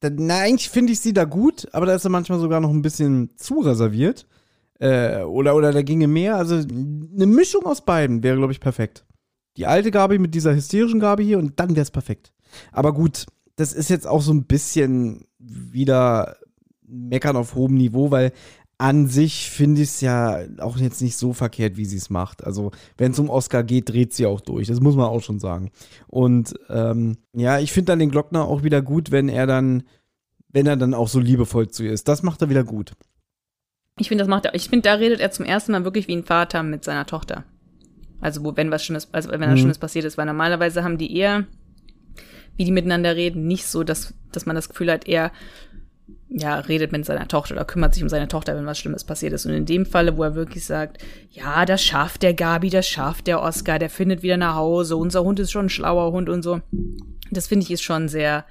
Da, 0.00 0.10
na, 0.10 0.40
eigentlich 0.40 0.70
finde 0.70 0.92
ich 0.92 1.00
sie 1.00 1.12
da 1.12 1.24
gut, 1.24 1.66
aber 1.72 1.86
da 1.86 1.94
ist 1.94 2.02
sie 2.02 2.08
manchmal 2.08 2.38
sogar 2.38 2.60
noch 2.60 2.70
ein 2.70 2.82
bisschen 2.82 3.36
zu 3.36 3.60
reserviert. 3.60 4.26
Äh, 4.78 5.22
oder, 5.22 5.56
oder 5.56 5.72
da 5.72 5.82
ginge 5.82 6.06
mehr. 6.06 6.36
Also 6.36 6.54
eine 6.54 7.26
Mischung 7.26 7.66
aus 7.66 7.84
beiden 7.84 8.22
wäre, 8.22 8.36
glaube 8.36 8.52
ich, 8.52 8.60
perfekt. 8.60 9.04
Die 9.58 9.66
alte 9.66 9.90
Gabi 9.90 10.18
mit 10.18 10.34
dieser 10.34 10.54
hysterischen 10.54 11.00
Gabi 11.00 11.24
hier 11.24 11.38
und 11.38 11.58
dann 11.58 11.70
wäre 11.70 11.82
es 11.82 11.90
perfekt. 11.90 12.32
Aber 12.72 12.94
gut, 12.94 13.26
das 13.56 13.72
ist 13.72 13.90
jetzt 13.90 14.06
auch 14.06 14.22
so 14.22 14.32
ein 14.32 14.44
bisschen 14.44 15.26
wieder 15.38 16.36
meckern 16.86 17.36
auf 17.36 17.56
hohem 17.56 17.74
Niveau, 17.74 18.10
weil 18.12 18.32
an 18.78 19.08
sich 19.08 19.50
finde 19.50 19.82
ich 19.82 19.88
es 19.88 20.00
ja 20.00 20.38
auch 20.58 20.78
jetzt 20.78 21.02
nicht 21.02 21.16
so 21.16 21.32
verkehrt, 21.32 21.76
wie 21.76 21.84
sie 21.84 21.96
es 21.96 22.08
macht. 22.10 22.44
Also, 22.44 22.70
wenn 22.96 23.10
es 23.10 23.18
um 23.18 23.28
Oscar 23.28 23.64
geht, 23.64 23.88
dreht 23.88 24.14
sie 24.14 24.26
auch 24.26 24.40
durch. 24.40 24.68
Das 24.68 24.80
muss 24.80 24.94
man 24.94 25.06
auch 25.06 25.22
schon 25.22 25.40
sagen. 25.40 25.72
Und 26.06 26.54
ähm, 26.68 27.16
ja, 27.34 27.58
ich 27.58 27.72
finde 27.72 27.92
dann 27.92 27.98
den 27.98 28.12
Glockner 28.12 28.44
auch 28.44 28.62
wieder 28.62 28.80
gut, 28.80 29.10
wenn 29.10 29.28
er 29.28 29.48
dann, 29.48 29.82
wenn 30.50 30.66
er 30.68 30.76
dann 30.76 30.94
auch 30.94 31.08
so 31.08 31.18
liebevoll 31.18 31.66
zu 31.66 31.82
ihr 31.82 31.92
ist. 31.92 32.06
Das 32.06 32.22
macht 32.22 32.40
er 32.42 32.50
wieder 32.50 32.62
gut. 32.62 32.92
Ich 33.98 34.06
finde, 34.06 34.22
das 34.22 34.28
macht 34.28 34.44
er. 34.44 34.54
Ich 34.54 34.68
finde, 34.68 34.88
da 34.88 34.94
redet 34.94 35.18
er 35.18 35.32
zum 35.32 35.44
ersten 35.44 35.72
Mal 35.72 35.82
wirklich 35.82 36.06
wie 36.06 36.14
ein 36.14 36.24
Vater 36.24 36.62
mit 36.62 36.84
seiner 36.84 37.04
Tochter. 37.06 37.44
Also, 38.20 38.44
wo, 38.44 38.56
wenn 38.56 38.70
was 38.70 38.84
Schlimmes, 38.84 39.08
also 39.12 39.30
wenn 39.30 39.40
was 39.40 39.50
mhm. 39.50 39.56
Schlimmes 39.56 39.78
passiert 39.78 40.04
ist, 40.04 40.18
weil 40.18 40.26
normalerweise 40.26 40.82
haben 40.82 40.98
die 40.98 41.16
eher, 41.16 41.44
wie 42.56 42.64
die 42.64 42.72
miteinander 42.72 43.16
reden, 43.16 43.46
nicht 43.46 43.66
so, 43.66 43.84
dass, 43.84 44.14
dass 44.32 44.46
man 44.46 44.56
das 44.56 44.68
Gefühl 44.68 44.90
hat, 44.90 45.06
er 45.06 45.30
ja, 46.30 46.58
redet 46.58 46.92
mit 46.92 47.06
seiner 47.06 47.26
Tochter 47.26 47.54
oder 47.54 47.64
kümmert 47.64 47.94
sich 47.94 48.02
um 48.02 48.08
seine 48.08 48.28
Tochter, 48.28 48.54
wenn 48.56 48.66
was 48.66 48.78
Schlimmes 48.78 49.04
passiert 49.04 49.32
ist. 49.32 49.46
Und 49.46 49.52
in 49.52 49.64
dem 49.64 49.86
Falle, 49.86 50.16
wo 50.16 50.24
er 50.24 50.34
wirklich 50.34 50.64
sagt, 50.64 51.02
ja, 51.30 51.64
das 51.64 51.82
schafft 51.82 52.22
der 52.22 52.34
Gabi, 52.34 52.68
das 52.68 52.86
schafft 52.86 53.26
der 53.26 53.40
Oscar, 53.40 53.78
der 53.78 53.88
findet 53.88 54.22
wieder 54.22 54.36
nach 54.36 54.54
Hause, 54.54 54.96
unser 54.96 55.24
Hund 55.24 55.40
ist 55.40 55.52
schon 55.52 55.66
ein 55.66 55.70
schlauer 55.70 56.12
Hund 56.12 56.28
und 56.28 56.42
so. 56.42 56.60
Das 57.30 57.46
finde 57.46 57.64
ich 57.64 57.70
ist 57.70 57.82
schon 57.82 58.08
sehr 58.08 58.44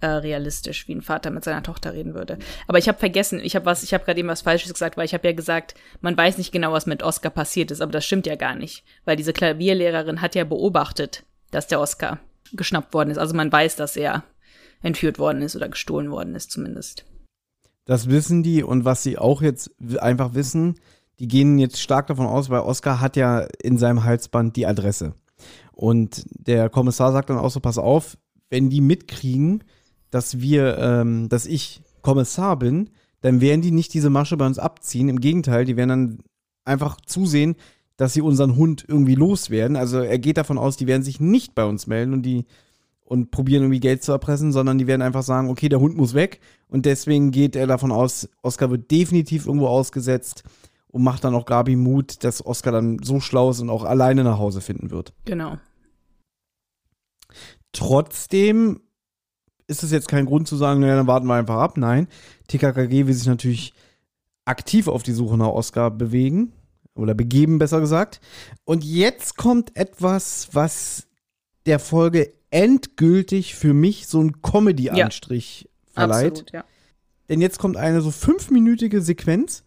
äh, 0.00 0.06
realistisch, 0.06 0.86
wie 0.88 0.94
ein 0.94 1.02
Vater 1.02 1.30
mit 1.30 1.44
seiner 1.44 1.62
Tochter 1.62 1.92
reden 1.92 2.14
würde. 2.14 2.38
Aber 2.66 2.78
ich 2.78 2.88
habe 2.88 2.98
vergessen, 2.98 3.40
ich 3.40 3.56
habe 3.56 3.66
was, 3.66 3.82
ich 3.82 3.94
habe 3.94 4.04
gerade 4.04 4.20
eben 4.20 4.28
was 4.28 4.42
Falsches 4.42 4.72
gesagt, 4.72 4.96
weil 4.96 5.04
ich 5.04 5.14
habe 5.14 5.26
ja 5.26 5.34
gesagt, 5.34 5.74
man 6.00 6.16
weiß 6.16 6.38
nicht 6.38 6.52
genau, 6.52 6.72
was 6.72 6.86
mit 6.86 7.02
Oscar 7.02 7.30
passiert 7.30 7.70
ist, 7.70 7.80
aber 7.80 7.92
das 7.92 8.04
stimmt 8.04 8.26
ja 8.26 8.36
gar 8.36 8.54
nicht, 8.54 8.84
weil 9.04 9.16
diese 9.16 9.32
Klavierlehrerin 9.32 10.20
hat 10.20 10.34
ja 10.34 10.44
beobachtet, 10.44 11.24
dass 11.50 11.66
der 11.66 11.80
Oscar 11.80 12.20
geschnappt 12.52 12.94
worden 12.94 13.10
ist. 13.10 13.18
Also 13.18 13.34
man 13.34 13.50
weiß, 13.50 13.76
dass 13.76 13.96
er 13.96 14.24
entführt 14.82 15.18
worden 15.18 15.42
ist 15.42 15.56
oder 15.56 15.68
gestohlen 15.68 16.10
worden 16.10 16.34
ist 16.34 16.50
zumindest. 16.50 17.04
Das 17.84 18.08
wissen 18.08 18.42
die 18.42 18.62
und 18.62 18.84
was 18.84 19.02
sie 19.02 19.18
auch 19.18 19.42
jetzt 19.42 19.70
einfach 19.98 20.34
wissen, 20.34 20.78
die 21.18 21.26
gehen 21.26 21.58
jetzt 21.58 21.80
stark 21.80 22.06
davon 22.06 22.26
aus, 22.26 22.48
weil 22.50 22.60
Oscar 22.60 23.00
hat 23.00 23.16
ja 23.16 23.46
in 23.62 23.78
seinem 23.78 24.04
Halsband 24.04 24.56
die 24.56 24.66
Adresse. 24.66 25.14
Und 25.72 26.24
der 26.30 26.68
Kommissar 26.68 27.12
sagt 27.12 27.30
dann 27.30 27.38
auch 27.38 27.50
so, 27.50 27.60
pass 27.60 27.78
auf, 27.78 28.18
wenn 28.50 28.70
die 28.70 28.80
mitkriegen, 28.80 29.64
dass 30.10 30.40
wir, 30.40 30.78
ähm, 30.78 31.28
dass 31.28 31.46
ich 31.46 31.82
Kommissar 32.02 32.58
bin, 32.58 32.90
dann 33.20 33.40
werden 33.40 33.62
die 33.62 33.70
nicht 33.70 33.92
diese 33.94 34.10
Masche 34.10 34.36
bei 34.36 34.46
uns 34.46 34.58
abziehen. 34.58 35.08
Im 35.08 35.20
Gegenteil, 35.20 35.64
die 35.64 35.76
werden 35.76 35.88
dann 35.88 36.18
einfach 36.64 37.00
zusehen, 37.00 37.56
dass 37.96 38.14
sie 38.14 38.22
unseren 38.22 38.56
Hund 38.56 38.84
irgendwie 38.86 39.16
loswerden. 39.16 39.76
Also 39.76 39.98
er 39.98 40.18
geht 40.18 40.36
davon 40.36 40.56
aus, 40.58 40.76
die 40.76 40.86
werden 40.86 41.02
sich 41.02 41.20
nicht 41.20 41.54
bei 41.54 41.64
uns 41.64 41.86
melden 41.86 42.12
und 42.12 42.22
die 42.22 42.44
und 43.08 43.30
probieren 43.30 43.62
irgendwie 43.62 43.80
Geld 43.80 44.02
zu 44.02 44.12
erpressen, 44.12 44.52
sondern 44.52 44.76
die 44.76 44.86
werden 44.86 45.00
einfach 45.00 45.22
sagen, 45.22 45.48
okay, 45.48 45.70
der 45.70 45.80
Hund 45.80 45.96
muss 45.96 46.12
weg 46.12 46.40
und 46.68 46.84
deswegen 46.84 47.30
geht 47.30 47.56
er 47.56 47.66
davon 47.66 47.90
aus, 47.90 48.28
Oscar 48.42 48.70
wird 48.70 48.90
definitiv 48.90 49.46
irgendwo 49.46 49.66
ausgesetzt 49.66 50.44
und 50.88 51.02
macht 51.02 51.24
dann 51.24 51.34
auch 51.34 51.46
Gabi 51.46 51.74
Mut, 51.74 52.22
dass 52.22 52.44
Oscar 52.44 52.70
dann 52.70 52.98
so 53.02 53.18
schlau 53.18 53.50
ist 53.50 53.60
und 53.60 53.70
auch 53.70 53.84
alleine 53.84 54.24
nach 54.24 54.38
Hause 54.38 54.60
finden 54.60 54.90
wird. 54.90 55.14
Genau. 55.24 55.56
Trotzdem 57.72 58.80
ist 59.68 59.84
es 59.84 59.92
jetzt 59.92 60.08
kein 60.08 60.26
Grund 60.26 60.48
zu 60.48 60.56
sagen, 60.56 60.80
naja, 60.80 60.96
dann 60.96 61.06
warten 61.06 61.26
wir 61.26 61.34
einfach 61.34 61.58
ab. 61.58 61.76
Nein, 61.76 62.08
TKKG 62.48 63.06
will 63.06 63.14
sich 63.14 63.26
natürlich 63.26 63.74
aktiv 64.44 64.88
auf 64.88 65.02
die 65.02 65.12
Suche 65.12 65.36
nach 65.36 65.48
Oscar 65.48 65.90
bewegen 65.90 66.52
oder 66.94 67.14
begeben, 67.14 67.58
besser 67.58 67.80
gesagt. 67.80 68.20
Und 68.64 68.82
jetzt 68.82 69.36
kommt 69.36 69.76
etwas, 69.76 70.48
was 70.52 71.06
der 71.66 71.78
Folge 71.78 72.32
endgültig 72.50 73.54
für 73.54 73.74
mich 73.74 74.06
so 74.06 74.20
einen 74.20 74.40
Comedy-Anstrich 74.40 75.62
ja, 75.62 75.92
verleiht. 75.92 76.32
Absolut, 76.32 76.52
ja. 76.52 76.64
Denn 77.28 77.42
jetzt 77.42 77.58
kommt 77.58 77.76
eine 77.76 78.00
so 78.00 78.10
fünfminütige 78.10 79.02
Sequenz, 79.02 79.64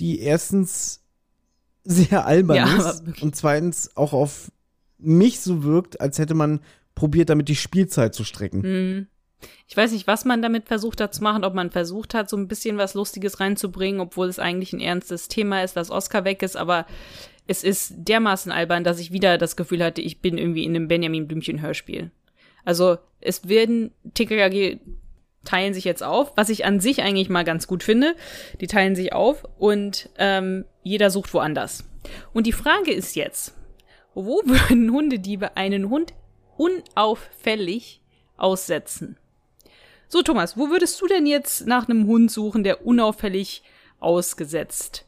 die 0.00 0.18
erstens 0.18 1.00
sehr 1.84 2.26
albern 2.26 2.56
ja, 2.56 2.76
ist 2.76 3.22
und 3.22 3.36
zweitens 3.36 3.96
auch 3.96 4.12
auf 4.12 4.50
mich 4.98 5.40
so 5.40 5.62
wirkt, 5.62 6.00
als 6.00 6.18
hätte 6.18 6.34
man 6.34 6.60
probiert, 6.96 7.30
damit 7.30 7.48
die 7.48 7.56
Spielzeit 7.56 8.14
zu 8.14 8.24
strecken. 8.24 8.60
Mhm. 8.62 9.06
Ich 9.68 9.76
weiß 9.76 9.92
nicht, 9.92 10.06
was 10.06 10.24
man 10.24 10.42
damit 10.42 10.66
versucht 10.66 11.00
hat 11.00 11.14
zu 11.14 11.22
machen, 11.22 11.44
ob 11.44 11.54
man 11.54 11.70
versucht 11.70 12.14
hat, 12.14 12.28
so 12.28 12.36
ein 12.36 12.48
bisschen 12.48 12.78
was 12.78 12.94
Lustiges 12.94 13.40
reinzubringen, 13.40 14.00
obwohl 14.00 14.28
es 14.28 14.38
eigentlich 14.38 14.72
ein 14.72 14.80
ernstes 14.80 15.28
Thema 15.28 15.62
ist, 15.62 15.76
dass 15.76 15.90
Oscar 15.90 16.24
weg 16.24 16.42
ist, 16.42 16.56
aber 16.56 16.86
es 17.46 17.64
ist 17.64 17.94
dermaßen 17.96 18.52
albern, 18.52 18.84
dass 18.84 19.00
ich 19.00 19.12
wieder 19.12 19.38
das 19.38 19.56
Gefühl 19.56 19.84
hatte, 19.84 20.00
ich 20.00 20.20
bin 20.20 20.38
irgendwie 20.38 20.64
in 20.64 20.74
einem 20.74 20.88
Benjamin 20.88 21.28
Blümchen 21.28 21.60
Hörspiel. 21.60 22.10
Also 22.64 22.98
es 23.20 23.48
werden 23.48 23.92
TKKG 24.14 24.78
teilen 25.44 25.74
sich 25.74 25.84
jetzt 25.84 26.02
auf, 26.02 26.32
was 26.36 26.48
ich 26.48 26.64
an 26.64 26.80
sich 26.80 27.02
eigentlich 27.02 27.28
mal 27.28 27.44
ganz 27.44 27.66
gut 27.66 27.82
finde. 27.82 28.14
Die 28.60 28.66
teilen 28.66 28.96
sich 28.96 29.12
auf 29.12 29.44
und 29.58 30.08
ähm, 30.18 30.64
jeder 30.82 31.10
sucht 31.10 31.34
woanders. 31.34 31.84
Und 32.32 32.46
die 32.46 32.52
Frage 32.52 32.92
ist 32.92 33.14
jetzt, 33.14 33.54
wo 34.14 34.40
würden 34.44 34.90
Hundediebe 34.90 35.56
einen 35.56 35.90
Hund 35.90 36.14
unauffällig 36.56 38.00
aussetzen? 38.36 39.18
So, 40.08 40.22
Thomas, 40.22 40.56
wo 40.56 40.70
würdest 40.70 41.00
du 41.00 41.06
denn 41.06 41.26
jetzt 41.26 41.66
nach 41.66 41.88
einem 41.88 42.06
Hund 42.06 42.30
suchen, 42.30 42.64
der 42.64 42.86
unauffällig 42.86 43.62
ausgesetzt 44.00 45.06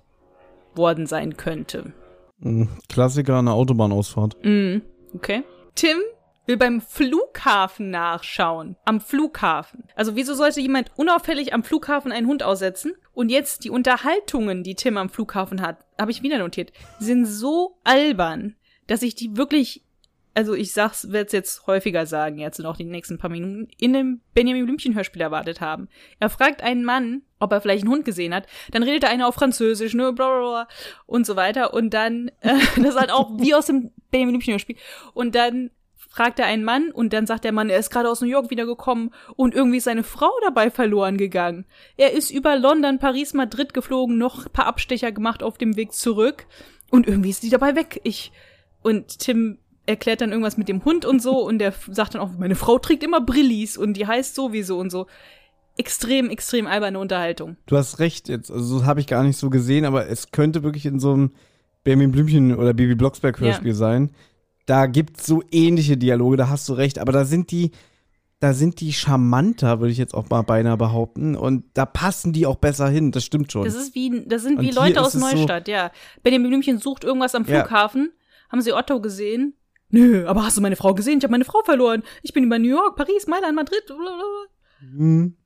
worden 0.75 1.07
sein 1.07 1.37
könnte? 1.37 1.93
Hm, 2.41 2.69
Klassiker 2.89 3.39
eine 3.39 3.53
Autobahnausfahrt. 3.53 4.37
Mm, 4.43 4.79
okay. 5.15 5.43
Tim, 5.75 5.99
will 6.47 6.57
beim 6.57 6.81
Flughafen 6.81 7.91
nachschauen. 7.91 8.77
Am 8.85 9.01
Flughafen. 9.01 9.85
Also 9.95 10.17
wieso 10.17 10.35
sollte 10.35 10.61
jemand 10.61 10.91
unauffällig 10.97 11.53
am 11.53 11.63
Flughafen 11.63 12.13
einen 12.13 12.27
Hund 12.27 12.43
aussetzen? 12.43 12.95
Und 13.13 13.31
jetzt 13.31 13.65
die 13.65 13.71
Unterhaltungen, 13.71 14.63
die 14.63 14.75
Tim 14.75 14.97
am 14.97 15.09
Flughafen 15.09 15.61
hat, 15.61 15.85
habe 15.99 16.11
ich 16.11 16.23
wieder 16.23 16.39
notiert, 16.39 16.73
sind 16.99 17.27
so 17.27 17.79
albern, 17.85 18.55
dass 18.87 19.03
ich 19.03 19.15
die 19.15 19.37
wirklich 19.37 19.83
also 20.37 20.53
ich 20.53 20.75
sag's, 20.75 21.11
werde 21.13 21.29
es 21.29 21.33
jetzt 21.33 21.67
häufiger 21.67 22.05
sagen, 22.05 22.39
jetzt 22.39 22.59
noch 22.59 22.77
die 22.77 22.85
nächsten 22.85 23.17
paar 23.17 23.31
Minuten, 23.31 23.69
in 23.79 23.95
dem 23.95 24.21
Benjamin 24.35 24.67
Blümchen-Hörspiel 24.67 25.23
erwartet 25.23 25.63
haben. 25.63 25.89
Er 26.21 26.29
fragt 26.29 26.63
einen 26.63 26.85
Mann, 26.85 27.23
ob 27.39 27.53
er 27.53 27.63
vielleicht 27.63 27.85
einen 27.85 27.93
Hund 27.93 28.05
gesehen 28.05 28.35
hat. 28.35 28.47
Dann 28.71 28.83
redet 28.83 29.05
er 29.05 29.11
einer 29.11 29.29
auf 29.29 29.35
Französisch, 29.35 29.95
ne, 29.95 30.13
bla, 30.13 30.29
bla, 30.29 30.39
bla, 30.39 30.69
und 31.07 31.25
so 31.25 31.37
weiter. 31.37 31.73
Und 31.73 31.95
dann, 31.95 32.31
äh, 32.41 32.53
das 32.77 32.91
ist 32.91 33.01
halt 33.01 33.11
auch 33.11 33.31
wie 33.39 33.55
aus 33.55 33.65
dem 33.65 33.93
Benjamin 34.11 34.35
Blümchen-Hörspiel. 34.35 34.77
Und 35.15 35.35
dann 35.35 35.71
fragt 35.95 36.39
er 36.39 36.47
einen 36.47 36.65
Mann 36.65 36.91
und 36.91 37.15
dann 37.15 37.27
sagt 37.27 37.45
der 37.45 37.53
Mann, 37.53 37.71
er 37.71 37.79
ist 37.79 37.91
gerade 37.91 38.11
aus 38.11 38.21
New 38.21 38.29
York 38.29 38.51
wiedergekommen 38.51 39.15
und 39.37 39.55
irgendwie 39.55 39.79
ist 39.79 39.85
seine 39.85 40.05
Frau 40.05 40.31
dabei 40.43 40.71
verloren 40.71 41.17
gegangen. 41.17 41.65
Er 41.97 42.13
ist 42.13 42.31
über 42.31 42.59
London, 42.59 42.99
Paris, 42.99 43.33
Madrid 43.33 43.73
geflogen, 43.73 44.19
noch 44.19 44.53
paar 44.53 44.67
Abstecher 44.67 45.13
gemacht 45.13 45.43
auf 45.43 45.57
dem 45.57 45.77
Weg 45.77 45.93
zurück 45.93 46.47
und 46.91 47.07
irgendwie 47.07 47.31
ist 47.31 47.43
die 47.43 47.51
dabei 47.51 47.75
weg. 47.75 48.01
Ich 48.05 48.33
und 48.83 49.19
Tim 49.19 49.59
erklärt 49.87 50.21
dann 50.21 50.31
irgendwas 50.31 50.57
mit 50.57 50.69
dem 50.69 50.85
Hund 50.85 51.05
und 51.05 51.23
so 51.23 51.47
und 51.47 51.59
der 51.59 51.73
sagt 51.91 52.15
dann 52.15 52.23
auch, 52.23 52.31
meine 52.39 52.55
Frau 52.57 52.79
trägt 52.79 53.03
immer 53.05 53.21
Brillis 53.21 53.77
und 53.77 53.95
die 53.95 54.07
heißt 54.07 54.35
sowieso 54.35 54.79
und 54.79 54.91
so. 54.91 55.07
Extrem, 55.79 56.31
extrem 56.31 56.67
alberne 56.67 56.99
Unterhaltung. 56.99 57.57
Du 57.67 57.77
hast 57.77 57.99
recht, 57.99 58.29
jetzt, 58.29 58.51
also 58.51 58.79
das 58.79 58.87
habe 58.87 59.01
ich 59.01 59.07
gar 59.07 59.23
nicht 59.23 59.37
so 59.37 59.51
gesehen, 59.51 59.85
aber 59.85 60.09
es 60.09 60.31
könnte 60.31 60.63
wirklich 60.63 60.87
in 60.87 60.99
so 60.99 61.13
einem 61.13 61.33
Benjamin 61.85 62.13
Blümchen 62.13 62.55
oder 62.57 62.73
Baby 62.73 62.95
Blocksberg 62.95 63.39
Hörspiel 63.41 63.69
Ja. 63.69 63.75
sein. 63.75 64.11
Da 64.65 64.87
gibt's 64.87 65.27
so 65.27 65.43
ähnliche 65.53 65.97
Dialoge, 65.97 66.37
da 66.39 66.49
hast 66.49 66.69
du 66.69 66.73
recht, 66.73 66.99
aber 66.99 67.13
da 67.13 67.25
sind 67.27 67.51
die, 67.51 67.73
da 68.41 68.55
sind 68.55 68.81
die 68.81 68.93
charmanter, 68.95 69.79
würde 69.81 69.93
ich 69.93 69.99
jetzt 69.99 70.15
auch 70.15 70.29
mal 70.31 70.43
beinahe 70.43 70.77
behaupten, 70.79 71.37
und 71.37 71.65
da 71.75 71.85
passen 71.87 72.33
die 72.33 72.47
auch 72.47 72.57
besser 72.57 72.89
hin, 72.89 73.13
das 73.13 73.25
stimmt 73.25 73.53
schon. 73.53 73.65
Das 73.67 73.75
ist 73.77 73.95
wie, 73.95 74.25
das 74.27 74.43
sind 74.43 74.61
wie 74.61 74.71
Leute 74.71 75.01
aus 75.03 75.15
es 75.15 75.21
so- 75.21 75.27
Neustadt, 75.27 75.69
ja. 75.69 75.93
Benjamin 76.23 76.49
Blümchen 76.49 76.79
sucht 76.79 77.05
irgendwas 77.05 77.35
am 77.35 77.45
Ja. 77.45 77.61
Flughafen. 77.61 78.13
Haben 78.51 78.63
sie 78.63 78.73
Otto 78.73 79.01
gesehen? 79.01 79.55
Nö, 79.91 80.27
aber 80.27 80.45
hast 80.45 80.57
du 80.57 80.61
meine 80.61 80.77
Frau 80.77 80.95
gesehen? 80.95 81.19
Ich 81.19 81.25
habe 81.25 81.33
meine 81.33 81.45
Frau 81.45 81.63
verloren. 81.65 82.03
Ich 82.23 82.33
bin 82.33 82.45
über 82.45 82.59
New 82.59 82.69
York, 82.69 82.97
Paris, 82.97 83.27
Mailand, 83.27 83.55
Madrid. 83.55 83.85
Blablabla. 83.87 84.47
Hm. 84.81 85.37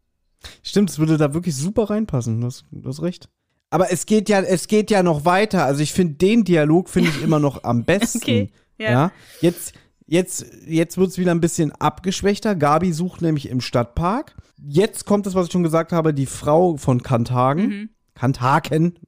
Stimmt, 0.62 0.90
es 0.90 0.98
würde 0.98 1.18
da 1.18 1.34
wirklich 1.34 1.54
super 1.54 1.90
reinpassen. 1.90 2.40
Du 2.40 2.46
hast, 2.46 2.64
du 2.70 2.88
hast 2.88 3.02
recht. 3.02 3.28
Aber 3.70 3.92
es 3.92 4.06
geht 4.06 4.28
ja, 4.28 4.40
es 4.40 4.66
geht 4.66 4.90
ja 4.90 5.02
noch 5.02 5.24
weiter. 5.24 5.64
Also 5.64 5.82
ich 5.82 5.92
finde 5.92 6.14
den 6.14 6.44
Dialog 6.44 6.88
finde 6.88 7.10
ich 7.10 7.22
immer 7.22 7.38
noch 7.38 7.64
am 7.64 7.84
besten. 7.86 8.18
Okay, 8.18 8.50
ja. 8.78 8.90
ja. 8.90 9.12
Jetzt, 9.40 9.74
jetzt, 10.06 10.46
jetzt 10.66 10.98
wird 10.98 11.10
es 11.10 11.18
wieder 11.18 11.30
ein 11.32 11.40
bisschen 11.40 11.72
abgeschwächter. 11.72 12.56
Gabi 12.56 12.92
sucht 12.92 13.22
nämlich 13.22 13.48
im 13.48 13.60
Stadtpark. 13.60 14.36
Jetzt 14.62 15.06
kommt 15.06 15.26
das, 15.26 15.34
was 15.34 15.46
ich 15.46 15.52
schon 15.52 15.62
gesagt 15.62 15.92
habe, 15.92 16.12
die 16.12 16.26
Frau 16.26 16.76
von 16.76 17.02
Kanthagen. 17.02 17.66
Mhm. 17.66 17.90
Kanthaken. 18.14 18.98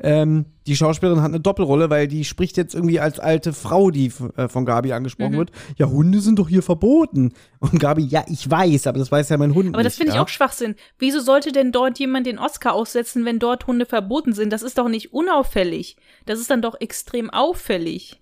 Ähm, 0.00 0.46
die 0.66 0.76
Schauspielerin 0.76 1.20
hat 1.22 1.28
eine 1.30 1.40
Doppelrolle, 1.40 1.90
weil 1.90 2.08
die 2.08 2.24
spricht 2.24 2.56
jetzt 2.56 2.74
irgendwie 2.74 3.00
als 3.00 3.18
alte 3.18 3.52
Frau, 3.52 3.90
die 3.90 4.12
äh, 4.36 4.48
von 4.48 4.64
Gabi 4.66 4.92
angesprochen 4.92 5.32
Mhm. 5.32 5.38
wird. 5.38 5.50
Ja, 5.76 5.86
Hunde 5.86 6.20
sind 6.20 6.38
doch 6.38 6.48
hier 6.48 6.62
verboten. 6.62 7.32
Und 7.60 7.78
Gabi, 7.80 8.02
ja, 8.04 8.24
ich 8.28 8.50
weiß, 8.50 8.86
aber 8.86 8.98
das 8.98 9.10
weiß 9.10 9.28
ja 9.30 9.36
mein 9.38 9.54
Hund 9.54 9.74
Aber 9.74 9.82
das 9.82 9.96
finde 9.96 10.10
ich 10.10 10.16
ja? 10.16 10.22
auch 10.22 10.28
Schwachsinn. 10.28 10.74
Wieso 10.98 11.20
sollte 11.20 11.52
denn 11.52 11.72
dort 11.72 11.98
jemand 11.98 12.26
den 12.26 12.38
Oscar 12.38 12.74
aussetzen, 12.74 13.24
wenn 13.24 13.38
dort 13.38 13.66
Hunde 13.66 13.86
verboten 13.86 14.32
sind? 14.32 14.52
Das 14.52 14.62
ist 14.62 14.78
doch 14.78 14.88
nicht 14.88 15.12
unauffällig. 15.12 15.96
Das 16.26 16.38
ist 16.40 16.50
dann 16.50 16.62
doch 16.62 16.80
extrem 16.80 17.30
auffällig. 17.30 18.20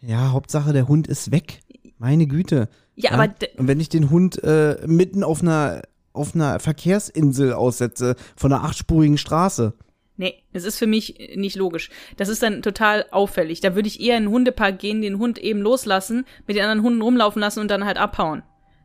Ja, 0.00 0.32
Hauptsache 0.32 0.72
der 0.72 0.88
Hund 0.88 1.06
ist 1.06 1.30
weg. 1.30 1.60
Meine 1.98 2.26
Güte. 2.26 2.68
Ja, 2.96 3.12
aber 3.12 3.28
d- 3.28 3.48
Und 3.56 3.68
wenn 3.68 3.80
ich 3.80 3.88
den 3.88 4.10
Hund 4.10 4.42
äh, 4.44 4.78
mitten 4.86 5.22
auf 5.24 5.42
einer 5.42 5.82
auf 6.12 6.34
einer 6.36 6.60
Verkehrsinsel 6.60 7.52
aussetze 7.54 8.14
von 8.36 8.52
einer 8.52 8.62
achtspurigen 8.62 9.18
Straße. 9.18 9.74
Nee, 10.16 10.42
es 10.52 10.64
ist 10.64 10.78
für 10.78 10.86
mich 10.86 11.18
äh, 11.18 11.36
nicht 11.36 11.56
logisch. 11.56 11.90
Das 12.16 12.28
ist 12.28 12.42
dann 12.42 12.62
total 12.62 13.06
auffällig. 13.10 13.60
Da 13.60 13.74
würde 13.74 13.88
ich 13.88 14.00
eher 14.00 14.16
in 14.16 14.24
den 14.24 14.32
Hundepark 14.32 14.78
gehen, 14.78 15.02
den 15.02 15.18
Hund 15.18 15.38
eben 15.38 15.60
loslassen, 15.60 16.24
mit 16.46 16.56
den 16.56 16.62
anderen 16.62 16.82
Hunden 16.82 17.02
rumlaufen 17.02 17.40
lassen 17.40 17.60
und 17.60 17.70
dann 17.70 17.84
halt 17.84 17.96
abhauen. 17.96 18.42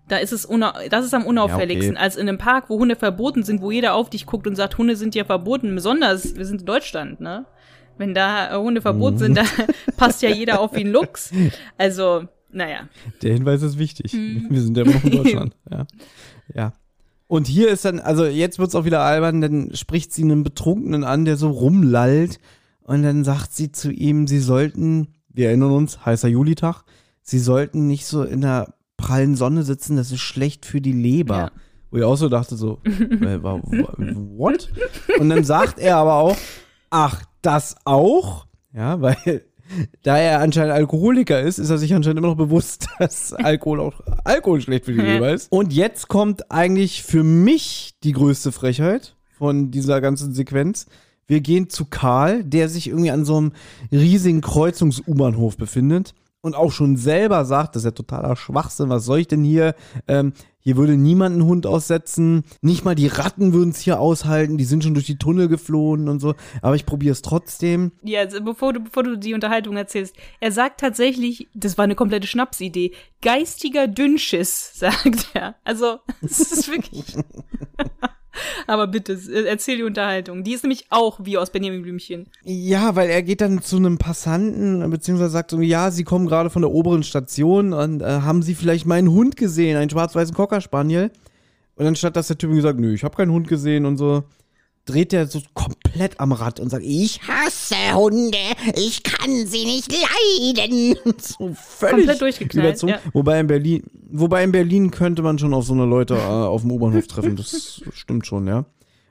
Da 0.08 0.18
ist 0.18 0.32
es 0.32 0.48
das 0.90 1.06
ist 1.06 1.14
am 1.14 1.26
unauffälligsten, 1.26 1.96
als 1.96 2.16
in 2.16 2.28
einem 2.28 2.40
Park, 2.40 2.70
wo 2.70 2.80
Hunde 2.80 2.96
verboten 2.96 3.44
sind, 3.44 3.62
wo 3.62 3.70
jeder 3.70 3.94
auf 3.94 4.10
dich 4.10 4.26
guckt 4.26 4.48
und 4.48 4.56
sagt, 4.56 4.80
Hunde 4.80 4.96
sind 4.96 5.14
ja 5.14 5.24
verboten. 5.24 5.76
Besonders, 5.76 6.36
wir 6.36 6.46
sind 6.46 6.62
in 6.62 6.66
Deutschland, 6.66 7.22
ne? 7.22 7.46
Wenn 8.00 8.16
da 8.16 8.56
äh, 8.56 8.58
Hunde 8.58 8.82
verboten 8.82 9.20
sind, 9.20 9.38
da 9.38 9.44
passt 9.98 10.24
ja 10.24 10.30
jeder 10.30 10.62
auf 10.62 10.74
wie 10.76 10.82
ein 10.82 10.92
Luchs. 10.92 11.32
Also, 11.78 12.28
naja. 12.52 12.90
Der 13.22 13.34
Hinweis 13.34 13.62
ist 13.62 13.78
wichtig. 13.78 14.14
Mhm. 14.14 14.48
Wir 14.50 14.62
sind 14.62 14.76
ja 14.78 14.84
immer 14.84 14.94
noch 14.94 15.04
in 15.04 15.12
Deutschland. 15.24 15.56
ja. 15.70 15.86
ja. 16.56 16.74
Und 17.30 17.46
hier 17.46 17.70
ist 17.70 17.86
dann, 17.86 18.00
also 18.00 18.26
jetzt 18.26 18.58
wird's 18.58 18.74
auch 18.74 18.86
wieder 18.86 19.02
albern, 19.02 19.40
dann 19.40 19.76
spricht 19.76 20.12
sie 20.12 20.24
einen 20.24 20.42
Betrunkenen 20.42 21.04
an, 21.04 21.26
der 21.26 21.38
so 21.38 21.52
rumlallt. 21.52 22.40
Und 22.82 23.04
dann 23.04 23.24
sagt 23.24 23.54
sie 23.54 23.72
zu 23.72 23.92
ihm, 23.92 24.26
sie 24.26 24.40
sollten, 24.40 25.10
wir 25.30 25.50
erinnern 25.50 25.70
uns, 25.70 26.04
heißer 26.04 26.28
Julitag, 26.28 26.86
sie 27.22 27.38
sollten 27.38 27.86
nicht 27.86 28.08
so 28.08 28.24
in 28.24 28.42
der 28.42 28.74
prallen 28.98 29.36
Sonne 29.36 29.62
sitzen, 29.62 29.96
das 29.96 30.12
ist 30.12 30.22
schlecht 30.22 30.66
für 30.66 30.82
die 30.82 30.92
Leber. 30.92 31.38
Ja. 31.38 31.52
Wo 31.92 31.98
ich 31.98 32.04
auch 32.04 32.16
so 32.16 32.30
dachte, 32.30 32.56
so, 32.56 32.80
äh, 32.86 33.44
what? 33.44 34.72
Und 35.20 35.30
dann 35.30 35.44
sagt 35.44 35.78
er 35.78 35.98
aber 35.98 36.16
auch, 36.16 36.38
ach, 36.90 37.22
das 37.44 37.76
auch? 37.86 38.48
Ja, 38.74 39.02
weil 39.02 39.44
da 40.04 40.18
er 40.18 40.40
anscheinend 40.40 40.74
Alkoholiker 40.74 41.42
ist, 41.42 41.60
ist 41.60 41.70
er 41.70 41.78
sich 41.78 41.94
anscheinend 41.94 42.20
immer 42.20 42.30
noch 42.30 42.38
bewusst, 42.38 42.88
dass 43.00 43.34
Alkohol 43.34 43.80
auch 43.80 44.02
Alkohol 44.24 44.62
schlecht 44.62 44.86
für 44.86 44.94
die 44.94 45.02
Leber 45.02 45.32
ist. 45.32 45.52
Und 45.52 45.74
jetzt 45.74 46.08
kommt 46.08 46.52
eigentlich 46.52 47.04
für 47.04 47.24
mich 47.24 47.96
die 48.04 48.14
größte 48.14 48.52
Frechheit 48.52 49.16
von 49.38 49.72
dieser 49.72 50.02
ganzen 50.02 50.34
Sequenz. 50.34 50.86
Wir 51.28 51.42
gehen 51.42 51.70
zu 51.70 51.86
Karl, 51.86 52.44
der 52.44 52.70
sich 52.70 52.88
irgendwie 52.88 53.12
an 53.12 53.24
so 53.24 53.38
einem 53.38 53.52
riesigen 53.92 54.42
Kreuzungs-U-Bahnhof 54.42 55.58
befindet 55.58 56.14
und 56.42 56.56
auch 56.56 56.72
schon 56.72 56.98
selber 56.98 57.46
sagt, 57.46 57.76
das 57.76 57.82
ist 57.82 57.86
ja 57.86 57.92
totaler 57.92 58.36
Schwachsinn, 58.36 58.90
was 58.90 59.06
soll 59.06 59.20
ich 59.20 59.28
denn 59.28 59.44
hier? 59.44 59.76
Ähm, 60.08 60.34
hier 60.62 60.78
würde 60.78 60.98
niemand 60.98 61.34
einen 61.34 61.46
Hund 61.46 61.66
aussetzen, 61.66 62.44
nicht 62.62 62.84
mal 62.84 62.96
die 62.96 63.08
Ratten 63.08 63.54
würden 63.54 63.72
es 63.72 63.80
hier 63.80 64.00
aushalten, 64.00 64.58
die 64.58 64.66
sind 64.66 64.84
schon 64.84 64.94
durch 64.94 65.06
die 65.06 65.18
Tunnel 65.18 65.48
geflohen 65.48 66.10
und 66.10 66.20
so, 66.20 66.36
aber 66.62 66.76
ich 66.76 66.86
probiere 66.86 67.14
es 67.14 67.22
trotzdem. 67.22 67.92
Ja, 68.04 68.22
also 68.22 68.42
bevor 68.44 68.74
du, 68.74 68.82
bevor 68.82 69.04
du 69.04 69.18
die 69.18 69.34
Unterhaltung 69.34 69.78
erzählst, 69.78 70.16
er 70.40 70.52
sagt 70.52 70.80
tatsächlich, 70.80 71.48
das 71.54 71.78
war 71.78 71.84
eine 71.84 71.96
komplette 71.96 72.28
Schnapsidee, 72.28 72.92
geistiger 73.22 73.88
Dünnschiss, 73.88 74.72
sagt 74.80 75.32
er. 75.34 75.56
Also, 75.64 76.00
es 76.22 76.40
ist 76.40 76.70
wirklich. 76.70 77.06
Aber 78.68 78.88
bitte, 78.88 79.14
äh, 79.14 79.46
erzähl 79.46 79.78
die 79.78 79.84
Unterhaltung. 79.84 80.44
Die 80.44 80.54
ist 80.54 80.64
nämlich 80.64 80.86
auch 80.90 81.20
wie 81.24 81.38
aus 81.38 81.50
Benjamin 81.50 81.82
Blümchen. 81.82 82.28
Ja, 82.44 82.96
weil 82.96 83.10
er 83.10 83.24
geht 83.24 83.42
dann 83.42 83.62
zu 83.62 83.78
einem 83.78 83.98
Passanten, 83.98 84.90
beziehungsweise 84.90 85.32
sagt 85.32 85.52
so, 85.52 85.60
ja, 85.62 85.92
sie 85.92 86.04
kommen 86.04 86.28
gerade 86.28 86.50
von 86.50 86.62
der 86.62 86.72
oberen 86.72 87.04
Station 87.04 87.74
und 87.74 88.02
äh, 88.02 88.06
haben 88.06 88.42
sie 88.42 88.56
vielleicht 88.56 88.86
meinen 88.86 89.10
Hund 89.10 89.36
gesehen, 89.36 89.78
einen 89.78 89.90
schwarz-weißen 89.90 90.36
Cocker 90.36 90.62
Spaniel? 90.62 91.12
Und 91.76 91.86
anstatt 91.86 92.16
dass 92.16 92.28
der 92.28 92.38
Typ 92.38 92.50
irgendwie 92.50 92.64
sagt, 92.64 92.80
nö, 92.80 92.94
ich 92.94 93.04
habe 93.04 93.16
keinen 93.16 93.32
Hund 93.32 93.48
gesehen 93.48 93.86
und 93.86 93.98
so, 93.98 94.24
dreht 94.86 95.14
er 95.14 95.28
so 95.28 95.42
komplett 95.54 96.20
am 96.20 96.32
Rad 96.32 96.60
und 96.60 96.70
sagt, 96.70 96.84
ich 96.84 97.22
Hasse 97.28 97.76
Hunde. 97.96 98.38
Ich 98.76 99.04
kann 99.04 99.46
sie 99.46 99.66
nicht 99.66 99.92
leiden. 99.92 100.96
so 101.20 101.54
völlig 101.54 101.96
Komplett 101.98 102.22
durchgeknallt, 102.22 102.68
überzogen. 102.70 102.94
ja. 102.94 103.00
Wobei 103.14 103.40
in 103.40 103.48
Berlin, 103.48 103.84
wobei 104.10 104.44
in 104.44 104.52
Berlin 104.52 104.92
könnte 104.92 105.22
man 105.22 105.38
schon 105.38 105.54
auf 105.54 105.66
so 105.66 105.74
eine 105.74 105.86
Leute 105.86 106.16
äh, 106.16 106.18
auf 106.18 106.62
dem 106.62 106.72
U-Bahnhof 106.72 107.08
treffen. 107.08 107.36
Das 107.36 107.82
stimmt 107.94 108.26
schon, 108.26 108.48
ja. 108.48 108.66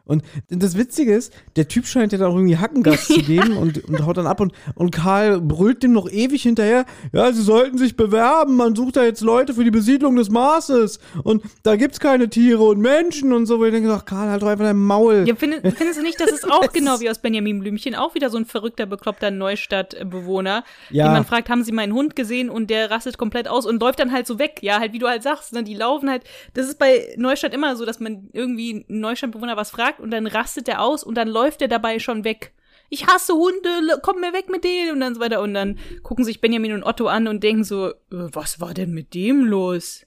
Und 0.09 0.25
das 0.49 0.77
Witzige 0.77 1.15
ist, 1.15 1.33
der 1.57 1.69
Typ 1.69 1.87
scheint 1.87 2.13
ja 2.13 2.19
da 2.19 2.27
auch 2.27 2.35
irgendwie 2.35 2.57
Hackengas 2.57 3.07
zu 3.07 3.23
geben 3.23 3.57
und, 3.57 3.85
und 3.89 4.05
haut 4.05 4.17
dann 4.17 4.27
ab 4.27 4.41
und, 4.41 4.53
und 4.75 4.91
Karl 4.91 5.41
brüllt 5.41 5.83
dem 5.83 5.93
noch 5.93 6.11
ewig 6.11 6.43
hinterher, 6.43 6.87
ja, 7.13 7.31
sie 7.33 7.43
sollten 7.43 7.79
sich 7.79 7.95
bewerben, 7.95 8.57
man 8.57 8.75
sucht 8.75 8.97
da 8.97 9.05
jetzt 9.05 9.21
Leute 9.21 9.53
für 9.55 9.65
die 9.65 9.71
Besiedlung 9.71 10.17
des 10.17 10.31
Marses 10.31 10.99
und 11.23 11.43
da 11.63 11.77
gibt's 11.77 12.01
keine 12.01 12.29
Tiere 12.31 12.63
und 12.65 12.81
Menschen 12.81 13.33
und 13.35 13.45
so, 13.47 13.59
wo 13.61 13.67
ich 13.67 13.73
denke, 13.73 13.93
ach 13.93 14.07
Karl, 14.07 14.31
halt 14.31 14.43
doch 14.43 14.49
einfach 14.49 14.65
dein 14.65 14.79
Maul. 14.79 15.25
Ja, 15.29 15.35
find, 15.37 15.55
findest 15.77 15.99
du 15.99 16.03
nicht, 16.03 16.19
das 16.19 16.33
ist 16.33 16.51
auch 16.51 16.67
genau 16.73 16.99
wie 17.01 17.11
aus 17.11 17.19
Benjamin 17.19 17.61
Blümchen, 17.61 17.95
auch 17.95 18.15
wieder 18.15 18.31
so 18.31 18.39
ein 18.39 18.47
verrückter, 18.47 18.87
bekloppter 18.87 19.31
Neustadtbewohner, 19.31 20.65
Ja. 20.91 21.05
den 21.05 21.13
man 21.13 21.25
fragt, 21.25 21.49
haben 21.51 21.63
sie 21.65 21.73
meinen 21.73 21.93
Hund 21.93 22.17
gesehen 22.17 22.51
und 22.51 22.71
der 22.71 22.91
rastet 22.91 23.19
komplett 23.19 23.49
aus 23.49 23.67
und 23.67 23.81
läuft 23.81 24.01
dann 24.01 24.13
halt 24.13 24.27
so 24.27 24.39
weg. 24.39 24.61
Ja, 24.63 24.81
halt 24.81 24.93
wie 24.93 24.99
du 24.99 25.07
halt 25.07 25.23
sagst, 25.23 25.53
ne, 25.53 25.63
die 25.63 25.75
laufen 25.75 26.09
halt, 26.11 26.25
das 26.55 26.67
ist 26.67 26.79
bei 26.79 27.15
Neustadt 27.17 27.55
immer 27.55 27.77
so, 27.77 27.85
dass 27.85 28.01
man 28.01 28.29
irgendwie 28.33 28.87
einen 28.89 29.01
Neustadtbewohner 29.01 29.57
was 29.57 29.71
fragt 29.71 29.98
und 30.01 30.11
dann 30.11 30.27
rastet 30.27 30.67
der 30.67 30.83
aus 30.83 31.05
und 31.05 31.15
dann 31.17 31.29
läuft 31.29 31.61
der 31.61 31.69
dabei 31.69 31.99
schon 31.99 32.25
weg. 32.25 32.53
Ich 32.91 33.07
hasse 33.07 33.35
Hunde, 33.35 33.99
komm 34.03 34.21
mir 34.21 34.33
weg 34.33 34.49
mit 34.51 34.65
denen 34.65 34.93
und 34.93 35.01
dann 35.01 35.15
so 35.15 35.21
weiter 35.21 35.43
und 35.43 35.53
dann 35.55 35.79
gucken 36.03 36.25
sich 36.25 36.41
Benjamin 36.41 36.73
und 36.73 36.85
Otto 36.85 37.07
an 37.07 37.29
und 37.29 37.43
denken 37.45 37.65
so, 37.65 37.89
äh, 37.89 37.95
was 38.11 38.61
war 38.61 38.73
denn 38.73 38.93
mit 38.93 39.13
dem 39.15 39.45
los? 39.45 40.07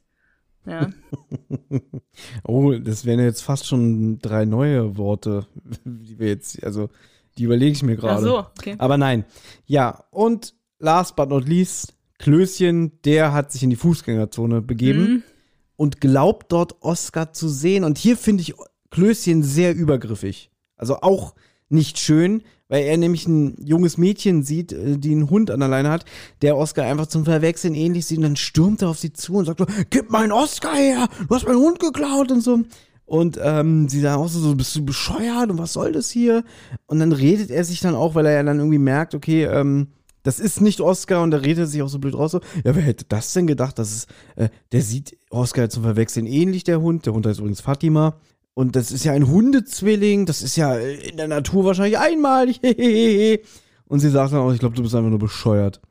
Ja. 0.66 0.90
Oh, 2.44 2.74
das 2.74 3.06
wären 3.06 3.20
jetzt 3.20 3.42
fast 3.42 3.68
schon 3.68 4.20
drei 4.20 4.46
neue 4.46 4.98
Worte, 4.98 5.48
die 5.86 6.20
wir 6.20 6.28
jetzt, 6.28 6.64
also 6.64 6.90
die 7.38 7.44
überlege 7.44 7.72
ich 7.72 7.84
mir 7.84 7.96
Ach 7.98 8.02
gerade. 8.02 8.24
so, 8.24 8.38
okay. 8.40 8.76
Aber 8.78 8.98
nein. 8.98 9.26
Ja, 9.66 10.04
und 10.12 10.54
last 10.80 11.16
but 11.16 11.30
not 11.30 11.48
least, 11.48 11.94
Klößchen, 12.20 13.02
der 13.04 13.34
hat 13.34 13.52
sich 13.52 13.64
in 13.64 13.70
die 13.70 13.76
Fußgängerzone 13.76 14.62
begeben 14.62 15.02
Mhm. 15.02 15.24
und 15.78 16.02
glaubt 16.02 16.52
dort 16.52 16.82
Oscar 16.82 17.34
zu 17.34 17.48
sehen. 17.48 17.84
Und 17.84 17.98
hier 17.98 18.18
finde 18.18 18.42
ich 18.42 18.54
Klößchen 18.92 19.44
sehr 19.44 19.76
übergriffig. 19.76 20.52
Also 20.78 20.98
auch 20.98 21.34
nicht 21.70 22.00
schön, 22.00 22.44
Weil 22.72 22.86
er 22.86 22.96
nämlich 22.96 23.28
ein 23.28 23.58
junges 23.62 23.98
Mädchen 23.98 24.44
sieht, 24.44 24.72
äh, 24.72 24.98
die 24.98 25.12
einen 25.12 25.30
Hund 25.30 25.52
an 25.52 25.60
der 25.60 25.68
Leine 25.68 25.90
hat, 25.90 26.06
der 26.42 26.56
Oscar 26.56 26.86
einfach 26.86 27.08
zum 27.08 27.26
Verwechseln 27.26 27.76
ähnlich 27.76 28.06
sieht 28.06 28.20
und 28.20 28.24
dann 28.24 28.38
stürmt 28.38 28.82
er 28.82 28.88
auf 28.88 28.98
sie 28.98 29.12
zu 29.12 29.34
und 29.34 29.46
sagt 29.46 29.60
so, 29.60 29.66
gib 29.90 30.10
meinen 30.10 30.32
Oscar 30.32 30.76
her, 30.76 31.10
du 31.28 31.36
hast 31.36 31.46
meinen 31.46 31.60
Hund 31.60 31.80
geklaut 31.82 32.32
und 32.32 32.40
so. 32.40 32.62
Und 33.04 33.38
ähm, 33.44 33.90
sie 33.90 34.00
sagen 34.00 34.22
auch 34.22 34.30
so, 34.30 34.56
bist 34.56 34.74
du 34.74 34.86
bescheuert 34.86 35.50
und 35.50 35.58
was 35.58 35.74
soll 35.74 35.92
das 35.92 36.10
hier? 36.10 36.46
Und 36.86 37.00
dann 37.00 37.12
redet 37.12 37.52
er 37.52 37.66
sich 37.66 37.82
dann 37.82 37.94
auch, 37.94 38.16
weil 38.16 38.26
er 38.26 38.32
ja 38.32 38.44
dann 38.44 38.60
irgendwie 38.60 38.78
merkt, 38.78 39.16
okay, 39.16 39.44
ähm, 39.44 39.88
das 40.24 40.40
ist 40.40 40.62
nicht 40.62 40.80
Oscar 40.80 41.24
und 41.24 41.32
da 41.32 41.38
redet 41.40 41.60
er 41.60 41.68
sich 41.68 41.82
auch 41.82 41.90
so 41.90 42.00
blöd 42.00 42.16
raus. 42.16 42.32
So, 42.32 42.40
ja, 42.64 42.74
wer 42.74 42.84
hätte 42.84 43.04
das 43.10 43.34
denn 43.34 43.48
gedacht? 43.48 43.78
Das 43.80 43.92
ist, 43.92 44.10
äh, 44.38 44.48
der 44.72 44.82
sieht 44.82 45.18
Oscar 45.30 45.70
zum 45.70 45.84
Verwechseln 45.84 46.26
ähnlich, 46.26 46.64
der 46.64 46.80
Hund. 46.80 47.06
Der 47.06 47.12
Hund 47.12 47.26
heißt 47.26 47.40
übrigens 47.40 47.60
Fatima. 47.60 48.16
Und 48.54 48.76
das 48.76 48.92
ist 48.92 49.06
ja 49.06 49.14
ein 49.14 49.28
Hundezwilling. 49.28 50.26
Das 50.26 50.42
ist 50.42 50.56
ja 50.56 50.78
in 50.78 51.18
der 51.18 51.28
Natur 51.28 51.66
wahrscheinlich 51.66 51.98
einmalig. 51.98 52.60
und 53.88 54.00
sie 54.00 54.10
sagt 54.10 54.34
dann 54.34 54.40
auch, 54.40 54.54
ich 54.54 54.60
glaube, 54.60 54.76
du 54.76 54.84
bist 54.84 54.96
einfach 54.96 55.10
nur 55.10 55.20
bescheuert. 55.20 55.82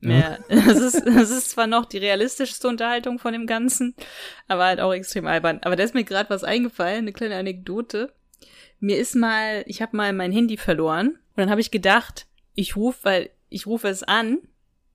Ja, 0.00 0.38
das 0.48 0.78
ist, 0.78 1.06
das 1.06 1.30
ist 1.30 1.50
zwar 1.50 1.66
noch 1.66 1.86
die 1.86 1.98
realistischste 1.98 2.68
Unterhaltung 2.68 3.18
von 3.18 3.32
dem 3.32 3.46
Ganzen, 3.46 3.94
aber 4.46 4.64
halt 4.64 4.80
auch 4.80 4.92
extrem 4.92 5.26
albern. 5.26 5.60
Aber 5.62 5.76
da 5.76 5.84
ist 5.84 5.94
mir 5.94 6.04
gerade 6.04 6.30
was 6.30 6.44
eingefallen, 6.44 6.98
eine 6.98 7.12
kleine 7.12 7.36
Anekdote. 7.36 8.12
Mir 8.78 8.98
ist 8.98 9.16
mal, 9.16 9.64
ich 9.66 9.80
habe 9.80 9.96
mal 9.96 10.12
mein 10.12 10.32
Handy 10.32 10.56
verloren 10.56 11.08
und 11.08 11.36
dann 11.36 11.50
habe 11.50 11.60
ich 11.60 11.70
gedacht, 11.70 12.26
ich 12.54 12.76
rufe, 12.76 12.98
weil 13.04 13.30
ich 13.48 13.66
rufe 13.66 13.88
es 13.88 14.02
an 14.02 14.38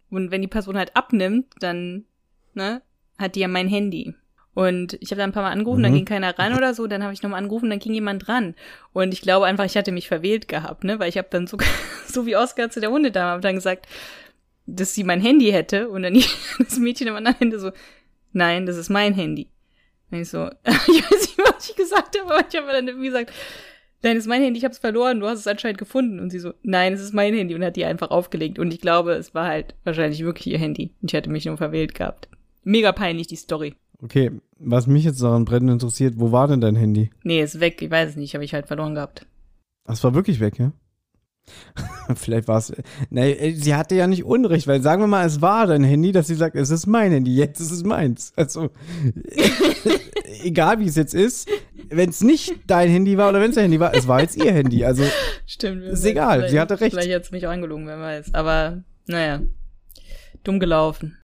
und 0.10 0.30
wenn 0.30 0.42
die 0.42 0.48
Person 0.48 0.78
halt 0.78 0.96
abnimmt, 0.96 1.48
dann 1.60 2.06
ne, 2.54 2.82
hat 3.18 3.36
die 3.36 3.40
ja 3.40 3.48
mein 3.48 3.68
Handy. 3.68 4.14
Und 4.54 4.98
ich 5.00 5.12
habe 5.12 5.20
dann 5.20 5.30
ein 5.30 5.34
paar 5.34 5.44
Mal 5.44 5.52
angerufen, 5.52 5.80
Mhm. 5.80 5.84
dann 5.84 5.94
ging 5.96 6.06
keiner 6.06 6.38
ran 6.38 6.58
oder 6.58 6.74
so, 6.74 6.86
dann 6.88 7.04
habe 7.04 7.14
ich 7.14 7.24
nochmal 7.24 7.40
angerufen, 7.42 7.70
dann 7.70 7.80
ging 7.80 7.94
jemand 7.94 8.28
dran. 8.28 8.54
Und 8.92 9.14
ich 9.14 9.22
glaube 9.22 9.46
einfach, 9.46 9.64
ich 9.66 9.78
hatte 9.78 9.92
mich 9.94 10.08
verwählt 10.10 10.48
gehabt, 10.50 10.84
ne? 10.84 11.00
Weil 11.00 11.10
ich 11.10 11.18
habe 11.18 11.28
dann 11.32 11.48
so, 11.48 11.58
so 12.08 12.26
wie 12.26 12.36
Oscar 12.36 12.70
zu 12.70 12.82
der 12.82 12.92
Hundedame, 12.92 13.32
habe 13.32 13.42
dann 13.42 13.56
gesagt, 13.56 13.88
dass 14.66 14.94
sie 14.94 15.04
mein 15.04 15.22
Handy 15.22 15.52
hätte 15.52 15.90
und 15.90 16.04
dann 16.04 16.14
das 16.60 16.78
Mädchen 16.78 17.08
am 17.08 17.16
anderen 17.16 17.38
Ende 17.40 17.60
so, 17.60 17.72
nein, 18.34 18.66
das 18.66 18.78
ist 18.78 18.90
mein 18.90 19.14
Handy. 19.14 19.48
Und 20.12 20.20
ich 20.20 20.30
so, 20.30 20.50
ich 20.66 21.12
weiß 21.12 21.22
nicht, 21.22 21.38
was 21.38 21.70
ich 21.70 21.76
gesagt 21.76 22.20
habe, 22.20 22.34
aber 22.34 22.46
ich 22.50 22.56
habe 22.58 22.72
dann 22.72 22.88
irgendwie 22.88 23.08
gesagt, 23.08 23.32
nein, 24.04 24.16
das 24.16 24.26
ist 24.26 24.30
mein 24.30 24.42
Handy, 24.44 24.58
ich 24.58 24.66
habe 24.66 24.74
es 24.74 24.80
verloren, 24.80 25.22
du 25.22 25.28
hast 25.28 25.40
es 25.40 25.48
anscheinend 25.48 25.78
gefunden. 25.78 26.20
Und 26.20 26.30
sie 26.30 26.40
so, 26.40 26.54
nein, 26.64 26.92
es 26.92 27.00
ist 27.02 27.14
mein 27.14 27.34
Handy 27.34 27.56
und 27.56 27.64
hat 27.64 27.78
die 27.78 27.86
einfach 27.86 28.12
aufgelegt. 28.12 28.60
Und 28.60 28.74
ich 28.74 28.82
glaube, 28.82 29.14
es 29.14 29.34
war 29.34 29.48
halt 29.48 29.76
wahrscheinlich 29.86 30.26
wirklich 30.26 30.48
ihr 30.48 30.60
Handy. 30.60 30.92
Und 31.02 31.10
ich 31.12 31.16
hatte 31.16 31.30
mich 31.30 31.46
nur 31.46 31.56
verwählt 31.58 31.96
gehabt. 31.96 32.28
Mega 32.64 32.92
peinlich, 32.92 33.28
die 33.28 33.38
Story. 33.38 33.76
Okay, 34.04 34.32
was 34.58 34.88
mich 34.88 35.04
jetzt 35.04 35.22
daran 35.22 35.46
brennend 35.46 35.72
interessiert, 35.72 36.16
wo 36.18 36.32
war 36.32 36.48
denn 36.48 36.62
dein 36.62 36.76
Handy? 36.76 37.12
Nee, 37.24 37.42
ist 37.42 37.60
weg, 37.60 37.82
ich 37.82 37.92
weiß 37.92 38.12
es 38.12 38.16
nicht, 38.16 38.34
habe 38.34 38.44
ich 38.44 38.54
halt 38.54 38.68
verloren 38.68 38.96
gehabt. 38.96 39.28
Das 39.86 40.04
war 40.04 40.14
wirklich 40.14 40.40
weg, 40.40 40.58
ja? 40.58 40.72
Vielleicht 42.16 42.48
war 42.48 42.60
es. 42.60 42.74
Nee, 43.10 43.54
sie 43.54 43.76
hatte 43.76 43.96
ja 43.96 44.08
nicht 44.08 44.24
Unrecht, 44.24 44.68
weil 44.68 44.82
sagen 44.82 45.02
wir 45.02 45.08
mal, 45.08 45.26
es 45.26 45.42
war 45.42 45.68
dein 45.68 45.84
Handy, 45.84 46.12
dass 46.12 46.28
sie 46.28 46.36
sagt, 46.36 46.56
es 46.56 46.70
ist 46.70 46.88
mein 46.88 47.12
Handy, 47.12 47.36
jetzt 47.36 47.60
ist 47.60 47.72
es 47.72 47.84
meins. 47.84 48.34
Also, 48.36 48.70
egal 50.44 50.80
wie 50.80 50.88
es 50.88 50.96
jetzt 50.96 51.14
ist, 51.14 51.50
wenn 51.90 52.10
es 52.10 52.22
nicht 52.22 52.56
dein 52.68 52.90
Handy 52.90 53.18
war 53.18 53.30
oder 53.30 53.42
wenn 53.42 53.50
es 53.50 53.56
dein 53.56 53.64
Handy 53.66 53.80
war, 53.80 53.94
es 53.94 54.08
war 54.08 54.22
jetzt 54.22 54.38
ihr 54.38 54.52
Handy. 54.52 54.86
Also, 54.86 55.04
Stimmt. 55.46 55.84
Ist 55.84 56.06
egal, 56.06 56.50
sie 56.50 56.60
hatte 56.60 56.80
recht. 56.80 56.94
Vielleicht 56.94 57.14
hat 57.14 57.24
es 57.24 57.32
mich 57.32 57.46
auch 57.48 57.52
angelogen, 57.52 57.88
wer 57.88 58.00
weiß. 58.00 58.34
Aber, 58.34 58.84
naja, 59.08 59.42
dumm 60.44 60.60
gelaufen. 60.60 61.18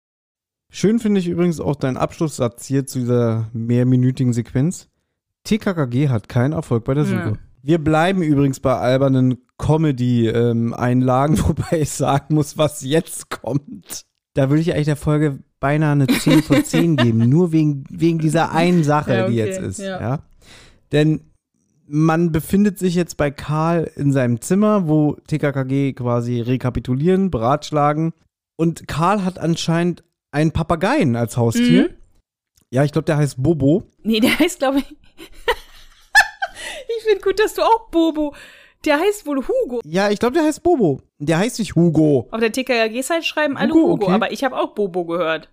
Schön 0.76 0.98
finde 0.98 1.20
ich 1.20 1.28
übrigens 1.28 1.58
auch 1.58 1.76
deinen 1.76 1.96
Abschlusssatz 1.96 2.66
hier 2.66 2.86
zu 2.86 3.00
dieser 3.00 3.48
mehrminütigen 3.52 4.32
Sequenz. 4.32 4.88
TKKG 5.44 6.08
hat 6.08 6.28
keinen 6.28 6.52
Erfolg 6.52 6.84
bei 6.84 6.94
der 6.94 7.04
Suche. 7.04 7.16
Ja. 7.16 7.38
Wir 7.62 7.78
bleiben 7.78 8.22
übrigens 8.22 8.60
bei 8.60 8.74
albernen 8.76 9.38
Comedy-Einlagen, 9.58 11.38
wobei 11.48 11.80
ich 11.80 11.90
sagen 11.90 12.34
muss, 12.34 12.58
was 12.58 12.82
jetzt 12.82 13.30
kommt. 13.30 14.04
Da 14.34 14.50
würde 14.50 14.60
ich 14.60 14.72
eigentlich 14.72 14.86
der 14.86 14.96
Folge 14.96 15.38
beinahe 15.60 15.92
eine 15.92 16.06
10 16.06 16.42
von 16.42 16.62
10 16.62 16.96
geben, 16.96 17.28
nur 17.28 17.52
wegen, 17.52 17.84
wegen 17.88 18.18
dieser 18.18 18.52
einen 18.52 18.84
Sache, 18.84 19.14
Ja, 19.14 19.28
die 19.28 19.40
okay, 19.40 19.50
jetzt 19.50 19.60
ist. 19.60 19.78
Ja. 19.78 20.00
ja. 20.00 20.18
Denn 20.92 21.20
man 21.88 22.32
befindet 22.32 22.78
sich 22.78 22.94
jetzt 22.94 23.16
bei 23.16 23.30
Karl 23.30 23.90
in 23.96 24.12
seinem 24.12 24.40
Zimmer, 24.40 24.88
wo 24.88 25.16
TKKG 25.26 25.94
quasi 25.94 26.40
rekapitulieren, 26.40 27.30
beratschlagen. 27.30 28.12
Und 28.56 28.86
Karl 28.88 29.24
hat 29.24 29.38
anscheinend 29.38 30.04
einen 30.36 30.52
Papageien 30.52 31.16
als 31.16 31.38
Haustier. 31.38 31.84
Mhm. 31.84 31.94
Ja, 32.70 32.84
ich 32.84 32.92
glaube, 32.92 33.06
der 33.06 33.16
heißt 33.16 33.42
Bobo. 33.42 33.84
Nee, 34.02 34.20
der 34.20 34.38
heißt, 34.38 34.58
glaube 34.58 34.80
ich. 34.80 34.84
ich 36.98 37.04
finde 37.04 37.22
gut, 37.22 37.40
dass 37.40 37.54
du 37.54 37.62
auch 37.62 37.88
Bobo. 37.90 38.34
Der 38.84 39.00
heißt 39.00 39.26
wohl 39.26 39.38
Hugo. 39.38 39.80
Ja, 39.84 40.10
ich 40.10 40.18
glaube, 40.18 40.34
der 40.34 40.44
heißt 40.44 40.62
Bobo. 40.62 41.00
Der 41.18 41.38
heißt 41.38 41.58
nicht 41.58 41.74
Hugo. 41.74 42.28
Auf 42.30 42.40
der 42.40 42.52
TKG-Seite 42.52 43.24
schreiben 43.24 43.56
alle 43.56 43.72
Hugo, 43.72 43.92
Hugo, 43.92 44.04
okay. 44.04 44.14
aber 44.14 44.30
ich 44.30 44.44
habe 44.44 44.56
auch 44.56 44.74
Bobo 44.74 45.06
gehört. 45.06 45.48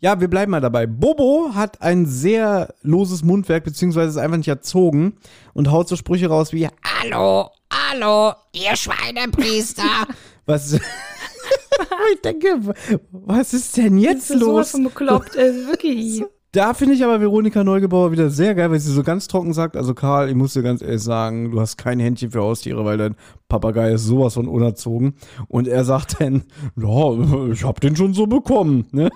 Ja, 0.00 0.20
wir 0.20 0.28
bleiben 0.28 0.52
mal 0.52 0.60
dabei. 0.60 0.86
Bobo 0.86 1.50
hat 1.54 1.82
ein 1.82 2.06
sehr 2.06 2.72
loses 2.82 3.24
Mundwerk, 3.24 3.64
beziehungsweise 3.64 4.10
ist 4.10 4.16
einfach 4.16 4.36
nicht 4.36 4.48
erzogen 4.48 5.16
und 5.54 5.72
haut 5.72 5.88
so 5.88 5.96
Sprüche 5.96 6.28
raus 6.28 6.52
wie, 6.52 6.68
Hallo, 6.84 7.50
hallo, 7.72 8.34
ihr 8.52 8.76
Schweinepriester. 8.76 10.06
was. 10.46 10.78
ich 12.14 12.20
denke, 12.20 12.60
was 13.10 13.54
ist 13.54 13.76
denn 13.76 13.98
jetzt 13.98 14.30
Das 14.30 14.36
ist 14.36 14.40
sowas 14.40 14.54
los? 14.54 14.70
von 14.70 14.84
bekloppt, 14.84 15.36
also 15.36 15.68
wirklich. 15.68 16.22
Da 16.54 16.72
finde 16.72 16.94
ich 16.94 17.02
aber 17.02 17.20
Veronika 17.20 17.64
Neugebauer 17.64 18.12
wieder 18.12 18.30
sehr 18.30 18.54
geil, 18.54 18.70
weil 18.70 18.78
sie 18.78 18.92
so 18.92 19.02
ganz 19.02 19.26
trocken 19.26 19.52
sagt, 19.52 19.76
also 19.76 19.92
Karl, 19.92 20.28
ich 20.28 20.36
muss 20.36 20.52
dir 20.52 20.62
ganz 20.62 20.82
ehrlich 20.82 21.02
sagen, 21.02 21.50
du 21.50 21.60
hast 21.60 21.76
kein 21.76 21.98
Händchen 21.98 22.30
für 22.30 22.42
Haustiere, 22.42 22.84
weil 22.84 22.96
dein 22.96 23.16
Papagei 23.48 23.90
ist 23.90 24.04
sowas 24.04 24.34
von 24.34 24.46
unerzogen. 24.46 25.14
Und 25.48 25.66
er 25.66 25.84
sagt 25.84 26.20
dann, 26.20 26.44
ja, 26.76 27.50
ich 27.50 27.64
hab 27.64 27.80
den 27.80 27.96
schon 27.96 28.14
so 28.14 28.28
bekommen. 28.28 28.86
Ne? 28.92 29.10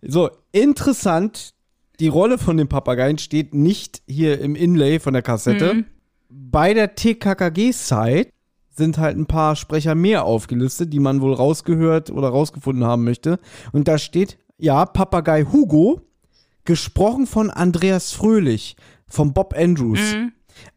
So, 0.00 0.30
interessant, 0.50 1.52
die 2.00 2.08
Rolle 2.08 2.38
von 2.38 2.56
dem 2.56 2.68
Papageien 2.68 3.18
steht 3.18 3.52
nicht 3.52 4.00
hier 4.06 4.40
im 4.40 4.56
Inlay 4.56 4.98
von 4.98 5.12
der 5.12 5.22
Kassette. 5.22 5.74
Mhm. 5.74 5.84
Bei 6.30 6.72
der 6.72 6.94
TKKG-Site 6.94 8.30
sind 8.78 8.96
halt 8.98 9.18
ein 9.18 9.26
paar 9.26 9.56
Sprecher 9.56 9.94
mehr 9.94 10.24
aufgelistet, 10.24 10.92
die 10.92 11.00
man 11.00 11.20
wohl 11.20 11.34
rausgehört 11.34 12.10
oder 12.10 12.28
rausgefunden 12.28 12.84
haben 12.84 13.04
möchte. 13.04 13.38
Und 13.72 13.88
da 13.88 13.98
steht, 13.98 14.38
ja, 14.56 14.86
Papagei 14.86 15.44
Hugo, 15.44 16.00
gesprochen 16.64 17.26
von 17.26 17.50
Andreas 17.50 18.12
Fröhlich, 18.12 18.76
von 19.06 19.32
Bob 19.34 19.54
Andrews. 19.56 20.00
Mhm. 20.14 20.32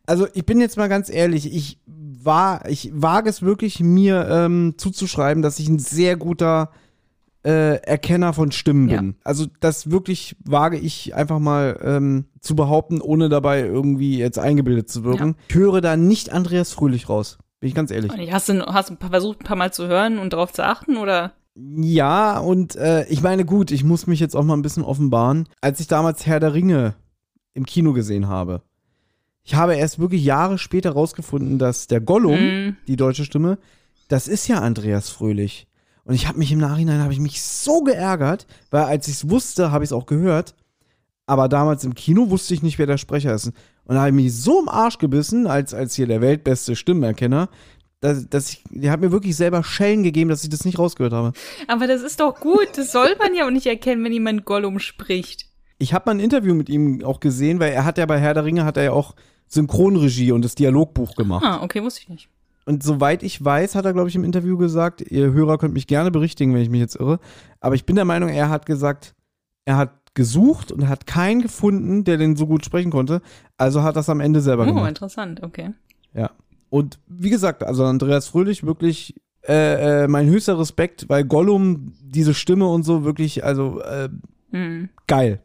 Also 0.06 0.28
ich 0.34 0.46
bin 0.46 0.60
jetzt 0.60 0.78
mal 0.78 0.90
ganz 0.90 1.10
ehrlich, 1.10 1.54
ich 1.54 1.80
war, 1.86 2.68
ich 2.70 2.92
wage 2.94 3.30
es 3.30 3.42
wirklich 3.42 3.80
mir 3.80 4.28
ähm, 4.30 4.76
zuzuschreiben, 4.78 5.42
dass 5.42 5.60
ich 5.60 5.68
ein 5.70 5.80
sehr 5.80 6.18
guter 6.18 6.72
äh, 7.44 7.78
Erkenner 7.82 8.34
von 8.34 8.52
Stimmen 8.52 8.88
Ja. 8.90 8.98
bin. 9.02 9.16
Also 9.24 9.48
das 9.60 9.90
wirklich 9.90 10.36
wage 10.46 10.78
ich 10.78 11.16
einfach 11.16 11.40
mal 11.40 11.80
ähm, 11.84 12.26
zu 12.40 12.56
behaupten, 12.56 13.02
ohne 13.02 13.30
dabei 13.30 13.62
irgendwie 13.62 14.18
jetzt 14.20 14.38
eingebildet 14.38 14.90
zu 14.90 15.04
wirken. 15.04 15.36
Ich 15.50 15.56
höre 15.56 15.82
da 15.82 15.98
nicht 15.98 16.32
Andreas 16.32 16.72
Fröhlich 16.74 17.10
raus. 17.10 17.40
Bin 17.62 17.70
ich 17.70 17.76
ganz 17.76 17.90
ehrlich. 17.92 18.12
Hast 18.32 18.50
du 18.50 18.60
hast 18.66 18.90
ein 18.92 18.98
paar- 18.98 19.12
versucht, 19.12 19.40
ein 19.42 19.46
paar 19.46 19.56
Mal 19.56 19.72
zu 19.72 19.88
hören 19.88 20.18
und 20.20 20.34
darauf 20.34 20.52
zu 20.52 20.66
achten, 20.66 20.98
oder? 20.98 21.32
Ja, 21.56 22.40
und 22.40 22.76
äh, 22.76 23.06
ich 23.08 23.22
meine, 23.22 23.46
gut, 23.46 23.72
ich 23.72 23.84
muss 23.84 24.08
mich 24.08 24.20
jetzt 24.20 24.36
auch 24.36 24.44
mal 24.44 24.56
ein 24.56 24.62
bisschen 24.62 24.84
offenbaren. 24.84 25.48
Als 25.62 25.80
ich 25.80 25.88
damals 25.88 26.26
Herr 26.26 26.40
der 26.40 26.54
Ringe 26.54 26.96
im 27.54 27.66
Kino 27.66 27.94
gesehen 27.94 28.28
habe, 28.28 28.62
ich 29.44 29.56
habe 29.56 29.76
erst 29.76 30.00
wirklich 30.00 30.24
Jahre 30.24 30.58
später 30.58 30.92
rausgefunden, 30.92 31.58
dass 31.60 31.88
der 31.88 32.02
Gollum, 32.02 32.40
Mhm. 32.40 32.78
die 32.88 32.96
deutsche 32.96 33.26
Stimme, 33.26 33.58
das 34.08 34.28
ist 34.28 34.48
ja 34.48 34.60
Andreas 34.60 35.10
Fröhlich. 35.10 35.68
Und 36.04 36.16
ich 36.16 36.28
habe 36.28 36.40
mich 36.40 36.52
im 36.52 36.60
Nachhinein, 36.60 37.02
habe 37.02 37.14
ich 37.14 37.20
mich 37.20 37.42
so 37.44 37.82
geärgert, 37.84 38.48
weil 38.72 38.84
als 38.86 39.08
ich 39.08 39.16
es 39.16 39.30
wusste, 39.30 39.72
habe 39.72 39.84
ich 39.84 39.90
es 39.90 39.94
auch 39.94 40.08
gehört. 40.08 40.56
Aber 41.32 41.48
damals 41.48 41.86
im 41.86 41.96
Kino 41.96 42.30
wusste 42.30 42.54
ich 42.54 42.62
nicht, 42.62 42.78
wer 42.78 42.88
der 42.88 42.98
Sprecher 42.98 43.34
ist. 43.34 43.54
Und 43.86 43.96
da 43.96 44.00
habe 44.00 44.10
ich 44.10 44.16
mich 44.16 44.36
so 44.36 44.60
im 44.60 44.68
Arsch 44.68 44.98
gebissen, 44.98 45.48
als, 45.48 45.74
als 45.74 45.96
hier 45.96 46.06
der 46.06 46.20
weltbeste 46.20 46.76
Stimmenerkenner, 46.76 47.48
dass, 48.02 48.28
dass 48.28 48.50
ich, 48.50 48.64
der 48.70 48.92
hat 48.92 49.00
mir 49.00 49.14
wirklich 49.14 49.38
selber 49.38 49.64
Schellen 49.64 50.04
gegeben, 50.04 50.30
dass 50.30 50.44
ich 50.44 50.50
das 50.50 50.66
nicht 50.66 50.78
rausgehört 50.78 51.14
habe. 51.14 51.32
Aber 51.70 51.88
das 51.88 52.02
ist 52.02 52.20
doch 52.20 52.38
gut. 52.42 52.68
Das 52.76 52.92
soll 52.92 53.16
man 53.18 53.34
ja 53.34 53.46
auch 53.46 53.50
nicht 53.50 53.66
erkennen, 53.66 54.04
wenn 54.04 54.12
jemand 54.12 54.44
Gollum 54.44 54.80
spricht. 54.80 55.46
Ich 55.78 55.94
habe 55.94 56.04
mal 56.08 56.16
ein 56.16 56.20
Interview 56.20 56.54
mit 56.54 56.68
ihm 56.68 57.02
auch 57.06 57.22
gesehen, 57.22 57.62
weil 57.62 57.72
er 57.72 57.86
hat 57.86 57.98
ja 57.98 58.06
bei 58.06 58.20
Herr 58.20 58.34
der 58.34 58.44
Ringe 58.44 58.66
hat 58.66 58.76
er 58.76 58.84
ja 58.84 58.92
auch 58.92 59.16
Synchronregie 59.48 60.34
und 60.34 60.44
das 60.44 60.56
Dialogbuch 60.56 61.16
gemacht. 61.16 61.46
Ah, 61.46 61.64
okay, 61.64 61.82
wusste 61.82 62.02
ich 62.02 62.10
nicht. 62.10 62.28
Und 62.66 62.84
soweit 62.84 63.24
ich 63.24 63.42
weiß, 63.42 63.76
hat 63.76 63.86
er, 63.86 63.94
glaube 63.94 64.10
ich, 64.10 64.16
im 64.16 64.26
Interview 64.26 64.58
gesagt, 64.58 65.00
ihr 65.00 65.32
Hörer 65.32 65.58
könnt 65.58 65.76
mich 65.76 65.88
gerne 65.88 66.12
berichtigen, 66.12 66.54
wenn 66.54 66.62
ich 66.62 66.70
mich 66.70 66.82
jetzt 66.82 66.98
irre, 66.98 67.22
aber 67.62 67.76
ich 67.76 67.86
bin 67.86 67.96
der 67.96 68.04
Meinung, 68.04 68.28
er 68.28 68.50
hat 68.50 68.66
gesagt, 68.66 69.16
er 69.64 69.78
hat 69.78 70.01
gesucht 70.14 70.72
und 70.72 70.88
hat 70.90 71.06
keinen 71.08 71.42
gefunden, 71.42 72.04
der 72.04 72.18
den 72.18 72.36
so 72.36 72.46
gut 72.48 72.66
sprechen 72.66 72.92
konnte, 72.92 73.22
also 73.58 73.84
hat 73.84 73.96
das 73.96 74.10
am 74.10 74.20
Ende 74.20 74.42
selber 74.42 74.64
Oh, 74.64 74.68
gemacht. 74.68 74.90
interessant, 74.90 75.42
okay. 75.44 75.72
Ja. 76.14 76.32
Und 76.70 77.00
wie 77.08 77.30
gesagt, 77.30 77.64
also 77.64 77.86
Andreas 77.86 78.28
Fröhlich 78.28 78.66
wirklich 78.66 79.16
äh, 79.48 80.04
äh, 80.04 80.08
mein 80.08 80.28
höchster 80.28 80.60
Respekt, 80.60 81.10
weil 81.10 81.24
Gollum, 81.26 81.94
diese 82.02 82.34
Stimme 82.34 82.68
und 82.68 82.84
so 82.84 83.04
wirklich, 83.04 83.44
also 83.44 83.82
äh, 83.82 84.10
Hm. 84.52 84.90
geil. 85.08 85.42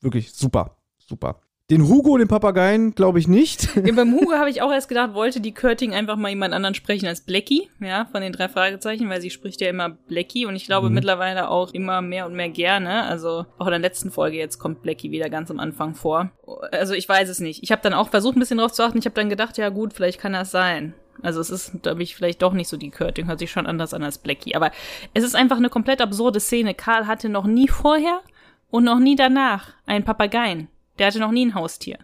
Wirklich 0.00 0.32
super. 0.32 0.76
Super. 0.98 1.40
Den 1.70 1.86
Hugo, 1.88 2.18
den 2.18 2.26
Papageien, 2.26 2.96
glaube 2.96 3.20
ich 3.20 3.28
nicht. 3.28 3.76
Ja, 3.76 3.92
beim 3.94 4.12
Hugo 4.20 4.32
habe 4.32 4.50
ich 4.50 4.60
auch 4.60 4.72
erst 4.72 4.88
gedacht, 4.88 5.14
wollte 5.14 5.40
die 5.40 5.52
Körting 5.54 5.94
einfach 5.94 6.16
mal 6.16 6.30
jemand 6.30 6.52
anderen 6.52 6.74
sprechen 6.74 7.06
als 7.06 7.20
Blackie, 7.20 7.68
ja, 7.78 8.06
von 8.10 8.22
den 8.22 8.32
drei 8.32 8.48
Fragezeichen, 8.48 9.08
weil 9.08 9.20
sie 9.20 9.30
spricht 9.30 9.60
ja 9.60 9.68
immer 9.68 9.90
Blackie 9.90 10.46
und 10.46 10.56
ich 10.56 10.66
glaube 10.66 10.88
Mhm. 10.88 10.94
mittlerweile 10.96 11.48
auch 11.48 11.72
immer 11.72 12.02
mehr 12.02 12.26
und 12.26 12.34
mehr 12.34 12.48
gerne. 12.48 13.04
Also 13.04 13.46
auch 13.58 13.66
in 13.66 13.70
der 13.70 13.78
letzten 13.78 14.10
Folge 14.10 14.36
jetzt 14.36 14.58
kommt 14.58 14.82
Blackie 14.82 15.12
wieder 15.12 15.30
ganz 15.30 15.48
am 15.50 15.60
Anfang 15.60 15.94
vor. 15.94 16.30
Also 16.72 16.94
ich 16.94 17.08
weiß 17.08 17.28
es 17.28 17.38
nicht. 17.38 17.62
Ich 17.62 17.70
habe 17.70 17.82
dann 17.82 17.94
auch 17.94 18.08
versucht, 18.08 18.36
ein 18.36 18.40
bisschen 18.40 18.58
drauf 18.58 18.72
zu 18.72 18.82
achten. 18.82 18.98
Ich 18.98 19.04
habe 19.04 19.14
dann 19.14 19.28
gedacht, 19.30 19.56
ja 19.56 19.68
gut, 19.68 19.92
vielleicht 19.94 20.18
kann 20.20 20.32
das 20.32 20.50
sein. 20.50 20.94
Also 21.22 21.40
es 21.40 21.50
ist, 21.50 21.82
glaube 21.82 22.02
ich, 22.02 22.16
vielleicht 22.16 22.42
doch 22.42 22.52
nicht 22.52 22.68
so 22.68 22.76
die 22.78 22.90
Körting, 22.90 23.28
hört 23.28 23.38
sich 23.38 23.50
schon 23.52 23.66
anders 23.66 23.94
an 23.94 24.02
als 24.02 24.18
Blackie. 24.18 24.56
Aber 24.56 24.72
es 25.14 25.22
ist 25.22 25.36
einfach 25.36 25.58
eine 25.58 25.68
komplett 25.68 26.00
absurde 26.00 26.40
Szene. 26.40 26.74
Karl 26.74 27.06
hatte 27.06 27.28
noch 27.28 27.46
nie 27.46 27.68
vorher 27.68 28.22
und 28.70 28.82
noch 28.84 28.98
nie 28.98 29.14
danach 29.14 29.68
einen 29.86 30.04
Papageien. 30.04 30.66
Der 30.98 31.06
hatte 31.06 31.20
noch 31.20 31.32
nie 31.32 31.46
ein 31.46 31.54
Haustier. 31.54 31.98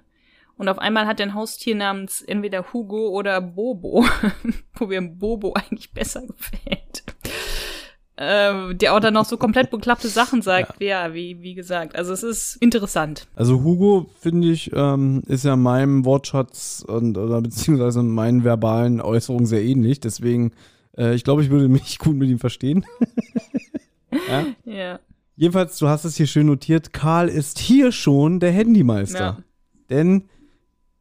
Und 0.59 0.69
auf 0.69 0.79
einmal 0.79 1.07
hat 1.07 1.21
er 1.21 1.27
ein 1.27 1.35
Haustier 1.35 1.75
namens 1.75 2.23
entweder 2.23 2.73
Hugo 2.73 3.09
oder 3.09 3.41
Bobo, 3.41 4.07
wo 4.75 4.87
mir 4.87 5.03
Bobo 5.03 5.53
eigentlich 5.53 5.93
besser 5.93 6.23
gefällt. 6.27 7.05
Ähm, 8.19 8.79
der 8.79 8.95
auch 8.95 9.01
dann 9.01 9.13
noch 9.13 9.27
so 9.27 9.37
komplett 9.37 9.71
beklappte 9.71 10.09
Sachen 10.09 10.41
sagt. 10.41 10.81
Ja, 10.83 11.13
wie, 11.13 11.43
wie 11.43 11.55
gesagt. 11.55 11.95
Also 11.97 12.15
es 12.15 12.23
ist 12.23 12.57
interessant. 12.57 13.29
Also 13.35 13.63
Hugo, 13.63 14.09
finde 14.19 14.49
ich, 14.49 14.71
ähm, 14.73 15.23
ist 15.27 15.45
ja 15.45 15.55
meinem 15.57 16.07
Wortschatz 16.07 16.83
und 16.87 17.19
oder 17.19 17.43
beziehungsweise 17.43 18.03
meinen 18.03 18.43
verbalen 18.43 19.03
Äußerungen 19.03 19.45
sehr 19.45 19.63
ähnlich. 19.63 20.01
Deswegen, 20.01 20.53
äh, 20.97 21.15
ich 21.15 21.25
glaube, 21.25 21.43
ich 21.43 21.51
würde 21.51 21.69
mich 21.69 21.99
gut 21.99 22.17
mit 22.17 22.31
ihm 22.31 22.39
verstehen. 22.39 22.87
ja? 24.31 24.47
Ja. 24.65 25.01
Jedenfalls, 25.37 25.79
du 25.79 25.89
hast 25.89 26.05
es 26.05 26.17
hier 26.17 26.27
schön 26.27 26.47
notiert, 26.47 26.93
Karl 26.93 27.29
ist 27.29 27.59
hier 27.59 27.93
schon 27.93 28.41
der 28.41 28.53
Handymeister. 28.53 29.19
Ja. 29.19 29.39
Denn 29.91 30.29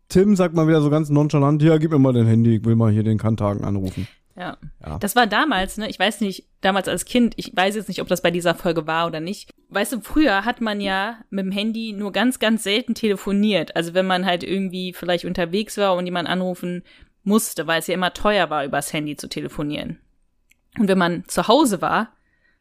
Tim 0.10 0.36
sagt 0.36 0.53
mal 0.53 0.68
wieder 0.68 0.82
so 0.82 0.90
ganz 0.90 1.10
nonchalant, 1.10 1.62
ja, 1.62 1.78
gib 1.78 1.91
mir 1.91 1.99
mal 1.99 2.14
dein 2.14 2.28
Handy, 2.28 2.57
ich 2.57 2.66
will 2.66 2.76
mal 2.76 2.91
hier 2.91 3.03
den 3.03 3.18
Kantagen 3.18 3.64
anrufen. 3.64 4.07
Ja. 4.36 4.57
Ja. 4.86 4.99
Das 4.99 5.16
war 5.16 5.28
damals, 5.28 5.78
ne? 5.78 5.90
Ich 5.90 5.98
weiß 5.98 6.20
nicht, 6.20 6.45
damals 6.60 6.90
als 6.90 7.06
Kind, 7.06 7.34
ich 7.38 7.56
weiß 7.56 7.76
jetzt 7.76 7.88
nicht, 7.88 8.02
ob 8.02 8.10
das 8.10 8.22
bei 8.22 8.32
dieser 8.32 8.53
Folge 8.53 8.86
war 8.86 9.07
oder 9.07 9.22
nicht. 9.22 9.49
Weißt 9.70 9.94
du, 9.94 10.02
früher 10.02 10.44
hat 10.44 10.60
man 10.60 10.82
ja 10.82 11.20
mit 11.30 11.45
dem 11.45 11.52
Handy 11.53 11.94
nur 11.94 12.12
ganz, 12.12 12.40
ganz 12.40 12.64
selten 12.64 12.95
telefoniert. 12.95 13.76
Also 13.78 13.94
wenn 13.94 14.06
man 14.06 14.26
halt 14.26 14.44
irgendwie 14.44 14.91
vielleicht 14.91 15.24
unterwegs 15.24 15.78
war 15.78 15.95
und 15.95 16.06
jemanden 16.06 16.32
anrufen 16.32 16.84
musste, 17.24 17.66
weil 17.66 17.80
es 17.80 17.88
ja 17.88 17.94
immer 17.94 18.14
teuer 18.14 18.49
war, 18.49 18.66
übers 18.66 18.91
Handy 18.91 19.16
zu 19.16 19.30
telefonieren. 19.30 19.99
Und 20.78 20.90
wenn 20.90 20.98
man 20.98 21.24
zu 21.28 21.48
Hause 21.48 21.82
war, 21.82 22.12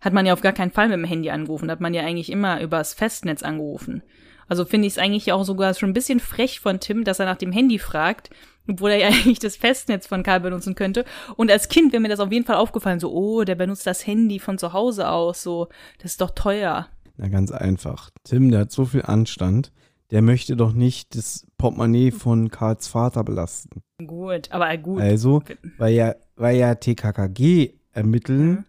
hat 0.05 0.12
man 0.12 0.26
ja 0.26 0.35
auf 0.35 0.43
gar 0.43 0.52
keinen 0.52 0.70
Fall 0.70 0.89
mit 0.89 0.98
dem 0.98 1.05
Handy 1.05 1.31
angerufen, 1.31 1.70
hat 1.70 1.81
man 1.81 1.94
ja 1.94 2.02
eigentlich 2.02 2.31
immer 2.31 2.60
übers 2.60 2.93
Festnetz 2.93 3.43
angerufen. 3.43 4.02
Also 4.47 4.66
finde 4.66 4.86
ich 4.86 4.94
es 4.94 4.98
eigentlich 4.98 5.32
auch 5.32 5.44
sogar 5.44 5.72
schon 5.72 5.90
ein 5.90 5.94
bisschen 5.94 6.20
frech 6.20 6.60
von 6.60 6.78
Tim, 6.78 7.05
dass 7.05 7.18
er 7.18 7.24
nach 7.24 7.39
dem 7.39 7.52
Handy 7.52 7.78
fragt, 7.78 8.28
obwohl 8.68 8.90
er 8.90 8.98
ja 8.98 9.06
eigentlich 9.09 9.39
das 9.39 9.56
Festnetz 9.56 10.06
von 10.06 10.22
Karl 10.22 10.40
benutzen 10.40 10.74
könnte. 10.74 11.06
Und 11.36 11.51
als 11.51 11.68
Kind 11.68 11.93
wäre 11.93 12.02
mir 12.02 12.10
das 12.10 12.20
auf 12.20 12.31
jeden 12.31 12.44
Fall 12.44 12.56
aufgefallen, 12.56 13.01
so, 13.01 13.10
oh, 13.10 13.44
der 13.44 13.55
benutzt 13.55 13.86
das 13.86 14.06
Handy 14.06 14.39
von 14.39 14.59
zu 14.59 14.74
Hause 14.74 15.09
aus, 15.09 15.43
so, 15.43 15.68
das 16.02 16.12
ist 16.12 16.20
doch 16.20 16.31
teuer. 16.31 16.89
Na, 17.16 17.28
ganz 17.28 17.51
einfach. 17.51 18.10
Tim, 18.24 18.51
der 18.51 18.60
hat 18.60 18.72
so 18.72 18.85
viel 18.85 19.02
Anstand, 19.02 19.72
der 20.10 20.20
möchte 20.20 20.56
doch 20.56 20.74
nicht 20.74 21.16
das 21.16 21.47
Portemonnaie 21.56 22.10
von 22.10 22.51
Karls 22.51 22.89
Vater 22.89 23.24
belasten. 23.24 23.81
Gut, 24.06 24.52
aber 24.52 24.76
gut. 24.76 25.01
Also, 25.01 25.43
weil 25.78 25.94
ja, 25.94 26.14
weil 26.36 26.56
ja 26.56 26.74
TKKG 26.74 27.74
ermitteln 27.93 28.51
Mhm. 28.51 28.64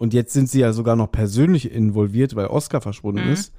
Und 0.00 0.14
jetzt 0.14 0.32
sind 0.32 0.48
sie 0.48 0.60
ja 0.60 0.72
sogar 0.72 0.96
noch 0.96 1.12
persönlich 1.12 1.70
involviert, 1.70 2.34
weil 2.34 2.46
Oscar 2.46 2.80
verschwunden 2.80 3.26
Mhm. 3.26 3.32
ist. 3.34 3.52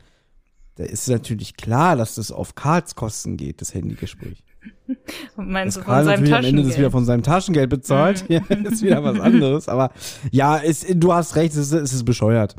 Da 0.76 0.86
ist 0.86 1.08
natürlich 1.08 1.56
klar, 1.56 1.96
dass 1.96 2.16
das 2.16 2.32
auf 2.32 2.56
Karls 2.56 2.96
Kosten 2.96 3.38
geht, 3.38 3.62
das 3.62 3.74
Handygespräch. 3.76 4.44
Meinst 5.36 5.78
du 5.78 5.82
Dass 5.82 5.86
von 5.86 5.94
Karl 5.94 6.06
seinem 6.06 6.24
natürlich 6.24 6.34
am 6.34 6.46
Ende 6.46 6.64
das 6.64 6.66
wieder 6.66 6.72
Taschengeld? 6.72 6.88
Mhm. 6.88 6.92
von 6.92 7.06
seinem 7.06 7.24
Taschengeld 7.24 7.70
bezahlt. 7.70 8.26
Ja, 8.30 8.40
ist 8.50 8.82
wieder 8.82 9.04
was 9.04 9.20
anderes. 9.20 9.68
Aber 9.70 9.92
ja, 10.32 10.58
ist, 10.58 10.88
du 10.96 11.14
hast 11.14 11.36
recht, 11.36 11.52
es 11.52 11.58
ist, 11.58 11.72
es 11.74 11.94
ist 11.94 12.06
bescheuert. 12.06 12.56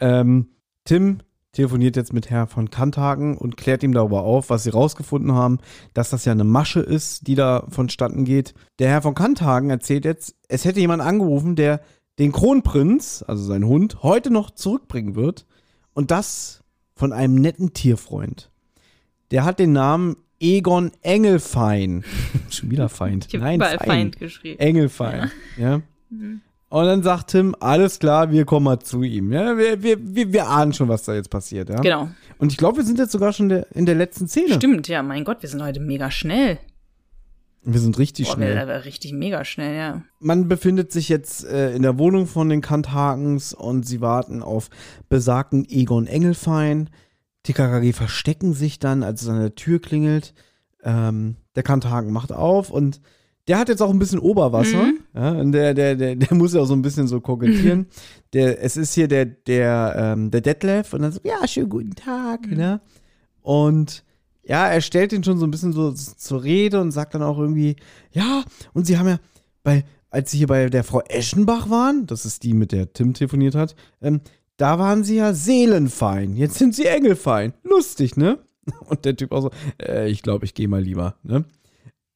Ähm, 0.00 0.48
Tim 0.84 1.18
telefoniert 1.52 1.96
jetzt 1.96 2.12
mit 2.14 2.30
Herr 2.30 2.46
von 2.46 2.70
Kanthagen 2.70 3.36
und 3.36 3.56
klärt 3.58 3.82
ihm 3.82 3.92
darüber 3.92 4.22
auf, 4.22 4.48
was 4.48 4.62
sie 4.62 4.70
rausgefunden 4.70 5.32
haben, 5.34 5.58
dass 5.92 6.08
das 6.08 6.24
ja 6.24 6.32
eine 6.32 6.44
Masche 6.44 6.80
ist, 6.80 7.26
die 7.26 7.34
da 7.34 7.66
vonstatten 7.68 8.24
geht. 8.24 8.54
Der 8.78 8.88
Herr 8.88 9.02
von 9.02 9.14
Kanthagen 9.14 9.68
erzählt 9.68 10.04
jetzt, 10.06 10.36
es 10.48 10.64
hätte 10.64 10.80
jemand 10.80 11.02
angerufen, 11.02 11.56
der 11.56 11.80
den 12.20 12.32
Kronprinz, 12.32 13.24
also 13.26 13.42
seinen 13.42 13.66
Hund, 13.66 14.02
heute 14.02 14.30
noch 14.30 14.50
zurückbringen 14.50 15.16
wird. 15.16 15.46
Und 15.94 16.10
das 16.10 16.62
von 16.94 17.12
einem 17.12 17.34
netten 17.34 17.72
Tierfreund. 17.72 18.50
Der 19.30 19.44
hat 19.44 19.58
den 19.58 19.72
Namen 19.72 20.16
Egon 20.38 20.92
Engelfein. 21.02 22.04
Schon 22.50 22.70
wieder 22.70 22.88
Feind. 22.88 23.26
Ich 23.26 23.34
habe 23.34 23.44
Nein, 23.44 23.56
überall 23.56 23.78
Feind. 23.78 23.88
Feind 23.88 24.18
geschrieben. 24.18 24.60
Engelfein. 24.60 25.30
Ja. 25.56 25.80
Und 26.68 26.84
dann 26.84 27.02
sagt 27.02 27.30
Tim, 27.30 27.56
alles 27.58 27.98
klar, 27.98 28.30
wir 28.30 28.44
kommen 28.44 28.64
mal 28.64 28.78
zu 28.78 29.02
ihm. 29.02 29.32
Ja, 29.32 29.56
wir, 29.56 29.82
wir, 29.82 29.96
wir, 29.98 30.32
wir 30.32 30.48
ahnen 30.48 30.72
schon, 30.72 30.88
was 30.88 31.04
da 31.04 31.14
jetzt 31.14 31.30
passiert. 31.30 31.68
Ja? 31.68 31.80
Genau. 31.80 32.10
Und 32.38 32.52
ich 32.52 32.58
glaube, 32.58 32.78
wir 32.78 32.84
sind 32.84 32.98
jetzt 32.98 33.12
sogar 33.12 33.32
schon 33.32 33.48
der, 33.48 33.66
in 33.74 33.86
der 33.86 33.94
letzten 33.94 34.28
Szene. 34.28 34.54
Stimmt, 34.54 34.88
ja, 34.88 35.02
mein 35.02 35.24
Gott, 35.24 35.42
wir 35.42 35.48
sind 35.48 35.62
heute 35.62 35.80
mega 35.80 36.10
schnell. 36.10 36.58
Wir 37.62 37.80
sind 37.80 37.98
richtig 37.98 38.26
Boah, 38.28 38.34
schnell. 38.34 38.54
wir 38.54 38.74
sind 38.74 38.84
richtig 38.84 39.12
mega 39.12 39.44
schnell, 39.44 39.76
ja. 39.76 40.02
Man 40.18 40.48
befindet 40.48 40.92
sich 40.92 41.08
jetzt 41.08 41.44
äh, 41.44 41.74
in 41.74 41.82
der 41.82 41.98
Wohnung 41.98 42.26
von 42.26 42.48
den 42.48 42.62
Kanthagens 42.62 43.52
und 43.52 43.86
sie 43.86 44.00
warten 44.00 44.42
auf 44.42 44.70
besagten 45.08 45.66
Egon 45.68 46.06
Engelfein. 46.06 46.88
Die 47.46 47.52
KKG 47.52 47.92
verstecken 47.92 48.54
sich 48.54 48.78
dann, 48.78 49.02
als 49.02 49.22
es 49.22 49.28
an 49.28 49.40
der 49.40 49.54
Tür 49.54 49.80
klingelt. 49.80 50.34
Ähm, 50.82 51.36
der 51.54 51.62
Kanthagen 51.62 52.12
macht 52.12 52.32
auf 52.32 52.70
und 52.70 53.00
der 53.48 53.58
hat 53.58 53.68
jetzt 53.68 53.82
auch 53.82 53.90
ein 53.90 53.98
bisschen 53.98 54.20
Oberwasser. 54.20 54.84
Mhm. 54.84 55.00
Ja, 55.14 55.30
und 55.32 55.52
der, 55.52 55.74
der, 55.74 55.96
der, 55.96 56.16
der 56.16 56.34
muss 56.36 56.54
ja 56.54 56.60
auch 56.60 56.66
so 56.66 56.74
ein 56.74 56.82
bisschen 56.82 57.08
so 57.08 57.20
kokettieren. 57.20 57.86
Der, 58.32 58.62
es 58.62 58.76
ist 58.76 58.94
hier 58.94 59.08
der, 59.08 59.24
der, 59.24 59.94
ähm, 59.96 60.30
der 60.30 60.40
Detlef 60.40 60.92
und 60.92 61.02
dann 61.02 61.10
so, 61.10 61.18
ja, 61.24 61.48
schönen 61.48 61.68
guten 61.68 61.96
Tag. 61.96 62.46
Mhm. 62.46 62.56
Ne? 62.56 62.80
Und 63.42 64.04
ja, 64.50 64.66
er 64.66 64.80
stellt 64.80 65.12
ihn 65.12 65.22
schon 65.22 65.38
so 65.38 65.46
ein 65.46 65.52
bisschen 65.52 65.72
so 65.72 65.92
zur 65.92 66.42
Rede 66.42 66.80
und 66.80 66.90
sagt 66.90 67.14
dann 67.14 67.22
auch 67.22 67.38
irgendwie, 67.38 67.76
ja, 68.10 68.42
und 68.72 68.84
sie 68.84 68.98
haben 68.98 69.06
ja 69.06 69.20
bei, 69.62 69.84
als 70.10 70.32
sie 70.32 70.38
hier 70.38 70.48
bei 70.48 70.68
der 70.68 70.82
Frau 70.82 71.02
Eschenbach 71.02 71.70
waren, 71.70 72.08
das 72.08 72.26
ist 72.26 72.42
die, 72.42 72.52
mit 72.52 72.72
der 72.72 72.92
Tim 72.92 73.14
telefoniert 73.14 73.54
hat, 73.54 73.76
ähm, 74.02 74.22
da 74.56 74.80
waren 74.80 75.04
sie 75.04 75.18
ja 75.18 75.34
seelenfein. 75.34 76.34
Jetzt 76.34 76.56
sind 76.56 76.74
sie 76.74 76.86
engelfein. 76.86 77.54
Lustig, 77.62 78.16
ne? 78.16 78.40
Und 78.86 79.04
der 79.04 79.14
Typ 79.14 79.30
auch 79.30 79.42
so, 79.42 79.50
äh, 79.80 80.10
ich 80.10 80.20
glaube, 80.24 80.46
ich 80.46 80.54
gehe 80.54 80.66
mal 80.66 80.82
lieber, 80.82 81.14
ne? 81.22 81.44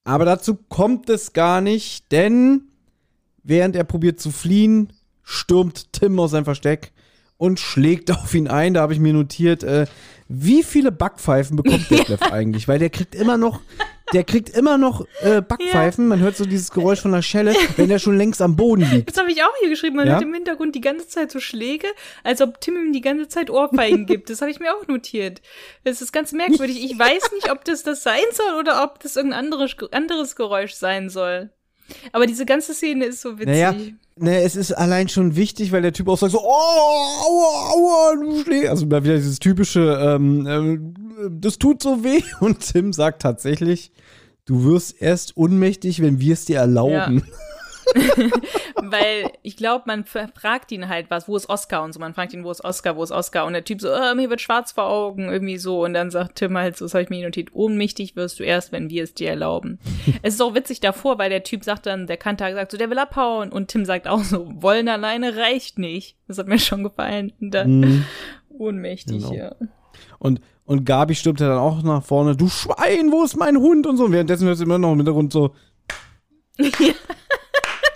Aber 0.02 0.24
dazu 0.24 0.56
kommt 0.56 1.08
es 1.10 1.34
gar 1.34 1.60
nicht, 1.60 2.10
denn 2.10 2.62
während 3.44 3.76
er 3.76 3.84
probiert 3.84 4.18
zu 4.18 4.32
fliehen, 4.32 4.92
stürmt 5.22 5.92
Tim 5.92 6.18
aus 6.18 6.32
seinem 6.32 6.46
Versteck 6.46 6.90
und 7.36 7.60
schlägt 7.60 8.10
auf 8.10 8.34
ihn 8.34 8.48
ein. 8.48 8.74
Da 8.74 8.80
habe 8.80 8.92
ich 8.92 8.98
mir 8.98 9.12
notiert, 9.12 9.62
äh, 9.62 9.86
wie 10.28 10.62
viele 10.62 10.90
Backpfeifen 10.92 11.56
bekommt 11.56 11.90
Detlef 11.90 12.22
eigentlich? 12.32 12.66
Weil 12.68 12.78
der 12.78 12.90
kriegt 12.90 13.14
immer 13.14 13.36
noch, 13.36 13.60
der 14.12 14.24
kriegt 14.24 14.48
immer 14.50 14.78
noch 14.78 15.06
äh, 15.22 15.40
Backpfeifen. 15.42 16.06
Man 16.08 16.20
hört 16.20 16.36
so 16.36 16.44
dieses 16.44 16.70
Geräusch 16.70 17.00
von 17.00 17.12
der 17.12 17.22
Schelle, 17.22 17.54
wenn 17.76 17.88
der 17.88 17.98
schon 17.98 18.16
längst 18.16 18.40
am 18.42 18.56
Boden 18.56 18.88
liegt. 18.90 19.10
Das 19.10 19.18
habe 19.18 19.30
ich 19.30 19.42
auch 19.42 19.52
hier 19.60 19.68
geschrieben. 19.68 19.96
Man 19.96 20.06
Ja? 20.06 20.14
hört 20.14 20.22
im 20.22 20.34
Hintergrund 20.34 20.74
die 20.74 20.80
ganze 20.80 21.08
Zeit 21.08 21.30
so 21.30 21.40
Schläge, 21.40 21.88
als 22.22 22.40
ob 22.40 22.60
Tim 22.60 22.76
ihm 22.76 22.92
die 22.92 23.00
ganze 23.00 23.28
Zeit 23.28 23.50
Ohrfeigen 23.50 24.06
gibt. 24.06 24.30
Das 24.30 24.40
habe 24.40 24.50
ich 24.50 24.60
mir 24.60 24.74
auch 24.74 24.86
notiert. 24.86 25.42
Das 25.84 26.00
ist 26.02 26.12
ganz 26.12 26.32
merkwürdig. 26.32 26.82
Ich 26.84 26.98
weiß 26.98 27.32
nicht, 27.32 27.50
ob 27.50 27.64
das 27.64 27.82
das 27.82 28.02
sein 28.02 28.22
soll 28.32 28.58
oder 28.60 28.82
ob 28.82 29.00
das 29.00 29.16
irgendein 29.16 29.40
anderes, 29.46 29.76
anderes 29.92 30.36
Geräusch 30.36 30.72
sein 30.74 31.10
soll. 31.10 31.50
Aber 32.12 32.26
diese 32.26 32.46
ganze 32.46 32.74
Szene 32.74 33.06
ist 33.06 33.20
so 33.20 33.38
witzig. 33.38 33.46
Naja, 33.46 33.74
ne, 34.16 34.42
es 34.42 34.56
ist 34.56 34.72
allein 34.72 35.08
schon 35.08 35.36
wichtig, 35.36 35.72
weil 35.72 35.82
der 35.82 35.92
Typ 35.92 36.08
auch 36.08 36.18
sagt 36.18 36.32
so, 36.32 36.40
oh, 36.40 36.50
aua, 36.50 37.70
aua, 37.72 38.14
du 38.16 38.42
schlägst. 38.42 38.70
Also 38.70 38.86
mal 38.86 39.04
wieder 39.04 39.16
dieses 39.16 39.38
typische, 39.38 39.98
ähm, 40.00 40.46
ähm, 40.48 40.94
das 41.40 41.58
tut 41.58 41.82
so 41.82 42.04
weh. 42.04 42.22
Und 42.40 42.60
Tim 42.60 42.92
sagt 42.92 43.22
tatsächlich, 43.22 43.92
du 44.44 44.64
wirst 44.64 45.00
erst 45.00 45.36
unmächtig, 45.36 46.02
wenn 46.02 46.20
wir 46.20 46.34
es 46.34 46.44
dir 46.44 46.58
erlauben. 46.58 47.22
Weil 48.82 49.30
ich 49.42 49.56
glaube, 49.56 49.84
man 49.86 50.04
fragt 50.04 50.72
ihn 50.72 50.88
halt 50.88 51.06
was, 51.10 51.28
wo 51.28 51.36
ist 51.36 51.48
Oscar 51.48 51.82
und 51.82 51.92
so. 51.92 52.00
Man 52.00 52.14
fragt 52.14 52.32
ihn, 52.32 52.44
wo 52.44 52.50
ist 52.50 52.64
Oscar, 52.64 52.96
wo 52.96 53.02
ist 53.02 53.10
Oscar? 53.12 53.46
Und 53.46 53.52
der 53.54 53.64
Typ 53.64 53.80
so, 53.80 53.88
äh, 53.88 54.14
mir 54.14 54.30
wird 54.30 54.40
schwarz 54.40 54.72
vor 54.72 54.84
Augen, 54.84 55.28
irgendwie 55.28 55.58
so. 55.58 55.84
Und 55.84 55.94
dann 55.94 56.10
sagt 56.10 56.36
Tim 56.36 56.56
halt 56.56 56.76
so, 56.76 56.84
das 56.84 56.94
habe 56.94 57.02
ich 57.02 57.10
mir 57.10 57.24
notiert, 57.24 57.50
ohnmächtig 57.52 58.16
wirst 58.16 58.38
du 58.40 58.44
erst, 58.44 58.72
wenn 58.72 58.90
wir 58.90 59.04
es 59.04 59.14
dir 59.14 59.30
erlauben. 59.30 59.78
es 60.22 60.34
ist 60.34 60.40
auch 60.42 60.54
witzig 60.54 60.80
davor, 60.80 61.18
weil 61.18 61.30
der 61.30 61.42
Typ 61.44 61.64
sagt 61.64 61.86
dann, 61.86 62.06
der 62.06 62.16
Kantar 62.16 62.52
sagt 62.54 62.72
so, 62.72 62.78
der 62.78 62.90
will 62.90 62.98
abhauen. 62.98 63.50
Und 63.52 63.68
Tim 63.68 63.84
sagt 63.84 64.08
auch 64.08 64.22
so, 64.24 64.48
wollen 64.54 64.88
alleine 64.88 65.36
reicht 65.36 65.78
nicht. 65.78 66.16
Das 66.28 66.38
hat 66.38 66.48
mir 66.48 66.58
schon 66.58 66.82
gefallen. 66.82 67.32
Und 67.40 67.50
dann 67.52 67.80
Mhm. 67.80 68.04
ohnmächtig, 68.50 69.18
Genau. 69.18 69.32
ja. 69.34 69.54
Und, 70.18 70.40
und 70.64 70.84
Gabi 70.84 71.14
stürmt 71.14 71.40
ja 71.40 71.48
dann 71.48 71.58
auch 71.58 71.82
nach 71.82 72.02
vorne, 72.02 72.36
du 72.36 72.48
Schwein, 72.48 73.12
wo 73.12 73.22
ist 73.24 73.36
mein 73.36 73.56
Hund? 73.58 73.86
Und 73.86 73.96
so. 73.96 74.04
Und 74.06 74.12
währenddessen 74.12 74.46
hört 74.46 74.56
sie 74.58 74.64
immer 74.64 74.78
noch 74.78 74.92
im 74.92 74.98
Hintergrund 74.98 75.32
so. 75.32 75.54
ja. 76.58 76.68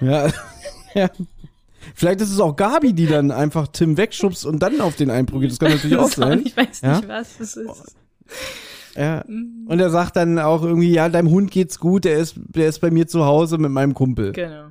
ja. 0.95 1.11
Vielleicht 1.95 2.21
ist 2.21 2.31
es 2.31 2.41
auch 2.41 2.57
Gabi, 2.57 2.93
die 2.93 3.07
dann 3.07 3.31
einfach 3.31 3.69
Tim 3.69 3.97
wegschubst 3.97 4.45
und 4.47 4.61
dann 4.61 4.81
auf 4.81 4.97
den 4.97 5.11
einprügelt. 5.11 5.53
Das 5.53 5.59
kann 5.59 5.71
natürlich 5.71 5.97
auch 5.97 6.09
sein. 6.11 6.43
Ich 6.45 6.57
weiß 6.57 6.81
Ja? 6.83 6.97
nicht, 6.97 7.09
was 7.09 7.39
das 7.39 7.57
ist. 7.57 7.97
Ja. 8.97 9.23
Und 9.23 9.79
er 9.81 9.91
sagt 9.91 10.17
dann 10.17 10.39
auch 10.39 10.63
irgendwie, 10.63 10.93
ja, 10.93 11.09
deinem 11.09 11.31
Hund 11.31 11.51
geht's 11.51 11.79
gut, 11.79 12.05
der 12.05 12.19
ist, 12.19 12.35
der 12.37 12.69
ist 12.69 12.81
bei 12.81 12.91
mir 12.91 13.07
zu 13.07 13.25
Hause 13.25 13.59
mit 13.59 13.71
meinem 13.71 13.95
Kumpel. 13.95 14.33
Genau. 14.33 14.67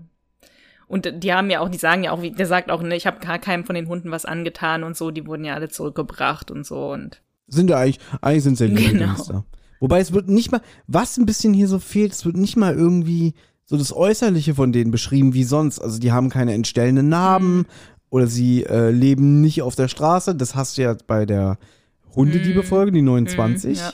Und 0.88 1.24
die 1.24 1.34
haben 1.34 1.50
ja 1.50 1.60
auch, 1.60 1.70
die 1.70 1.78
sagen 1.78 2.04
ja 2.04 2.12
auch, 2.12 2.22
der 2.22 2.46
sagt 2.46 2.72
auch, 2.72 2.82
ne, 2.82 2.96
ich 2.96 3.08
habe 3.08 3.20
gar 3.20 3.40
keinem 3.40 3.66
von 3.66 3.76
den 3.76 3.88
Hunden 3.88 4.12
was 4.12 4.26
angetan 4.26 4.84
und 4.84 4.96
so, 4.96 5.12
die 5.12 5.26
wurden 5.26 5.44
ja 5.44 5.54
alle 5.54 5.70
zurückgebracht 5.70 6.50
und 6.52 6.66
so 6.66 6.92
und 6.92 7.22
Sind 7.48 7.70
ja 7.70 7.78
eigentlich, 7.78 8.00
eigentlich 8.22 8.44
sind 8.44 8.58
sehr 8.58 8.70
liebe 8.70 8.98
Genau. 8.98 9.44
Wobei 9.80 10.00
es 10.00 10.12
wird 10.14 10.28
nicht 10.30 10.52
mal, 10.52 10.62
was 10.88 11.18
ein 11.18 11.26
bisschen 11.26 11.54
hier 11.54 11.68
so 11.68 11.80
fehlt, 11.80 12.14
es 12.14 12.26
wird 12.26 12.38
nicht 12.38 12.56
mal 12.58 12.74
irgendwie 12.74 13.34
so 13.70 13.78
das 13.78 13.94
Äußerliche 13.96 14.56
von 14.56 14.72
denen 14.72 14.90
beschrieben 14.92 15.34
wie 15.36 15.44
sonst. 15.44 15.80
Also 15.80 16.00
die 16.00 16.12
haben 16.12 16.30
keine 16.30 16.54
entstellenden 16.54 17.10
Narben 17.10 17.66
oder 18.10 18.26
sie 18.26 18.64
äh, 18.64 18.90
leben 18.90 19.42
nicht 19.42 19.62
auf 19.62 19.76
der 19.76 19.90
Straße. 19.90 20.34
Das 20.36 20.56
hast 20.56 20.78
du 20.78 20.82
ja 20.84 20.96
bei 21.06 21.26
der 21.26 21.58
Hundediebe-Folge, 22.16 22.92
die 22.92 23.02
29. 23.02 23.72
Mhm, 23.78 23.84
ja. 23.84 23.92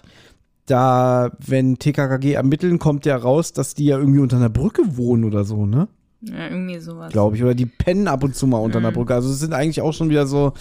Da, 0.66 1.32
wenn 1.46 1.78
TKKG 1.78 2.34
ermitteln, 2.34 2.80
kommt 2.80 3.06
ja 3.06 3.18
raus, 3.18 3.52
dass 3.52 3.74
die 3.74 3.86
ja 3.86 3.98
irgendwie 3.98 4.20
unter 4.20 4.38
einer 4.38 4.50
Brücke 4.50 4.96
wohnen 4.96 5.26
oder 5.26 5.44
so, 5.44 5.66
ne? 5.66 5.90
ja, 6.22 6.48
irgendwie 6.48 6.80
sowas. 6.80 7.12
glaube 7.12 7.36
ich. 7.36 7.44
Oder 7.44 7.54
die 7.54 7.66
pennen 7.66 8.08
ab 8.08 8.24
und 8.24 8.34
zu 8.34 8.48
mal 8.48 8.60
unter 8.60 8.78
einer 8.80 8.92
Mhm. 8.92 8.96
Brücke. 8.96 9.14
Also 9.14 9.30
es 9.30 9.40
sind 9.40 9.52
eigentlich 9.54 9.82
auch 9.82 9.92
schon 9.92 10.10
wieder 10.10 10.26
so, 10.26 10.54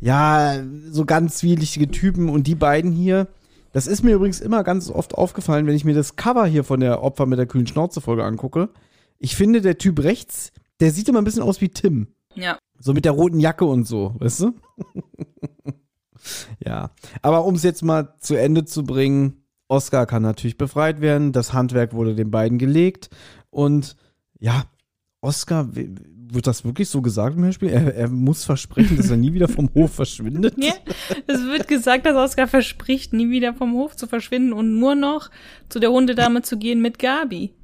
ja, 0.00 0.54
so 0.90 1.04
ganz 1.04 1.36
zwielichtige 1.38 1.88
Typen. 1.90 2.30
Und 2.30 2.46
die 2.46 2.54
beiden 2.54 2.90
hier, 2.92 3.26
das 3.74 3.88
ist 3.88 4.04
mir 4.04 4.14
übrigens 4.14 4.40
immer 4.40 4.62
ganz 4.62 4.88
oft 4.88 5.16
aufgefallen, 5.16 5.66
wenn 5.66 5.74
ich 5.74 5.84
mir 5.84 5.94
das 5.94 6.14
Cover 6.14 6.46
hier 6.46 6.62
von 6.62 6.78
der 6.78 7.02
Opfer 7.02 7.26
mit 7.26 7.40
der 7.40 7.46
kühlen 7.46 7.66
Schnauze-Folge 7.66 8.22
angucke. 8.22 8.68
Ich 9.18 9.34
finde, 9.34 9.60
der 9.60 9.78
Typ 9.78 10.04
rechts, 10.04 10.52
der 10.78 10.92
sieht 10.92 11.08
immer 11.08 11.20
ein 11.20 11.24
bisschen 11.24 11.42
aus 11.42 11.60
wie 11.60 11.70
Tim. 11.70 12.06
Ja. 12.36 12.56
So 12.78 12.92
mit 12.92 13.04
der 13.04 13.10
roten 13.10 13.40
Jacke 13.40 13.64
und 13.64 13.84
so, 13.88 14.14
weißt 14.20 14.42
du? 14.42 14.54
ja. 16.64 16.92
Aber 17.20 17.44
um 17.44 17.56
es 17.56 17.64
jetzt 17.64 17.82
mal 17.82 18.14
zu 18.20 18.36
Ende 18.36 18.64
zu 18.64 18.84
bringen, 18.84 19.42
Oscar 19.66 20.06
kann 20.06 20.22
natürlich 20.22 20.56
befreit 20.56 21.00
werden. 21.00 21.32
Das 21.32 21.52
Handwerk 21.52 21.94
wurde 21.94 22.14
den 22.14 22.30
beiden 22.30 22.58
gelegt. 22.58 23.10
Und 23.50 23.96
ja, 24.38 24.66
Oscar, 25.20 25.68
wird 26.32 26.46
das 26.46 26.64
wirklich 26.64 26.88
so 26.88 27.02
gesagt 27.02 27.36
im 27.36 27.44
Hörspiel? 27.44 27.68
Er, 27.68 27.94
er 27.94 28.08
muss 28.08 28.44
versprechen, 28.44 28.96
dass 28.96 29.10
er 29.10 29.16
nie 29.16 29.32
wieder 29.32 29.48
vom 29.48 29.70
Hof 29.74 29.94
verschwindet. 29.94 30.54
Ja, 30.56 30.74
es 31.26 31.42
wird 31.44 31.68
gesagt, 31.68 32.06
dass 32.06 32.16
Oskar 32.16 32.46
verspricht, 32.46 33.12
nie 33.12 33.30
wieder 33.30 33.54
vom 33.54 33.74
Hof 33.74 33.96
zu 33.96 34.06
verschwinden 34.06 34.52
und 34.52 34.78
nur 34.78 34.94
noch 34.94 35.30
zu 35.68 35.80
der 35.80 35.90
Hundedame 35.90 36.42
zu 36.42 36.58
gehen 36.58 36.80
mit 36.80 36.98
Gabi. 36.98 37.54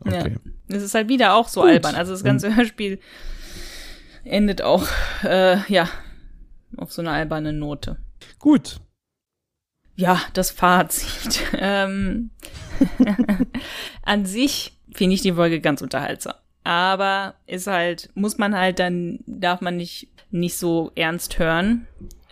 Okay. 0.00 0.36
Ja. 0.44 0.50
Es 0.76 0.82
ist 0.82 0.94
halt 0.94 1.08
wieder 1.08 1.34
auch 1.34 1.48
so 1.48 1.60
Gut. 1.60 1.70
albern. 1.70 1.94
Also 1.94 2.12
das 2.12 2.24
ganze 2.24 2.54
Hörspiel 2.56 2.98
endet 4.24 4.62
auch, 4.62 4.86
äh, 5.22 5.58
ja, 5.72 5.88
auf 6.76 6.92
so 6.92 7.02
einer 7.02 7.12
albernen 7.12 7.58
Note. 7.58 7.98
Gut. 8.38 8.80
Ja, 9.96 10.20
das 10.32 10.50
Fazit. 10.50 11.40
ähm, 11.58 12.30
an 14.02 14.26
sich 14.26 14.78
finde 14.92 15.14
ich 15.14 15.22
die 15.22 15.32
Folge 15.32 15.60
ganz 15.60 15.82
unterhaltsam. 15.82 16.34
Aber 16.64 17.34
ist 17.46 17.66
halt, 17.66 18.08
muss 18.14 18.38
man 18.38 18.56
halt 18.56 18.78
dann, 18.78 19.20
darf 19.26 19.60
man 19.60 19.76
nicht, 19.76 20.08
nicht 20.30 20.56
so 20.56 20.90
ernst 20.96 21.38
hören. 21.38 21.86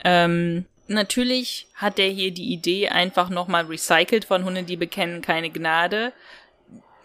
Ähm, 0.04 0.64
natürlich 0.88 1.68
hat 1.74 1.98
er 1.98 2.08
hier 2.08 2.32
die 2.32 2.52
Idee 2.52 2.88
einfach 2.88 3.28
nochmal 3.28 3.66
recycelt 3.66 4.24
von 4.24 4.44
Hunde, 4.44 4.62
die 4.62 4.76
bekennen 4.76 5.20
keine 5.20 5.50
Gnade. 5.50 6.14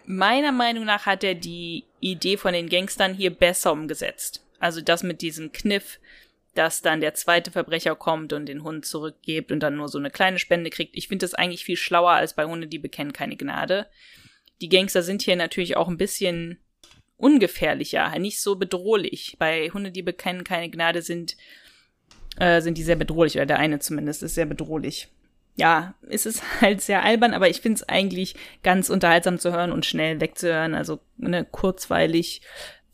Meiner 0.06 0.54
Meinung 0.54 0.86
nach 0.86 1.06
hat 1.06 1.24
er 1.26 1.36
die 1.36 1.84
Idee 2.00 2.38
von 2.38 2.54
den 2.54 2.70
Gangstern 2.70 3.14
hier 3.14 3.30
besser 3.30 3.74
umgesetzt. 3.74 4.46
Also 4.60 4.80
das 4.80 5.04
mit 5.04 5.22
diesem 5.22 5.52
Kniff, 5.52 6.00
dass 6.56 6.82
dann 6.82 7.02
der 7.02 7.14
zweite 7.14 7.52
Verbrecher 7.52 7.96
kommt 7.96 8.32
und 8.32 8.46
den 8.46 8.64
Hund 8.64 8.86
zurückgibt 8.86 9.52
und 9.52 9.60
dann 9.60 9.76
nur 9.76 9.90
so 9.90 9.98
eine 9.98 10.10
kleine 10.10 10.40
Spende 10.40 10.70
kriegt. 10.70 10.96
Ich 10.96 11.10
finde 11.10 11.26
das 11.26 11.34
eigentlich 11.34 11.66
viel 11.66 11.76
schlauer 11.76 12.12
als 12.12 12.34
bei 12.34 12.46
Hunde, 12.46 12.68
die 12.68 12.80
bekennen 12.80 13.12
keine 13.12 13.36
Gnade. 13.36 13.88
Die 14.62 14.70
Gangster 14.70 15.04
sind 15.04 15.22
hier 15.22 15.36
natürlich 15.36 15.76
auch 15.76 15.90
ein 15.90 15.98
bisschen 15.98 16.58
ungefährlicher, 17.18 18.18
nicht 18.20 18.40
so 18.40 18.56
bedrohlich. 18.56 19.36
Bei 19.40 19.70
Hunde, 19.70 19.92
die 19.92 20.04
bekennen 20.04 20.44
keine 20.44 20.70
Gnade, 20.70 21.02
sind, 21.02 21.36
äh, 22.38 22.62
sind 22.62 22.78
die 22.78 22.84
sehr 22.84 22.96
bedrohlich, 22.96 23.36
oder 23.36 23.46
der 23.46 23.60
eine 23.60 23.80
zumindest 23.80 24.24
ist 24.24 24.36
sehr 24.36 24.46
bedrohlich. 24.46 25.10
Ja, 25.56 25.96
es 26.08 26.26
ist 26.26 26.44
halt 26.62 26.82
sehr 26.82 27.04
albern, 27.04 27.34
aber 27.34 27.50
ich 27.50 27.62
finde 27.62 27.78
es 27.78 27.90
eigentlich 27.90 28.36
ganz 28.64 28.90
unterhaltsam 28.90 29.40
zu 29.40 29.52
hören 29.52 29.72
und 29.72 29.86
schnell 29.86 30.22
wegzuhören, 30.22 30.76
also 30.76 31.00
ne, 31.18 31.46
kurzweilig. 31.46 32.42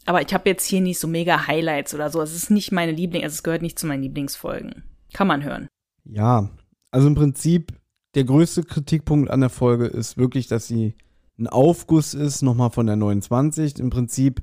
Aber 0.06 0.22
ich 0.22 0.34
habe 0.34 0.50
jetzt 0.50 0.66
hier 0.66 0.82
nicht 0.82 1.00
so 1.00 1.08
mega 1.08 1.48
Highlights 1.48 1.94
oder 1.94 2.10
so. 2.10 2.22
Es 2.22 2.36
ist 2.36 2.50
nicht 2.50 2.72
meine 2.72 2.92
Liebling, 2.92 3.24
also 3.24 3.34
es 3.34 3.44
gehört 3.44 3.62
nicht 3.62 3.80
zu 3.80 3.88
meinen 3.88 4.04
Lieblingsfolgen. 4.04 4.84
Kann 5.14 5.28
man 5.28 5.44
hören. 5.44 5.68
Ja, 6.06 6.50
also 6.92 7.08
im 7.08 7.16
Prinzip, 7.16 7.72
der 8.16 8.26
größte 8.26 8.64
Kritikpunkt 8.64 9.30
an 9.30 9.40
der 9.40 9.50
Folge 9.50 9.86
ist 9.86 10.18
wirklich, 10.18 10.48
dass 10.48 10.68
sie 10.68 10.96
ein 11.38 11.48
Aufguss 11.48 12.14
ist, 12.14 12.42
nochmal 12.42 12.70
von 12.70 12.86
der 12.86 12.96
29. 12.96 13.80
Im 13.80 13.90
Prinzip, 13.90 14.42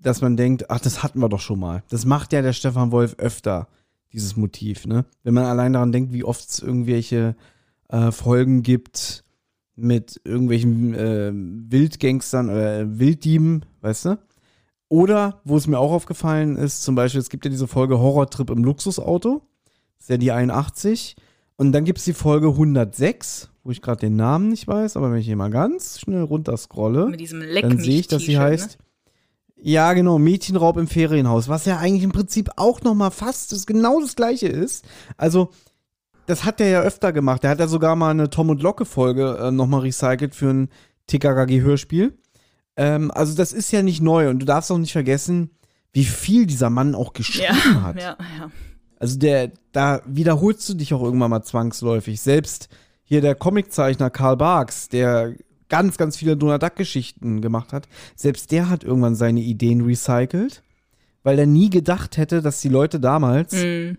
dass 0.00 0.20
man 0.20 0.36
denkt, 0.36 0.70
ach, 0.70 0.80
das 0.80 1.02
hatten 1.02 1.20
wir 1.20 1.28
doch 1.28 1.40
schon 1.40 1.60
mal. 1.60 1.82
Das 1.90 2.04
macht 2.04 2.32
ja 2.32 2.42
der 2.42 2.52
Stefan 2.52 2.92
Wolf 2.92 3.16
öfter, 3.18 3.68
dieses 4.12 4.36
Motiv, 4.36 4.86
ne? 4.86 5.04
Wenn 5.22 5.34
man 5.34 5.44
allein 5.44 5.72
daran 5.72 5.92
denkt, 5.92 6.12
wie 6.12 6.24
oft 6.24 6.48
es 6.48 6.60
irgendwelche 6.60 7.36
äh, 7.88 8.10
Folgen 8.10 8.62
gibt 8.62 9.24
mit 9.76 10.20
irgendwelchen 10.24 10.94
äh, 10.94 11.30
Wildgangstern 11.32 12.48
oder 12.48 12.80
äh, 12.80 12.98
Wilddieben, 12.98 13.64
weißt 13.80 14.06
du? 14.06 14.18
Oder, 14.88 15.40
wo 15.44 15.56
es 15.56 15.66
mir 15.66 15.78
auch 15.78 15.92
aufgefallen 15.92 16.56
ist, 16.56 16.82
zum 16.82 16.94
Beispiel, 16.94 17.20
es 17.20 17.28
gibt 17.28 17.44
ja 17.44 17.50
diese 17.50 17.68
Folge 17.68 17.98
Horrortrip 17.98 18.50
im 18.50 18.64
Luxusauto. 18.64 19.42
Das 19.96 20.04
ist 20.04 20.10
ja 20.10 20.16
die 20.16 20.32
81. 20.32 21.16
Und 21.58 21.72
dann 21.72 21.84
gibt 21.84 21.98
es 21.98 22.04
die 22.04 22.12
Folge 22.12 22.48
106, 22.48 23.50
wo 23.64 23.72
ich 23.72 23.82
gerade 23.82 23.98
den 24.00 24.14
Namen 24.14 24.48
nicht 24.48 24.68
weiß, 24.68 24.96
aber 24.96 25.10
wenn 25.10 25.18
ich 25.18 25.26
hier 25.26 25.34
mal 25.34 25.50
ganz 25.50 25.98
schnell 26.00 26.22
runterscrolle, 26.22 27.08
Mit 27.08 27.18
diesem 27.20 27.40
Leck 27.40 27.62
dann 27.62 27.78
sehe 27.78 27.98
ich, 27.98 28.06
dass 28.06 28.22
sie 28.22 28.28
T-Shirt, 28.28 28.40
heißt. 28.42 28.78
Ja, 29.60 29.92
genau, 29.92 30.20
Mädchenraub 30.20 30.76
im 30.76 30.86
Ferienhaus, 30.86 31.48
was 31.48 31.64
ja 31.64 31.78
eigentlich 31.78 32.04
im 32.04 32.12
Prinzip 32.12 32.48
auch 32.54 32.80
noch 32.82 32.94
mal 32.94 33.10
fast 33.10 33.50
das, 33.50 33.66
genau 33.66 34.00
das 34.00 34.14
gleiche 34.14 34.46
ist. 34.46 34.84
Also, 35.16 35.50
das 36.26 36.44
hat 36.44 36.60
der 36.60 36.68
ja 36.68 36.80
öfter 36.82 37.12
gemacht. 37.12 37.42
Der 37.42 37.50
hat 37.50 37.58
ja 37.58 37.66
sogar 37.66 37.96
mal 37.96 38.10
eine 38.10 38.30
Tom 38.30 38.50
und 38.50 38.62
Locke 38.62 38.84
Folge 38.84 39.36
äh, 39.42 39.50
noch 39.50 39.66
mal 39.66 39.80
recycelt 39.80 40.36
für 40.36 40.50
ein 40.50 40.68
TKKG 41.08 41.62
Hörspiel. 41.62 42.16
Ähm, 42.76 43.10
also, 43.10 43.34
das 43.34 43.52
ist 43.52 43.72
ja 43.72 43.82
nicht 43.82 44.00
neu 44.00 44.30
und 44.30 44.38
du 44.38 44.46
darfst 44.46 44.70
auch 44.70 44.78
nicht 44.78 44.92
vergessen, 44.92 45.50
wie 45.92 46.04
viel 46.04 46.46
dieser 46.46 46.70
Mann 46.70 46.94
auch 46.94 47.08
Ne? 47.08 47.12
geschrieben 47.14 47.46
Ja, 47.48 47.82
hat. 47.82 47.96
ja, 48.00 48.16
ja. 48.38 48.50
Also 48.98 49.18
der, 49.18 49.52
da 49.72 50.00
wiederholst 50.06 50.68
du 50.68 50.74
dich 50.74 50.92
auch 50.92 51.02
irgendwann 51.02 51.30
mal 51.30 51.42
zwangsläufig. 51.42 52.20
Selbst 52.20 52.68
hier 53.04 53.20
der 53.20 53.34
Comiczeichner 53.34 54.10
Karl 54.10 54.36
Barks, 54.36 54.88
der 54.88 55.34
ganz, 55.68 55.96
ganz 55.96 56.16
viele 56.16 56.36
Donald 56.36 56.62
Duck-Geschichten 56.62 57.40
gemacht 57.40 57.72
hat, 57.72 57.88
selbst 58.16 58.50
der 58.52 58.68
hat 58.68 58.84
irgendwann 58.84 59.14
seine 59.14 59.40
Ideen 59.40 59.82
recycelt, 59.82 60.62
weil 61.22 61.38
er 61.38 61.46
nie 61.46 61.70
gedacht 61.70 62.16
hätte, 62.16 62.42
dass 62.42 62.60
die 62.60 62.68
Leute 62.68 63.00
damals 63.00 63.52
Mm, 63.52 63.96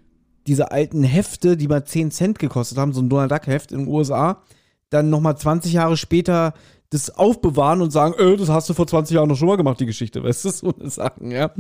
diese 0.47 0.71
alten 0.71 1.03
Hefte, 1.03 1.57
die 1.57 1.67
mal 1.67 1.85
10 1.85 2.11
Cent 2.11 2.39
gekostet 2.39 2.77
haben, 2.77 2.93
so 2.93 3.01
ein 3.01 3.09
Donald 3.09 3.31
Duck-Heft 3.31 3.71
in 3.71 3.79
den 3.79 3.87
USA, 3.87 4.41
dann 4.89 5.09
nochmal 5.09 5.37
20 5.37 5.73
Jahre 5.73 5.95
später 5.95 6.53
das 6.89 7.11
aufbewahren 7.11 7.81
und 7.81 7.91
sagen, 7.91 8.15
äh, 8.17 8.35
das 8.35 8.49
hast 8.49 8.69
du 8.69 8.73
vor 8.73 8.87
20 8.87 9.15
Jahren 9.15 9.29
noch 9.29 9.35
schon 9.35 9.47
mal 9.47 9.57
gemacht, 9.57 9.79
die 9.79 9.85
Geschichte, 9.85 10.23
weißt 10.23 10.45
du, 10.45 10.49
so 10.49 10.73
eine 10.79 10.89
Sachen, 10.89 11.29
ja. 11.29 11.51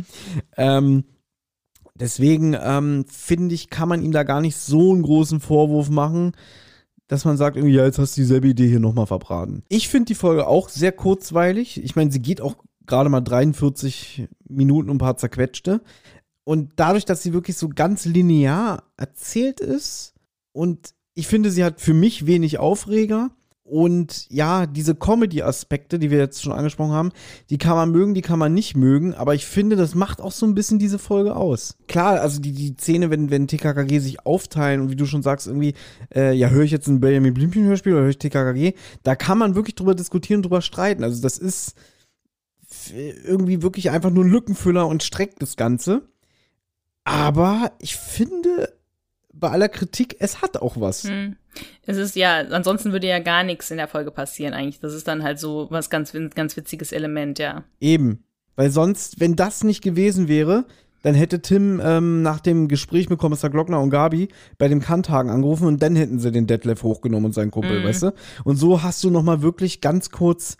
Ähm, 0.57 1.03
deswegen 1.99 2.55
ähm, 2.61 3.05
finde 3.07 3.55
ich, 3.55 3.69
kann 3.69 3.89
man 3.89 4.01
ihm 4.01 4.11
da 4.11 4.23
gar 4.23 4.41
nicht 4.41 4.57
so 4.57 4.91
einen 4.91 5.03
großen 5.03 5.39
Vorwurf 5.39 5.89
machen, 5.89 6.33
dass 7.07 7.25
man 7.25 7.37
sagt, 7.37 7.57
irgendwie, 7.57 7.75
ja, 7.75 7.85
jetzt 7.85 7.99
hast 7.99 8.15
du 8.15 8.21
dieselbe 8.21 8.47
Idee 8.47 8.67
hier 8.67 8.79
nochmal 8.79 9.07
verbraten. 9.07 9.63
Ich 9.69 9.89
finde 9.89 10.05
die 10.05 10.15
Folge 10.15 10.47
auch 10.47 10.69
sehr 10.69 10.91
kurzweilig. 10.91 11.83
Ich 11.83 11.95
meine, 11.95 12.11
sie 12.11 12.21
geht 12.21 12.39
auch 12.39 12.55
gerade 12.85 13.09
mal 13.09 13.21
43 13.21 14.27
Minuten 14.47 14.89
und 14.89 14.95
ein 14.95 14.99
paar 14.99 15.17
zerquetschte. 15.17 15.81
Und 16.43 16.73
dadurch, 16.77 17.05
dass 17.05 17.21
sie 17.21 17.33
wirklich 17.33 17.57
so 17.57 17.69
ganz 17.69 18.05
linear 18.05 18.83
erzählt 18.97 19.59
ist 19.59 20.13
und 20.51 20.93
ich 21.13 21.27
finde, 21.27 21.51
sie 21.51 21.63
hat 21.63 21.81
für 21.81 21.93
mich 21.93 22.25
wenig 22.27 22.59
Aufreger. 22.59 23.31
Und 23.69 24.25
ja, 24.29 24.65
diese 24.65 24.95
Comedy-Aspekte, 24.95 25.99
die 25.99 26.09
wir 26.09 26.17
jetzt 26.17 26.41
schon 26.41 26.53
angesprochen 26.53 26.91
haben, 26.91 27.11
die 27.51 27.59
kann 27.59 27.75
man 27.75 27.91
mögen, 27.91 28.15
die 28.15 28.23
kann 28.23 28.39
man 28.39 28.51
nicht 28.51 28.75
mögen, 28.75 29.13
aber 29.13 29.35
ich 29.35 29.45
finde, 29.45 29.75
das 29.75 29.93
macht 29.93 30.21
auch 30.21 30.31
so 30.31 30.47
ein 30.47 30.55
bisschen 30.55 30.79
diese 30.79 30.97
Folge 30.97 31.35
aus. 31.35 31.77
Klar, 31.87 32.19
also 32.19 32.41
die, 32.41 32.51
die 32.51 32.75
Szene, 32.79 33.11
wenn, 33.11 33.29
wenn 33.29 33.47
TKKG 33.47 33.99
sich 33.99 34.25
aufteilen 34.25 34.81
und 34.81 34.89
wie 34.89 34.95
du 34.95 35.05
schon 35.05 35.21
sagst, 35.21 35.45
irgendwie, 35.45 35.75
äh, 36.15 36.33
ja, 36.33 36.49
höre 36.49 36.63
ich 36.63 36.71
jetzt 36.71 36.87
ein 36.87 36.99
Benjamin 36.99 37.35
Blümchen-Hörspiel 37.35 37.93
oder 37.93 38.01
höre 38.01 38.09
ich 38.09 38.17
TKKG, 38.17 38.73
da 39.03 39.15
kann 39.15 39.37
man 39.37 39.53
wirklich 39.53 39.75
drüber 39.75 39.93
diskutieren, 39.93 40.41
drüber 40.41 40.61
streiten. 40.61 41.03
Also 41.03 41.21
das 41.21 41.37
ist 41.37 41.75
irgendwie 43.23 43.61
wirklich 43.61 43.91
einfach 43.91 44.09
nur 44.09 44.25
ein 44.25 44.31
Lückenfüller 44.31 44.87
und 44.87 45.03
streckt 45.03 45.43
das 45.43 45.57
Ganze. 45.57 46.01
Aber 47.03 47.71
ich 47.79 47.95
finde, 47.95 48.73
bei 49.39 49.49
aller 49.49 49.69
Kritik, 49.69 50.15
es 50.19 50.41
hat 50.41 50.57
auch 50.57 50.79
was. 50.79 51.05
mm. 51.05 51.35
Es 51.85 51.97
ist 51.97 52.15
ja, 52.15 52.39
ansonsten 52.51 52.91
würde 52.91 53.07
ja 53.07 53.19
gar 53.19 53.43
nichts 53.43 53.71
in 53.71 53.77
der 53.77 53.87
Folge 53.87 54.11
passieren 54.11 54.53
eigentlich. 54.53 54.79
Das 54.79 54.93
ist 54.93 55.07
dann 55.07 55.23
halt 55.23 55.39
so 55.39 55.67
was 55.71 55.89
ganz, 55.89 56.13
ganz 56.35 56.55
witziges 56.55 56.91
Element, 56.91 57.39
ja. 57.39 57.63
Eben. 57.79 58.23
Weil 58.55 58.69
sonst, 58.71 59.19
wenn 59.19 59.35
das 59.35 59.63
nicht 59.63 59.81
gewesen 59.81 60.27
wäre, 60.27 60.65
dann 61.01 61.15
hätte 61.15 61.41
Tim 61.41 61.81
ähm, 61.83 62.21
nach 62.21 62.39
dem 62.41 62.67
Gespräch 62.67 63.09
mit 63.09 63.19
Kommissar 63.19 63.49
Glockner 63.49 63.79
und 63.81 63.89
Gabi 63.89 64.27
bei 64.57 64.67
dem 64.67 64.81
Kanthagen 64.81 65.31
angerufen 65.31 65.65
und 65.67 65.81
dann 65.81 65.95
hätten 65.95 66.19
sie 66.19 66.31
den 66.31 66.45
Detlef 66.45 66.83
hochgenommen 66.83 67.25
und 67.27 67.33
seinen 67.33 67.51
Kumpel, 67.51 67.79
Mhm. 67.79 67.85
weißt 67.85 68.03
du? 68.03 68.13
Und 68.43 68.57
so 68.57 68.83
hast 68.83 69.03
du 69.03 69.09
noch 69.09 69.23
mal 69.23 69.41
wirklich 69.41 69.81
ganz 69.81 70.11
kurz 70.11 70.57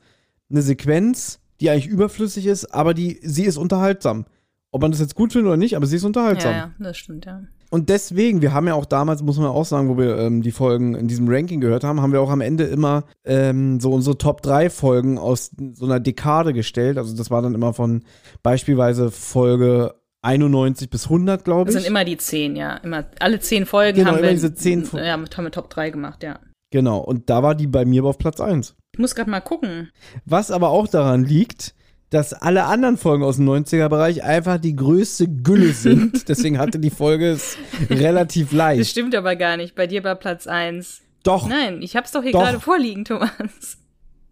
eine 0.49 0.61
Sequenz, 0.61 1.39
die 1.60 1.69
eigentlich 1.69 1.88
überflüssig 1.88 2.45
ist, 2.45 2.73
aber 2.73 2.93
die, 2.93 3.19
sie 3.22 3.43
ist 3.43 3.57
unterhaltsam. 3.57 4.26
Ob 4.72 4.81
man 4.81 4.91
das 4.91 4.99
jetzt 5.01 5.15
gut 5.15 5.34
findet 5.34 5.47
oder 5.49 5.57
nicht, 5.57 5.76
aber 5.76 5.85
sie 5.88 5.97
ist 5.97 6.03
unterhaltsam. 6.06 6.51
Ja, 6.51 6.57
ja, 6.57 6.72
das 6.80 6.97
stimmt, 6.97 7.26
ja. 7.26 7.43
Und 7.70 7.90
deswegen, 7.90 8.41
wir 8.41 8.52
haben 8.54 8.68
ja 8.68 8.74
auch 8.74 8.86
damals, 8.86 9.22
muss 9.22 9.38
man 9.38 9.48
auch 9.48 9.66
sagen, 9.66 9.90
wo 9.90 9.98
wir 9.98 10.18
ähm, 10.18 10.41
die 10.41 10.52
Folgen 10.52 10.96
in 10.96 11.08
diesem 11.08 11.28
Ranking 11.30 11.62
gehört 11.62 11.84
haben, 11.84 12.02
haben 12.02 12.12
wir 12.14 12.22
auch 12.22 12.32
am 12.32 12.41
Ende 12.41 12.64
immer 12.64 13.04
ähm, 13.26 13.80
so 13.80 13.91
unsere 13.91 14.18
Top 14.18 14.41
3 14.41 14.70
Folgen 14.72 15.18
aus 15.20 15.52
so 15.74 15.86
einer 15.86 16.00
Dekade 16.00 16.54
gestellt. 16.54 16.98
Also 16.98 17.16
das 17.16 17.30
war 17.30 17.41
dann 17.44 17.54
immer 17.54 17.74
von 17.74 18.04
beispielsweise 18.44 19.12
Folge 19.12 19.94
91 20.22 20.90
bis 20.90 21.06
100, 21.06 21.46
glaube 21.46 21.66
Das 21.68 21.76
ich. 21.76 21.82
sind 21.84 21.90
immer 21.91 22.04
die 22.06 22.18
zehn, 22.18 22.56
ja. 22.56 22.78
Immer, 22.78 23.06
alle 23.20 23.40
zehn 23.40 23.66
Folgen 23.66 23.98
Genau, 23.98 24.10
haben 24.12 24.18
immer 24.18 24.28
wir. 24.28 24.34
diese 24.34 24.54
zehn 24.54 24.84
Fo- 24.84 24.98
ja, 24.98 25.14
haben 25.14 25.28
wir 25.38 25.52
Top 25.52 25.70
3 25.70 25.91
gemacht, 25.91 26.24
ja. 26.24 26.40
genau, 26.72 26.98
und 27.00 27.30
da 27.30 27.44
war 27.44 27.56
die 27.56 27.68
bei 27.68 27.86
mir 27.86 28.02
aber 28.02 28.10
auf 28.10 28.18
Platz 28.18 28.41
1. 28.41 28.76
Ich 28.94 29.00
muss 29.00 29.16
gerade 29.16 29.30
mal 29.30 29.40
gucken. 29.41 29.91
Was 30.26 30.52
aber 30.52 30.70
auch 30.70 30.88
daran 30.88 31.24
liegt, 31.24 31.74
dass 32.10 32.34
alle 32.34 32.64
anderen 32.65 32.98
Folgen 32.98 33.23
aus 33.23 33.36
dem 33.38 33.48
90er-Bereich 33.49 34.23
einfach 34.23 34.57
die 34.57 34.76
größte 34.76 35.27
Gülle 35.27 35.73
sind. 35.73 36.27
Deswegen 36.27 36.57
hatte 36.57 36.80
die 36.80 36.90
Folge 36.90 37.30
es 37.31 37.57
relativ 37.90 38.49
Das 38.49 38.57
leicht. 38.57 38.90
stimmt 38.91 39.14
aber 39.15 39.36
gar 39.36 39.57
nicht. 39.57 39.76
Bei 39.76 39.86
dir 39.88 40.03
war 40.03 40.15
Platz 40.15 40.48
1. 40.48 41.02
Doch, 41.23 41.48
Nein, 41.48 41.81
ich 41.81 41.95
hab's 41.95 42.11
doch 42.11 42.23
hier 42.23 42.31
Doch. 42.31 42.40
gerade 42.44 42.60
vorliegen, 42.60 43.06
Thomas. 43.06 43.77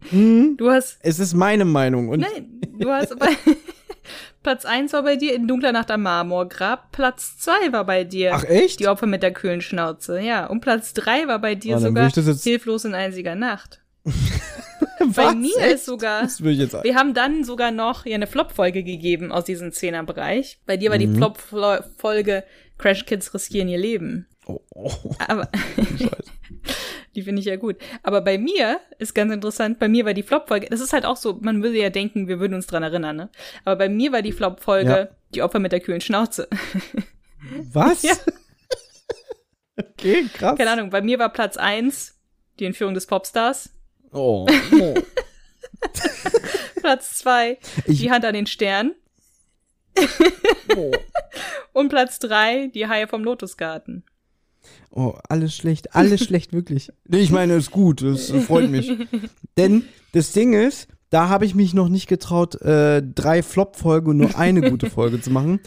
hm, 0.10 0.56
Du 0.58 0.70
hast. 0.72 0.98
es 1.02 1.20
ist 1.20 1.34
meine 1.34 1.66
Meinung. 1.66 2.10
Und 2.10 2.22
Nein, 2.22 2.62
du 2.80 2.90
hast 2.90 3.18
bei. 3.20 3.28
Platz 4.44 4.64
1 4.64 4.94
war 4.94 5.04
bei 5.04 5.18
dir 5.18 5.36
in 5.36 5.48
dunkler 5.48 5.74
Nacht 5.74 5.92
am 5.92 6.04
Marmorgrab. 6.04 6.94
Platz 6.94 7.38
2 7.40 7.74
war 7.74 7.84
bei 7.86 8.06
dir. 8.06 8.32
Ach 8.34 8.46
echt? 8.46 8.80
Die 8.80 8.88
Opfer 8.88 9.06
mit 9.06 9.22
der 9.22 9.34
kühlen 9.34 9.60
Schnauze, 9.60 10.22
ja. 10.22 10.46
Und 10.46 10.62
Platz 10.62 10.94
3 10.94 11.28
war 11.28 11.40
bei 11.40 11.56
dir 11.56 11.74
dann 11.74 11.84
sogar 11.84 12.10
das 12.10 12.44
Hilflos 12.44 12.86
in 12.86 12.94
einziger 12.96 13.36
Nacht. 13.36 13.82
Was? 15.00 15.16
Bei 15.16 15.36
mir 15.36 15.56
Echt? 15.58 15.76
ist 15.76 15.86
sogar. 15.86 16.24
Das 16.24 16.42
will 16.44 16.54
ich 16.54 16.60
jetzt 16.60 16.84
Wir 16.84 16.96
haben 16.96 17.14
dann 17.14 17.44
sogar 17.44 17.72
noch 17.72 18.04
hier 18.04 18.16
eine 18.16 18.28
Flop-Folge 18.28 18.84
gegeben 18.84 19.32
aus 19.32 19.46
diesem 19.46 19.72
Zehner-Bereich. 19.72 20.60
Bei 20.66 20.78
dir 20.78 20.90
war 20.92 20.98
Mhm. 20.98 21.02
die 21.14 21.18
Flop-Folge 21.18 22.44
Crash 22.78 23.06
Kids 23.06 23.34
riskieren 23.34 23.70
ihr 23.70 23.78
Leben. 23.78 24.28
Oh, 24.46 24.60
oh, 24.74 24.92
Aber 25.28 25.50
die 27.16 27.22
finde 27.24 27.40
ich 27.40 27.46
ja 27.46 27.56
gut. 27.58 27.78
Aber 28.04 28.22
bei 28.22 28.38
mir 28.38 28.80
ist 29.00 29.14
ganz 29.16 29.34
interessant, 29.34 29.80
bei 29.80 29.88
mir 29.88 30.06
war 30.06 30.14
die 30.14 30.24
Flop-Folge, 30.24 30.68
das 30.70 30.80
ist 30.82 30.94
halt 30.94 31.06
auch 31.06 31.18
so, 31.18 31.38
man 31.42 31.64
würde 31.64 31.78
ja 31.80 31.90
denken, 31.90 32.28
wir 32.28 32.40
würden 32.40 32.54
uns 32.54 32.68
dran 32.68 32.84
erinnern, 32.84 33.16
ne? 33.16 33.30
Aber 33.66 33.76
bei 33.76 33.90
mir 33.90 34.12
war 34.12 34.22
die 34.22 34.32
Flop-Folge 34.32 34.90
Ja. 34.90 35.08
die 35.34 35.42
Opfer 35.42 35.60
mit 35.60 35.72
der 35.72 35.80
kühlen 35.80 36.02
Schnauze. 36.02 36.48
Was? 37.74 38.04
Ja. 38.04 38.14
Okay, 39.78 40.26
krass. 40.34 40.58
Keine 40.58 40.72
Ahnung, 40.72 40.90
bei 40.90 41.02
mir 41.02 41.20
war 41.20 41.30
Platz 41.32 41.58
1 41.58 42.16
die 42.60 42.66
Entführung 42.66 42.94
des 42.96 43.06
Popstars. 43.06 43.70
Oh, 44.18 44.48
oh. 44.82 44.94
Platz 46.82 47.18
2 47.20 47.58
Ich- 47.86 48.00
die 48.00 48.12
Hand 48.12 48.26
an 48.26 48.34
den 48.34 48.48
Stern. 48.48 48.94
oh. 50.76 50.92
Und 51.74 51.90
Platz 51.90 52.18
3 52.20 52.72
die 52.74 52.88
Haie 52.88 53.08
vom 53.08 53.24
Lotusgarten. 53.24 54.04
Oh, 54.90 55.14
alles 55.30 55.56
schlecht, 55.56 55.96
alles 55.96 56.24
schlecht, 56.26 56.54
wirklich. 56.54 56.92
Nee, 57.06 57.20
ich 57.20 57.30
meine, 57.32 57.56
ist 57.56 57.70
gut, 57.72 58.02
das 58.02 58.32
freut 58.32 58.70
mich. 58.72 58.92
Denn 59.58 59.88
das 60.14 60.32
Ding 60.32 60.54
ist, 60.54 60.88
da 61.10 61.30
habe 61.30 61.46
ich 61.46 61.56
mich 61.56 61.74
noch 61.74 61.88
nicht 61.88 62.08
getraut, 62.08 62.62
äh, 62.62 63.02
drei 63.02 63.42
Flop-Folgen 63.42 64.10
und 64.10 64.18
nur 64.18 64.38
eine 64.38 64.70
gute 64.70 64.90
Folge 64.90 65.22
zu 65.22 65.32
machen. 65.32 65.60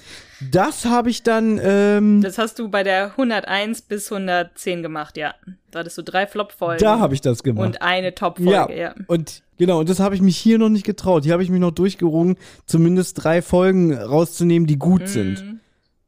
Das 0.51 0.85
habe 0.85 1.11
ich 1.11 1.23
dann, 1.23 1.59
ähm, 1.63 2.21
Das 2.23 2.39
hast 2.39 2.59
du 2.59 2.69
bei 2.69 2.83
der 2.83 3.13
101 3.13 3.83
bis 3.83 4.11
110 4.11 4.83
gemacht, 4.83 5.17
ja. 5.17 5.35
Da 5.71 5.81
hattest 5.81 5.99
du 5.99 6.03
drei 6.03 6.27
Flop-Folgen. 6.27 6.83
da 6.83 6.99
habe 6.99 7.15
ich 7.15 7.21
das 7.21 7.43
gemacht. 7.43 7.67
Und 7.67 7.83
eine 7.83 8.15
Top-Folge, 8.15 8.79
ja. 8.79 8.95
Und 9.07 9.43
genau, 9.57 9.81
und 9.81 9.89
das 9.89 10.01
habe 10.01 10.15
ich 10.15 10.21
mich 10.21 10.37
hier 10.37 10.59
noch 10.59 10.69
nicht 10.69 10.85
getraut. 10.85 11.25
Hier 11.25 11.33
habe 11.33 11.43
ich 11.43 11.51
mich 11.51 11.61
noch 11.61 11.71
durchgerungen, 11.71 12.37
zumindest 12.67 13.23
drei 13.23 13.41
Folgen 13.41 13.95
rauszunehmen, 13.95 14.67
die 14.67 14.79
gut 14.79 15.09
sind. 15.09 15.45
Mhm. 15.45 15.61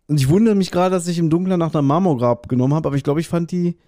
Und 0.09 0.21
ich 0.21 0.29
wundere 0.29 0.55
mich 0.55 0.71
gerade, 0.71 0.95
dass 0.95 1.09
ich 1.09 1.19
im 1.19 1.31
Dunkeln 1.31 1.59
nach 1.59 1.73
einer 1.73 1.83
Marmorgrab 1.83 2.49
genommen 2.49 2.75
habe, 2.75 2.89
aber 2.89 2.97
ich 2.97 3.05
glaube, 3.05 3.21
ich 3.21 3.29
fand 3.29 3.51
die 3.51 3.79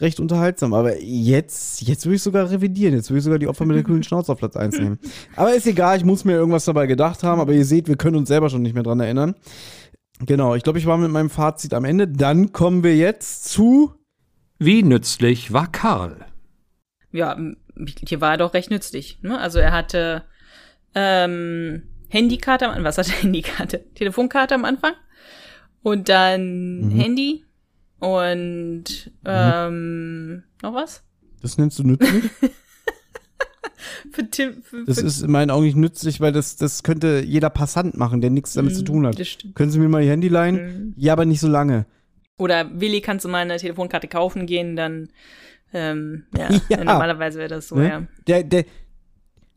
recht 0.00 0.20
unterhaltsam. 0.20 0.74
Aber 0.74 1.00
jetzt, 1.00 1.82
jetzt 1.82 2.04
würde 2.06 2.16
ich 2.16 2.22
sogar 2.22 2.50
revidieren. 2.50 2.94
Jetzt 2.94 3.10
würde 3.10 3.18
ich 3.18 3.24
sogar 3.24 3.38
die 3.38 3.48
Opfer 3.48 3.64
mit 3.66 3.76
der 3.76 3.82
kühlen 3.84 4.02
Schnauze 4.02 4.32
auf 4.32 4.38
Platz 4.38 4.56
1 4.56 4.78
nehmen. 4.78 4.98
Aber 5.36 5.54
ist 5.54 5.66
egal, 5.66 5.96
ich 5.98 6.04
muss 6.04 6.24
mir 6.24 6.32
irgendwas 6.32 6.64
dabei 6.64 6.86
gedacht 6.86 7.22
haben. 7.22 7.40
Aber 7.40 7.52
ihr 7.52 7.64
seht, 7.64 7.88
wir 7.88 7.96
können 7.96 8.16
uns 8.16 8.28
selber 8.28 8.50
schon 8.50 8.62
nicht 8.62 8.74
mehr 8.74 8.82
dran 8.82 9.00
erinnern. 9.00 9.34
Genau, 10.20 10.54
ich 10.54 10.62
glaube, 10.62 10.78
ich 10.78 10.86
war 10.86 10.96
mit 10.98 11.10
meinem 11.10 11.30
Fazit 11.30 11.74
am 11.74 11.84
Ende. 11.84 12.06
Dann 12.08 12.52
kommen 12.52 12.82
wir 12.84 12.96
jetzt 12.96 13.44
zu. 13.46 13.92
Wie 14.58 14.82
nützlich 14.84 15.52
war 15.52 15.70
Karl? 15.70 16.24
Ja, 17.10 17.36
hier 18.08 18.20
war 18.20 18.32
er 18.32 18.38
doch 18.38 18.54
recht 18.54 18.70
nützlich. 18.70 19.18
Ne? 19.22 19.38
Also 19.38 19.58
er 19.58 19.72
hatte 19.72 20.22
ähm, 20.94 21.82
Handykarte 22.08 22.64
am 22.66 22.70
Anfang. 22.70 22.84
Was 22.84 22.98
hat 22.98 23.08
er 23.08 23.14
Handykarte? 23.22 23.84
Telefonkarte 23.94 24.54
am 24.54 24.64
Anfang. 24.64 24.92
Und 25.82 26.08
dann 26.08 26.80
Mhm. 26.80 26.90
Handy. 27.00 27.43
Und 28.04 29.10
ähm, 29.24 30.42
noch 30.62 30.74
was? 30.74 31.02
Das 31.42 31.58
nennst 31.58 31.78
du 31.78 31.84
nützlich? 31.84 32.24
Für 34.12 34.28
Tim, 34.30 34.62
für, 34.62 34.84
Das 34.84 35.00
für, 35.00 35.06
ist 35.06 35.22
in 35.22 35.30
meinen 35.30 35.50
Augen 35.50 35.64
nicht 35.64 35.76
nützlich, 35.76 36.20
weil 36.20 36.32
das, 36.32 36.56
das 36.56 36.82
könnte 36.82 37.22
jeder 37.26 37.50
Passant 37.50 37.96
machen, 37.96 38.20
der 38.20 38.30
nichts 38.30 38.54
damit 38.54 38.74
zu 38.76 38.82
tun 38.82 39.06
hat. 39.06 39.16
Können 39.54 39.70
Sie 39.70 39.78
mir 39.78 39.88
mal 39.88 40.02
Ihr 40.02 40.10
Handy 40.10 40.28
leihen? 40.28 40.54
Mhm. 40.54 40.94
Ja, 40.96 41.12
aber 41.12 41.24
nicht 41.24 41.40
so 41.40 41.48
lange. 41.48 41.86
Oder 42.38 42.80
Willi, 42.80 43.00
kannst 43.00 43.24
du 43.24 43.28
mal 43.28 43.38
eine 43.38 43.56
Telefonkarte 43.56 44.08
kaufen 44.08 44.46
gehen, 44.46 44.76
dann 44.76 45.08
ähm, 45.72 46.24
ja, 46.36 46.48
Ja. 46.68 46.78
normalerweise 46.84 47.38
wäre 47.38 47.48
das 47.48 47.68
so, 47.68 47.76
Ne? 47.76 47.88
ja. 47.88 48.02
Der, 48.26 48.44
der, 48.44 48.64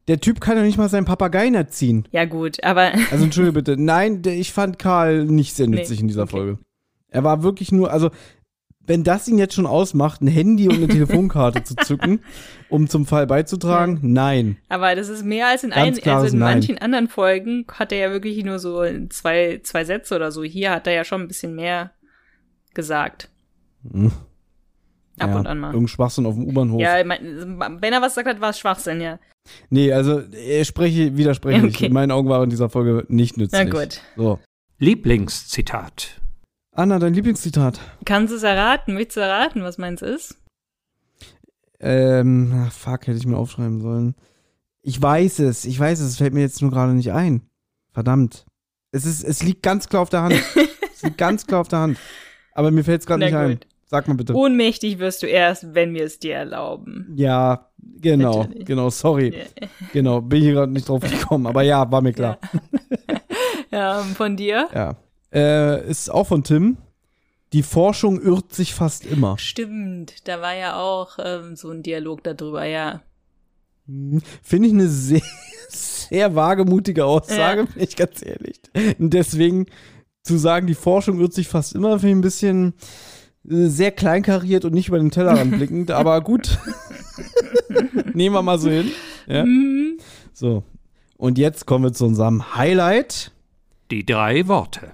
der 0.08 0.20
Typ 0.20 0.42
kann 0.42 0.58
doch 0.58 0.64
nicht 0.64 0.78
mal 0.78 0.90
seinen 0.90 1.06
Papageien 1.06 1.56
erziehen. 1.56 2.08
Ja, 2.12 2.26
gut, 2.26 2.64
aber 2.64 2.92
Also 3.12 3.24
entschuldige 3.24 3.54
bitte. 3.54 3.78
Nein, 3.78 4.22
der, 4.24 4.36
ich 4.36 4.52
fand 4.52 4.80
Karl 4.80 5.26
nicht 5.26 5.56
sehr 5.56 5.68
nützlich 5.68 6.00
Nee, 6.00 6.04
in 6.04 6.08
dieser 6.08 6.24
okay. 6.24 6.32
Folge. 6.32 6.60
Er 7.10 7.24
war 7.24 7.44
wirklich 7.44 7.72
nur, 7.72 7.92
also 7.92 8.12
wenn 8.88 9.04
das 9.04 9.28
ihn 9.28 9.38
jetzt 9.38 9.54
schon 9.54 9.66
ausmacht, 9.66 10.22
ein 10.22 10.28
Handy 10.28 10.68
und 10.68 10.76
eine 10.76 10.88
Telefonkarte 10.88 11.64
zu 11.64 11.76
zücken, 11.76 12.22
um 12.70 12.88
zum 12.88 13.06
Fall 13.06 13.28
beizutragen, 13.28 14.00
nein. 14.02 14.58
Aber 14.70 14.96
das 14.96 15.10
ist 15.10 15.24
mehr 15.24 15.48
als 15.48 15.64
in, 15.64 15.74
ein, 15.74 15.94
also 16.06 16.34
in 16.34 16.40
Nein. 16.40 16.56
manchen 16.56 16.78
anderen 16.78 17.08
Folgen 17.08 17.66
hat 17.72 17.92
er 17.92 18.00
ja 18.00 18.12
wirklich 18.12 18.44
nur 18.44 18.60
so 18.60 18.84
zwei, 19.10 19.60
zwei 19.64 19.84
Sätze 19.84 20.16
oder 20.16 20.32
so. 20.32 20.44
Hier 20.44 20.72
hat 20.72 20.88
er 20.88 20.94
ja 20.94 21.04
schon 21.04 21.22
ein 21.22 21.28
bisschen 21.28 21.54
mehr 21.54 21.92
gesagt. 22.74 23.30
Hm. 23.92 24.12
Ab 25.20 25.30
ja, 25.32 25.36
und 25.38 25.48
an 25.48 25.60
mal. 25.60 25.68
Irgendein 25.68 25.88
Schwachsinn 25.88 26.26
auf 26.26 26.36
dem 26.36 26.46
U-Bahnhof. 26.46 26.80
Ja, 26.80 27.00
ich 27.00 27.06
mein, 27.06 27.60
wenn 27.82 27.94
er 27.94 28.02
was 28.02 28.14
gesagt 28.14 28.28
hat, 28.28 28.42
war 28.42 28.52
es 28.52 28.60
Schwachsinn, 28.60 29.02
ja. 29.02 29.20
Nee, 29.70 29.92
also 29.92 30.20
er 30.20 30.64
spreche, 30.64 31.18
widerspreche 31.18 31.68
ich. 31.68 31.76
Okay. 31.76 31.86
In 31.88 31.94
meinen 31.94 32.12
Augen 32.12 32.30
war 32.30 32.40
er 32.40 32.44
in 32.44 32.50
dieser 32.50 32.70
Folge 32.70 33.06
nicht 33.08 33.38
nützlich. 33.38 33.62
Na 33.64 33.70
gut. 33.70 34.02
So. 34.16 34.40
Lieblingszitat. 34.78 36.22
Anna, 36.78 37.00
dein 37.00 37.16
Lieblingszitat. 37.16 37.80
Kannst 38.06 38.32
du 38.32 38.38
es 38.38 38.44
erraten? 38.44 38.96
Willst 38.98 39.18
du 39.18 39.22
erraten, 39.22 39.64
was 39.64 39.80
meins 39.80 40.04
ist? 40.04 40.38
Ähm, 41.80 42.54
ach, 42.68 42.72
fuck, 42.72 43.08
hätte 43.08 43.18
ich 43.18 43.26
mir 43.26 43.36
aufschreiben 43.36 43.82
sollen. 43.82 44.14
Ich 44.84 45.02
weiß 45.02 45.40
es, 45.40 45.66
ich 45.66 45.80
weiß 45.80 46.00
es, 46.00 46.10
es 46.10 46.18
fällt 46.18 46.36
mir 46.36 46.42
jetzt 46.42 46.62
nur 46.62 46.70
gerade 46.70 46.94
nicht 46.94 47.12
ein. 47.12 47.42
Verdammt. 47.94 48.46
Es 48.92 49.08
ist, 49.08 49.24
es 49.24 49.42
liegt 49.42 49.64
ganz 49.64 49.90
klar 49.90 50.04
auf 50.04 50.10
der 50.10 50.22
Hand. 50.22 50.36
es 50.94 51.02
liegt 51.02 51.18
ganz 51.18 51.48
klar 51.48 51.62
auf 51.62 51.68
der 51.68 51.80
Hand. 51.80 51.98
Aber 52.54 52.70
mir 52.70 52.84
fällt 52.84 53.02
es 53.02 53.08
gerade 53.08 53.26
nicht 53.26 53.34
ein. 53.34 53.54
gut. 53.54 53.68
Sag 53.86 54.08
mal 54.08 54.14
bitte. 54.14 54.36
Ohnmächtig 54.36 55.00
wirst 55.00 55.24
du 55.24 55.26
erst, 55.26 55.74
wenn 55.74 55.96
wir 55.96 56.04
es 56.04 56.20
dir 56.20 56.36
erlauben. 56.36 57.12
Ja, 57.16 57.72
genau, 57.80 58.44
Natürlich. 58.44 58.68
genau, 58.68 58.92
sorry. 58.92 59.34
Genau, 59.94 60.22
bin 60.22 60.44
ich 60.44 60.52
gerade 60.52 60.72
nicht 60.72 60.88
drauf 60.88 61.02
gekommen, 61.02 61.48
aber 61.48 61.64
ja, 61.64 61.90
war 61.92 62.02
mir 62.02 62.14
klar. 62.14 62.38
Ja, 63.72 64.04
von 64.16 64.38
dir? 64.38 64.68
Ja. 64.76 64.96
Äh, 65.34 65.88
ist 65.90 66.10
auch 66.10 66.28
von 66.28 66.44
Tim. 66.44 66.78
Die 67.54 67.64
Forschung 67.64 68.22
irrt 68.22 68.54
sich 68.54 68.74
fast 68.74 69.06
immer. 69.06 69.38
Stimmt, 69.38 70.28
da 70.28 70.42
war 70.42 70.54
ja 70.56 70.80
auch 70.80 71.18
ähm, 71.24 71.56
so 71.56 71.70
ein 71.72 71.82
Dialog 71.84 72.24
darüber, 72.24 72.66
ja. 72.66 73.02
Hm, 73.88 74.22
Finde 74.44 74.68
ich 74.68 74.74
eine 74.74 74.90
sehr, 74.90 75.22
sehr 75.70 76.36
wagemutige 76.36 77.06
Aussage, 77.06 77.62
Ja. 77.62 77.68
bin 77.68 77.84
ich 77.84 77.96
ganz 77.96 78.22
ehrlich. 78.26 78.60
Und 79.00 79.14
deswegen 79.14 79.66
zu 80.24 80.38
sagen, 80.38 80.68
die 80.68 80.76
Forschung 80.76 81.22
irrt 81.22 81.34
sich 81.34 81.48
fast 81.48 81.74
immer, 81.74 82.00
finde 82.00 82.10
ich 82.10 82.16
ein 82.18 82.22
bisschen 82.22 82.74
äh, 83.50 83.68
sehr 83.68 83.92
kleinkariert 83.92 84.66
und 84.66 84.74
nicht 84.74 84.90
über 84.90 84.98
den 85.00 85.12
Tellerrand 85.12 85.52
blickend, 85.58 85.92
aber 85.92 86.20
gut. 86.22 86.58
Nehmen 88.14 88.36
wir 88.36 88.42
mal 88.42 88.60
so 88.60 88.70
hin. 88.70 88.92
Ja. 89.26 89.46
Mhm. 89.46 90.00
So. 90.34 90.64
Und 91.16 91.38
jetzt 91.38 91.66
kommen 91.66 91.86
wir 91.86 91.94
zu 91.94 92.06
unserem 92.06 92.56
Highlight. 92.56 93.32
Die 93.90 94.06
drei 94.06 94.48
Worte. 94.50 94.92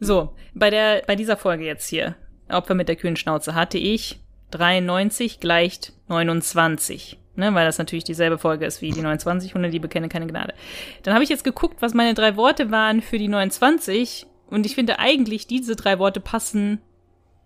So, 0.00 0.34
bei 0.54 0.70
der, 0.70 1.02
bei 1.06 1.16
dieser 1.16 1.36
Folge 1.36 1.64
jetzt 1.64 1.88
hier, 1.88 2.16
Opfer 2.48 2.74
mit 2.74 2.88
der 2.88 2.96
kühlen 2.96 3.16
Schnauze, 3.16 3.54
hatte 3.54 3.78
ich 3.78 4.20
93 4.50 5.40
gleicht 5.40 5.92
29. 6.08 7.18
Ne, 7.38 7.52
weil 7.52 7.66
das 7.66 7.76
natürlich 7.76 8.04
dieselbe 8.04 8.38
Folge 8.38 8.64
ist 8.64 8.80
wie 8.80 8.92
die 8.92 9.02
29, 9.02 9.54
Hunde, 9.54 9.68
die 9.68 9.78
bekennen 9.78 10.08
keine 10.08 10.26
Gnade. 10.26 10.54
Dann 11.02 11.12
habe 11.12 11.22
ich 11.22 11.28
jetzt 11.28 11.44
geguckt, 11.44 11.82
was 11.82 11.92
meine 11.92 12.14
drei 12.14 12.34
Worte 12.36 12.70
waren 12.70 13.02
für 13.02 13.18
die 13.18 13.28
29 13.28 14.26
und 14.48 14.64
ich 14.64 14.74
finde 14.74 14.98
eigentlich, 14.98 15.46
diese 15.46 15.76
drei 15.76 15.98
Worte 15.98 16.20
passen 16.20 16.80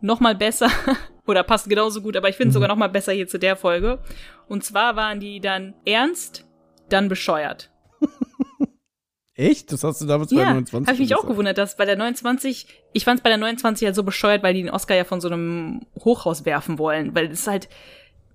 noch 0.01 0.21
mal 0.21 0.37
besser 0.37 0.71
oder 1.27 1.43
passen 1.43 1.71
genauso 1.71 2.03
gut, 2.03 2.17
aber 2.17 2.29
ich 2.29 2.37
finde 2.37 2.51
Mhm. 2.51 2.55
sogar 2.55 2.69
noch 2.69 2.77
mal 2.77 2.89
besser 2.89 3.13
hier 3.13 3.27
zu 3.27 3.39
der 3.39 3.57
Folge. 3.57 3.99
Und 4.47 4.63
zwar 4.65 4.95
waren 4.95 5.19
die 5.19 5.41
dann 5.41 5.75
ernst, 5.85 6.47
dann 6.89 7.09
bescheuert. 7.09 7.70
Echt? 9.41 9.73
Das 9.73 9.83
hast 9.85 10.01
du 10.01 10.07
damals 10.07 10.31
bei 10.31 10.37
Ja, 10.41 10.51
29 10.53 10.87
habe 10.87 10.95
ich 10.95 11.01
mich 11.01 11.15
auch 11.15 11.19
gesagt. 11.23 11.33
gewundert, 11.33 11.59
dass 11.59 11.77
bei 11.77 11.85
der 11.87 11.97
29, 11.97 12.67
ich 12.93 13.05
fand 13.05 13.19
es 13.21 13.23
bei 13.23 13.31
der 13.31 13.39
29 13.39 13.87
halt 13.87 13.97
so 13.97 14.03
bescheuert, 14.03 14.43
weil 14.43 14.55
die 14.55 14.63
den 14.63 14.71
Oscar 14.71 14.97
ja 14.97 15.05
von 15.05 15.21
so 15.21 15.29
einem 15.29 15.81
Hochhaus 15.99 16.45
werfen 16.45 16.79
wollen, 16.79 17.15
weil 17.15 17.27
es 17.27 17.41
ist 17.41 17.47
halt, 17.47 17.69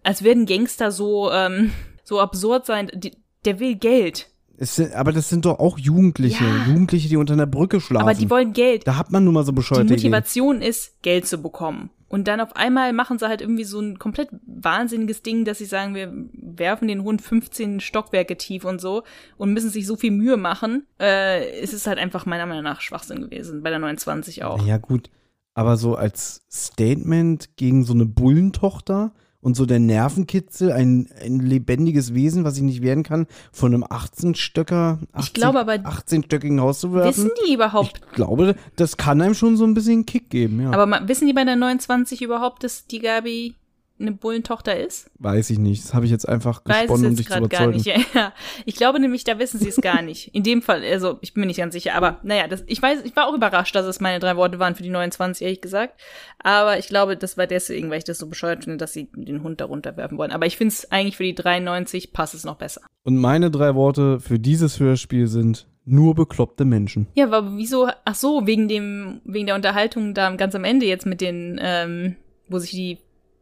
als 0.03 0.23
würden 0.23 0.45
Gangster 0.45 0.91
so, 0.91 1.32
ähm, 1.32 1.72
so 2.03 2.19
absurd 2.19 2.65
sein, 2.65 2.90
die, 2.94 3.11
der 3.45 3.60
will 3.60 3.76
Geld, 3.76 4.27
sind, 4.57 4.94
aber 4.94 5.11
das 5.11 5.27
sind 5.30 5.45
doch 5.45 5.60
auch 5.60 5.77
Jugendliche. 5.77 6.44
Ja. 6.45 6.65
Jugendliche, 6.68 7.10
die 7.10 7.18
unter 7.18 7.34
einer 7.34 7.45
Brücke 7.45 7.82
schlafen. 7.82 8.07
aber 8.07 8.14
die 8.18 8.30
wollen 8.30 8.53
Geld. 8.53 8.88
da 8.88 8.95
hat 8.95 9.11
man 9.11 9.26
nun 9.26 9.34
mal 9.34 9.44
so 9.44 9.52
Die 9.52 9.56
bescheuerte 9.57 9.84
Ideen. 9.94 10.11
Motivation 10.11 10.61
ist, 10.61 11.02
Geld 11.02 11.27
zu 11.27 11.38
bekommen. 11.40 11.90
Und 12.07 12.27
dann 12.27 12.40
auf 12.40 12.56
einmal 12.56 12.94
machen 12.94 13.18
sie 13.18 13.27
halt 13.27 13.41
irgendwie 13.41 13.64
so 13.64 13.80
ein 13.80 13.98
komplett 13.98 14.30
wahnsinniges 14.45 15.23
Ding, 15.23 15.44
dass 15.44 15.57
sie 15.57 15.65
sagen, 15.65 15.95
wir 15.95 16.14
werfen 16.34 16.88
den 16.88 17.03
Hund 17.03 17.22
15 17.22 17.80
Stockwerke 17.80 18.38
tief 18.38 18.64
und 18.64 18.80
so 18.80 19.03
und 19.38 19.53
müssen 19.53 19.69
sich 19.69 19.88
so 19.88 19.95
viel 19.95 20.11
Mühe 20.11 20.38
machen. 20.38 20.86
Äh, 20.99 21.60
es 21.61 21.73
ist 21.73 21.88
halt 21.88 21.98
einfach 21.98 22.26
meiner 22.26 22.45
Meinung 22.45 22.64
nach 22.64 22.82
Schwachsinn 22.82 23.22
gewesen, 23.22 23.64
bei 23.64 23.69
der 23.69 23.80
29 23.80 24.44
auch. 24.44 24.65
Ja, 24.65 24.77
gut. 24.77 25.10
Aber 25.56 25.77
so 25.77 25.95
als 25.95 26.45
Statement 26.52 27.57
gegen 27.57 27.86
so 27.86 27.94
eine 27.94 28.06
Bullentochter 28.06 29.14
und 29.45 29.55
so 29.55 29.67
der 29.67 29.77
Nervenkitzel, 29.80 30.72
ein, 30.72 31.07
ein 31.23 31.39
lebendiges 31.39 32.15
Wesen, 32.15 32.43
was 32.45 32.57
ich 32.57 32.63
nicht 32.63 32.81
werden 32.81 33.03
kann, 33.03 33.27
von 33.51 33.72
einem 33.76 33.84
18-Stöcker, 33.84 34.97
Ich 35.19 35.34
glaube 35.34 35.59
aber- 35.59 35.73
18-stöckigen 35.73 36.59
Haus 36.59 36.80
zu 36.80 36.93
werfen. 36.93 37.26
Wissen 37.26 37.31
die 37.47 37.53
überhaupt, 37.53 38.01
Ich 38.07 38.11
glaube, 38.15 38.55
das 38.76 38.97
kann 38.97 39.22
einem 39.22 39.35
schon 39.35 39.55
so 39.55 39.63
ein 39.63 39.76
bisschen 39.76 39.93
einen 39.93 40.05
Kick 40.07 40.31
geben, 40.31 40.61
ja. 40.63 40.72
aber 40.72 41.07
wissen 41.07 41.27
die 41.27 41.34
bei 41.34 41.43
der 41.43 41.57
29 41.57 42.23
überhaupt, 42.23 42.63
dass 42.63 42.88
die 42.88 42.97
Gabi 42.97 43.53
eine 43.99 44.11
Bullentochter 44.11 44.77
ist? 44.77 45.09
Weiß 45.19 45.49
ich 45.49 45.57
nicht. 45.57 45.84
Das 45.84 45.93
habe 45.93 46.05
ich 46.05 46.11
jetzt 46.11 46.27
einfach 46.27 46.63
gesponnen, 46.63 47.07
um 47.07 47.15
dich 47.15 47.27
zu 47.27 47.34
gerade 47.34 47.47
gar 47.47 47.67
überzeugen. 47.67 47.77
nicht. 47.77 47.85
Ja, 48.13 48.22
ja. 48.22 48.34
Ich 48.65 48.76
glaube 48.76 48.99
nämlich, 48.99 49.23
da 49.23 49.39
wissen 49.39 49.59
sie 49.59 49.69
es 49.69 49.77
gar 49.77 50.01
nicht. 50.01 50.34
In 50.34 50.43
dem 50.43 50.61
Fall, 50.61 50.84
also 50.84 51.17
ich 51.22 51.34
bin 51.34 51.41
mir 51.41 51.47
nicht 51.47 51.59
ganz 51.59 51.73
sicher, 51.73 51.95
aber 51.95 52.19
naja, 52.23 52.47
das, 52.47 52.63
ich 52.67 52.81
weiß, 52.81 53.03
ich 53.05 53.15
war 53.15 53.27
auch 53.27 53.34
überrascht, 53.34 53.76
dass 53.76 53.85
es 53.85 54.01
meine 54.01 54.19
drei 54.19 54.35
Worte 54.35 54.59
waren 54.59 54.76
für 54.76 54.84
die 54.84 54.89
29, 54.89 55.43
ehrlich 55.43 55.61
gesagt. 55.61 55.99
Aber 56.39 56.77
ich 56.77 56.88
glaube, 56.88 57.15
das 57.15 57.38
war 57.38 57.47
deswegen, 57.47 57.89
weil 57.89 57.99
ich 57.99 58.03
das 58.03 58.17
so 58.17 58.27
bescheuert 58.27 58.63
finde, 58.65 58.77
dass 58.77 58.93
sie 58.93 59.09
den 59.15 59.43
Hund 59.43 59.61
darunter 59.61 59.95
werfen 59.97 60.17
wollen. 60.17 60.31
Aber 60.31 60.45
ich 60.45 60.57
finde 60.57 60.73
es 60.73 60.91
eigentlich 60.91 61.17
für 61.17 61.23
die 61.23 61.35
93 61.35 62.11
passt 62.11 62.34
es 62.34 62.43
noch 62.43 62.55
besser. 62.55 62.81
Und 63.03 63.17
meine 63.17 63.51
drei 63.51 63.76
Worte 63.76 64.19
für 64.19 64.39
dieses 64.39 64.80
Hörspiel 64.80 65.27
sind 65.27 65.67
nur 65.85 66.15
bekloppte 66.15 66.65
Menschen. 66.65 67.07
Ja, 67.13 67.26
aber 67.26 67.55
wieso, 67.57 67.88
ach 68.03 68.15
so, 68.15 68.47
wegen 68.47 68.67
dem, 68.67 69.22
wegen 69.23 69.45
der 69.45 69.55
Unterhaltung 69.55 70.13
da 70.13 70.35
ganz 70.35 70.55
am 70.55 70.63
Ende 70.63 70.85
jetzt 70.85 71.05
mit 71.05 71.22
den, 71.22 71.59
ähm, 71.61 72.15
wo 72.49 72.57
sich 72.57 72.72
die 72.72 72.97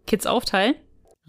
Kids 0.06 0.26
aufteilen. 0.26 0.76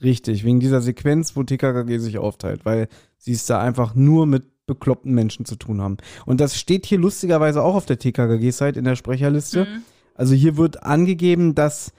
Richtig, 0.02 0.44
wegen 0.44 0.60
dieser 0.60 0.80
Sequenz, 0.80 1.36
wo 1.36 1.42
TKKG 1.42 1.98
sich 1.98 2.18
aufteilt, 2.18 2.64
weil 2.64 2.88
sie 3.16 3.32
es 3.32 3.46
da 3.46 3.60
einfach 3.60 3.94
nur 3.94 4.26
mit 4.26 4.44
bekloppten 4.66 5.12
Menschen 5.14 5.44
zu 5.44 5.56
tun 5.56 5.80
haben. 5.80 5.98
Und 6.26 6.40
das 6.40 6.58
steht 6.58 6.86
hier 6.86 6.98
lustigerweise 6.98 7.62
auch 7.62 7.74
auf 7.74 7.86
der 7.86 7.98
TKKG-Seite 7.98 8.78
in 8.78 8.84
der 8.84 8.96
Sprecherliste. 8.96 9.66
Also 10.14 10.34
hier 10.34 10.56
wird 10.56 10.82
angegeben, 10.82 11.54
dass 11.54 11.92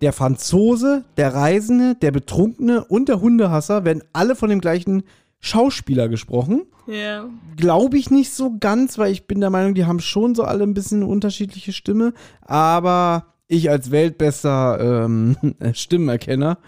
der 0.00 0.12
Franzose, 0.12 1.04
der 1.16 1.32
Reisende, 1.32 1.94
der 1.94 2.10
Betrunkene 2.10 2.84
und 2.84 3.08
der 3.08 3.20
Hundehasser 3.20 3.84
werden 3.84 4.02
alle 4.12 4.34
von 4.34 4.50
dem 4.50 4.60
gleichen 4.60 5.04
Schauspieler 5.38 6.08
gesprochen. 6.08 6.62
Ja. 6.86 7.28
Glaube 7.56 7.98
ich 7.98 8.10
nicht 8.10 8.32
so 8.32 8.56
ganz, 8.58 8.98
weil 8.98 9.12
ich 9.12 9.26
bin 9.26 9.40
der 9.40 9.50
Meinung, 9.50 9.74
die 9.74 9.84
haben 9.84 10.00
schon 10.00 10.34
so 10.34 10.42
alle 10.42 10.64
ein 10.64 10.74
bisschen 10.74 11.02
eine 11.02 11.10
unterschiedliche 11.10 11.72
Stimme. 11.72 12.14
Aber 12.40 13.31
ich 13.52 13.70
als 13.70 13.90
weltbester 13.90 15.04
ähm, 15.04 15.36
Stimmenerkenner 15.74 16.58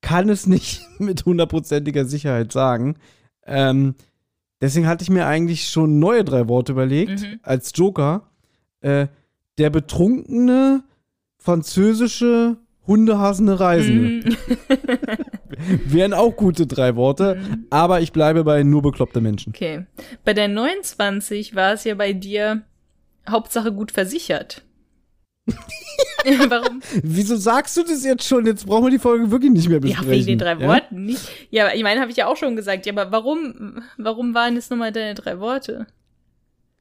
kann 0.00 0.28
es 0.28 0.46
nicht 0.46 0.82
mit 0.98 1.24
hundertprozentiger 1.24 2.04
Sicherheit 2.04 2.52
sagen. 2.52 2.96
Ähm, 3.46 3.94
deswegen 4.60 4.86
hatte 4.86 5.02
ich 5.02 5.10
mir 5.10 5.26
eigentlich 5.26 5.68
schon 5.68 5.98
neue 5.98 6.24
drei 6.24 6.48
Worte 6.48 6.72
überlegt 6.72 7.22
Mhm. 7.22 7.40
als 7.42 7.72
Joker. 7.74 8.30
Äh, 8.80 9.08
der 9.56 9.70
betrunkene 9.70 10.84
französische 11.38 12.58
hundehassende 12.86 13.58
Reisende. 13.58 14.28
Mhm. 14.28 14.36
Wären 15.92 16.12
auch 16.12 16.36
gute 16.36 16.66
drei 16.66 16.94
Worte, 16.94 17.40
aber 17.70 18.00
ich 18.00 18.12
bleibe 18.12 18.44
bei 18.44 18.62
nur 18.62 18.82
bekloppte 18.82 19.20
Menschen. 19.20 19.52
Okay. 19.54 19.86
Bei 20.24 20.32
der 20.34 20.48
29 20.48 21.54
war 21.56 21.72
es 21.72 21.84
ja 21.84 21.94
bei 21.94 22.12
dir 22.12 22.62
Hauptsache 23.28 23.72
gut 23.72 23.90
versichert. 23.92 24.64
Warum? 26.48 26.80
Wieso 27.02 27.36
sagst 27.36 27.76
du 27.76 27.82
das 27.82 28.04
jetzt 28.04 28.24
schon? 28.24 28.44
Jetzt 28.46 28.66
brauchen 28.66 28.84
wir 28.84 28.90
die 28.90 28.98
Folge 28.98 29.30
wirklich 29.30 29.50
nicht 29.52 29.68
mehr 29.68 29.76
Ja, 29.78 29.80
besprechen. 29.80 30.10
wegen 30.10 30.26
den 30.26 30.38
drei 30.38 30.52
Ja? 30.54 30.60
Worten 30.68 31.04
nicht. 31.04 31.28
Ja, 31.50 31.72
ich 31.74 31.82
meine, 31.82 32.00
habe 32.00 32.10
ich 32.10 32.16
ja 32.16 32.26
auch 32.26 32.36
schon 32.36 32.56
gesagt. 32.56 32.86
Ja, 32.86 32.92
aber 32.92 33.10
warum, 33.12 33.82
warum 33.96 34.34
waren 34.34 34.56
es 34.56 34.70
nochmal 34.70 34.92
deine 34.92 35.14
drei 35.14 35.40
Worte? 35.40 35.86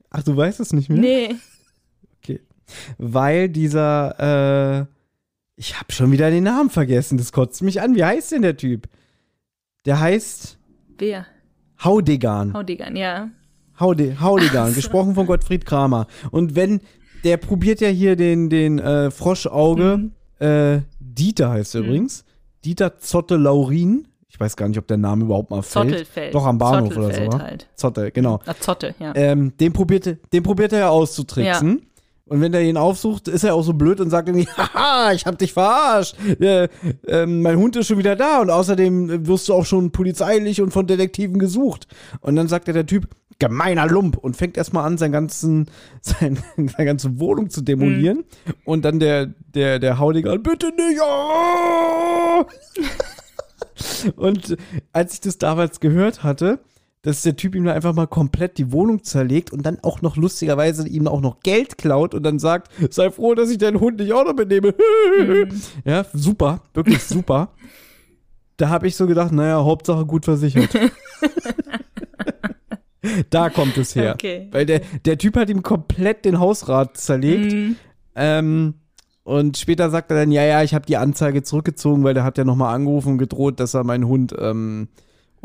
Ach, 0.10 0.24
du 0.24 0.36
weißt 0.36 0.60
es 0.60 0.74
nicht 0.74 0.90
mehr? 0.90 1.00
Nee. 1.00 1.36
Okay. 2.22 2.42
Weil 2.98 3.50
dieser, 3.50 4.82
äh, 4.82 4.86
ich 5.56 5.80
habe 5.80 5.92
schon 5.92 6.12
wieder 6.12 6.30
den 6.30 6.44
Namen 6.44 6.70
vergessen. 6.70 7.18
Das 7.18 7.32
kotzt 7.32 7.62
mich 7.62 7.82
an. 7.82 7.96
Wie 7.96 8.04
heißt 8.06 8.32
denn 8.32 8.42
der 8.42 8.58
Typ? 8.58 8.88
Der 9.86 10.00
heißt 10.00 10.58
Wer? 10.98 11.26
Haudegan. 11.84 12.54
Haudigan, 12.54 12.96
ja. 12.96 13.30
Haude, 13.80 14.20
Haudegan, 14.20 14.74
gesprochen 14.74 15.14
von 15.14 15.28
Gottfried 15.28 15.66
Kramer. 15.66 16.08
Und 16.32 16.56
wenn, 16.56 16.82
der 17.24 17.38
probiert 17.38 17.82
ja 17.82 17.90
hier 17.90 18.16
den, 18.16 18.50
den 18.50 18.80
äh, 18.80 19.12
Froschauge, 19.12 20.10
äh, 20.40 20.80
Dieter 21.00 21.50
heißt 21.50 21.76
er 21.76 21.82
übrigens. 21.82 22.24
Dieter 22.64 23.00
Zotte 23.00 23.38
Laurin. 23.38 24.08
Ich 24.30 24.40
weiß 24.40 24.56
gar 24.56 24.68
nicht, 24.68 24.78
ob 24.78 24.88
der 24.88 24.98
Name 24.98 25.26
überhaupt 25.26 25.50
mal 25.50 25.64
fällt. 25.64 25.90
Zottelfeld. 25.90 26.36
Doch 26.36 26.46
am 26.46 26.58
Bahnhof 26.58 26.96
oder 26.96 27.08
so. 27.08 27.12
Zottelfeld 27.12 27.42
halt. 27.42 27.68
Zotte, 27.76 28.12
genau. 28.12 28.40
Ah, 28.46 28.54
Zotte, 28.60 28.94
ja. 29.00 29.14
Ähm, 29.16 29.54
den, 29.58 29.74
probiert, 29.74 30.18
den 30.32 30.44
probiert 30.44 30.74
er 30.74 30.80
ja 30.80 30.90
auszutricksen. 30.90 31.88
Und 32.28 32.42
wenn 32.42 32.54
er 32.54 32.62
ihn 32.62 32.78
aufsucht, 32.78 33.28
ist 33.28 33.44
er 33.44 33.56
auch 33.56 33.64
so 33.64 33.74
blöd 33.74 34.00
und 34.02 34.10
sagt 34.10 34.28
irgendwie, 34.28 34.48
haha, 34.58 35.14
ich 35.14 35.26
hab 35.26 35.38
dich 35.38 35.54
verarscht. 35.54 36.16
Äh, 36.40 36.68
ähm, 37.08 37.42
mein 37.42 37.58
Hund 37.58 37.76
ist 37.76 37.88
schon 37.88 37.98
wieder 37.98 38.16
da 38.16 38.42
und 38.42 38.50
außerdem 38.50 39.10
äh, 39.10 39.28
wirst 39.28 39.48
du 39.50 39.54
auch 39.54 39.66
schon 39.66 39.92
polizeilich 39.92 40.62
und 40.62 40.72
von 40.72 40.88
Detektiven 40.88 41.40
gesucht. 41.40 41.88
Und 42.22 42.36
dann 42.36 42.48
sagt 42.48 42.68
er 42.68 42.74
der 42.74 42.86
Typ, 42.86 43.08
gemeiner 43.40 43.88
Lump 43.88 44.18
und 44.18 44.36
fängt 44.36 44.58
erstmal 44.58 44.86
an, 44.86 44.98
seinen 44.98 45.12
ganzen, 45.12 45.70
sein, 46.02 46.40
seine 46.56 46.86
ganze 46.86 47.20
Wohnung 47.20 47.50
zu 47.50 47.62
demolieren. 47.62 48.24
Und 48.66 48.84
dann 48.84 49.00
der, 49.00 49.28
der, 49.54 49.80
der 49.80 50.00
Haudiger, 50.00 50.38
bitte 50.38 50.68
nicht, 50.68 51.00
oh! 51.02 52.46
Und 54.16 54.58
als 54.92 55.16
ich 55.16 55.22
das 55.22 55.38
damals 55.38 55.80
gehört 55.80 56.24
hatte, 56.24 56.60
dass 57.02 57.22
der 57.22 57.36
Typ 57.36 57.56
ihm 57.56 57.64
da 57.64 57.74
einfach 57.74 57.94
mal 57.94 58.08
komplett 58.08 58.58
die 58.58 58.72
Wohnung 58.72 59.04
zerlegt 59.04 59.54
und 59.54 59.66
dann 59.66 59.80
auch 59.82 60.02
noch 60.02 60.18
lustigerweise 60.18 60.88
ihm 60.88 61.08
auch 61.08 61.22
noch 61.22 61.40
Geld 61.42 61.78
klaut 61.78 62.14
und 62.14 62.24
dann 62.24 62.40
sagt, 62.40 62.72
sei 62.94 63.12
froh, 63.12 63.36
dass 63.36 63.50
ich 63.50 63.58
deinen 63.58 63.80
Hund 63.80 64.00
nicht 64.00 64.14
auch 64.14 64.26
noch 64.26 64.36
mitnehme. 64.36 64.74
Ja, 65.86 66.06
super, 66.14 66.62
wirklich 66.74 67.04
super. 67.04 67.50
Da 68.58 68.70
habe 68.70 68.88
ich 68.88 68.96
so 68.96 69.08
gedacht, 69.08 69.32
naja, 69.32 69.64
Hauptsache 69.64 70.06
gut 70.06 70.26
versichert. 70.26 70.70
da 73.30 73.50
kommt 73.50 73.78
es 73.78 73.96
her. 73.96 74.14
Okay. 74.16 74.48
Weil 74.52 74.66
der, 74.66 74.82
der 75.06 75.18
Typ 75.18 75.38
hat 75.38 75.50
ihm 75.50 75.64
komplett 75.64 76.26
den 76.26 76.40
Hausrat 76.40 76.98
zerlegt. 76.98 77.54
Mhm. 77.54 77.76
Ähm, 78.16 78.74
und 79.24 79.58
später 79.58 79.90
sagt 79.90 80.12
er 80.12 80.18
dann, 80.18 80.32
ja, 80.32 80.44
ja, 80.44 80.64
ich 80.64 80.74
habe 80.74 80.86
die 80.86 80.98
Anzeige 80.98 81.44
zurückgezogen, 81.44 82.04
weil 82.04 82.14
der 82.14 82.24
hat 82.24 82.38
ja 82.38 82.46
nochmal 82.46 82.74
angerufen 82.74 83.14
und 83.14 83.18
gedroht, 83.18 83.60
dass 83.60 83.74
er 83.74 83.84
meinen 83.84 84.08
Hund 84.08 84.34
ähm, 84.40 84.88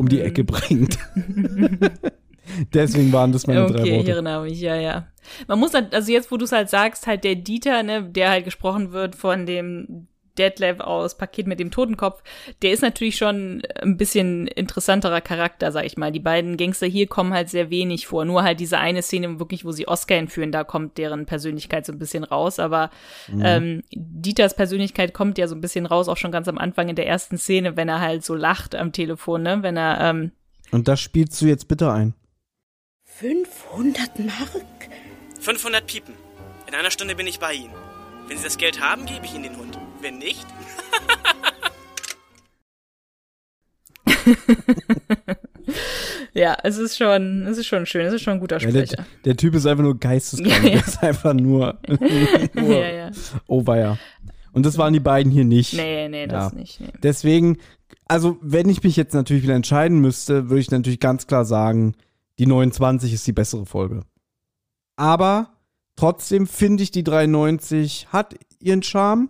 um 0.02 0.08
die 0.08 0.16
Mhm. 0.18 0.22
Ecke 0.26 0.44
bringt. 0.44 0.98
Deswegen 2.74 3.12
waren 3.12 3.32
das 3.32 3.46
meine 3.46 3.66
drei 3.66 3.80
Okay, 3.80 3.90
ich 3.90 3.96
Worte. 3.98 4.10
erinnere 4.12 4.42
mich, 4.42 4.60
ja, 4.60 4.74
ja. 4.74 5.06
Man 5.46 5.58
muss 5.60 5.72
halt, 5.74 5.94
also 5.94 6.10
jetzt, 6.12 6.30
wo 6.32 6.36
du 6.36 6.44
es 6.44 6.52
halt 6.52 6.68
sagst, 6.68 7.06
halt 7.06 7.22
der 7.24 7.36
Dieter, 7.36 7.82
ne, 7.82 8.02
der 8.02 8.30
halt 8.30 8.44
gesprochen 8.44 8.92
wird 8.92 9.14
von 9.14 9.46
dem 9.46 10.08
Detlef 10.38 10.80
aus 10.80 11.16
Paket 11.16 11.46
mit 11.46 11.60
dem 11.60 11.70
Totenkopf, 11.70 12.22
der 12.62 12.72
ist 12.72 12.82
natürlich 12.82 13.16
schon 13.16 13.62
ein 13.80 13.96
bisschen 13.96 14.46
interessanterer 14.46 15.20
Charakter, 15.20 15.72
sag 15.72 15.84
ich 15.84 15.96
mal. 15.96 16.12
Die 16.12 16.20
beiden 16.20 16.56
Gangster 16.56 16.86
hier 16.86 17.06
kommen 17.06 17.34
halt 17.34 17.50
sehr 17.50 17.70
wenig 17.70 18.06
vor. 18.06 18.24
Nur 18.24 18.42
halt 18.42 18.60
diese 18.60 18.78
eine 18.78 19.02
Szene, 19.02 19.38
wirklich, 19.38 19.64
wo 19.64 19.72
sie 19.72 19.88
Oscar 19.88 20.16
entführen, 20.16 20.52
da 20.52 20.64
kommt 20.64 20.98
deren 20.98 21.26
Persönlichkeit 21.26 21.86
so 21.86 21.92
ein 21.92 21.98
bisschen 21.98 22.24
raus. 22.24 22.58
Aber 22.58 22.90
ähm, 23.40 23.82
Dieters 23.92 24.54
Persönlichkeit 24.54 25.14
kommt 25.14 25.38
ja 25.38 25.48
so 25.48 25.54
ein 25.54 25.60
bisschen 25.60 25.86
raus, 25.86 26.08
auch 26.08 26.16
schon 26.16 26.32
ganz 26.32 26.48
am 26.48 26.58
Anfang 26.58 26.88
in 26.88 26.96
der 26.96 27.06
ersten 27.06 27.38
Szene, 27.38 27.76
wenn 27.76 27.88
er 27.88 28.00
halt 28.00 28.24
so 28.24 28.34
lacht 28.34 28.74
am 28.74 28.92
Telefon, 28.92 29.42
ne, 29.42 29.62
wenn 29.62 29.76
er, 29.76 30.00
ähm, 30.00 30.32
Und 30.70 30.88
das 30.88 31.00
spielst 31.00 31.40
du 31.40 31.46
jetzt 31.46 31.68
bitte 31.68 31.92
ein. 31.92 32.14
500 33.04 34.18
Mark? 34.18 34.88
500 35.40 35.86
Piepen. 35.86 36.14
In 36.66 36.74
einer 36.74 36.90
Stunde 36.90 37.14
bin 37.14 37.26
ich 37.26 37.38
bei 37.38 37.52
Ihnen. 37.54 37.74
Wenn 38.28 38.38
Sie 38.38 38.44
das 38.44 38.56
Geld 38.56 38.80
haben, 38.80 39.04
gebe 39.06 39.26
ich 39.26 39.34
Ihnen 39.34 39.44
den 39.44 39.56
Hund. 39.56 39.78
Wenn 40.02 40.18
nicht, 40.18 40.44
Ja, 46.34 46.56
es 46.64 46.78
ist 46.78 46.96
schon, 46.96 47.46
es 47.46 47.58
ist 47.58 47.66
schon 47.66 47.86
schön, 47.86 48.06
es 48.06 48.14
ist 48.14 48.22
schon 48.22 48.34
ein 48.34 48.40
guter 48.40 48.58
Ja, 48.58 48.70
der, 48.70 48.86
Sprecher. 48.86 49.06
der 49.24 49.36
Typ 49.36 49.54
ist 49.54 49.66
einfach 49.66 49.84
nur 49.84 49.98
geisteskrank. 49.98 50.64
Ja, 50.64 50.70
ja. 50.70 50.78
Der 50.78 50.86
ist 50.86 51.02
einfach 51.02 51.34
nur, 51.34 51.78
nur 52.54 52.74
Ja, 52.74 52.88
ja. 52.90 53.10
oh 53.46 53.66
weia. 53.66 53.98
Und 54.52 54.66
das 54.66 54.76
waren 54.78 54.92
die 54.92 55.00
beiden 55.00 55.30
hier 55.32 55.44
nicht. 55.44 55.74
Nee, 55.74 56.08
nee, 56.08 56.26
das 56.26 56.52
Ja. 56.52 56.58
nicht. 56.58 56.80
Nee. 56.80 56.88
Deswegen, 57.02 57.58
also 58.08 58.38
wenn 58.42 58.68
ich 58.68 58.82
mich 58.82 58.96
jetzt 58.96 59.14
natürlich 59.14 59.42
wieder 59.44 59.54
entscheiden 59.54 59.98
müsste, 60.00 60.48
würde 60.50 60.60
ich 60.60 60.70
natürlich 60.70 61.00
ganz 61.00 61.26
klar 61.26 61.44
sagen, 61.44 61.94
die 62.38 62.46
29 62.46 63.12
ist 63.12 63.26
die 63.26 63.32
bessere 63.32 63.66
Folge. 63.66 64.02
Aber 64.96 65.50
trotzdem 65.96 66.46
finde 66.46 66.82
ich, 66.82 66.90
die 66.90 67.04
93 67.04 68.08
hat 68.10 68.34
ihren 68.58 68.82
Charme. 68.82 69.28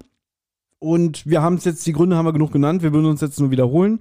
Und 0.82 1.24
wir 1.26 1.42
haben 1.42 1.54
es 1.54 1.64
jetzt, 1.64 1.86
die 1.86 1.92
Gründe 1.92 2.16
haben 2.16 2.26
wir 2.26 2.32
genug 2.32 2.50
genannt, 2.50 2.82
wir 2.82 2.92
würden 2.92 3.06
uns 3.06 3.20
jetzt 3.20 3.38
nur 3.38 3.52
wiederholen. 3.52 4.00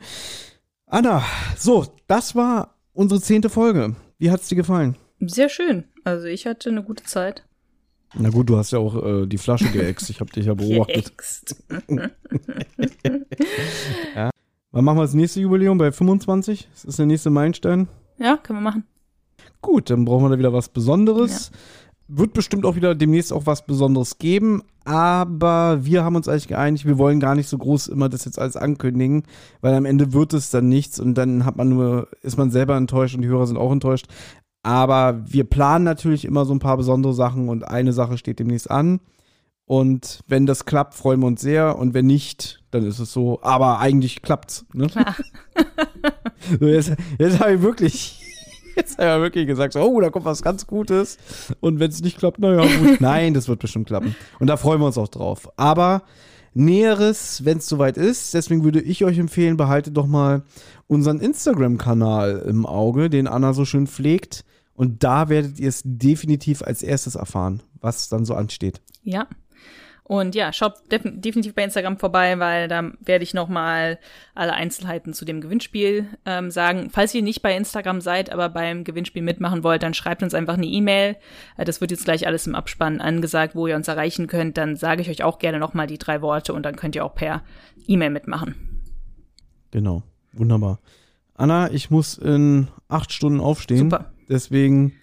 Anna, 0.87 1.21
so, 1.55 1.85
das 2.07 2.33
war 2.35 2.73
unsere 2.91 3.21
zehnte 3.21 3.51
Folge. 3.51 3.95
Wie 4.17 4.31
hat's 4.31 4.47
dir 4.47 4.55
gefallen? 4.55 4.95
Sehr 5.19 5.47
schön. 5.47 5.83
Also 6.05 6.25
ich 6.25 6.47
hatte 6.47 6.71
eine 6.71 6.81
gute 6.81 7.03
Zeit. 7.03 7.43
Na 8.15 8.29
gut, 8.29 8.49
du 8.49 8.57
hast 8.57 8.71
ja 8.71 8.79
auch 8.79 8.95
äh, 9.05 9.27
die 9.27 9.37
Flasche 9.37 9.69
geäxt. 9.69 10.09
Ich 10.09 10.21
habe 10.21 10.31
dich 10.31 10.47
ja 10.47 10.55
beobachtet. 10.55 11.05
Geäxt. 11.05 11.63
Wann 14.71 14.83
machen 14.83 14.97
wir 14.97 15.03
das 15.03 15.13
nächste 15.13 15.39
Jubiläum? 15.39 15.77
Bei 15.77 15.91
25? 15.91 16.67
Das 16.73 16.85
ist 16.85 16.97
der 16.97 17.05
nächste 17.05 17.29
Meilenstein. 17.29 17.89
Ja, 18.17 18.37
können 18.37 18.57
wir 18.57 18.63
machen. 18.63 18.85
Gut, 19.61 19.91
dann 19.91 20.03
brauchen 20.03 20.25
wir 20.25 20.29
da 20.29 20.39
wieder 20.39 20.51
was 20.51 20.69
Besonderes. 20.69 21.51
Wird 22.13 22.33
bestimmt 22.33 22.65
auch 22.65 22.75
wieder 22.75 22.93
demnächst 22.93 23.31
auch 23.31 23.45
was 23.45 23.65
Besonderes 23.65 24.17
geben, 24.17 24.63
aber 24.83 25.85
wir 25.85 26.03
haben 26.03 26.17
uns 26.17 26.27
eigentlich 26.27 26.49
geeinigt, 26.49 26.85
wir 26.85 26.97
wollen 26.97 27.21
gar 27.21 27.35
nicht 27.35 27.47
so 27.47 27.57
groß 27.57 27.87
immer 27.87 28.09
das 28.09 28.25
jetzt 28.25 28.37
alles 28.37 28.57
ankündigen, 28.57 29.23
weil 29.61 29.73
am 29.73 29.85
Ende 29.85 30.11
wird 30.11 30.33
es 30.33 30.49
dann 30.49 30.67
nichts 30.67 30.99
und 30.99 31.15
dann 31.15 31.45
hat 31.45 31.55
man 31.55 31.69
nur, 31.69 32.09
ist 32.21 32.37
man 32.37 32.51
selber 32.51 32.75
enttäuscht 32.75 33.15
und 33.15 33.21
die 33.21 33.29
Hörer 33.29 33.47
sind 33.47 33.57
auch 33.57 33.71
enttäuscht. 33.71 34.07
Aber 34.63 35.21
wir 35.25 35.45
planen 35.45 35.85
natürlich 35.85 36.25
immer 36.25 36.45
so 36.45 36.53
ein 36.53 36.59
paar 36.59 36.77
besondere 36.77 37.13
Jetzt 37.13 37.49
und 37.49 37.63
eine 37.63 37.93
Sache 37.93 38.17
steht 38.17 38.39
demnächst 38.39 38.69
an. 38.69 38.99
Und 39.65 40.19
wenn 40.27 40.45
das 40.45 40.65
klappt, 40.65 40.95
freuen 40.95 41.21
wir 41.21 41.27
uns 41.27 41.41
sehr. 41.41 41.79
Und 41.79 41.93
wenn 41.93 42.05
nicht, 42.05 42.61
dann 42.71 42.85
ist 42.85 42.99
es 42.99 43.13
so. 43.13 43.41
Aber 43.41 43.79
eigentlich 43.79 44.21
klappt's. 44.21 44.65
Ne? 44.73 44.87
Klar. 44.87 45.15
So, 46.59 46.65
jetzt 46.65 46.93
jetzt 47.19 47.39
habe 47.39 47.53
ich 47.53 47.61
wirklich, 47.61 48.19
jetzt 48.75 48.97
habe 48.97 49.17
ich 49.17 49.21
wirklich 49.21 49.47
gesagt, 49.47 49.73
so, 49.73 49.81
oh, 49.81 50.01
da 50.01 50.09
kommt 50.09 50.25
was 50.25 50.41
ganz 50.41 50.67
Gutes. 50.67 51.17
Und 51.59 51.79
wenn 51.79 51.89
es 51.89 52.01
nicht 52.01 52.17
klappt, 52.17 52.39
naja, 52.39 52.61
gut. 52.61 52.99
Nein, 53.01 53.33
das 53.33 53.47
wird 53.47 53.59
bestimmt 53.59 53.87
klappen. 53.87 54.15
Und 54.39 54.47
da 54.47 54.57
freuen 54.57 54.79
wir 54.79 54.87
uns 54.87 54.97
auch 54.97 55.07
drauf. 55.07 55.49
Aber 55.57 56.03
Näheres, 56.53 57.45
wenn 57.45 57.59
es 57.59 57.67
soweit 57.67 57.97
ist. 57.97 58.33
Deswegen 58.33 58.63
würde 58.63 58.81
ich 58.81 59.05
euch 59.05 59.17
empfehlen, 59.17 59.57
behaltet 59.57 59.95
doch 59.95 60.07
mal 60.07 60.43
unseren 60.87 61.19
Instagram-Kanal 61.19 62.43
im 62.47 62.65
Auge, 62.65 63.09
den 63.09 63.27
Anna 63.27 63.53
so 63.53 63.65
schön 63.65 63.87
pflegt. 63.87 64.43
Und 64.73 65.03
da 65.03 65.29
werdet 65.29 65.59
ihr 65.59 65.69
es 65.69 65.81
definitiv 65.85 66.61
als 66.61 66.83
erstes 66.83 67.15
erfahren, 67.15 67.61
was 67.79 68.09
dann 68.09 68.25
so 68.25 68.33
ansteht. 68.33 68.81
Ja. 69.03 69.27
Und 70.03 70.35
ja, 70.35 70.51
schaut 70.51 70.73
def 70.91 71.03
definitiv 71.05 71.55
bei 71.55 71.63
Instagram 71.63 71.97
vorbei, 71.97 72.37
weil 72.37 72.67
da 72.67 72.91
werde 72.99 73.23
ich 73.23 73.33
nochmal 73.33 73.97
alle 74.35 74.53
Einzelheiten 74.53 75.13
zu 75.13 75.23
dem 75.23 75.39
Gewinnspiel 75.39 76.07
ähm, 76.25 76.51
sagen. 76.51 76.89
Falls 76.91 77.13
ihr 77.13 77.21
nicht 77.21 77.41
bei 77.41 77.55
Instagram 77.55 78.01
seid, 78.01 78.29
aber 78.29 78.49
beim 78.49 78.83
Gewinnspiel 78.83 79.21
mitmachen 79.21 79.63
wollt, 79.63 79.83
dann 79.83 79.93
schreibt 79.93 80.21
uns 80.21 80.33
einfach 80.33 80.55
eine 80.55 80.65
E-Mail. 80.65 81.15
Äh, 81.55 81.63
das 81.63 81.79
wird 81.79 81.91
jetzt 81.91 82.03
gleich 82.03 82.27
alles 82.27 82.45
im 82.45 82.55
Abspann 82.55 82.99
angesagt, 82.99 83.55
wo 83.55 83.67
ihr 83.67 83.75
uns 83.77 83.87
erreichen 83.87 84.27
könnt. 84.27 84.57
Dann 84.57 84.75
sage 84.75 85.01
ich 85.01 85.09
euch 85.09 85.23
auch 85.23 85.39
gerne 85.39 85.59
nochmal 85.59 85.87
die 85.87 85.97
drei 85.97 86.21
Worte 86.21 86.53
und 86.53 86.63
dann 86.63 86.75
könnt 86.75 86.95
ihr 86.95 87.05
auch 87.05 87.15
per 87.15 87.43
E-Mail 87.87 88.09
mitmachen. 88.09 88.55
Genau. 89.71 90.03
Wunderbar. 90.33 90.79
Anna, 91.35 91.71
ich 91.71 91.89
muss 91.89 92.17
in 92.17 92.67
acht 92.89 93.13
Stunden 93.13 93.39
aufstehen. 93.39 93.89
Super. 93.89 94.11
Deswegen 94.27 94.93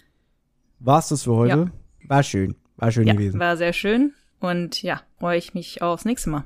war's 0.79 1.09
das 1.09 1.23
für 1.25 1.35
heute. 1.35 1.73
War 2.05 2.23
schön. 2.23 2.57
War 2.77 2.93
schön 2.93 3.07
Ja, 3.07 3.15
gewesen. 3.15 3.41
war 3.41 3.57
sehr 3.57 3.73
schön. 3.73 4.13
Und 4.41 4.83
ja, 4.83 5.03
freue 5.19 5.39
ich 5.39 5.55
mich 5.55 5.83
aufs 5.83 6.05
nächste 6.05 6.31
Mal. 6.31 6.45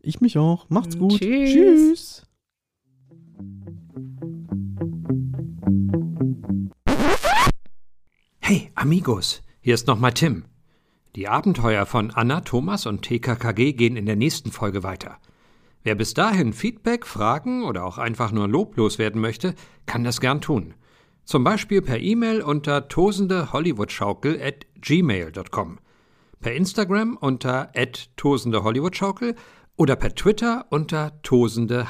Ich 0.00 0.20
mich 0.20 0.36
auch. 0.38 0.68
Macht's 0.68 0.98
gut. 0.98 1.20
Tschüss. 1.20 1.52
Tschüss. 1.52 2.26
Hey, 8.40 8.70
Amigos, 8.74 9.42
hier 9.60 9.74
ist 9.74 9.86
nochmal 9.86 10.12
Tim. 10.12 10.44
Die 11.16 11.28
Abenteuer 11.28 11.86
von 11.86 12.10
Anna, 12.10 12.40
Thomas 12.40 12.86
und 12.86 13.02
TKKG 13.02 13.72
gehen 13.72 13.96
in 13.96 14.04
der 14.04 14.16
nächsten 14.16 14.50
Folge 14.50 14.82
weiter. 14.82 15.18
Wer 15.84 15.94
bis 15.94 16.12
dahin 16.12 16.52
Feedback, 16.52 17.06
Fragen 17.06 17.62
oder 17.64 17.84
auch 17.84 17.98
einfach 17.98 18.32
nur 18.32 18.48
loblos 18.48 18.98
werden 18.98 19.20
möchte, 19.20 19.54
kann 19.86 20.02
das 20.02 20.20
gern 20.20 20.40
tun. 20.40 20.74
Zum 21.24 21.44
Beispiel 21.44 21.80
per 21.82 22.00
E-Mail 22.00 22.42
unter 22.42 22.88
tosendehollywoodschaukel 22.88 24.42
at 24.42 24.66
gmail.com, 24.80 25.78
per 26.44 26.52
Instagram 26.52 27.16
unter 27.18 27.70
at 27.74 28.10
tosendehollywoodschaukel 28.18 29.34
oder 29.78 29.96
per 29.96 30.14
Twitter 30.14 30.66
unter 30.68 31.12
tosendeh. 31.22 31.86